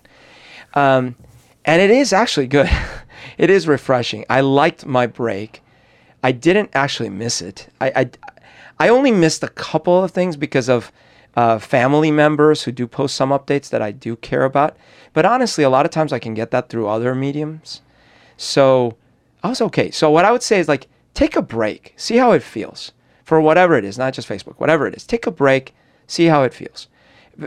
Um, 0.75 1.17
and 1.65 1.83
it 1.83 1.91
is 1.91 2.13
actually 2.13 2.47
good. 2.47 2.71
it 3.37 3.51
is 3.51 3.67
refreshing. 3.67 4.25
I 4.31 4.43
liked 4.43 4.87
my 4.87 5.09
break. 5.09 5.61
I 6.23 6.31
didn't 6.31 6.71
actually 6.75 7.11
miss 7.11 7.43
it. 7.43 7.67
I 7.81 7.89
I, 7.97 8.11
I 8.81 8.89
only 8.89 9.11
missed 9.11 9.45
a 9.45 9.49
couple 9.49 10.03
of 10.03 10.11
things 10.11 10.39
because 10.39 10.71
of 10.71 10.91
uh, 11.37 11.59
family 11.59 12.11
members 12.11 12.63
who 12.63 12.73
do 12.73 12.87
post 12.87 13.15
some 13.15 13.29
updates 13.29 13.69
that 13.69 13.83
I 13.83 13.93
do 13.93 14.17
care 14.17 14.45
about. 14.45 14.75
But 15.13 15.27
honestly, 15.27 15.63
a 15.63 15.71
lot 15.71 15.85
of 15.85 15.93
times 15.93 16.15
I 16.15 16.19
can 16.19 16.33
get 16.33 16.51
that 16.53 16.71
through 16.71 16.89
other 16.89 17.15
mediums. 17.15 17.83
So 18.39 18.97
I 19.43 19.51
was 19.51 19.61
okay. 19.61 19.91
So 19.91 20.11
what 20.11 20.25
I 20.25 20.33
would 20.33 20.43
say 20.43 20.59
is 20.59 20.67
like 20.67 20.89
take 21.13 21.37
a 21.37 21.43
break, 21.43 21.93
see 21.97 22.17
how 22.17 22.33
it 22.33 22.43
feels 22.43 22.93
for 23.23 23.39
whatever 23.39 23.77
it 23.77 23.85
is, 23.85 23.99
not 23.99 24.15
just 24.15 24.27
Facebook, 24.27 24.55
whatever 24.57 24.87
it 24.87 24.95
is. 24.97 25.07
Take 25.07 25.27
a 25.27 25.31
break, 25.31 25.75
see 26.07 26.25
how 26.25 26.43
it 26.43 26.55
feels. 26.55 26.89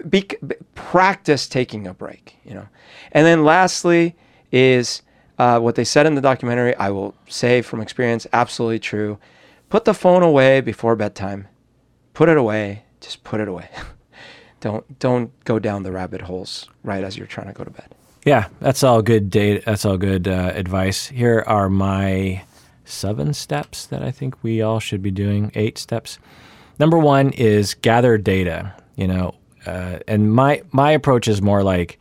Be, 0.07 0.22
be- 0.45 0.55
practice 0.76 1.47
taking 1.47 1.88
a 1.88 1.95
break, 1.95 2.35
you 2.45 2.53
know. 2.53 2.68
And 3.11 3.26
then 3.26 3.43
lastly 3.43 4.15
is 4.51 5.01
uh, 5.39 5.60
what 5.60 5.73
they 5.73 5.84
said 5.84 6.05
in 6.05 6.14
the 6.14 6.22
documentary. 6.22 6.76
I 6.76 6.91
will 6.91 7.15
say 7.27 7.64
from 7.64 7.81
experience, 7.81 8.27
absolutely 8.34 8.80
true. 8.80 9.18
Put 9.73 9.85
the 9.85 9.95
phone 9.95 10.21
away 10.21 10.61
before 10.61 10.95
bedtime. 10.95 11.47
Put 12.13 12.29
it 12.29 12.37
away. 12.37 12.83
Just 13.01 13.23
put 13.23 13.39
it 13.39 13.47
away. 13.47 13.69
don't 14.59 14.99
don't 14.99 15.31
go 15.45 15.57
down 15.57 15.81
the 15.81 15.91
rabbit 15.91 16.21
holes 16.21 16.69
right 16.83 17.03
as 17.03 17.17
you're 17.17 17.25
trying 17.25 17.47
to 17.47 17.53
go 17.53 17.63
to 17.63 17.71
bed. 17.71 17.95
Yeah, 18.23 18.49
that's 18.59 18.83
all 18.83 19.01
good 19.01 19.31
data. 19.31 19.63
That's 19.65 19.83
all 19.83 19.97
good 19.97 20.27
uh, 20.27 20.51
advice. 20.53 21.07
Here 21.07 21.43
are 21.47 21.71
my 21.71 22.43
seven 22.85 23.33
steps 23.33 23.87
that 23.87 24.03
I 24.03 24.11
think 24.11 24.43
we 24.43 24.61
all 24.61 24.79
should 24.79 25.01
be 25.01 25.09
doing. 25.09 25.51
Eight 25.55 25.79
steps. 25.79 26.19
Number 26.77 26.99
one 26.99 27.31
is 27.31 27.73
gather 27.73 28.19
data. 28.19 28.75
You 28.95 29.07
know, 29.07 29.33
uh, 29.65 29.97
and 30.07 30.31
my 30.31 30.61
my 30.71 30.91
approach 30.91 31.27
is 31.27 31.41
more 31.41 31.63
like 31.63 31.97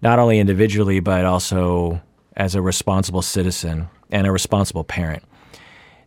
not 0.00 0.18
only 0.18 0.38
individually 0.38 1.00
but 1.00 1.26
also 1.26 2.00
as 2.34 2.54
a 2.54 2.62
responsible 2.62 3.20
citizen 3.20 3.90
and 4.10 4.26
a 4.26 4.32
responsible 4.32 4.84
parent. 4.84 5.22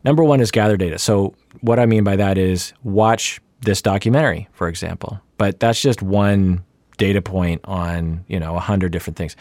Number 0.07 0.23
one 0.23 0.39
is 0.39 0.51
gather 0.51 0.77
data. 0.77 0.97
So 0.99 1.35
what 1.59 1.79
I 1.79 1.85
mean 1.85 2.05
by 2.05 2.15
that 2.15 2.37
is 2.37 2.71
watch 2.83 3.41
this 3.63 3.81
documentary, 3.81 4.47
for 4.53 4.69
example. 4.69 5.19
But 5.37 5.59
that's 5.59 5.81
just 5.81 6.01
one 6.01 6.63
data 6.95 7.21
point 7.21 7.59
on 7.65 8.23
you 8.29 8.39
know 8.39 8.55
a 8.55 8.61
hundred 8.61 8.93
different 8.93 9.17
things. 9.17 9.35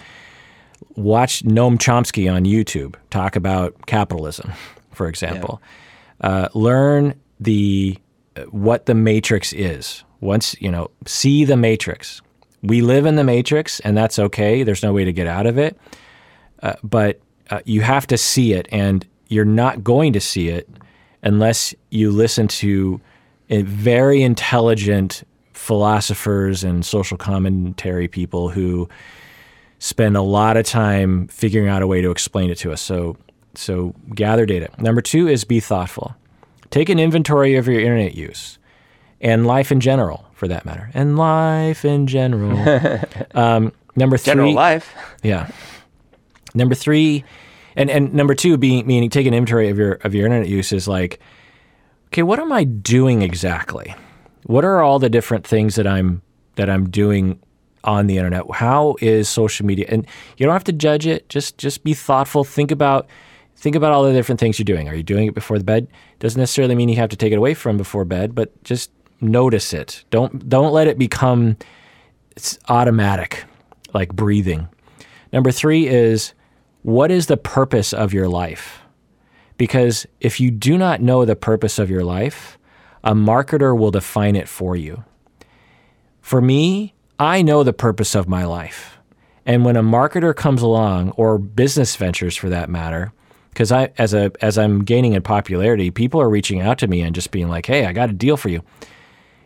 Watch 0.96 1.44
Noam 1.44 1.78
Chomsky 1.78 2.30
on 2.30 2.46
YouTube 2.46 2.96
talk 3.10 3.36
about 3.36 3.86
capitalism, 3.86 4.52
for 4.90 5.06
example. 5.06 5.62
Uh, 6.20 6.48
learn 6.52 7.14
the 7.38 7.96
uh, 8.34 8.42
what 8.46 8.86
the 8.86 8.94
matrix 8.94 9.52
is. 9.52 10.02
Once 10.20 10.60
you 10.60 10.72
know, 10.72 10.90
see 11.06 11.44
the 11.44 11.56
matrix. 11.56 12.20
We 12.64 12.80
live 12.80 13.06
in 13.06 13.14
the 13.14 13.22
matrix, 13.22 13.78
and 13.80 13.96
that's 13.96 14.18
okay. 14.18 14.64
There's 14.64 14.82
no 14.82 14.92
way 14.92 15.04
to 15.04 15.12
get 15.12 15.28
out 15.28 15.46
of 15.46 15.58
it. 15.58 15.78
Uh, 16.60 16.74
but 16.82 17.20
uh, 17.50 17.60
you 17.64 17.82
have 17.82 18.08
to 18.08 18.18
see 18.18 18.52
it, 18.52 18.66
and 18.72 19.06
you're 19.28 19.44
not 19.44 19.82
going 19.84 20.12
to 20.12 20.20
see 20.20 20.48
it 20.48 20.68
unless 21.22 21.74
you 21.90 22.10
listen 22.10 22.48
to 22.48 23.00
a 23.50 23.62
very 23.62 24.22
intelligent 24.22 25.22
philosophers 25.52 26.62
and 26.62 26.84
social 26.84 27.16
commentary 27.16 28.08
people 28.08 28.48
who 28.48 28.88
spend 29.78 30.16
a 30.16 30.22
lot 30.22 30.56
of 30.56 30.64
time 30.64 31.26
figuring 31.28 31.68
out 31.68 31.82
a 31.82 31.86
way 31.86 32.00
to 32.00 32.10
explain 32.10 32.50
it 32.50 32.58
to 32.58 32.72
us. 32.72 32.80
So, 32.80 33.16
so 33.54 33.94
gather 34.14 34.46
data. 34.46 34.68
Number 34.78 35.00
two 35.00 35.28
is 35.28 35.44
be 35.44 35.60
thoughtful. 35.60 36.14
Take 36.70 36.88
an 36.88 36.98
inventory 36.98 37.56
of 37.56 37.66
your 37.66 37.80
internet 37.80 38.14
use 38.14 38.58
and 39.20 39.46
life 39.46 39.72
in 39.72 39.80
general, 39.80 40.26
for 40.34 40.46
that 40.48 40.64
matter, 40.66 40.90
and 40.92 41.16
life 41.16 41.84
in 41.84 42.06
general. 42.06 42.58
um, 43.34 43.72
number 43.96 44.18
three, 44.18 44.30
General 44.32 44.52
life. 44.52 44.94
yeah. 45.22 45.48
Number 46.54 46.74
three, 46.74 47.24
and, 47.76 47.90
and 47.90 48.14
number 48.14 48.34
two, 48.34 48.56
being 48.56 48.86
meaning 48.86 49.10
take 49.10 49.26
an 49.26 49.34
inventory 49.34 49.68
of 49.68 49.78
your 49.78 49.92
of 50.02 50.14
your 50.14 50.26
internet 50.26 50.48
use 50.48 50.72
is 50.72 50.88
like, 50.88 51.20
okay, 52.06 52.22
what 52.22 52.38
am 52.38 52.52
I 52.52 52.64
doing 52.64 53.22
exactly? 53.22 53.94
What 54.44 54.64
are 54.64 54.82
all 54.82 54.98
the 54.98 55.10
different 55.10 55.46
things 55.46 55.74
that 55.74 55.86
I'm 55.86 56.22
that 56.56 56.70
I'm 56.70 56.88
doing 56.88 57.38
on 57.84 58.06
the 58.06 58.16
internet? 58.16 58.44
How 58.52 58.96
is 59.00 59.28
social 59.28 59.66
media? 59.66 59.86
And 59.88 60.06
you 60.38 60.46
don't 60.46 60.54
have 60.54 60.64
to 60.64 60.72
judge 60.72 61.06
it. 61.06 61.28
Just 61.28 61.58
just 61.58 61.84
be 61.84 61.94
thoughtful. 61.94 62.44
Think 62.44 62.70
about 62.70 63.06
think 63.56 63.76
about 63.76 63.92
all 63.92 64.04
the 64.04 64.12
different 64.12 64.40
things 64.40 64.58
you're 64.58 64.64
doing. 64.64 64.88
Are 64.88 64.94
you 64.94 65.02
doing 65.02 65.26
it 65.26 65.34
before 65.34 65.58
the 65.58 65.64
bed? 65.64 65.88
Doesn't 66.18 66.40
necessarily 66.40 66.74
mean 66.74 66.88
you 66.88 66.96
have 66.96 67.10
to 67.10 67.16
take 67.16 67.32
it 67.32 67.36
away 67.36 67.54
from 67.54 67.76
before 67.76 68.04
bed, 68.04 68.34
but 68.34 68.62
just 68.64 68.90
notice 69.20 69.72
it. 69.72 70.04
Don't 70.10 70.48
don't 70.48 70.72
let 70.72 70.86
it 70.86 70.98
become 70.98 71.56
it's 72.36 72.58
automatic, 72.68 73.44
like 73.94 74.14
breathing. 74.14 74.68
Number 75.32 75.50
three 75.50 75.88
is 75.88 76.34
what 76.86 77.10
is 77.10 77.26
the 77.26 77.36
purpose 77.36 77.92
of 77.92 78.12
your 78.12 78.28
life? 78.28 78.78
Because 79.58 80.06
if 80.20 80.38
you 80.38 80.52
do 80.52 80.78
not 80.78 81.02
know 81.02 81.24
the 81.24 81.34
purpose 81.34 81.80
of 81.80 81.90
your 81.90 82.04
life, 82.04 82.58
a 83.02 83.12
marketer 83.12 83.76
will 83.76 83.90
define 83.90 84.36
it 84.36 84.48
for 84.48 84.76
you. 84.76 85.02
For 86.20 86.40
me, 86.40 86.94
I 87.18 87.42
know 87.42 87.64
the 87.64 87.72
purpose 87.72 88.14
of 88.14 88.28
my 88.28 88.44
life. 88.44 88.98
And 89.44 89.64
when 89.64 89.74
a 89.74 89.82
marketer 89.82 90.32
comes 90.32 90.62
along, 90.62 91.10
or 91.16 91.38
business 91.38 91.96
ventures 91.96 92.36
for 92.36 92.48
that 92.50 92.70
matter, 92.70 93.12
because 93.48 93.72
I 93.72 93.90
as 93.98 94.14
a 94.14 94.30
as 94.40 94.56
I'm 94.56 94.84
gaining 94.84 95.14
in 95.14 95.22
popularity, 95.22 95.90
people 95.90 96.20
are 96.20 96.30
reaching 96.30 96.60
out 96.60 96.78
to 96.78 96.86
me 96.86 97.00
and 97.00 97.16
just 97.16 97.32
being 97.32 97.48
like, 97.48 97.66
"Hey, 97.66 97.86
I 97.86 97.92
got 97.92 98.10
a 98.10 98.12
deal 98.12 98.36
for 98.36 98.48
you." 98.48 98.62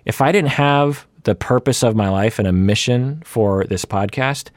If 0.04 0.20
I 0.20 0.30
didn't 0.30 0.50
have 0.50 1.06
the 1.24 1.34
purpose 1.34 1.82
of 1.82 1.96
my 1.96 2.10
life 2.10 2.38
and 2.38 2.46
a 2.46 2.52
mission 2.52 3.22
for 3.24 3.64
this 3.64 3.86
podcast, 3.86 4.50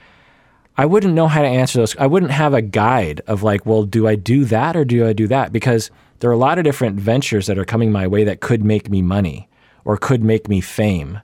I 0.77 0.85
wouldn't 0.85 1.13
know 1.13 1.27
how 1.27 1.41
to 1.41 1.47
answer 1.47 1.79
those. 1.79 1.95
I 1.97 2.07
wouldn't 2.07 2.31
have 2.31 2.53
a 2.53 2.61
guide 2.61 3.21
of 3.27 3.43
like, 3.43 3.65
well, 3.65 3.83
do 3.83 4.07
I 4.07 4.15
do 4.15 4.43
that 4.45 4.75
or 4.75 4.83
do 4.83 5.07
I 5.07 5.13
do 5.13 5.27
that? 5.27 5.51
Because 5.51 5.91
there 6.19 6.29
are 6.29 6.33
a 6.33 6.37
lot 6.37 6.57
of 6.57 6.63
different 6.63 6.99
ventures 6.99 7.47
that 7.47 7.59
are 7.59 7.65
coming 7.65 7.91
my 7.91 8.07
way 8.07 8.23
that 8.23 8.41
could 8.41 8.63
make 8.63 8.89
me 8.89 9.01
money 9.01 9.49
or 9.85 9.97
could 9.97 10.23
make 10.23 10.47
me 10.47 10.61
fame. 10.61 11.19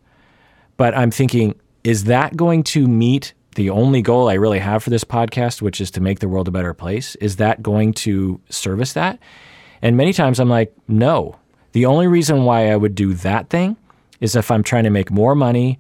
But 0.77 0.95
I'm 0.95 1.09
thinking, 1.09 1.55
is 1.83 2.03
that 2.05 2.37
going 2.37 2.63
to 2.65 2.87
meet 2.87 3.33
the 3.55 3.71
only 3.71 4.01
goal 4.01 4.29
I 4.29 4.35
really 4.35 4.59
have 4.59 4.83
for 4.83 4.91
this 4.91 5.03
podcast, 5.03 5.61
which 5.61 5.81
is 5.81 5.89
to 5.91 6.01
make 6.01 6.19
the 6.19 6.27
world 6.27 6.47
a 6.47 6.51
better 6.51 6.73
place? 6.73 7.15
Is 7.15 7.37
that 7.37 7.63
going 7.63 7.93
to 7.93 8.39
service 8.49 8.93
that? 8.93 9.19
And 9.81 9.97
many 9.97 10.13
times 10.13 10.39
I'm 10.39 10.49
like, 10.49 10.73
no. 10.87 11.39
The 11.71 11.85
only 11.85 12.07
reason 12.07 12.43
why 12.45 12.71
I 12.71 12.75
would 12.75 12.95
do 12.95 13.13
that 13.15 13.49
thing 13.49 13.77
is 14.19 14.35
if 14.35 14.51
I'm 14.51 14.63
trying 14.63 14.83
to 14.83 14.89
make 14.89 15.09
more 15.09 15.33
money 15.35 15.79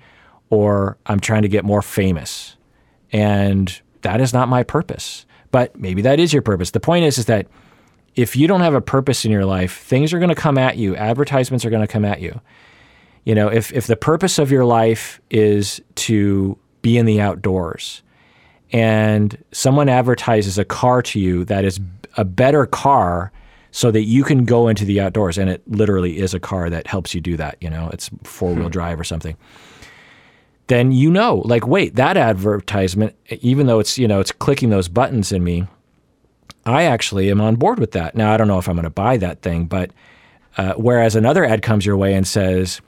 or 0.49 0.97
I'm 1.05 1.19
trying 1.19 1.43
to 1.43 1.47
get 1.47 1.65
more 1.65 1.81
famous. 1.81 2.55
And 3.11 3.79
that 4.01 4.21
is 4.21 4.33
not 4.33 4.49
my 4.49 4.63
purpose. 4.63 5.25
But 5.51 5.77
maybe 5.79 6.01
that 6.03 6.19
is 6.19 6.31
your 6.31 6.41
purpose. 6.41 6.71
The 6.71 6.79
point 6.79 7.05
is 7.05 7.17
is 7.17 7.25
that 7.25 7.47
if 8.15 8.35
you 8.35 8.47
don't 8.47 8.61
have 8.61 8.73
a 8.73 8.81
purpose 8.81 9.25
in 9.25 9.31
your 9.31 9.45
life, 9.45 9.77
things 9.79 10.13
are 10.13 10.19
going 10.19 10.29
to 10.29 10.35
come 10.35 10.57
at 10.57 10.77
you. 10.77 10.95
Advertisements 10.95 11.65
are 11.65 11.69
going 11.69 11.85
to 11.85 11.91
come 11.91 12.05
at 12.05 12.21
you. 12.21 12.39
You 13.25 13.35
know, 13.35 13.47
if 13.47 13.71
if 13.73 13.87
the 13.87 13.95
purpose 13.95 14.39
of 14.39 14.51
your 14.51 14.65
life 14.65 15.21
is 15.29 15.81
to 15.95 16.57
be 16.81 16.97
in 16.97 17.05
the 17.05 17.19
outdoors 17.21 18.01
and 18.71 19.37
someone 19.51 19.89
advertises 19.89 20.57
a 20.57 20.65
car 20.65 21.01
to 21.01 21.19
you 21.19 21.43
that 21.45 21.65
is 21.65 21.79
a 22.17 22.23
better 22.23 22.65
car 22.65 23.31
so 23.71 23.91
that 23.91 24.03
you 24.03 24.23
can 24.23 24.45
go 24.45 24.67
into 24.67 24.85
the 24.85 24.99
outdoors 24.99 25.37
and 25.37 25.49
it 25.49 25.61
literally 25.67 26.19
is 26.19 26.33
a 26.33 26.39
car 26.39 26.69
that 26.69 26.87
helps 26.87 27.13
you 27.13 27.21
do 27.21 27.37
that, 27.37 27.57
you 27.61 27.69
know, 27.69 27.89
it's 27.91 28.09
four-wheel 28.23 28.65
hmm. 28.65 28.71
drive 28.71 28.99
or 28.99 29.03
something 29.03 29.35
then 30.69 30.91
you 30.91 31.11
know, 31.11 31.41
like, 31.45 31.67
wait, 31.67 31.95
that 31.95 32.15
advertisement, 32.15 33.15
even 33.41 33.67
though 33.67 33.79
it's, 33.79 33.97
you 33.97 34.07
know, 34.07 34.19
it's 34.19 34.31
clicking 34.31 34.69
those 34.69 34.87
buttons 34.87 35.31
in 35.31 35.43
me, 35.43 35.67
I 36.65 36.83
actually 36.83 37.29
am 37.31 37.41
on 37.41 37.55
board 37.55 37.79
with 37.79 37.91
that. 37.91 38.15
Now, 38.15 38.31
I 38.31 38.37
don't 38.37 38.47
know 38.47 38.59
if 38.59 38.69
I'm 38.69 38.75
going 38.75 38.83
to 38.83 38.91
buy 38.91 39.17
that 39.17 39.41
thing, 39.41 39.65
but 39.65 39.91
uh, 40.57 40.73
whereas 40.73 41.15
another 41.15 41.43
ad 41.43 41.63
comes 41.63 41.85
your 41.85 41.97
way 41.97 42.13
and 42.13 42.27
says 42.27 42.81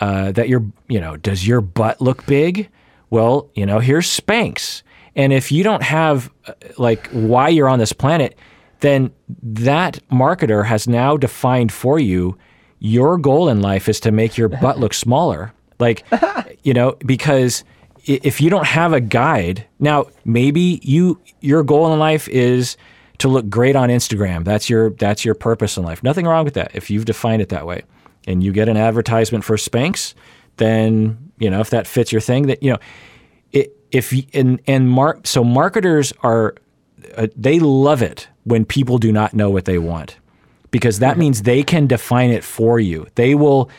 uh, 0.00 0.32
that 0.32 0.48
your, 0.48 0.64
you 0.88 1.00
know, 1.00 1.16
does 1.16 1.46
your 1.46 1.60
butt 1.60 2.00
look 2.00 2.26
big? 2.26 2.68
Well, 3.10 3.50
you 3.54 3.66
know, 3.66 3.78
here's 3.78 4.08
Spanx. 4.08 4.82
And 5.14 5.32
if 5.32 5.52
you 5.52 5.62
don't 5.62 5.84
have 5.84 6.32
uh, 6.46 6.54
like 6.76 7.06
why 7.10 7.48
you're 7.48 7.68
on 7.68 7.78
this 7.78 7.92
planet, 7.92 8.36
then 8.80 9.12
that 9.42 10.00
marketer 10.10 10.66
has 10.66 10.88
now 10.88 11.16
defined 11.16 11.70
for 11.70 11.98
you 11.98 12.36
your 12.78 13.16
goal 13.16 13.48
in 13.48 13.60
life 13.60 13.88
is 13.88 14.00
to 14.00 14.12
make 14.12 14.36
your 14.36 14.48
butt 14.48 14.78
look 14.78 14.92
smaller. 14.92 15.52
Like, 15.78 16.04
you 16.62 16.74
know, 16.74 16.96
because 17.04 17.64
if 18.06 18.40
you 18.40 18.50
don't 18.50 18.66
have 18.66 18.92
a 18.92 19.00
guide, 19.00 19.66
now 19.78 20.06
maybe 20.24 20.80
you 20.82 21.20
your 21.40 21.62
goal 21.62 21.92
in 21.92 21.98
life 21.98 22.28
is 22.28 22.76
to 23.18 23.28
look 23.28 23.48
great 23.48 23.76
on 23.76 23.88
Instagram. 23.88 24.44
That's 24.44 24.70
your 24.70 24.90
that's 24.90 25.24
your 25.24 25.34
purpose 25.34 25.76
in 25.76 25.84
life. 25.84 26.02
Nothing 26.02 26.26
wrong 26.26 26.44
with 26.44 26.54
that 26.54 26.70
if 26.74 26.90
you've 26.90 27.04
defined 27.04 27.42
it 27.42 27.48
that 27.50 27.66
way. 27.66 27.82
And 28.28 28.42
you 28.42 28.52
get 28.52 28.68
an 28.68 28.76
advertisement 28.76 29.44
for 29.44 29.56
Spanx, 29.56 30.14
then 30.56 31.32
you 31.38 31.50
know 31.50 31.60
if 31.60 31.70
that 31.70 31.86
fits 31.86 32.12
your 32.12 32.20
thing. 32.20 32.46
That 32.46 32.62
you 32.62 32.72
know, 32.72 32.78
it, 33.52 33.76
if 33.90 34.12
and 34.34 34.60
and 34.66 34.88
mark 34.90 35.26
so 35.26 35.44
marketers 35.44 36.12
are 36.22 36.54
uh, 37.16 37.28
they 37.36 37.58
love 37.60 38.02
it 38.02 38.28
when 38.44 38.64
people 38.64 38.98
do 38.98 39.12
not 39.12 39.34
know 39.34 39.50
what 39.50 39.64
they 39.64 39.78
want 39.78 40.16
because 40.70 40.98
that 40.98 41.12
mm-hmm. 41.12 41.20
means 41.20 41.42
they 41.42 41.62
can 41.62 41.86
define 41.86 42.30
it 42.30 42.44
for 42.44 42.78
you. 42.78 43.06
They 43.14 43.34
will 43.34 43.70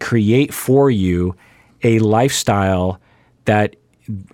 create 0.00 0.52
for 0.52 0.90
you 0.90 1.34
a 1.82 1.98
lifestyle 2.00 3.00
that 3.44 3.76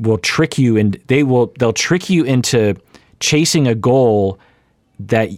will 0.01 0.19
trick 0.19 0.59
you 0.59 0.77
and 0.77 0.95
they 1.07 1.23
will 1.23 1.53
they'll 1.59 1.73
trick 1.73 2.11
you 2.11 2.25
into 2.25 2.75
chasing 3.21 3.67
a 3.67 3.75
goal 3.75 4.39
that 4.99 5.31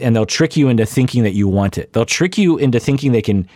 and 0.00 0.14
they'll 0.14 0.26
trick 0.26 0.56
you 0.56 0.68
into 0.68 0.86
thinking 0.86 1.22
that 1.24 1.32
you 1.32 1.48
want 1.48 1.78
it. 1.78 1.92
They'll 1.92 2.06
trick 2.06 2.38
you 2.38 2.58
into 2.58 2.80
thinking 2.80 3.12
they 3.12 3.22
can 3.22 3.48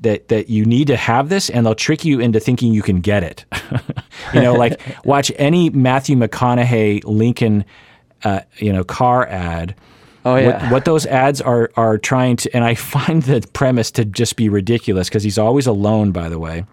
that 0.00 0.28
that 0.28 0.48
you 0.48 0.64
need 0.64 0.88
to 0.88 0.96
have 0.96 1.28
this 1.28 1.48
and 1.48 1.64
they'll 1.64 1.74
trick 1.74 2.04
you 2.04 2.20
into 2.20 2.40
thinking 2.40 2.72
you 2.72 2.82
can 2.82 3.00
get 3.00 3.22
it. 3.22 3.44
you 4.34 4.40
know, 4.40 4.54
like 4.54 4.80
watch 5.04 5.30
any 5.36 5.70
Matthew 5.70 6.16
McConaughey 6.16 7.04
Lincoln 7.04 7.64
uh, 8.24 8.40
you 8.58 8.72
know 8.72 8.84
car 8.84 9.26
ad 9.26 9.74
Oh 10.24 10.36
yeah. 10.36 10.62
What, 10.64 10.72
what, 10.72 10.84
those 10.84 11.06
ads 11.06 11.40
are 11.40 11.70
are 11.76 11.98
trying 11.98 12.36
to, 12.36 12.54
and 12.54 12.64
I 12.64 12.74
find 12.96 13.22
the 13.22 13.46
premise 13.52 13.90
to 13.92 14.04
just 14.04 14.36
be 14.36 14.48
ridiculous 14.48 15.08
because 15.08 15.22
he's 15.22 15.38
always 15.38 15.66
alone, 15.66 16.12
by 16.12 16.28
the 16.28 16.38
way, 16.38 16.64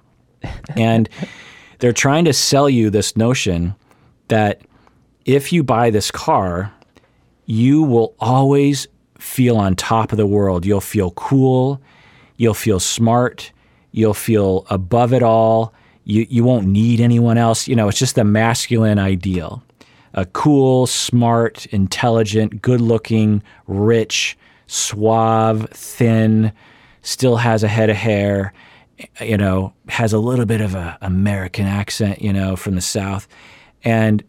and 0.75 1.09
they're 1.79 1.93
trying 1.93 2.25
to 2.25 2.33
sell 2.33 2.69
you 2.69 2.89
this 2.89 3.17
notion 3.17 3.75
that 4.27 4.61
if 5.25 5.51
you 5.51 5.63
buy 5.63 5.89
this 5.89 6.11
car, 6.11 6.73
you 7.45 7.83
will 7.83 8.15
always 8.19 8.87
feel 9.17 9.57
on 9.57 9.75
top 9.75 10.11
of 10.11 10.17
the 10.17 10.27
world. 10.27 10.65
You'll 10.65 10.81
feel 10.81 11.11
cool. 11.11 11.81
You'll 12.37 12.53
feel 12.53 12.79
smart. 12.79 13.51
You'll 13.91 14.13
feel 14.13 14.65
above 14.69 15.13
it 15.13 15.23
all. 15.23 15.73
You 16.03 16.25
you 16.29 16.43
won't 16.43 16.67
need 16.67 17.01
anyone 17.01 17.37
else. 17.37 17.67
You 17.67 17.75
know, 17.75 17.87
it's 17.87 17.99
just 17.99 18.15
the 18.15 18.23
masculine 18.23 18.99
ideal 18.99 19.63
a 20.13 20.25
cool, 20.25 20.87
smart, 20.87 21.65
intelligent, 21.67 22.61
good 22.61 22.81
looking, 22.81 23.43
rich, 23.67 24.37
suave, 24.67 25.69
thin, 25.71 26.51
still 27.01 27.37
has 27.37 27.63
a 27.63 27.67
head 27.67 27.89
of 27.89 27.95
hair, 27.95 28.53
you 29.21 29.37
know, 29.37 29.73
has 29.87 30.13
a 30.13 30.19
little 30.19 30.45
bit 30.45 30.61
of 30.61 30.75
a 30.75 30.97
American 31.01 31.65
accent, 31.65 32.21
you 32.21 32.33
know, 32.33 32.55
from 32.55 32.75
the 32.75 32.81
South. 32.81 33.27
And 33.83 34.23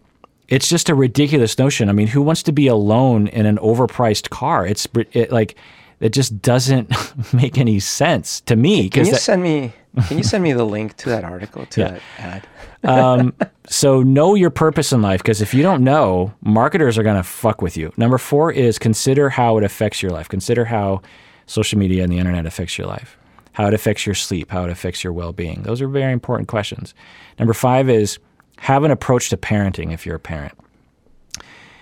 it's 0.48 0.68
just 0.68 0.88
a 0.88 0.94
ridiculous 0.94 1.58
notion. 1.58 1.88
I 1.88 1.92
mean, 1.92 2.08
who 2.08 2.22
wants 2.22 2.42
to 2.44 2.52
be 2.52 2.66
alone 2.66 3.28
in 3.28 3.46
an 3.46 3.58
overpriced 3.58 4.30
car? 4.30 4.66
It's 4.66 4.86
it, 5.12 5.30
like 5.30 5.56
it 6.00 6.12
just 6.12 6.42
doesn't 6.42 6.92
make 7.32 7.58
any 7.58 7.78
sense 7.78 8.40
to 8.42 8.56
me. 8.56 8.88
Can 8.88 9.06
you 9.06 9.12
that, 9.12 9.20
send 9.20 9.42
me? 9.42 9.72
Can 10.08 10.18
you 10.18 10.24
send 10.32 10.42
me 10.42 10.52
the 10.52 10.64
link 10.64 10.96
to 10.98 11.08
that 11.10 11.24
article 11.24 11.66
to 11.66 11.80
yeah. 11.80 11.88
that 11.90 12.02
ad? 12.18 12.46
Um, 12.84 13.34
so 13.66 14.02
know 14.02 14.34
your 14.34 14.50
purpose 14.50 14.92
in 14.92 15.02
life 15.02 15.22
because 15.22 15.40
if 15.40 15.52
you 15.52 15.62
don't 15.62 15.84
know, 15.84 16.32
marketers 16.40 16.96
are 16.98 17.02
going 17.02 17.16
to 17.16 17.22
fuck 17.22 17.62
with 17.62 17.76
you. 17.76 17.92
Number 17.96 18.18
four 18.18 18.50
is 18.50 18.78
consider 18.78 19.28
how 19.30 19.58
it 19.58 19.64
affects 19.64 20.02
your 20.02 20.12
life. 20.12 20.28
Consider 20.28 20.64
how 20.64 21.02
social 21.46 21.78
media 21.78 22.02
and 22.02 22.12
the 22.12 22.18
internet 22.18 22.46
affects 22.46 22.78
your 22.78 22.86
life, 22.86 23.18
how 23.52 23.66
it 23.66 23.74
affects 23.74 24.06
your 24.06 24.14
sleep, 24.14 24.50
how 24.50 24.64
it 24.64 24.70
affects 24.70 25.04
your 25.04 25.12
well-being. 25.12 25.62
Those 25.62 25.82
are 25.82 25.88
very 25.88 26.12
important 26.12 26.48
questions. 26.48 26.94
Number 27.38 27.54
five 27.54 27.90
is 27.90 28.18
have 28.58 28.84
an 28.84 28.90
approach 28.90 29.30
to 29.30 29.36
parenting 29.36 29.92
if 29.92 30.06
you're 30.06 30.16
a 30.16 30.20
parent. 30.20 30.52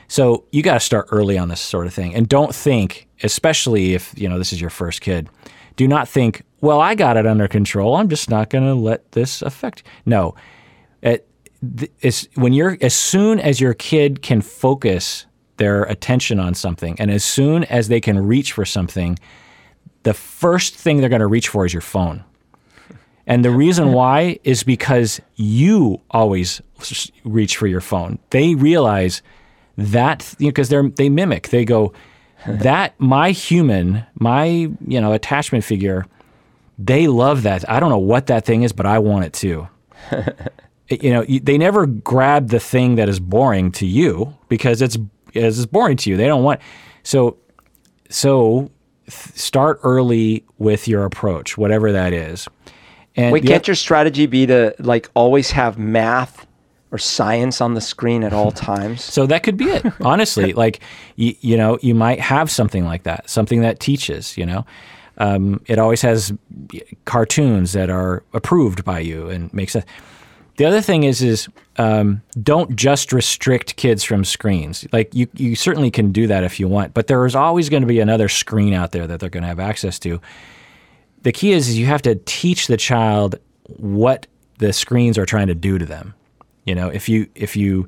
So 0.08 0.44
you 0.52 0.62
got 0.62 0.74
to 0.74 0.80
start 0.80 1.08
early 1.10 1.36
on 1.36 1.48
this 1.48 1.60
sort 1.60 1.86
of 1.86 1.92
thing, 1.92 2.14
and 2.14 2.26
don't 2.26 2.54
think, 2.54 3.06
especially 3.22 3.94
if 3.94 4.14
you 4.16 4.28
know 4.28 4.38
this 4.38 4.52
is 4.52 4.60
your 4.60 4.70
first 4.70 5.02
kid. 5.02 5.28
Do 5.76 5.86
not 5.86 6.08
think, 6.08 6.42
well, 6.60 6.80
I 6.80 6.94
got 6.96 7.16
it 7.16 7.26
under 7.26 7.46
control. 7.46 7.94
I'm 7.94 8.08
just 8.08 8.28
not 8.28 8.50
going 8.50 8.64
to 8.64 8.74
let 8.74 9.12
this 9.12 9.42
affect. 9.42 9.84
No, 10.06 10.34
when 12.36 12.52
you're 12.52 12.76
as 12.80 12.94
soon 12.94 13.40
as 13.40 13.60
your 13.60 13.74
kid 13.74 14.22
can 14.22 14.40
focus 14.40 15.26
their 15.56 15.82
attention 15.84 16.38
on 16.38 16.54
something, 16.54 16.98
and 17.00 17.10
as 17.10 17.24
soon 17.24 17.64
as 17.64 17.88
they 17.88 18.00
can 18.00 18.26
reach 18.26 18.52
for 18.52 18.64
something, 18.64 19.18
the 20.04 20.14
first 20.14 20.74
thing 20.74 20.98
they're 20.98 21.08
going 21.08 21.20
to 21.20 21.26
reach 21.26 21.48
for 21.48 21.66
is 21.66 21.72
your 21.72 21.82
phone. 21.82 22.24
And 23.26 23.44
the 23.44 23.50
reason 23.50 23.92
why 23.92 24.38
is 24.44 24.62
because 24.62 25.20
you 25.36 26.00
always 26.10 26.62
reach 27.24 27.56
for 27.56 27.66
your 27.66 27.80
phone. 27.80 28.18
They 28.30 28.54
realize 28.54 29.22
that 29.76 30.34
because 30.38 30.70
you 30.70 30.82
know, 30.82 30.88
they 30.88 31.04
they 31.04 31.08
mimic. 31.08 31.48
They 31.48 31.64
go 31.64 31.92
that 32.46 32.98
my 32.98 33.32
human, 33.32 34.06
my 34.14 34.44
you 34.44 35.00
know 35.00 35.12
attachment 35.12 35.64
figure, 35.64 36.06
they 36.78 37.08
love 37.08 37.42
that. 37.42 37.68
I 37.68 37.80
don't 37.80 37.90
know 37.90 37.98
what 37.98 38.26
that 38.26 38.44
thing 38.44 38.62
is, 38.62 38.72
but 38.72 38.86
I 38.86 39.00
want 39.00 39.24
it 39.24 39.32
too. 39.32 39.68
you 40.88 41.10
know, 41.10 41.24
they 41.24 41.58
never 41.58 41.86
grab 41.86 42.48
the 42.48 42.60
thing 42.60 42.94
that 42.96 43.08
is 43.08 43.20
boring 43.20 43.70
to 43.72 43.86
you 43.86 44.34
because 44.48 44.80
it's 44.82 44.96
it's 45.34 45.66
boring 45.66 45.96
to 45.98 46.10
you. 46.10 46.16
They 46.16 46.26
don't 46.26 46.42
want 46.42 46.60
so 47.02 47.36
so 48.08 48.70
th- 49.06 49.36
start 49.36 49.80
early 49.82 50.44
with 50.58 50.88
your 50.88 51.04
approach, 51.04 51.58
whatever 51.58 51.92
that 51.92 52.12
is. 52.12 52.48
And 53.16 53.32
Wait, 53.32 53.44
can't 53.44 53.66
your 53.66 53.74
strategy 53.74 54.26
be 54.26 54.46
to 54.46 54.74
like 54.78 55.10
always 55.14 55.50
have 55.50 55.78
math 55.78 56.46
or 56.90 56.98
science 56.98 57.60
on 57.60 57.74
the 57.74 57.80
screen 57.80 58.22
at 58.22 58.32
all 58.32 58.50
times? 58.50 59.04
So 59.04 59.26
that 59.26 59.42
could 59.42 59.56
be 59.56 59.66
it. 59.66 59.84
Honestly, 60.00 60.52
like 60.54 60.80
you, 61.16 61.34
you 61.40 61.56
know, 61.56 61.78
you 61.82 61.94
might 61.94 62.20
have 62.20 62.50
something 62.50 62.84
like 62.84 63.02
that, 63.02 63.28
something 63.28 63.60
that 63.60 63.80
teaches. 63.80 64.38
You 64.38 64.46
know, 64.46 64.66
um, 65.18 65.60
it 65.66 65.78
always 65.78 66.00
has 66.02 66.32
cartoons 67.04 67.72
that 67.72 67.90
are 67.90 68.22
approved 68.32 68.84
by 68.84 69.00
you 69.00 69.28
and 69.28 69.52
makes 69.52 69.72
sense. 69.72 69.84
The 70.58 70.64
other 70.66 70.80
thing 70.80 71.04
is, 71.04 71.22
is 71.22 71.48
um, 71.76 72.20
don't 72.42 72.74
just 72.76 73.12
restrict 73.12 73.76
kids 73.76 74.02
from 74.02 74.24
screens. 74.24 74.86
Like 74.92 75.14
you, 75.14 75.28
you 75.34 75.54
certainly 75.54 75.90
can 75.90 76.10
do 76.12 76.26
that 76.26 76.42
if 76.42 76.58
you 76.58 76.66
want, 76.68 76.94
but 76.94 77.06
there 77.06 77.24
is 77.26 77.36
always 77.36 77.68
going 77.68 77.82
to 77.82 77.86
be 77.86 78.00
another 78.00 78.28
screen 78.28 78.74
out 78.74 78.90
there 78.90 79.06
that 79.06 79.20
they're 79.20 79.30
going 79.30 79.44
to 79.44 79.48
have 79.48 79.60
access 79.60 79.98
to. 80.00 80.20
The 81.22 81.30
key 81.32 81.52
is, 81.52 81.68
is 81.68 81.78
you 81.78 81.86
have 81.86 82.02
to 82.02 82.16
teach 82.26 82.66
the 82.66 82.76
child 82.76 83.36
what 83.76 84.26
the 84.58 84.72
screens 84.72 85.16
are 85.16 85.26
trying 85.26 85.46
to 85.46 85.54
do 85.54 85.78
to 85.78 85.86
them. 85.86 86.14
You 86.64 86.74
know, 86.74 86.88
if 86.88 87.08
you 87.08 87.28
if 87.36 87.54
you 87.54 87.86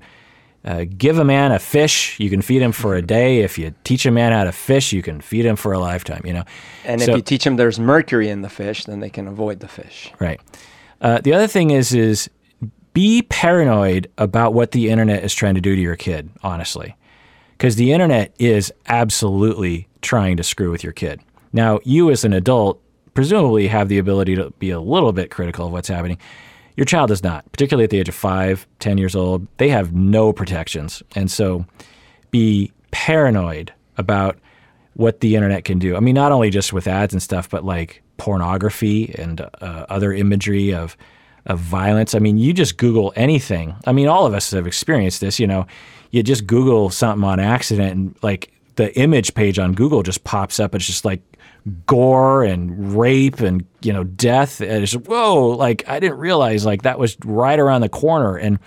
uh, 0.64 0.84
give 0.97 1.18
a 1.18 1.24
man 1.24 1.51
a 1.51 1.59
fish, 1.59 2.20
you 2.20 2.30
can 2.30 2.40
feed 2.40 2.62
him 2.62 2.70
for 2.70 2.94
a 2.94 3.02
day. 3.02 3.40
If 3.40 3.59
you 3.59 3.74
teach 3.82 4.06
a 4.06 4.10
man 4.12 4.30
how 4.30 4.44
to 4.44 4.52
fish, 4.52 4.92
you 4.92 5.02
can 5.02 5.20
feed 5.20 5.44
him 5.44 5.56
for 5.56 5.72
a 5.72 5.78
lifetime. 5.80 6.22
You 6.24 6.34
know, 6.34 6.44
And 6.84 7.01
So- 7.01 7.10
if 7.12 7.16
you 7.16 7.22
teach 7.22 7.44
them 7.44 7.56
there's 7.56 7.80
mercury 7.80 8.28
in 8.28 8.42
the 8.42 8.48
fish, 8.48 8.84
then 8.84 9.01
they 9.01 9.10
can 9.10 9.26
avoid 9.26 9.59
the 9.60 9.68
fish. 9.68 10.12
right. 10.20 10.40
Uh, 11.01 11.18
the 11.20 11.32
other 11.32 11.47
thing 11.48 11.70
is 11.70 11.92
is 11.94 12.30
be 12.92 13.22
paranoid 13.22 14.10
about 14.18 14.54
what 14.54 14.72
the 14.72 14.90
internet 14.90 15.24
is 15.24 15.34
trying 15.34 15.54
to 15.54 15.60
do 15.60 15.76
to 15.76 15.82
your 15.82 15.96
kid. 15.96 16.30
Honestly, 16.42 16.96
because 17.52 17.76
the 17.76 17.92
internet 17.92 18.34
is 18.38 18.72
absolutely 18.88 19.88
trying 20.02 20.36
to 20.36 20.42
screw 20.42 20.70
with 20.70 20.82
your 20.82 20.92
kid. 20.92 21.20
Now, 21.52 21.80
you 21.84 22.10
as 22.10 22.24
an 22.24 22.32
adult 22.32 22.80
presumably 23.14 23.66
have 23.68 23.88
the 23.88 23.98
ability 23.98 24.36
to 24.36 24.50
be 24.58 24.70
a 24.70 24.80
little 24.80 25.12
bit 25.12 25.30
critical 25.30 25.66
of 25.66 25.72
what's 25.72 25.88
happening. 25.88 26.18
Your 26.76 26.84
child 26.84 27.08
does 27.08 27.22
not, 27.22 27.50
particularly 27.52 27.84
at 27.84 27.90
the 27.90 27.98
age 27.98 28.08
of 28.08 28.14
five, 28.14 28.66
10 28.78 28.96
years 28.96 29.14
old. 29.14 29.46
They 29.58 29.68
have 29.68 29.92
no 29.92 30.32
protections. 30.32 31.02
And 31.14 31.30
so 31.30 31.66
be 32.30 32.72
paranoid 32.90 33.72
about 33.98 34.38
what 34.94 35.20
the 35.20 35.36
internet 35.36 35.64
can 35.64 35.78
do. 35.78 35.96
I 35.96 36.00
mean, 36.00 36.14
not 36.14 36.32
only 36.32 36.50
just 36.50 36.72
with 36.72 36.86
ads 36.86 37.12
and 37.12 37.22
stuff, 37.22 37.48
but 37.48 37.64
like 37.64 38.02
pornography 38.16 39.14
and 39.18 39.40
uh, 39.40 39.86
other 39.88 40.12
imagery 40.12 40.72
of 40.72 40.96
of 41.46 41.58
violence. 41.58 42.14
I 42.14 42.18
mean, 42.18 42.38
you 42.38 42.52
just 42.52 42.76
Google 42.76 43.12
anything. 43.16 43.74
I 43.86 43.92
mean, 43.92 44.08
all 44.08 44.26
of 44.26 44.34
us 44.34 44.50
have 44.50 44.66
experienced 44.66 45.20
this. 45.20 45.38
You 45.38 45.46
know, 45.46 45.66
you 46.10 46.22
just 46.22 46.46
Google 46.46 46.90
something 46.90 47.24
on 47.24 47.40
accident, 47.40 47.92
and 47.92 48.16
like 48.22 48.52
the 48.76 48.96
image 48.98 49.34
page 49.34 49.58
on 49.58 49.72
Google 49.72 50.02
just 50.02 50.24
pops 50.24 50.60
up. 50.60 50.74
It's 50.74 50.86
just 50.86 51.04
like 51.04 51.20
gore 51.86 52.44
and 52.44 52.96
rape 52.98 53.40
and 53.40 53.64
you 53.82 53.92
know 53.92 54.04
death. 54.04 54.60
And 54.60 54.82
it's 54.82 54.92
whoa! 54.92 55.48
Like 55.48 55.88
I 55.88 56.00
didn't 56.00 56.18
realize 56.18 56.64
like 56.64 56.82
that 56.82 56.98
was 56.98 57.16
right 57.24 57.58
around 57.58 57.80
the 57.80 57.88
corner, 57.88 58.36
and 58.36 58.58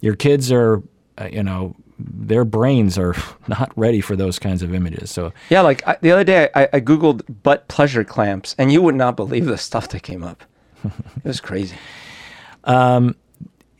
your 0.00 0.14
kids 0.16 0.50
are, 0.52 0.82
uh, 1.18 1.28
you 1.30 1.42
know. 1.42 1.76
Their 2.02 2.46
brains 2.46 2.96
are 2.96 3.14
not 3.46 3.72
ready 3.76 4.00
for 4.00 4.16
those 4.16 4.38
kinds 4.38 4.62
of 4.62 4.72
images. 4.72 5.10
So 5.10 5.34
Yeah, 5.50 5.60
like 5.60 5.86
I, 5.86 5.98
the 6.00 6.10
other 6.12 6.24
day 6.24 6.48
I, 6.54 6.66
I 6.72 6.80
googled 6.80 7.42
butt 7.42 7.68
pleasure 7.68 8.04
clamps, 8.04 8.54
and 8.56 8.72
you 8.72 8.80
would 8.80 8.94
not 8.94 9.16
believe 9.16 9.44
the 9.44 9.58
stuff 9.58 9.90
that 9.90 10.02
came 10.02 10.22
up. 10.22 10.42
It 10.82 11.24
was 11.24 11.42
crazy. 11.42 11.76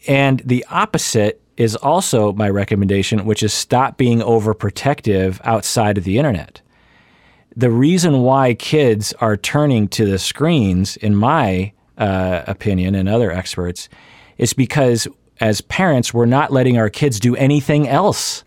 And 0.06 0.40
the 0.40 0.64
opposite 0.70 1.40
is 1.56 1.76
also 1.76 2.32
my 2.32 2.48
recommendation, 2.48 3.26
which 3.26 3.42
is 3.42 3.52
stop 3.52 3.98
being 3.98 4.20
overprotective 4.20 5.40
outside 5.44 5.98
of 5.98 6.04
the 6.04 6.16
internet. 6.16 6.62
The 7.54 7.70
reason 7.70 8.22
why 8.22 8.54
kids 8.54 9.12
are 9.20 9.36
turning 9.36 9.88
to 9.88 10.06
the 10.06 10.18
screens, 10.18 10.96
in 10.96 11.14
my 11.14 11.72
uh, 11.98 12.44
opinion 12.46 12.94
and 12.94 13.08
other 13.08 13.30
experts, 13.30 13.88
is 14.38 14.54
because 14.54 15.06
as 15.40 15.60
parents, 15.60 16.14
we're 16.14 16.26
not 16.26 16.52
letting 16.52 16.78
our 16.78 16.88
kids 16.88 17.20
do 17.20 17.36
anything 17.36 17.88
else. 17.88 18.44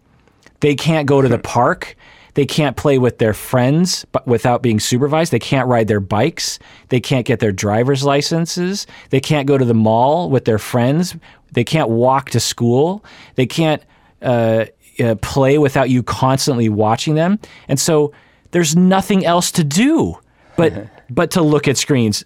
They 0.61 0.75
can't 0.75 1.05
go 1.07 1.21
to 1.21 1.27
the 1.27 1.39
park. 1.39 1.95
They 2.35 2.45
can't 2.45 2.75
play 2.75 2.97
with 2.97 3.19
their 3.19 3.33
friends 3.33 4.05
but 4.11 4.25
without 4.27 4.61
being 4.61 4.79
supervised. 4.79 5.31
They 5.31 5.39
can't 5.39 5.67
ride 5.67 5.87
their 5.87 5.99
bikes. 5.99 6.59
They 6.89 6.99
can't 6.99 7.25
get 7.25 7.39
their 7.39 7.51
driver's 7.51 8.03
licenses. 8.03 8.87
They 9.11 9.19
can't 9.19 9.47
go 9.47 9.57
to 9.57 9.65
the 9.65 9.73
mall 9.73 10.29
with 10.29 10.45
their 10.45 10.57
friends. 10.57 11.15
They 11.51 11.63
can't 11.63 11.89
walk 11.89 12.31
to 12.31 12.39
school. 12.39 13.03
They 13.35 13.45
can't 13.45 13.83
uh, 14.21 14.65
uh, 14.99 15.15
play 15.21 15.57
without 15.57 15.89
you 15.89 16.01
constantly 16.01 16.69
watching 16.69 17.15
them. 17.15 17.39
And 17.67 17.79
so 17.79 18.13
there's 18.51 18.75
nothing 18.75 19.25
else 19.25 19.51
to 19.51 19.63
do 19.63 20.17
but 20.55 20.87
but 21.09 21.31
to 21.31 21.41
look 21.41 21.67
at 21.67 21.77
screens. 21.77 22.23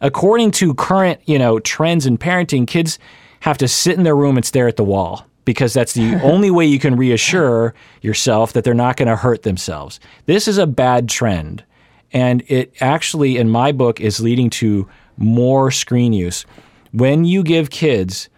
According 0.00 0.52
to 0.52 0.74
current 0.74 1.20
you 1.26 1.38
know 1.38 1.58
trends 1.58 2.06
in 2.06 2.18
parenting, 2.18 2.66
kids 2.66 2.98
have 3.40 3.58
to 3.58 3.68
sit 3.68 3.96
in 3.96 4.04
their 4.04 4.16
room 4.16 4.36
and 4.36 4.44
stare 4.44 4.68
at 4.68 4.76
the 4.76 4.84
wall 4.84 5.26
because 5.48 5.72
that's 5.72 5.94
the 5.94 6.14
only 6.22 6.50
way 6.50 6.66
you 6.66 6.78
can 6.78 6.94
reassure 6.94 7.72
yourself 8.02 8.52
that 8.52 8.64
they're 8.64 8.74
not 8.74 8.98
going 8.98 9.08
to 9.08 9.16
hurt 9.16 9.44
themselves. 9.44 9.98
This 10.26 10.46
is 10.46 10.58
a 10.58 10.66
bad 10.66 11.08
trend. 11.08 11.64
And 12.12 12.44
it 12.48 12.74
actually, 12.82 13.38
in 13.38 13.48
my 13.48 13.72
book, 13.72 13.98
is 13.98 14.20
leading 14.20 14.50
to 14.50 14.86
more 15.16 15.70
screen 15.70 16.12
use. 16.12 16.44
When 16.92 17.24
you 17.24 17.42
give 17.42 17.70
kids, 17.70 18.28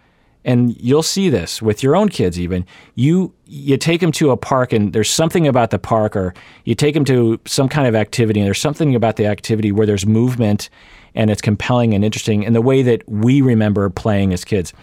and 0.45 0.81
you'll 0.81 1.03
see 1.03 1.29
this 1.29 1.61
with 1.61 1.83
your 1.83 1.97
own 1.97 2.07
kids 2.07 2.39
even, 2.39 2.65
you 2.95 3.33
you 3.45 3.75
take 3.75 3.99
them 3.99 4.13
to 4.13 4.31
a 4.31 4.37
park 4.37 4.71
and 4.71 4.93
there's 4.93 5.11
something 5.11 5.45
about 5.45 5.69
the 5.69 5.79
park 5.79 6.15
or 6.15 6.33
you 6.63 6.75
take 6.75 6.93
them 6.93 7.05
to 7.05 7.41
some 7.45 7.67
kind 7.67 7.87
of 7.87 7.93
activity 7.93 8.39
and 8.39 8.47
there's 8.47 8.61
something 8.61 8.95
about 8.95 9.17
the 9.17 9.25
activity 9.25 9.73
where 9.73 9.85
there's 9.85 10.05
movement 10.05 10.69
and 11.13 11.29
it's 11.29 11.41
compelling 11.41 11.93
and 11.93 12.05
interesting 12.05 12.41
in 12.43 12.53
the 12.53 12.61
way 12.61 12.81
that 12.81 13.07
we 13.07 13.41
remember 13.41 13.89
playing 13.89 14.33
as 14.33 14.43
kids 14.45 14.73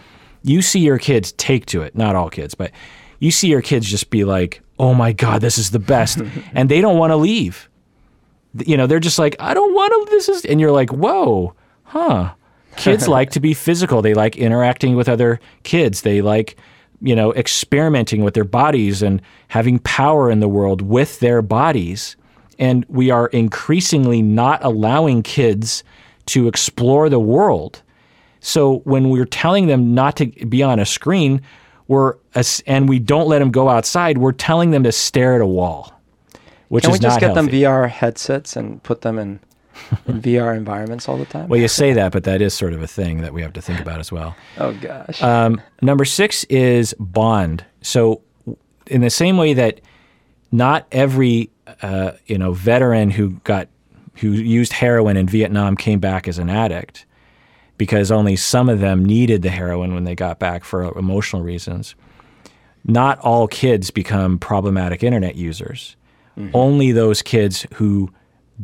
you 0.43 0.61
see 0.61 0.79
your 0.79 0.97
kids 0.97 1.31
take 1.33 1.65
to 1.67 1.81
it, 1.81 1.95
not 1.95 2.15
all 2.15 2.29
kids, 2.29 2.55
but 2.55 2.71
you 3.19 3.31
see 3.31 3.49
your 3.49 3.61
kids 3.61 3.89
just 3.89 4.09
be 4.09 4.23
like, 4.23 4.61
"Oh 4.77 4.93
my 4.93 5.11
god, 5.11 5.41
this 5.41 5.57
is 5.57 5.71
the 5.71 5.79
best." 5.79 6.21
and 6.53 6.69
they 6.69 6.81
don't 6.81 6.97
want 6.97 7.11
to 7.11 7.17
leave. 7.17 7.69
You 8.65 8.77
know, 8.77 8.87
they're 8.87 8.99
just 8.99 9.19
like, 9.19 9.35
"I 9.39 9.53
don't 9.53 9.73
want 9.73 10.07
to 10.07 10.11
this 10.11 10.29
is 10.29 10.45
and 10.45 10.59
you're 10.59 10.71
like, 10.71 10.91
"Whoa. 10.91 11.53
Huh. 11.83 12.33
Kids 12.77 13.07
like 13.17 13.31
to 13.31 13.39
be 13.39 13.53
physical. 13.53 14.01
They 14.01 14.13
like 14.13 14.37
interacting 14.37 14.95
with 14.95 15.09
other 15.09 15.39
kids. 15.63 16.01
They 16.01 16.21
like, 16.21 16.57
you 17.01 17.15
know, 17.15 17.33
experimenting 17.33 18.23
with 18.23 18.33
their 18.33 18.43
bodies 18.43 19.01
and 19.01 19.21
having 19.49 19.79
power 19.79 20.31
in 20.31 20.39
the 20.39 20.49
world 20.49 20.81
with 20.81 21.19
their 21.19 21.41
bodies." 21.41 22.15
And 22.57 22.85
we 22.89 23.09
are 23.09 23.27
increasingly 23.27 24.21
not 24.21 24.61
allowing 24.65 25.23
kids 25.23 25.81
to 26.25 26.49
explore 26.49 27.07
the 27.09 27.19
world. 27.19 27.81
So 28.41 28.79
when 28.79 29.09
we're 29.09 29.25
telling 29.25 29.67
them 29.67 29.93
not 29.93 30.15
to 30.17 30.25
be 30.27 30.63
on 30.63 30.79
a 30.79 30.85
screen, 30.85 31.41
we're 31.87 32.15
and 32.67 32.87
we 32.87 32.99
don't 32.99 33.27
let 33.27 33.39
them 33.39 33.51
go 33.51 33.69
outside, 33.69 34.17
we're 34.17 34.31
telling 34.31 34.71
them 34.71 34.83
to 34.83 34.91
stare 34.91 35.35
at 35.35 35.41
a 35.41 35.47
wall, 35.47 35.93
which 36.69 36.83
Can 36.83 36.91
is 36.93 36.99
we 36.99 37.03
just 37.03 37.19
get 37.19 37.33
healthy. 37.35 37.49
them 37.51 37.61
VR 37.61 37.89
headsets 37.89 38.55
and 38.55 38.81
put 38.83 39.01
them 39.01 39.17
in, 39.17 39.39
in 40.07 40.21
VR 40.21 40.55
environments 40.55 41.09
all 41.09 41.17
the 41.17 41.25
time? 41.25 41.49
well, 41.49 41.59
you 41.59 41.67
say 41.67 41.93
that, 41.93 42.11
but 42.11 42.23
that 42.25 42.41
is 42.41 42.53
sort 42.53 42.73
of 42.73 42.81
a 42.81 42.87
thing 42.87 43.21
that 43.21 43.33
we 43.33 43.41
have 43.41 43.53
to 43.53 43.61
think 43.61 43.79
about 43.79 43.99
as 43.99 44.11
well. 44.11 44.35
oh 44.57 44.73
gosh. 44.73 45.21
Um, 45.21 45.61
number 45.81 46.05
six 46.05 46.43
is 46.45 46.93
bond. 46.99 47.65
So, 47.81 48.21
in 48.87 49.01
the 49.01 49.09
same 49.09 49.37
way 49.37 49.53
that 49.53 49.81
not 50.51 50.87
every 50.91 51.49
uh, 51.81 52.11
you 52.27 52.37
know 52.37 52.53
veteran 52.53 53.09
who 53.09 53.31
got 53.43 53.67
who 54.15 54.31
used 54.31 54.73
heroin 54.73 55.17
in 55.17 55.27
Vietnam 55.27 55.75
came 55.75 55.99
back 55.99 56.27
as 56.27 56.37
an 56.37 56.49
addict, 56.49 57.05
because 57.79 58.11
only 58.11 58.35
some 58.35 58.67
of 58.69 58.81
them 58.81 59.03
needed 59.03 59.41
the 59.41 59.49
heroin 59.49 59.95
when 59.95 60.03
they 60.03 60.13
got 60.13 60.37
back 60.37 60.65
for 60.65 60.95
emotional 60.99 61.41
reasons. 61.41 61.95
Not 62.83 63.17
all 63.19 63.47
kids 63.47 63.89
become 63.89 64.37
problematic 64.37 65.01
internet 65.01 65.35
users. 65.35 65.95
Mm-hmm. 66.37 66.51
Only 66.53 66.91
those 66.91 67.21
kids 67.21 67.65
who 67.75 68.11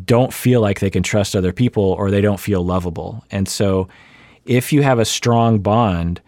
don't 0.03 0.33
feel 0.33 0.59
like 0.59 0.81
they 0.81 0.89
can 0.89 1.01
trust 1.01 1.33
other 1.33 1.53
people 1.53 1.83
or 1.83 2.11
they 2.11 2.19
don't 2.19 2.39
feel 2.39 2.63
lovable. 2.63 3.23
And 3.31 3.47
so, 3.47 3.87
if 4.43 4.73
you 4.73 4.83
have 4.83 4.99
a 4.99 5.05
strong 5.05 5.59
bond, 5.59 6.21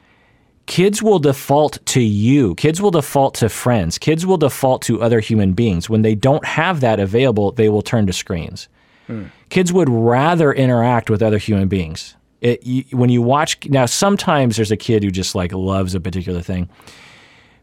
kids 0.65 1.03
will 1.03 1.19
default 1.19 1.85
to 1.87 2.01
you. 2.01 2.55
Kids 2.55 2.81
will 2.81 2.91
default 2.91 3.35
to 3.35 3.49
friends. 3.49 3.97
Kids 3.97 4.25
will 4.25 4.37
default 4.37 4.81
to 4.83 5.01
other 5.01 5.19
human 5.19 5.51
beings. 5.51 5.89
When 5.89 6.03
they 6.03 6.15
don't 6.15 6.45
have 6.45 6.79
that 6.79 7.01
available, 7.01 7.51
they 7.51 7.67
will 7.67 7.81
turn 7.81 8.07
to 8.07 8.13
screens. 8.13 8.69
Hmm. 9.07 9.25
Kids 9.49 9.73
would 9.73 9.89
rather 9.89 10.53
interact 10.53 11.09
with 11.09 11.21
other 11.21 11.37
human 11.37 11.67
beings. 11.67 12.16
It, 12.41 12.65
you, 12.65 12.83
when 12.91 13.09
you 13.09 13.21
watch 13.21 13.57
now, 13.69 13.85
sometimes 13.85 14.55
there's 14.55 14.71
a 14.71 14.77
kid 14.77 15.03
who 15.03 15.11
just 15.11 15.33
like 15.35 15.51
loves 15.53 15.95
a 15.95 15.99
particular 15.99 16.41
thing. 16.41 16.69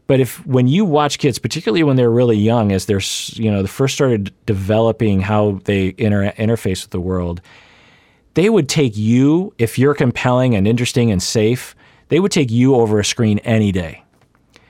But 0.06 0.20
if 0.20 0.44
when 0.46 0.66
you 0.68 0.84
watch 0.84 1.18
kids, 1.18 1.38
particularly 1.38 1.82
when 1.82 1.96
they're 1.96 2.10
really 2.10 2.36
young, 2.36 2.72
as 2.72 2.86
they're 2.86 3.00
you 3.32 3.50
know 3.50 3.62
the 3.62 3.68
first 3.68 3.94
started 3.94 4.32
developing 4.46 5.20
how 5.20 5.60
they 5.64 5.94
inter- 5.96 6.32
interface 6.32 6.82
with 6.82 6.90
the 6.90 7.00
world, 7.00 7.40
they 8.34 8.50
would 8.50 8.68
take 8.68 8.96
you 8.96 9.54
if 9.58 9.78
you're 9.78 9.94
compelling 9.94 10.54
and 10.54 10.66
interesting 10.68 11.10
and 11.10 11.22
safe. 11.22 11.74
they 12.08 12.20
would 12.20 12.32
take 12.32 12.50
you 12.50 12.74
over 12.74 12.98
a 12.98 13.04
screen 13.04 13.38
any 13.40 13.72
day. 13.72 14.02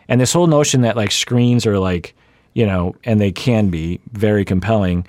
And 0.09 0.21
this 0.21 0.33
whole 0.33 0.47
notion 0.47 0.83
that 0.83 0.97
like 0.97 1.11
screens 1.11 1.67
are 1.67 1.79
like, 1.79 2.15
you 2.53 2.67
know, 2.67 2.95
and 3.05 3.21
they 3.21 3.33
can 3.33 3.71
be 3.71 4.01
very 4.13 4.45
compelling, 4.45 5.07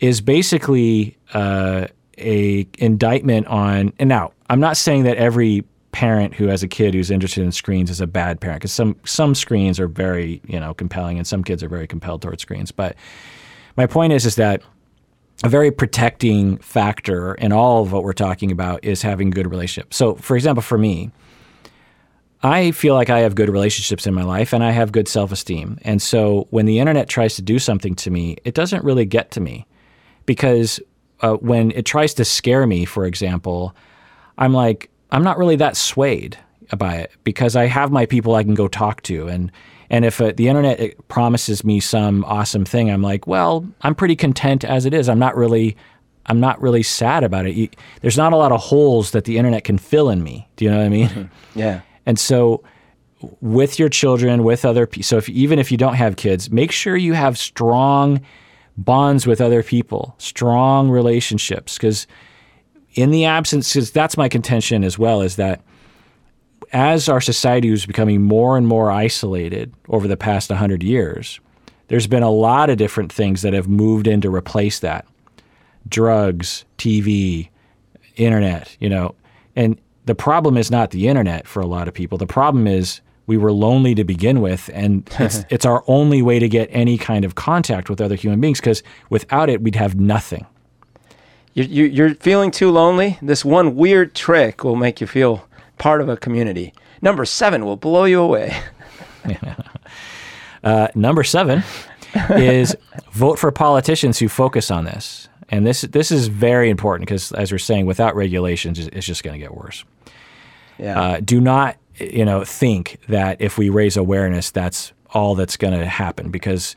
is 0.00 0.20
basically 0.20 1.16
uh, 1.32 1.86
a 2.18 2.66
indictment 2.78 3.46
on. 3.46 3.92
And 3.98 4.08
now 4.08 4.32
I'm 4.50 4.60
not 4.60 4.76
saying 4.76 5.04
that 5.04 5.16
every 5.16 5.64
parent 5.92 6.34
who 6.34 6.46
has 6.48 6.62
a 6.62 6.68
kid 6.68 6.92
who's 6.92 7.10
interested 7.10 7.42
in 7.42 7.50
screens 7.52 7.88
is 7.88 8.00
a 8.00 8.06
bad 8.06 8.40
parent 8.40 8.60
because 8.60 8.72
some 8.72 8.96
some 9.04 9.34
screens 9.34 9.80
are 9.80 9.88
very 9.88 10.42
you 10.46 10.60
know 10.60 10.74
compelling 10.74 11.16
and 11.16 11.26
some 11.26 11.42
kids 11.42 11.62
are 11.62 11.68
very 11.68 11.86
compelled 11.86 12.22
towards 12.22 12.42
screens. 12.42 12.70
But 12.70 12.96
my 13.76 13.86
point 13.86 14.12
is 14.12 14.26
is 14.26 14.36
that 14.36 14.62
a 15.44 15.48
very 15.48 15.70
protecting 15.70 16.58
factor 16.58 17.34
in 17.34 17.52
all 17.52 17.82
of 17.82 17.92
what 17.92 18.02
we're 18.02 18.12
talking 18.12 18.50
about 18.50 18.82
is 18.84 19.02
having 19.02 19.30
good 19.30 19.50
relationships. 19.50 19.96
So, 19.96 20.14
for 20.14 20.34
example, 20.34 20.62
for 20.62 20.78
me, 20.78 21.10
I 22.42 22.70
feel 22.70 22.94
like 22.94 23.10
I 23.10 23.20
have 23.20 23.34
good 23.34 23.48
relationships 23.48 24.06
in 24.06 24.14
my 24.14 24.22
life 24.22 24.52
and 24.52 24.62
I 24.62 24.70
have 24.70 24.92
good 24.92 25.08
self 25.08 25.32
esteem. 25.32 25.78
And 25.82 26.00
so 26.00 26.46
when 26.50 26.66
the 26.66 26.78
internet 26.78 27.08
tries 27.08 27.36
to 27.36 27.42
do 27.42 27.58
something 27.58 27.94
to 27.96 28.10
me, 28.10 28.36
it 28.44 28.54
doesn't 28.54 28.84
really 28.84 29.04
get 29.04 29.30
to 29.32 29.40
me 29.40 29.66
because 30.26 30.80
uh, 31.20 31.34
when 31.34 31.70
it 31.72 31.84
tries 31.84 32.14
to 32.14 32.24
scare 32.24 32.66
me, 32.66 32.84
for 32.84 33.06
example, 33.06 33.74
I'm 34.38 34.52
like, 34.52 34.90
I'm 35.10 35.22
not 35.22 35.38
really 35.38 35.56
that 35.56 35.76
swayed 35.76 36.38
by 36.76 36.96
it 36.96 37.12
because 37.24 37.56
I 37.56 37.66
have 37.66 37.90
my 37.90 38.06
people 38.06 38.34
I 38.34 38.42
can 38.42 38.54
go 38.54 38.68
talk 38.68 39.02
to. 39.02 39.28
And, 39.28 39.52
and 39.88 40.04
if 40.04 40.20
uh, 40.20 40.32
the 40.36 40.48
internet 40.48 40.94
promises 41.08 41.64
me 41.64 41.80
some 41.80 42.24
awesome 42.24 42.64
thing, 42.64 42.90
I'm 42.90 43.02
like, 43.02 43.26
well, 43.26 43.66
I'm 43.82 43.94
pretty 43.94 44.16
content 44.16 44.64
as 44.64 44.84
it 44.84 44.92
is. 44.92 45.08
I'm 45.08 45.18
not 45.18 45.36
really 45.36 45.76
I'm 46.26 46.40
not 46.40 46.60
really 46.60 46.82
sad 46.82 47.24
about 47.24 47.46
it. 47.46 47.54
You, 47.54 47.68
there's 48.02 48.16
not 48.16 48.32
a 48.32 48.36
lot 48.36 48.52
of 48.52 48.60
holes 48.60 49.12
that 49.12 49.24
the 49.24 49.38
internet 49.38 49.64
can 49.64 49.78
fill 49.78 50.10
in 50.10 50.22
me. 50.22 50.48
Do 50.56 50.64
you 50.64 50.70
know 50.70 50.78
what 50.78 50.86
I 50.86 50.88
mean? 50.88 51.08
Mm-hmm. 51.08 51.58
Yeah. 51.58 51.80
And 52.04 52.18
so 52.18 52.62
with 53.40 53.78
your 53.78 53.88
children, 53.88 54.44
with 54.44 54.64
other 54.64 54.86
people, 54.86 55.04
so 55.04 55.16
if 55.16 55.28
even 55.28 55.58
if 55.58 55.70
you 55.70 55.78
don't 55.78 55.94
have 55.94 56.16
kids, 56.16 56.50
make 56.50 56.72
sure 56.72 56.96
you 56.96 57.14
have 57.14 57.38
strong 57.38 58.20
bonds 58.76 59.26
with 59.26 59.40
other 59.40 59.62
people, 59.62 60.14
strong 60.18 60.90
relationships 60.90 61.76
because 61.76 62.06
in 62.94 63.10
the 63.10 63.24
absence 63.24 63.72
cuz 63.72 63.90
that's 63.90 64.16
my 64.16 64.28
contention 64.28 64.84
as 64.84 64.98
well 64.98 65.22
is 65.22 65.36
that 65.36 65.60
as 66.72 67.08
our 67.08 67.20
society 67.20 67.70
was 67.70 67.86
becoming 67.86 68.22
more 68.22 68.56
and 68.56 68.66
more 68.66 68.90
isolated 68.90 69.72
over 69.88 70.08
the 70.08 70.16
past 70.16 70.50
100 70.50 70.82
years, 70.82 71.40
there's 71.88 72.06
been 72.06 72.22
a 72.22 72.30
lot 72.30 72.70
of 72.70 72.76
different 72.76 73.12
things 73.12 73.42
that 73.42 73.52
have 73.52 73.68
moved 73.68 74.06
in 74.06 74.20
to 74.20 74.34
replace 74.34 74.80
that. 74.80 75.06
Drugs, 75.88 76.64
TV, 76.78 77.48
internet, 78.16 78.76
you 78.80 78.88
know. 78.88 79.14
And 79.54 79.80
the 80.06 80.14
problem 80.14 80.56
is 80.56 80.70
not 80.70 80.90
the 80.90 81.08
internet 81.08 81.46
for 81.46 81.60
a 81.60 81.66
lot 81.66 81.88
of 81.88 81.94
people. 81.94 82.18
The 82.18 82.26
problem 82.26 82.66
is 82.66 83.00
we 83.26 83.36
were 83.36 83.52
lonely 83.52 83.94
to 83.94 84.04
begin 84.04 84.40
with, 84.40 84.70
and 84.72 85.08
it's, 85.18 85.44
it's 85.50 85.66
our 85.66 85.84
only 85.86 86.22
way 86.22 86.38
to 86.38 86.48
get 86.48 86.68
any 86.72 86.98
kind 86.98 87.24
of 87.24 87.34
contact 87.34 87.90
with 87.90 88.00
other 88.00 88.14
human 88.14 88.40
beings 88.40 88.60
because 88.60 88.82
without 89.10 89.48
it, 89.48 89.62
we'd 89.62 89.76
have 89.76 89.96
nothing. 89.96 90.46
You're, 91.54 91.86
you're 91.86 92.14
feeling 92.16 92.50
too 92.50 92.70
lonely? 92.70 93.18
This 93.22 93.42
one 93.42 93.76
weird 93.76 94.14
trick 94.14 94.62
will 94.62 94.76
make 94.76 95.00
you 95.00 95.06
feel 95.06 95.48
part 95.78 96.02
of 96.02 96.08
a 96.08 96.16
community. 96.16 96.74
Number 97.00 97.24
seven 97.24 97.64
will 97.64 97.76
blow 97.76 98.04
you 98.04 98.20
away. 98.20 98.54
uh, 100.64 100.88
number 100.94 101.24
seven 101.24 101.62
is 102.30 102.76
vote 103.12 103.38
for 103.38 103.50
politicians 103.50 104.18
who 104.18 104.28
focus 104.28 104.70
on 104.70 104.84
this. 104.84 105.28
And 105.48 105.66
this 105.66 105.82
this 105.82 106.10
is 106.10 106.26
very 106.26 106.68
important 106.68 107.06
because, 107.06 107.30
as 107.32 107.52
we're 107.52 107.58
saying, 107.58 107.86
without 107.86 108.16
regulations, 108.16 108.78
it's 108.78 109.06
just 109.06 109.22
going 109.22 109.34
to 109.34 109.38
get 109.38 109.54
worse. 109.54 109.84
Yeah. 110.78 111.00
Uh, 111.00 111.20
do 111.20 111.40
not, 111.40 111.76
you 111.98 112.24
know, 112.24 112.44
think 112.44 112.98
that 113.08 113.40
if 113.40 113.58
we 113.58 113.68
raise 113.68 113.96
awareness, 113.96 114.50
that's 114.50 114.92
all 115.10 115.34
that's 115.34 115.56
going 115.56 115.78
to 115.78 115.86
happen 115.86 116.30
because 116.30 116.76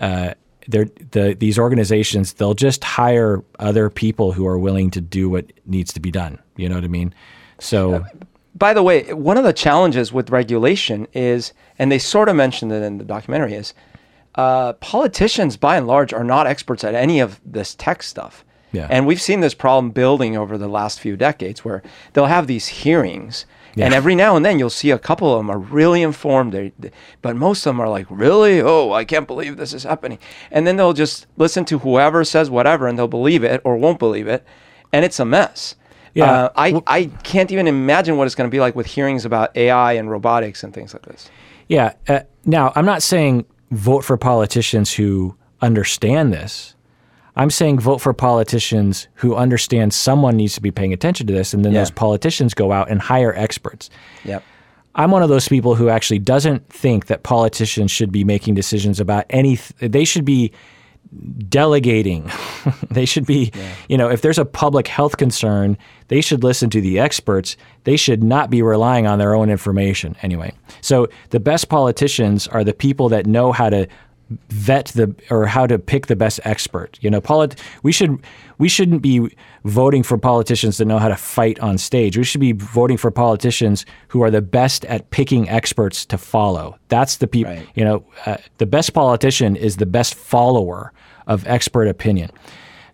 uh, 0.00 0.34
the, 0.68 1.36
these 1.38 1.58
organizations 1.58 2.34
they'll 2.34 2.54
just 2.54 2.82
hire 2.82 3.42
other 3.58 3.88
people 3.90 4.32
who 4.32 4.46
are 4.46 4.58
willing 4.58 4.90
to 4.90 5.00
do 5.00 5.28
what 5.28 5.52
needs 5.66 5.92
to 5.92 6.00
be 6.00 6.10
done. 6.10 6.38
You 6.56 6.68
know 6.68 6.74
what 6.74 6.84
I 6.84 6.88
mean? 6.88 7.14
So. 7.58 7.94
Uh, 7.94 8.04
by 8.54 8.72
the 8.72 8.82
way, 8.82 9.12
one 9.12 9.36
of 9.36 9.44
the 9.44 9.52
challenges 9.52 10.14
with 10.14 10.30
regulation 10.30 11.06
is, 11.12 11.52
and 11.78 11.92
they 11.92 11.98
sort 11.98 12.30
of 12.30 12.36
mentioned 12.36 12.72
it 12.72 12.82
in 12.82 12.96
the 12.96 13.04
documentary, 13.04 13.52
is 13.52 13.74
uh, 14.34 14.72
politicians 14.74 15.58
by 15.58 15.76
and 15.76 15.86
large 15.86 16.14
are 16.14 16.24
not 16.24 16.46
experts 16.46 16.82
at 16.82 16.94
any 16.94 17.20
of 17.20 17.38
this 17.44 17.74
tech 17.74 18.02
stuff. 18.02 18.46
Yeah. 18.72 18.88
And 18.90 19.06
we've 19.06 19.20
seen 19.20 19.40
this 19.40 19.54
problem 19.54 19.90
building 19.90 20.36
over 20.36 20.58
the 20.58 20.68
last 20.68 21.00
few 21.00 21.16
decades 21.16 21.64
where 21.64 21.82
they'll 22.12 22.26
have 22.26 22.46
these 22.46 22.68
hearings. 22.68 23.46
Yeah. 23.76 23.84
And 23.84 23.94
every 23.94 24.14
now 24.14 24.36
and 24.36 24.44
then 24.44 24.58
you'll 24.58 24.70
see 24.70 24.90
a 24.90 24.98
couple 24.98 25.32
of 25.32 25.38
them 25.38 25.50
are 25.50 25.58
really 25.58 26.02
informed, 26.02 26.54
they, 26.54 26.72
but 27.20 27.36
most 27.36 27.66
of 27.66 27.70
them 27.70 27.80
are 27.80 27.88
like, 27.90 28.06
really? 28.08 28.60
Oh, 28.60 28.92
I 28.92 29.04
can't 29.04 29.26
believe 29.26 29.58
this 29.58 29.74
is 29.74 29.84
happening. 29.84 30.18
And 30.50 30.66
then 30.66 30.76
they'll 30.76 30.94
just 30.94 31.26
listen 31.36 31.66
to 31.66 31.80
whoever 31.80 32.24
says 32.24 32.48
whatever 32.48 32.88
and 32.88 32.98
they'll 32.98 33.06
believe 33.06 33.44
it 33.44 33.60
or 33.64 33.76
won't 33.76 33.98
believe 33.98 34.28
it. 34.28 34.44
And 34.94 35.04
it's 35.04 35.20
a 35.20 35.26
mess. 35.26 35.76
Yeah. 36.14 36.32
Uh, 36.32 36.48
I, 36.56 36.82
I 36.86 37.04
can't 37.22 37.52
even 37.52 37.66
imagine 37.66 38.16
what 38.16 38.24
it's 38.24 38.34
going 38.34 38.48
to 38.48 38.54
be 38.54 38.60
like 38.60 38.74
with 38.74 38.86
hearings 38.86 39.26
about 39.26 39.54
AI 39.54 39.92
and 39.92 40.10
robotics 40.10 40.64
and 40.64 40.72
things 40.72 40.94
like 40.94 41.04
this. 41.04 41.30
Yeah. 41.68 41.92
Uh, 42.08 42.20
now, 42.46 42.72
I'm 42.74 42.86
not 42.86 43.02
saying 43.02 43.44
vote 43.70 44.04
for 44.04 44.16
politicians 44.16 44.94
who 44.94 45.36
understand 45.60 46.32
this. 46.32 46.75
I'm 47.36 47.50
saying 47.50 47.80
vote 47.80 47.98
for 47.98 48.14
politicians 48.14 49.08
who 49.14 49.34
understand 49.34 49.92
someone 49.92 50.36
needs 50.36 50.54
to 50.54 50.62
be 50.62 50.70
paying 50.70 50.92
attention 50.92 51.26
to 51.26 51.32
this, 51.32 51.52
and 51.52 51.64
then 51.64 51.72
yeah. 51.72 51.80
those 51.80 51.90
politicians 51.90 52.54
go 52.54 52.72
out 52.72 52.90
and 52.90 53.00
hire 53.00 53.34
experts. 53.34 53.90
Yep. 54.24 54.42
I'm 54.94 55.10
one 55.10 55.22
of 55.22 55.28
those 55.28 55.46
people 55.46 55.74
who 55.74 55.90
actually 55.90 56.18
doesn't 56.18 56.66
think 56.70 57.06
that 57.06 57.22
politicians 57.22 57.90
should 57.90 58.10
be 58.10 58.24
making 58.24 58.54
decisions 58.54 58.98
about 58.98 59.26
any. 59.28 59.58
They 59.78 60.04
should 60.04 60.24
be 60.24 60.52
delegating. 61.48 62.30
they 62.90 63.04
should 63.04 63.26
be, 63.26 63.52
yeah. 63.54 63.74
you 63.88 63.98
know, 63.98 64.10
if 64.10 64.22
there's 64.22 64.38
a 64.38 64.44
public 64.44 64.88
health 64.88 65.16
concern, 65.18 65.76
they 66.08 66.20
should 66.20 66.42
listen 66.42 66.70
to 66.70 66.80
the 66.80 66.98
experts. 66.98 67.56
They 67.84 67.96
should 67.96 68.22
not 68.22 68.50
be 68.50 68.62
relying 68.62 69.06
on 69.06 69.18
their 69.18 69.34
own 69.34 69.50
information 69.50 70.16
anyway. 70.22 70.52
So 70.80 71.08
the 71.30 71.40
best 71.40 71.68
politicians 71.68 72.48
are 72.48 72.64
the 72.64 72.74
people 72.74 73.08
that 73.10 73.26
know 73.26 73.52
how 73.52 73.70
to 73.70 73.86
vet 74.48 74.86
the 74.86 75.14
or 75.30 75.46
how 75.46 75.66
to 75.66 75.78
pick 75.78 76.06
the 76.06 76.16
best 76.16 76.40
expert. 76.44 76.98
You 77.00 77.10
know, 77.10 77.20
polit- 77.20 77.60
we 77.82 77.92
should 77.92 78.18
we 78.58 78.68
shouldn't 78.68 79.02
be 79.02 79.36
voting 79.64 80.02
for 80.02 80.18
politicians 80.18 80.78
that 80.78 80.86
know 80.86 80.98
how 80.98 81.08
to 81.08 81.16
fight 81.16 81.58
on 81.60 81.78
stage. 81.78 82.16
We 82.16 82.24
should 82.24 82.40
be 82.40 82.52
voting 82.52 82.96
for 82.96 83.10
politicians 83.10 83.86
who 84.08 84.22
are 84.22 84.30
the 84.30 84.42
best 84.42 84.84
at 84.86 85.10
picking 85.10 85.48
experts 85.48 86.04
to 86.06 86.18
follow. 86.18 86.76
That's 86.88 87.18
the 87.18 87.26
people. 87.26 87.52
Right. 87.52 87.68
You 87.74 87.84
know, 87.84 88.04
uh, 88.24 88.38
the 88.58 88.66
best 88.66 88.92
politician 88.94 89.56
is 89.56 89.76
the 89.76 89.86
best 89.86 90.14
follower 90.14 90.92
of 91.26 91.46
expert 91.46 91.88
opinion. 91.88 92.30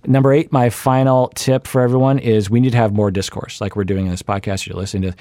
Number 0.04 0.32
eight, 0.32 0.50
my 0.50 0.68
final 0.68 1.28
tip 1.36 1.66
for 1.66 1.80
everyone 1.80 2.18
is 2.18 2.50
we 2.50 2.60
need 2.60 2.72
to 2.72 2.78
have 2.78 2.92
more 2.92 3.10
discourse, 3.10 3.60
like 3.60 3.76
we're 3.76 3.84
doing 3.84 4.06
in 4.06 4.10
this 4.10 4.22
podcast 4.22 4.66
you're 4.66 4.76
listening 4.76 5.12
to 5.12 5.16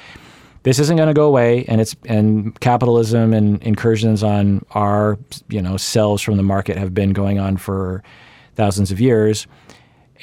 this 0.63 0.77
isn't 0.77 0.95
going 0.95 1.07
to 1.07 1.13
go 1.13 1.25
away, 1.25 1.65
and 1.67 1.81
it's 1.81 1.95
and 2.05 2.59
capitalism 2.59 3.33
and 3.33 3.61
incursions 3.63 4.23
on 4.23 4.65
our 4.71 5.17
you 5.49 5.61
know 5.61 5.77
cells 5.77 6.21
from 6.21 6.37
the 6.37 6.43
market 6.43 6.77
have 6.77 6.93
been 6.93 7.13
going 7.13 7.39
on 7.39 7.57
for 7.57 8.03
thousands 8.55 8.91
of 8.91 8.99
years, 8.99 9.47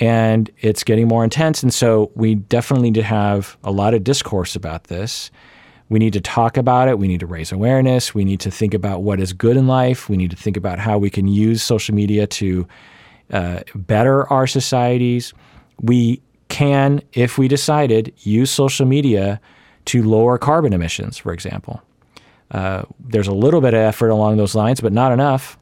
and 0.01 0.51
it's 0.59 0.85
getting 0.85 1.09
more 1.09 1.25
intense. 1.25 1.63
And 1.63 1.75
so 1.75 2.13
we 2.15 2.37
definitely 2.37 2.91
need 2.91 2.95
to 2.95 3.03
have 3.03 3.57
a 3.65 3.73
lot 3.73 3.95
of 3.95 4.05
discourse 4.05 4.55
about 4.55 4.85
this. 4.85 5.31
We 5.91 5.99
need 5.99 6.13
to 6.13 6.21
talk 6.21 6.57
about 6.57 6.89
it. 6.89 6.99
We 6.99 7.09
need 7.09 7.21
to 7.21 7.27
raise 7.27 7.51
awareness. 7.51 8.15
We 8.15 8.25
need 8.25 8.41
to 8.41 8.51
think 8.51 8.75
about 8.75 9.03
what 9.03 9.21
is 9.21 9.33
good 9.33 9.57
in 9.57 9.67
life. 9.67 10.09
We 10.09 10.19
need 10.19 10.31
to 10.31 10.37
think 10.37 10.57
about 10.57 10.79
how 10.79 10.99
we 10.99 11.09
can 11.09 11.27
use 11.27 11.63
social 11.63 11.95
media 11.95 12.27
to 12.27 12.69
uh, 13.33 13.61
better 13.75 14.31
our 14.31 14.47
societies. 14.47 15.33
We 15.81 16.21
can, 16.49 17.01
if 17.15 17.39
we 17.39 17.49
decided, 17.49 18.13
use 18.19 18.51
social 18.51 18.87
media 18.87 19.41
to 19.89 20.03
lower 20.03 20.39
carbon 20.39 20.73
emissions, 20.73 21.19
for 21.19 21.33
example. 21.33 21.83
Uh, 22.51 22.83
there's 22.99 23.29
a 23.29 23.35
little 23.35 23.61
bit 23.61 23.75
of 23.75 23.81
effort 23.81 24.09
along 24.09 24.37
those 24.37 24.55
lines, 24.55 24.81
but 24.81 24.93
not 24.93 25.13
enough. 25.13 25.59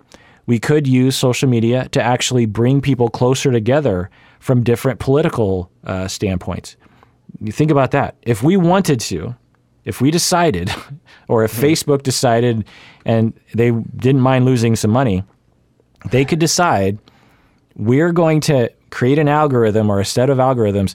We 0.47 0.59
could 0.59 0.87
use 0.87 1.17
social 1.17 1.49
media 1.49 1.89
to 1.91 2.03
actually 2.03 2.47
bring 2.47 2.81
people 2.81 3.09
closer 3.09 3.51
together 3.51 4.11
from 4.39 4.63
different 4.63 5.01
political 5.01 5.71
uh, 5.85 6.07
standpoints. 6.07 6.77
You 7.41 7.53
think 7.53 7.71
about 7.71 7.91
that. 7.91 8.17
If 8.23 8.43
we 8.43 8.57
wanted 8.57 9.01
to, 9.01 9.35
if 9.85 10.01
we 10.01 10.11
decided, 10.11 10.71
or 11.29 11.45
if 11.45 11.53
mm-hmm. 11.53 11.65
Facebook 11.65 12.03
decided 12.03 12.65
and 13.05 13.33
they 13.55 13.71
didn't 13.71 14.21
mind 14.21 14.45
losing 14.45 14.77
some 14.77 14.91
money, 14.91 15.25
they 16.11 16.25
could 16.25 16.39
decide 16.39 16.99
we're 17.75 18.13
going 18.13 18.41
to 18.41 18.71
create 18.91 19.19
an 19.19 19.29
algorithm 19.29 19.91
or 19.91 20.01
a 20.01 20.05
set 20.05 20.31
of 20.31 20.39
algorithms 20.39 20.95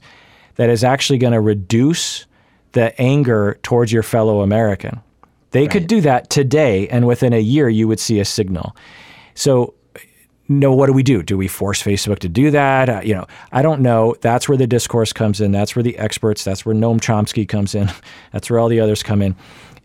that 0.56 0.70
is 0.70 0.84
actually 0.84 1.20
going 1.20 1.34
to 1.34 1.42
reduce 1.42 2.26
the 2.74 3.00
anger 3.00 3.60
towards 3.64 3.92
your 3.92 4.04
fellow 4.04 4.42
American. 4.42 5.02
They 5.52 5.62
right. 5.62 5.72
could 5.72 5.88
do 5.88 6.02
that 6.02 6.30
today, 6.30 6.88
and 6.88 7.06
within 7.06 7.34
a 7.34 7.40
year, 7.40 7.68
you 7.70 7.88
would 7.88 8.00
see 8.00 8.20
a 8.20 8.26
signal. 8.26 8.76
So 9.36 9.74
no, 10.52 10.74
what 10.74 10.88
do 10.88 10.94
we 10.94 11.04
do? 11.04 11.24
Do 11.24 11.38
we 11.38 11.48
force 11.48 11.82
Facebook 11.82 12.20
to 12.20 12.30
do 12.30 12.52
that? 12.52 12.90
Uh, 12.90 13.02
you 13.04 13.14
know, 13.14 13.26
I 13.54 13.62
don't 13.62 13.82
know. 13.82 14.16
That's 14.20 14.50
where 14.50 14.58
the 14.58 14.68
discourse 14.68 15.14
comes 15.14 15.40
in. 15.40 15.54
That's 15.54 15.76
where 15.76 15.84
the 15.84 15.98
experts. 15.98 16.44
That's 16.44 16.66
where 16.66 16.76
Noam 16.76 17.00
Chomsky 17.00 17.48
comes 17.48 17.74
in. 17.74 17.90
That's 18.34 18.50
where 18.50 18.60
all 18.60 18.68
the 18.68 18.82
others 18.82 19.02
come 19.02 19.22
in, 19.22 19.36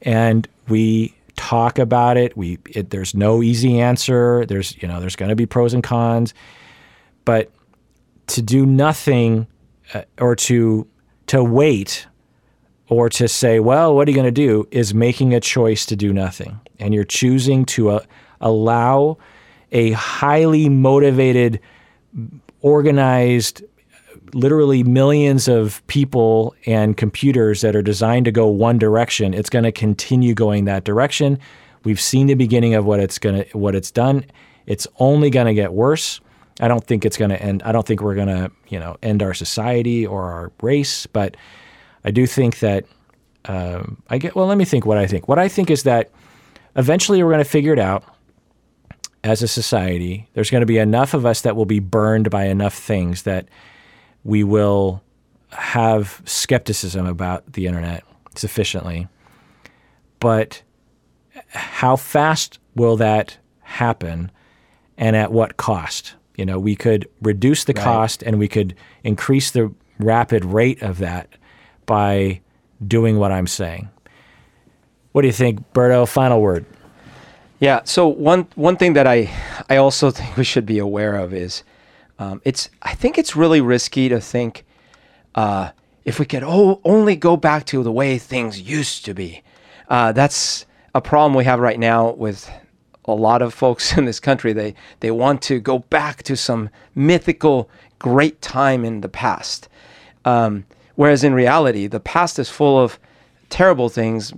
and 0.02 0.48
we 0.68 1.14
talk 1.36 1.78
about 1.78 2.16
it. 2.16 2.36
We 2.36 2.58
it, 2.70 2.90
there's 2.90 3.14
no 3.14 3.42
easy 3.42 3.80
answer. 3.80 4.44
There's 4.46 4.80
you 4.82 4.88
know 4.88 4.98
there's 4.98 5.14
going 5.14 5.28
to 5.28 5.36
be 5.36 5.46
pros 5.46 5.72
and 5.72 5.84
cons, 5.84 6.34
but 7.24 7.52
to 8.28 8.42
do 8.42 8.66
nothing 8.66 9.46
uh, 9.94 10.02
or 10.18 10.34
to 10.34 10.86
to 11.28 11.44
wait 11.44 12.06
or 12.88 13.08
to 13.10 13.28
say, 13.28 13.60
well, 13.60 13.94
what 13.94 14.06
are 14.06 14.10
you 14.10 14.14
going 14.14 14.26
to 14.26 14.30
do 14.30 14.66
is 14.70 14.94
making 14.94 15.34
a 15.34 15.40
choice 15.40 15.86
to 15.86 15.96
do 15.96 16.12
nothing. 16.12 16.60
And 16.78 16.94
you're 16.94 17.04
choosing 17.04 17.64
to 17.66 17.90
uh, 17.90 18.00
allow 18.40 19.18
a 19.72 19.92
highly 19.92 20.68
motivated, 20.68 21.60
organized, 22.60 23.62
literally 24.32 24.82
millions 24.82 25.48
of 25.48 25.84
people 25.86 26.54
and 26.66 26.96
computers 26.96 27.60
that 27.60 27.74
are 27.74 27.82
designed 27.82 28.24
to 28.26 28.32
go 28.32 28.46
one 28.46 28.78
direction. 28.78 29.34
It's 29.34 29.50
going 29.50 29.64
to 29.64 29.72
continue 29.72 30.34
going 30.34 30.64
that 30.66 30.84
direction. 30.84 31.38
We've 31.84 32.00
seen 32.00 32.26
the 32.26 32.34
beginning 32.34 32.74
of 32.74 32.84
what 32.84 33.00
it's 33.00 33.18
going 33.18 33.44
to 33.44 33.58
what 33.58 33.74
it's 33.74 33.90
done. 33.90 34.24
It's 34.66 34.86
only 34.98 35.30
going 35.30 35.46
to 35.46 35.54
get 35.54 35.72
worse. 35.72 36.20
I 36.60 36.68
don't 36.68 36.84
think 36.84 37.04
it's 37.04 37.16
going 37.16 37.30
to 37.30 37.40
end. 37.40 37.62
I 37.64 37.72
don't 37.72 37.86
think 37.86 38.00
we're 38.00 38.14
going 38.14 38.28
to, 38.28 38.50
you 38.68 38.80
know, 38.80 38.96
end 39.02 39.22
our 39.22 39.34
society 39.34 40.06
or 40.06 40.24
our 40.32 40.52
race. 40.62 41.06
But 41.06 41.36
I 42.06 42.12
do 42.12 42.24
think 42.26 42.60
that 42.60 42.84
um, 43.46 44.00
I 44.08 44.18
get. 44.18 44.36
Well, 44.36 44.46
let 44.46 44.56
me 44.56 44.64
think. 44.64 44.86
What 44.86 44.96
I 44.96 45.06
think. 45.06 45.26
What 45.28 45.40
I 45.40 45.48
think 45.48 45.70
is 45.70 45.82
that 45.82 46.10
eventually 46.76 47.22
we're 47.22 47.32
going 47.32 47.44
to 47.44 47.50
figure 47.50 47.72
it 47.72 47.80
out 47.80 48.04
as 49.24 49.42
a 49.42 49.48
society. 49.48 50.28
There's 50.34 50.50
going 50.50 50.62
to 50.62 50.66
be 50.66 50.78
enough 50.78 51.14
of 51.14 51.26
us 51.26 51.40
that 51.40 51.56
will 51.56 51.66
be 51.66 51.80
burned 51.80 52.30
by 52.30 52.44
enough 52.44 52.74
things 52.74 53.22
that 53.22 53.48
we 54.22 54.44
will 54.44 55.02
have 55.50 56.22
skepticism 56.24 57.06
about 57.06 57.52
the 57.52 57.66
internet 57.66 58.04
sufficiently. 58.36 59.08
But 60.20 60.62
how 61.48 61.96
fast 61.96 62.60
will 62.76 62.96
that 62.98 63.36
happen, 63.62 64.30
and 64.96 65.16
at 65.16 65.32
what 65.32 65.56
cost? 65.56 66.14
You 66.36 66.46
know, 66.46 66.60
we 66.60 66.76
could 66.76 67.08
reduce 67.20 67.64
the 67.64 67.72
right. 67.72 67.82
cost 67.82 68.22
and 68.22 68.38
we 68.38 68.46
could 68.46 68.76
increase 69.02 69.50
the 69.50 69.72
rapid 69.98 70.44
rate 70.44 70.82
of 70.82 70.98
that 70.98 71.28
by 71.86 72.40
doing 72.86 73.18
what 73.18 73.32
I'm 73.32 73.46
saying. 73.46 73.88
What 75.12 75.22
do 75.22 75.28
you 75.28 75.32
think, 75.32 75.72
Berto? 75.72 76.06
Final 76.06 76.40
word. 76.40 76.66
Yeah. 77.58 77.80
So 77.84 78.06
one 78.06 78.48
one 78.54 78.76
thing 78.76 78.92
that 78.94 79.06
I 79.06 79.30
I 79.70 79.76
also 79.76 80.10
think 80.16 80.36
we 80.36 80.44
should 80.44 80.66
be 80.66 80.78
aware 80.78 81.16
of 81.16 81.32
is 81.32 81.62
um, 82.18 82.42
it's 82.44 82.68
I 82.82 82.94
think 82.94 83.18
it's 83.18 83.34
really 83.34 83.60
risky 83.60 84.08
to 84.08 84.20
think 84.20 84.64
uh, 85.34 85.70
if 86.04 86.18
we 86.18 86.26
could 86.26 86.42
oh, 86.44 86.80
only 86.84 87.16
go 87.16 87.36
back 87.36 87.64
to 87.66 87.82
the 87.82 87.92
way 87.92 88.18
things 88.18 88.60
used 88.60 89.04
to 89.06 89.14
be. 89.14 89.42
Uh, 89.88 90.12
that's 90.12 90.66
a 90.94 91.00
problem 91.00 91.34
we 91.34 91.44
have 91.44 91.60
right 91.60 91.78
now 91.78 92.10
with 92.10 92.50
a 93.06 93.14
lot 93.14 93.42
of 93.42 93.54
folks 93.54 93.96
in 93.98 94.04
this 94.04 94.20
country 94.20 94.52
they 94.52 94.74
they 95.00 95.10
want 95.10 95.42
to 95.42 95.60
go 95.60 95.78
back 95.78 96.22
to 96.24 96.36
some 96.36 96.68
mythical 96.94 97.70
great 97.98 98.40
time 98.42 98.84
in 98.84 99.00
the 99.00 99.08
past 99.08 99.68
um, 100.24 100.64
whereas 100.96 101.24
in 101.24 101.34
reality 101.34 101.86
the 101.86 102.00
past 102.00 102.38
is 102.38 102.50
full 102.50 102.78
of 102.78 102.98
terrible 103.48 103.88
things 103.88 104.32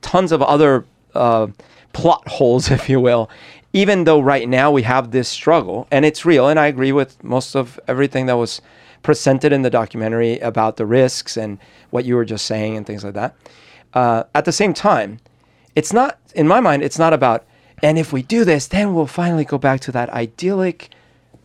tons 0.00 0.32
of 0.32 0.42
other 0.42 0.84
uh, 1.14 1.46
plot 1.92 2.26
holes 2.28 2.70
if 2.70 2.88
you 2.88 3.00
will 3.00 3.30
even 3.72 4.04
though 4.04 4.20
right 4.20 4.48
now 4.48 4.70
we 4.70 4.82
have 4.82 5.10
this 5.10 5.28
struggle 5.28 5.86
and 5.90 6.04
it's 6.04 6.24
real 6.24 6.48
and 6.48 6.58
i 6.58 6.66
agree 6.66 6.92
with 6.92 7.22
most 7.22 7.54
of 7.54 7.78
everything 7.86 8.26
that 8.26 8.36
was 8.36 8.60
presented 9.02 9.52
in 9.52 9.62
the 9.62 9.70
documentary 9.70 10.38
about 10.40 10.76
the 10.76 10.86
risks 10.86 11.36
and 11.36 11.58
what 11.90 12.04
you 12.04 12.16
were 12.16 12.24
just 12.24 12.46
saying 12.46 12.76
and 12.76 12.86
things 12.86 13.04
like 13.04 13.14
that 13.14 13.36
uh, 13.94 14.24
at 14.34 14.44
the 14.44 14.52
same 14.52 14.74
time 14.74 15.18
it's 15.74 15.92
not 15.92 16.18
in 16.34 16.48
my 16.48 16.60
mind 16.60 16.82
it's 16.82 16.98
not 16.98 17.12
about 17.12 17.46
and 17.82 17.98
if 17.98 18.12
we 18.12 18.22
do 18.22 18.44
this, 18.44 18.66
then 18.66 18.94
we'll 18.94 19.06
finally 19.06 19.44
go 19.44 19.58
back 19.58 19.80
to 19.80 19.92
that 19.92 20.10
idyllic 20.10 20.90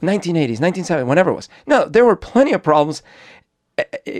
1980s, 0.01 0.57
1970s, 0.57 1.05
whenever 1.05 1.29
it 1.29 1.35
was. 1.35 1.49
No, 1.67 1.85
there 1.85 2.05
were 2.05 2.15
plenty 2.15 2.53
of 2.53 2.63
problems 2.63 3.03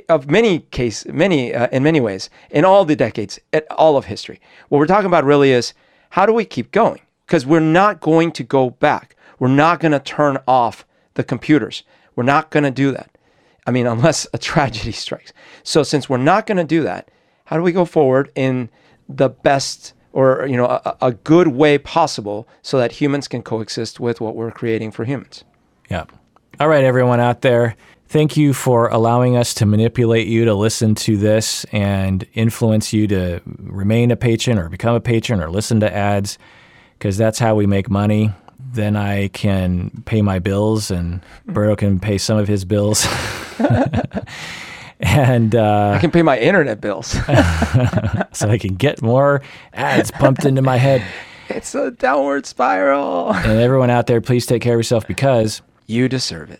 of 0.10 0.30
many 0.30 0.60
case, 0.60 1.06
many 1.06 1.54
uh, 1.54 1.68
in 1.72 1.84
many 1.84 2.00
ways 2.00 2.30
in 2.50 2.66
all 2.66 2.86
the 2.86 2.96
decades, 2.96 3.40
at 3.54 3.70
all 3.72 3.98
of 3.98 4.06
history. 4.06 4.40
What 4.70 4.80
we're 4.80 4.88
talking 4.88 5.08
about 5.08 5.24
really 5.24 5.52
is 5.52 5.74
how 6.12 6.26
do 6.26 6.34
we 6.34 6.46
keep 6.46 6.72
going? 6.72 7.02
Because 7.26 7.46
we're 7.46 7.60
not 7.60 8.02
going 8.02 8.32
to 8.34 8.44
go 8.44 8.70
back. 8.70 9.16
We're 9.40 9.48
not 9.48 9.80
going 9.80 9.94
to 9.94 10.00
turn 10.00 10.38
off 10.48 10.86
the 11.14 11.24
computers. 11.24 11.84
We're 12.16 12.24
not 12.24 12.52
going 12.52 12.64
to 12.64 12.72
do 12.72 12.92
that. 12.92 13.18
I 13.66 13.72
mean, 13.72 13.88
unless 13.88 14.28
a 14.34 14.38
tragedy 14.52 14.92
strikes. 14.92 15.34
So 15.64 15.84
since 15.84 16.10
we're 16.10 16.18
not 16.18 16.46
going 16.46 16.58
to 16.58 16.64
do 16.64 16.84
that, 16.84 17.10
how 17.46 17.58
do 17.58 17.64
we 17.64 17.72
go 17.72 17.86
forward 17.86 18.32
in 18.36 18.70
the 19.08 19.30
best 19.30 19.94
or 20.14 20.46
you 20.48 20.58
know 20.58 20.66
a, 20.66 20.98
a, 21.02 21.12
good 21.12 21.48
way 21.50 21.78
possible 21.78 22.48
so 22.62 22.78
that 22.78 22.94
humans 22.94 23.28
can 23.28 23.42
coexist 23.42 24.00
with 24.00 24.20
what 24.22 24.36
we're 24.36 24.52
creating 24.52 24.92
for 24.92 25.06
humans. 25.06 25.44
Yeah. 25.90 26.06
All 26.60 26.68
right, 26.68 26.84
everyone 26.84 27.20
out 27.20 27.42
there. 27.42 27.76
Thank 28.12 28.36
you 28.36 28.54
for 28.54 28.90
allowing 28.90 29.38
us 29.38 29.54
to 29.54 29.66
manipulate 29.66 30.28
you 30.28 30.44
to 30.44 30.54
listen 30.54 30.96
to 30.96 31.16
this 31.16 31.64
and 31.72 32.28
influence 32.34 32.92
you 32.92 33.08
to 33.08 33.40
remain 33.46 34.12
a 34.12 34.18
patron 34.18 34.60
or 34.60 34.68
become 34.68 34.96
a 34.96 35.00
patron 35.00 35.40
or 35.40 35.50
listen 35.50 35.80
to 35.80 35.96
ads 35.96 36.38
because 37.00 37.16
that's 37.16 37.40
how 37.40 37.56
we 37.56 37.68
make 37.68 37.90
money. 37.90 38.32
Then 38.60 38.98
I 38.98 39.30
can 39.30 40.04
pay 40.04 40.22
my 40.22 40.40
bills 40.40 40.92
and 40.92 41.22
Berto 41.48 41.78
can 41.78 42.02
pay 42.02 42.18
some 42.18 42.38
of 42.38 42.50
his 42.50 42.66
bills. 42.66 43.08
and 45.00 45.56
uh, 45.56 45.94
I 45.96 46.00
can 46.00 46.12
pay 46.12 46.22
my 46.22 46.38
internet 46.38 46.82
bills, 46.82 47.08
so 48.34 48.50
I 48.50 48.58
can 48.60 48.76
get 48.76 49.02
more 49.02 49.42
ads 49.72 50.12
pumped 50.12 50.44
into 50.44 50.62
my 50.62 50.76
head. 50.76 51.02
It's 51.48 51.74
a 51.74 51.92
downward 51.92 52.46
spiral. 52.46 53.34
And 53.34 53.58
everyone 53.58 53.90
out 53.90 54.08
there, 54.08 54.20
please 54.20 54.46
take 54.46 54.62
care 54.62 54.74
of 54.74 54.80
yourself 54.80 55.08
because 55.08 55.62
you 55.88 56.10
deserve 56.10 56.52
it. 56.52 56.60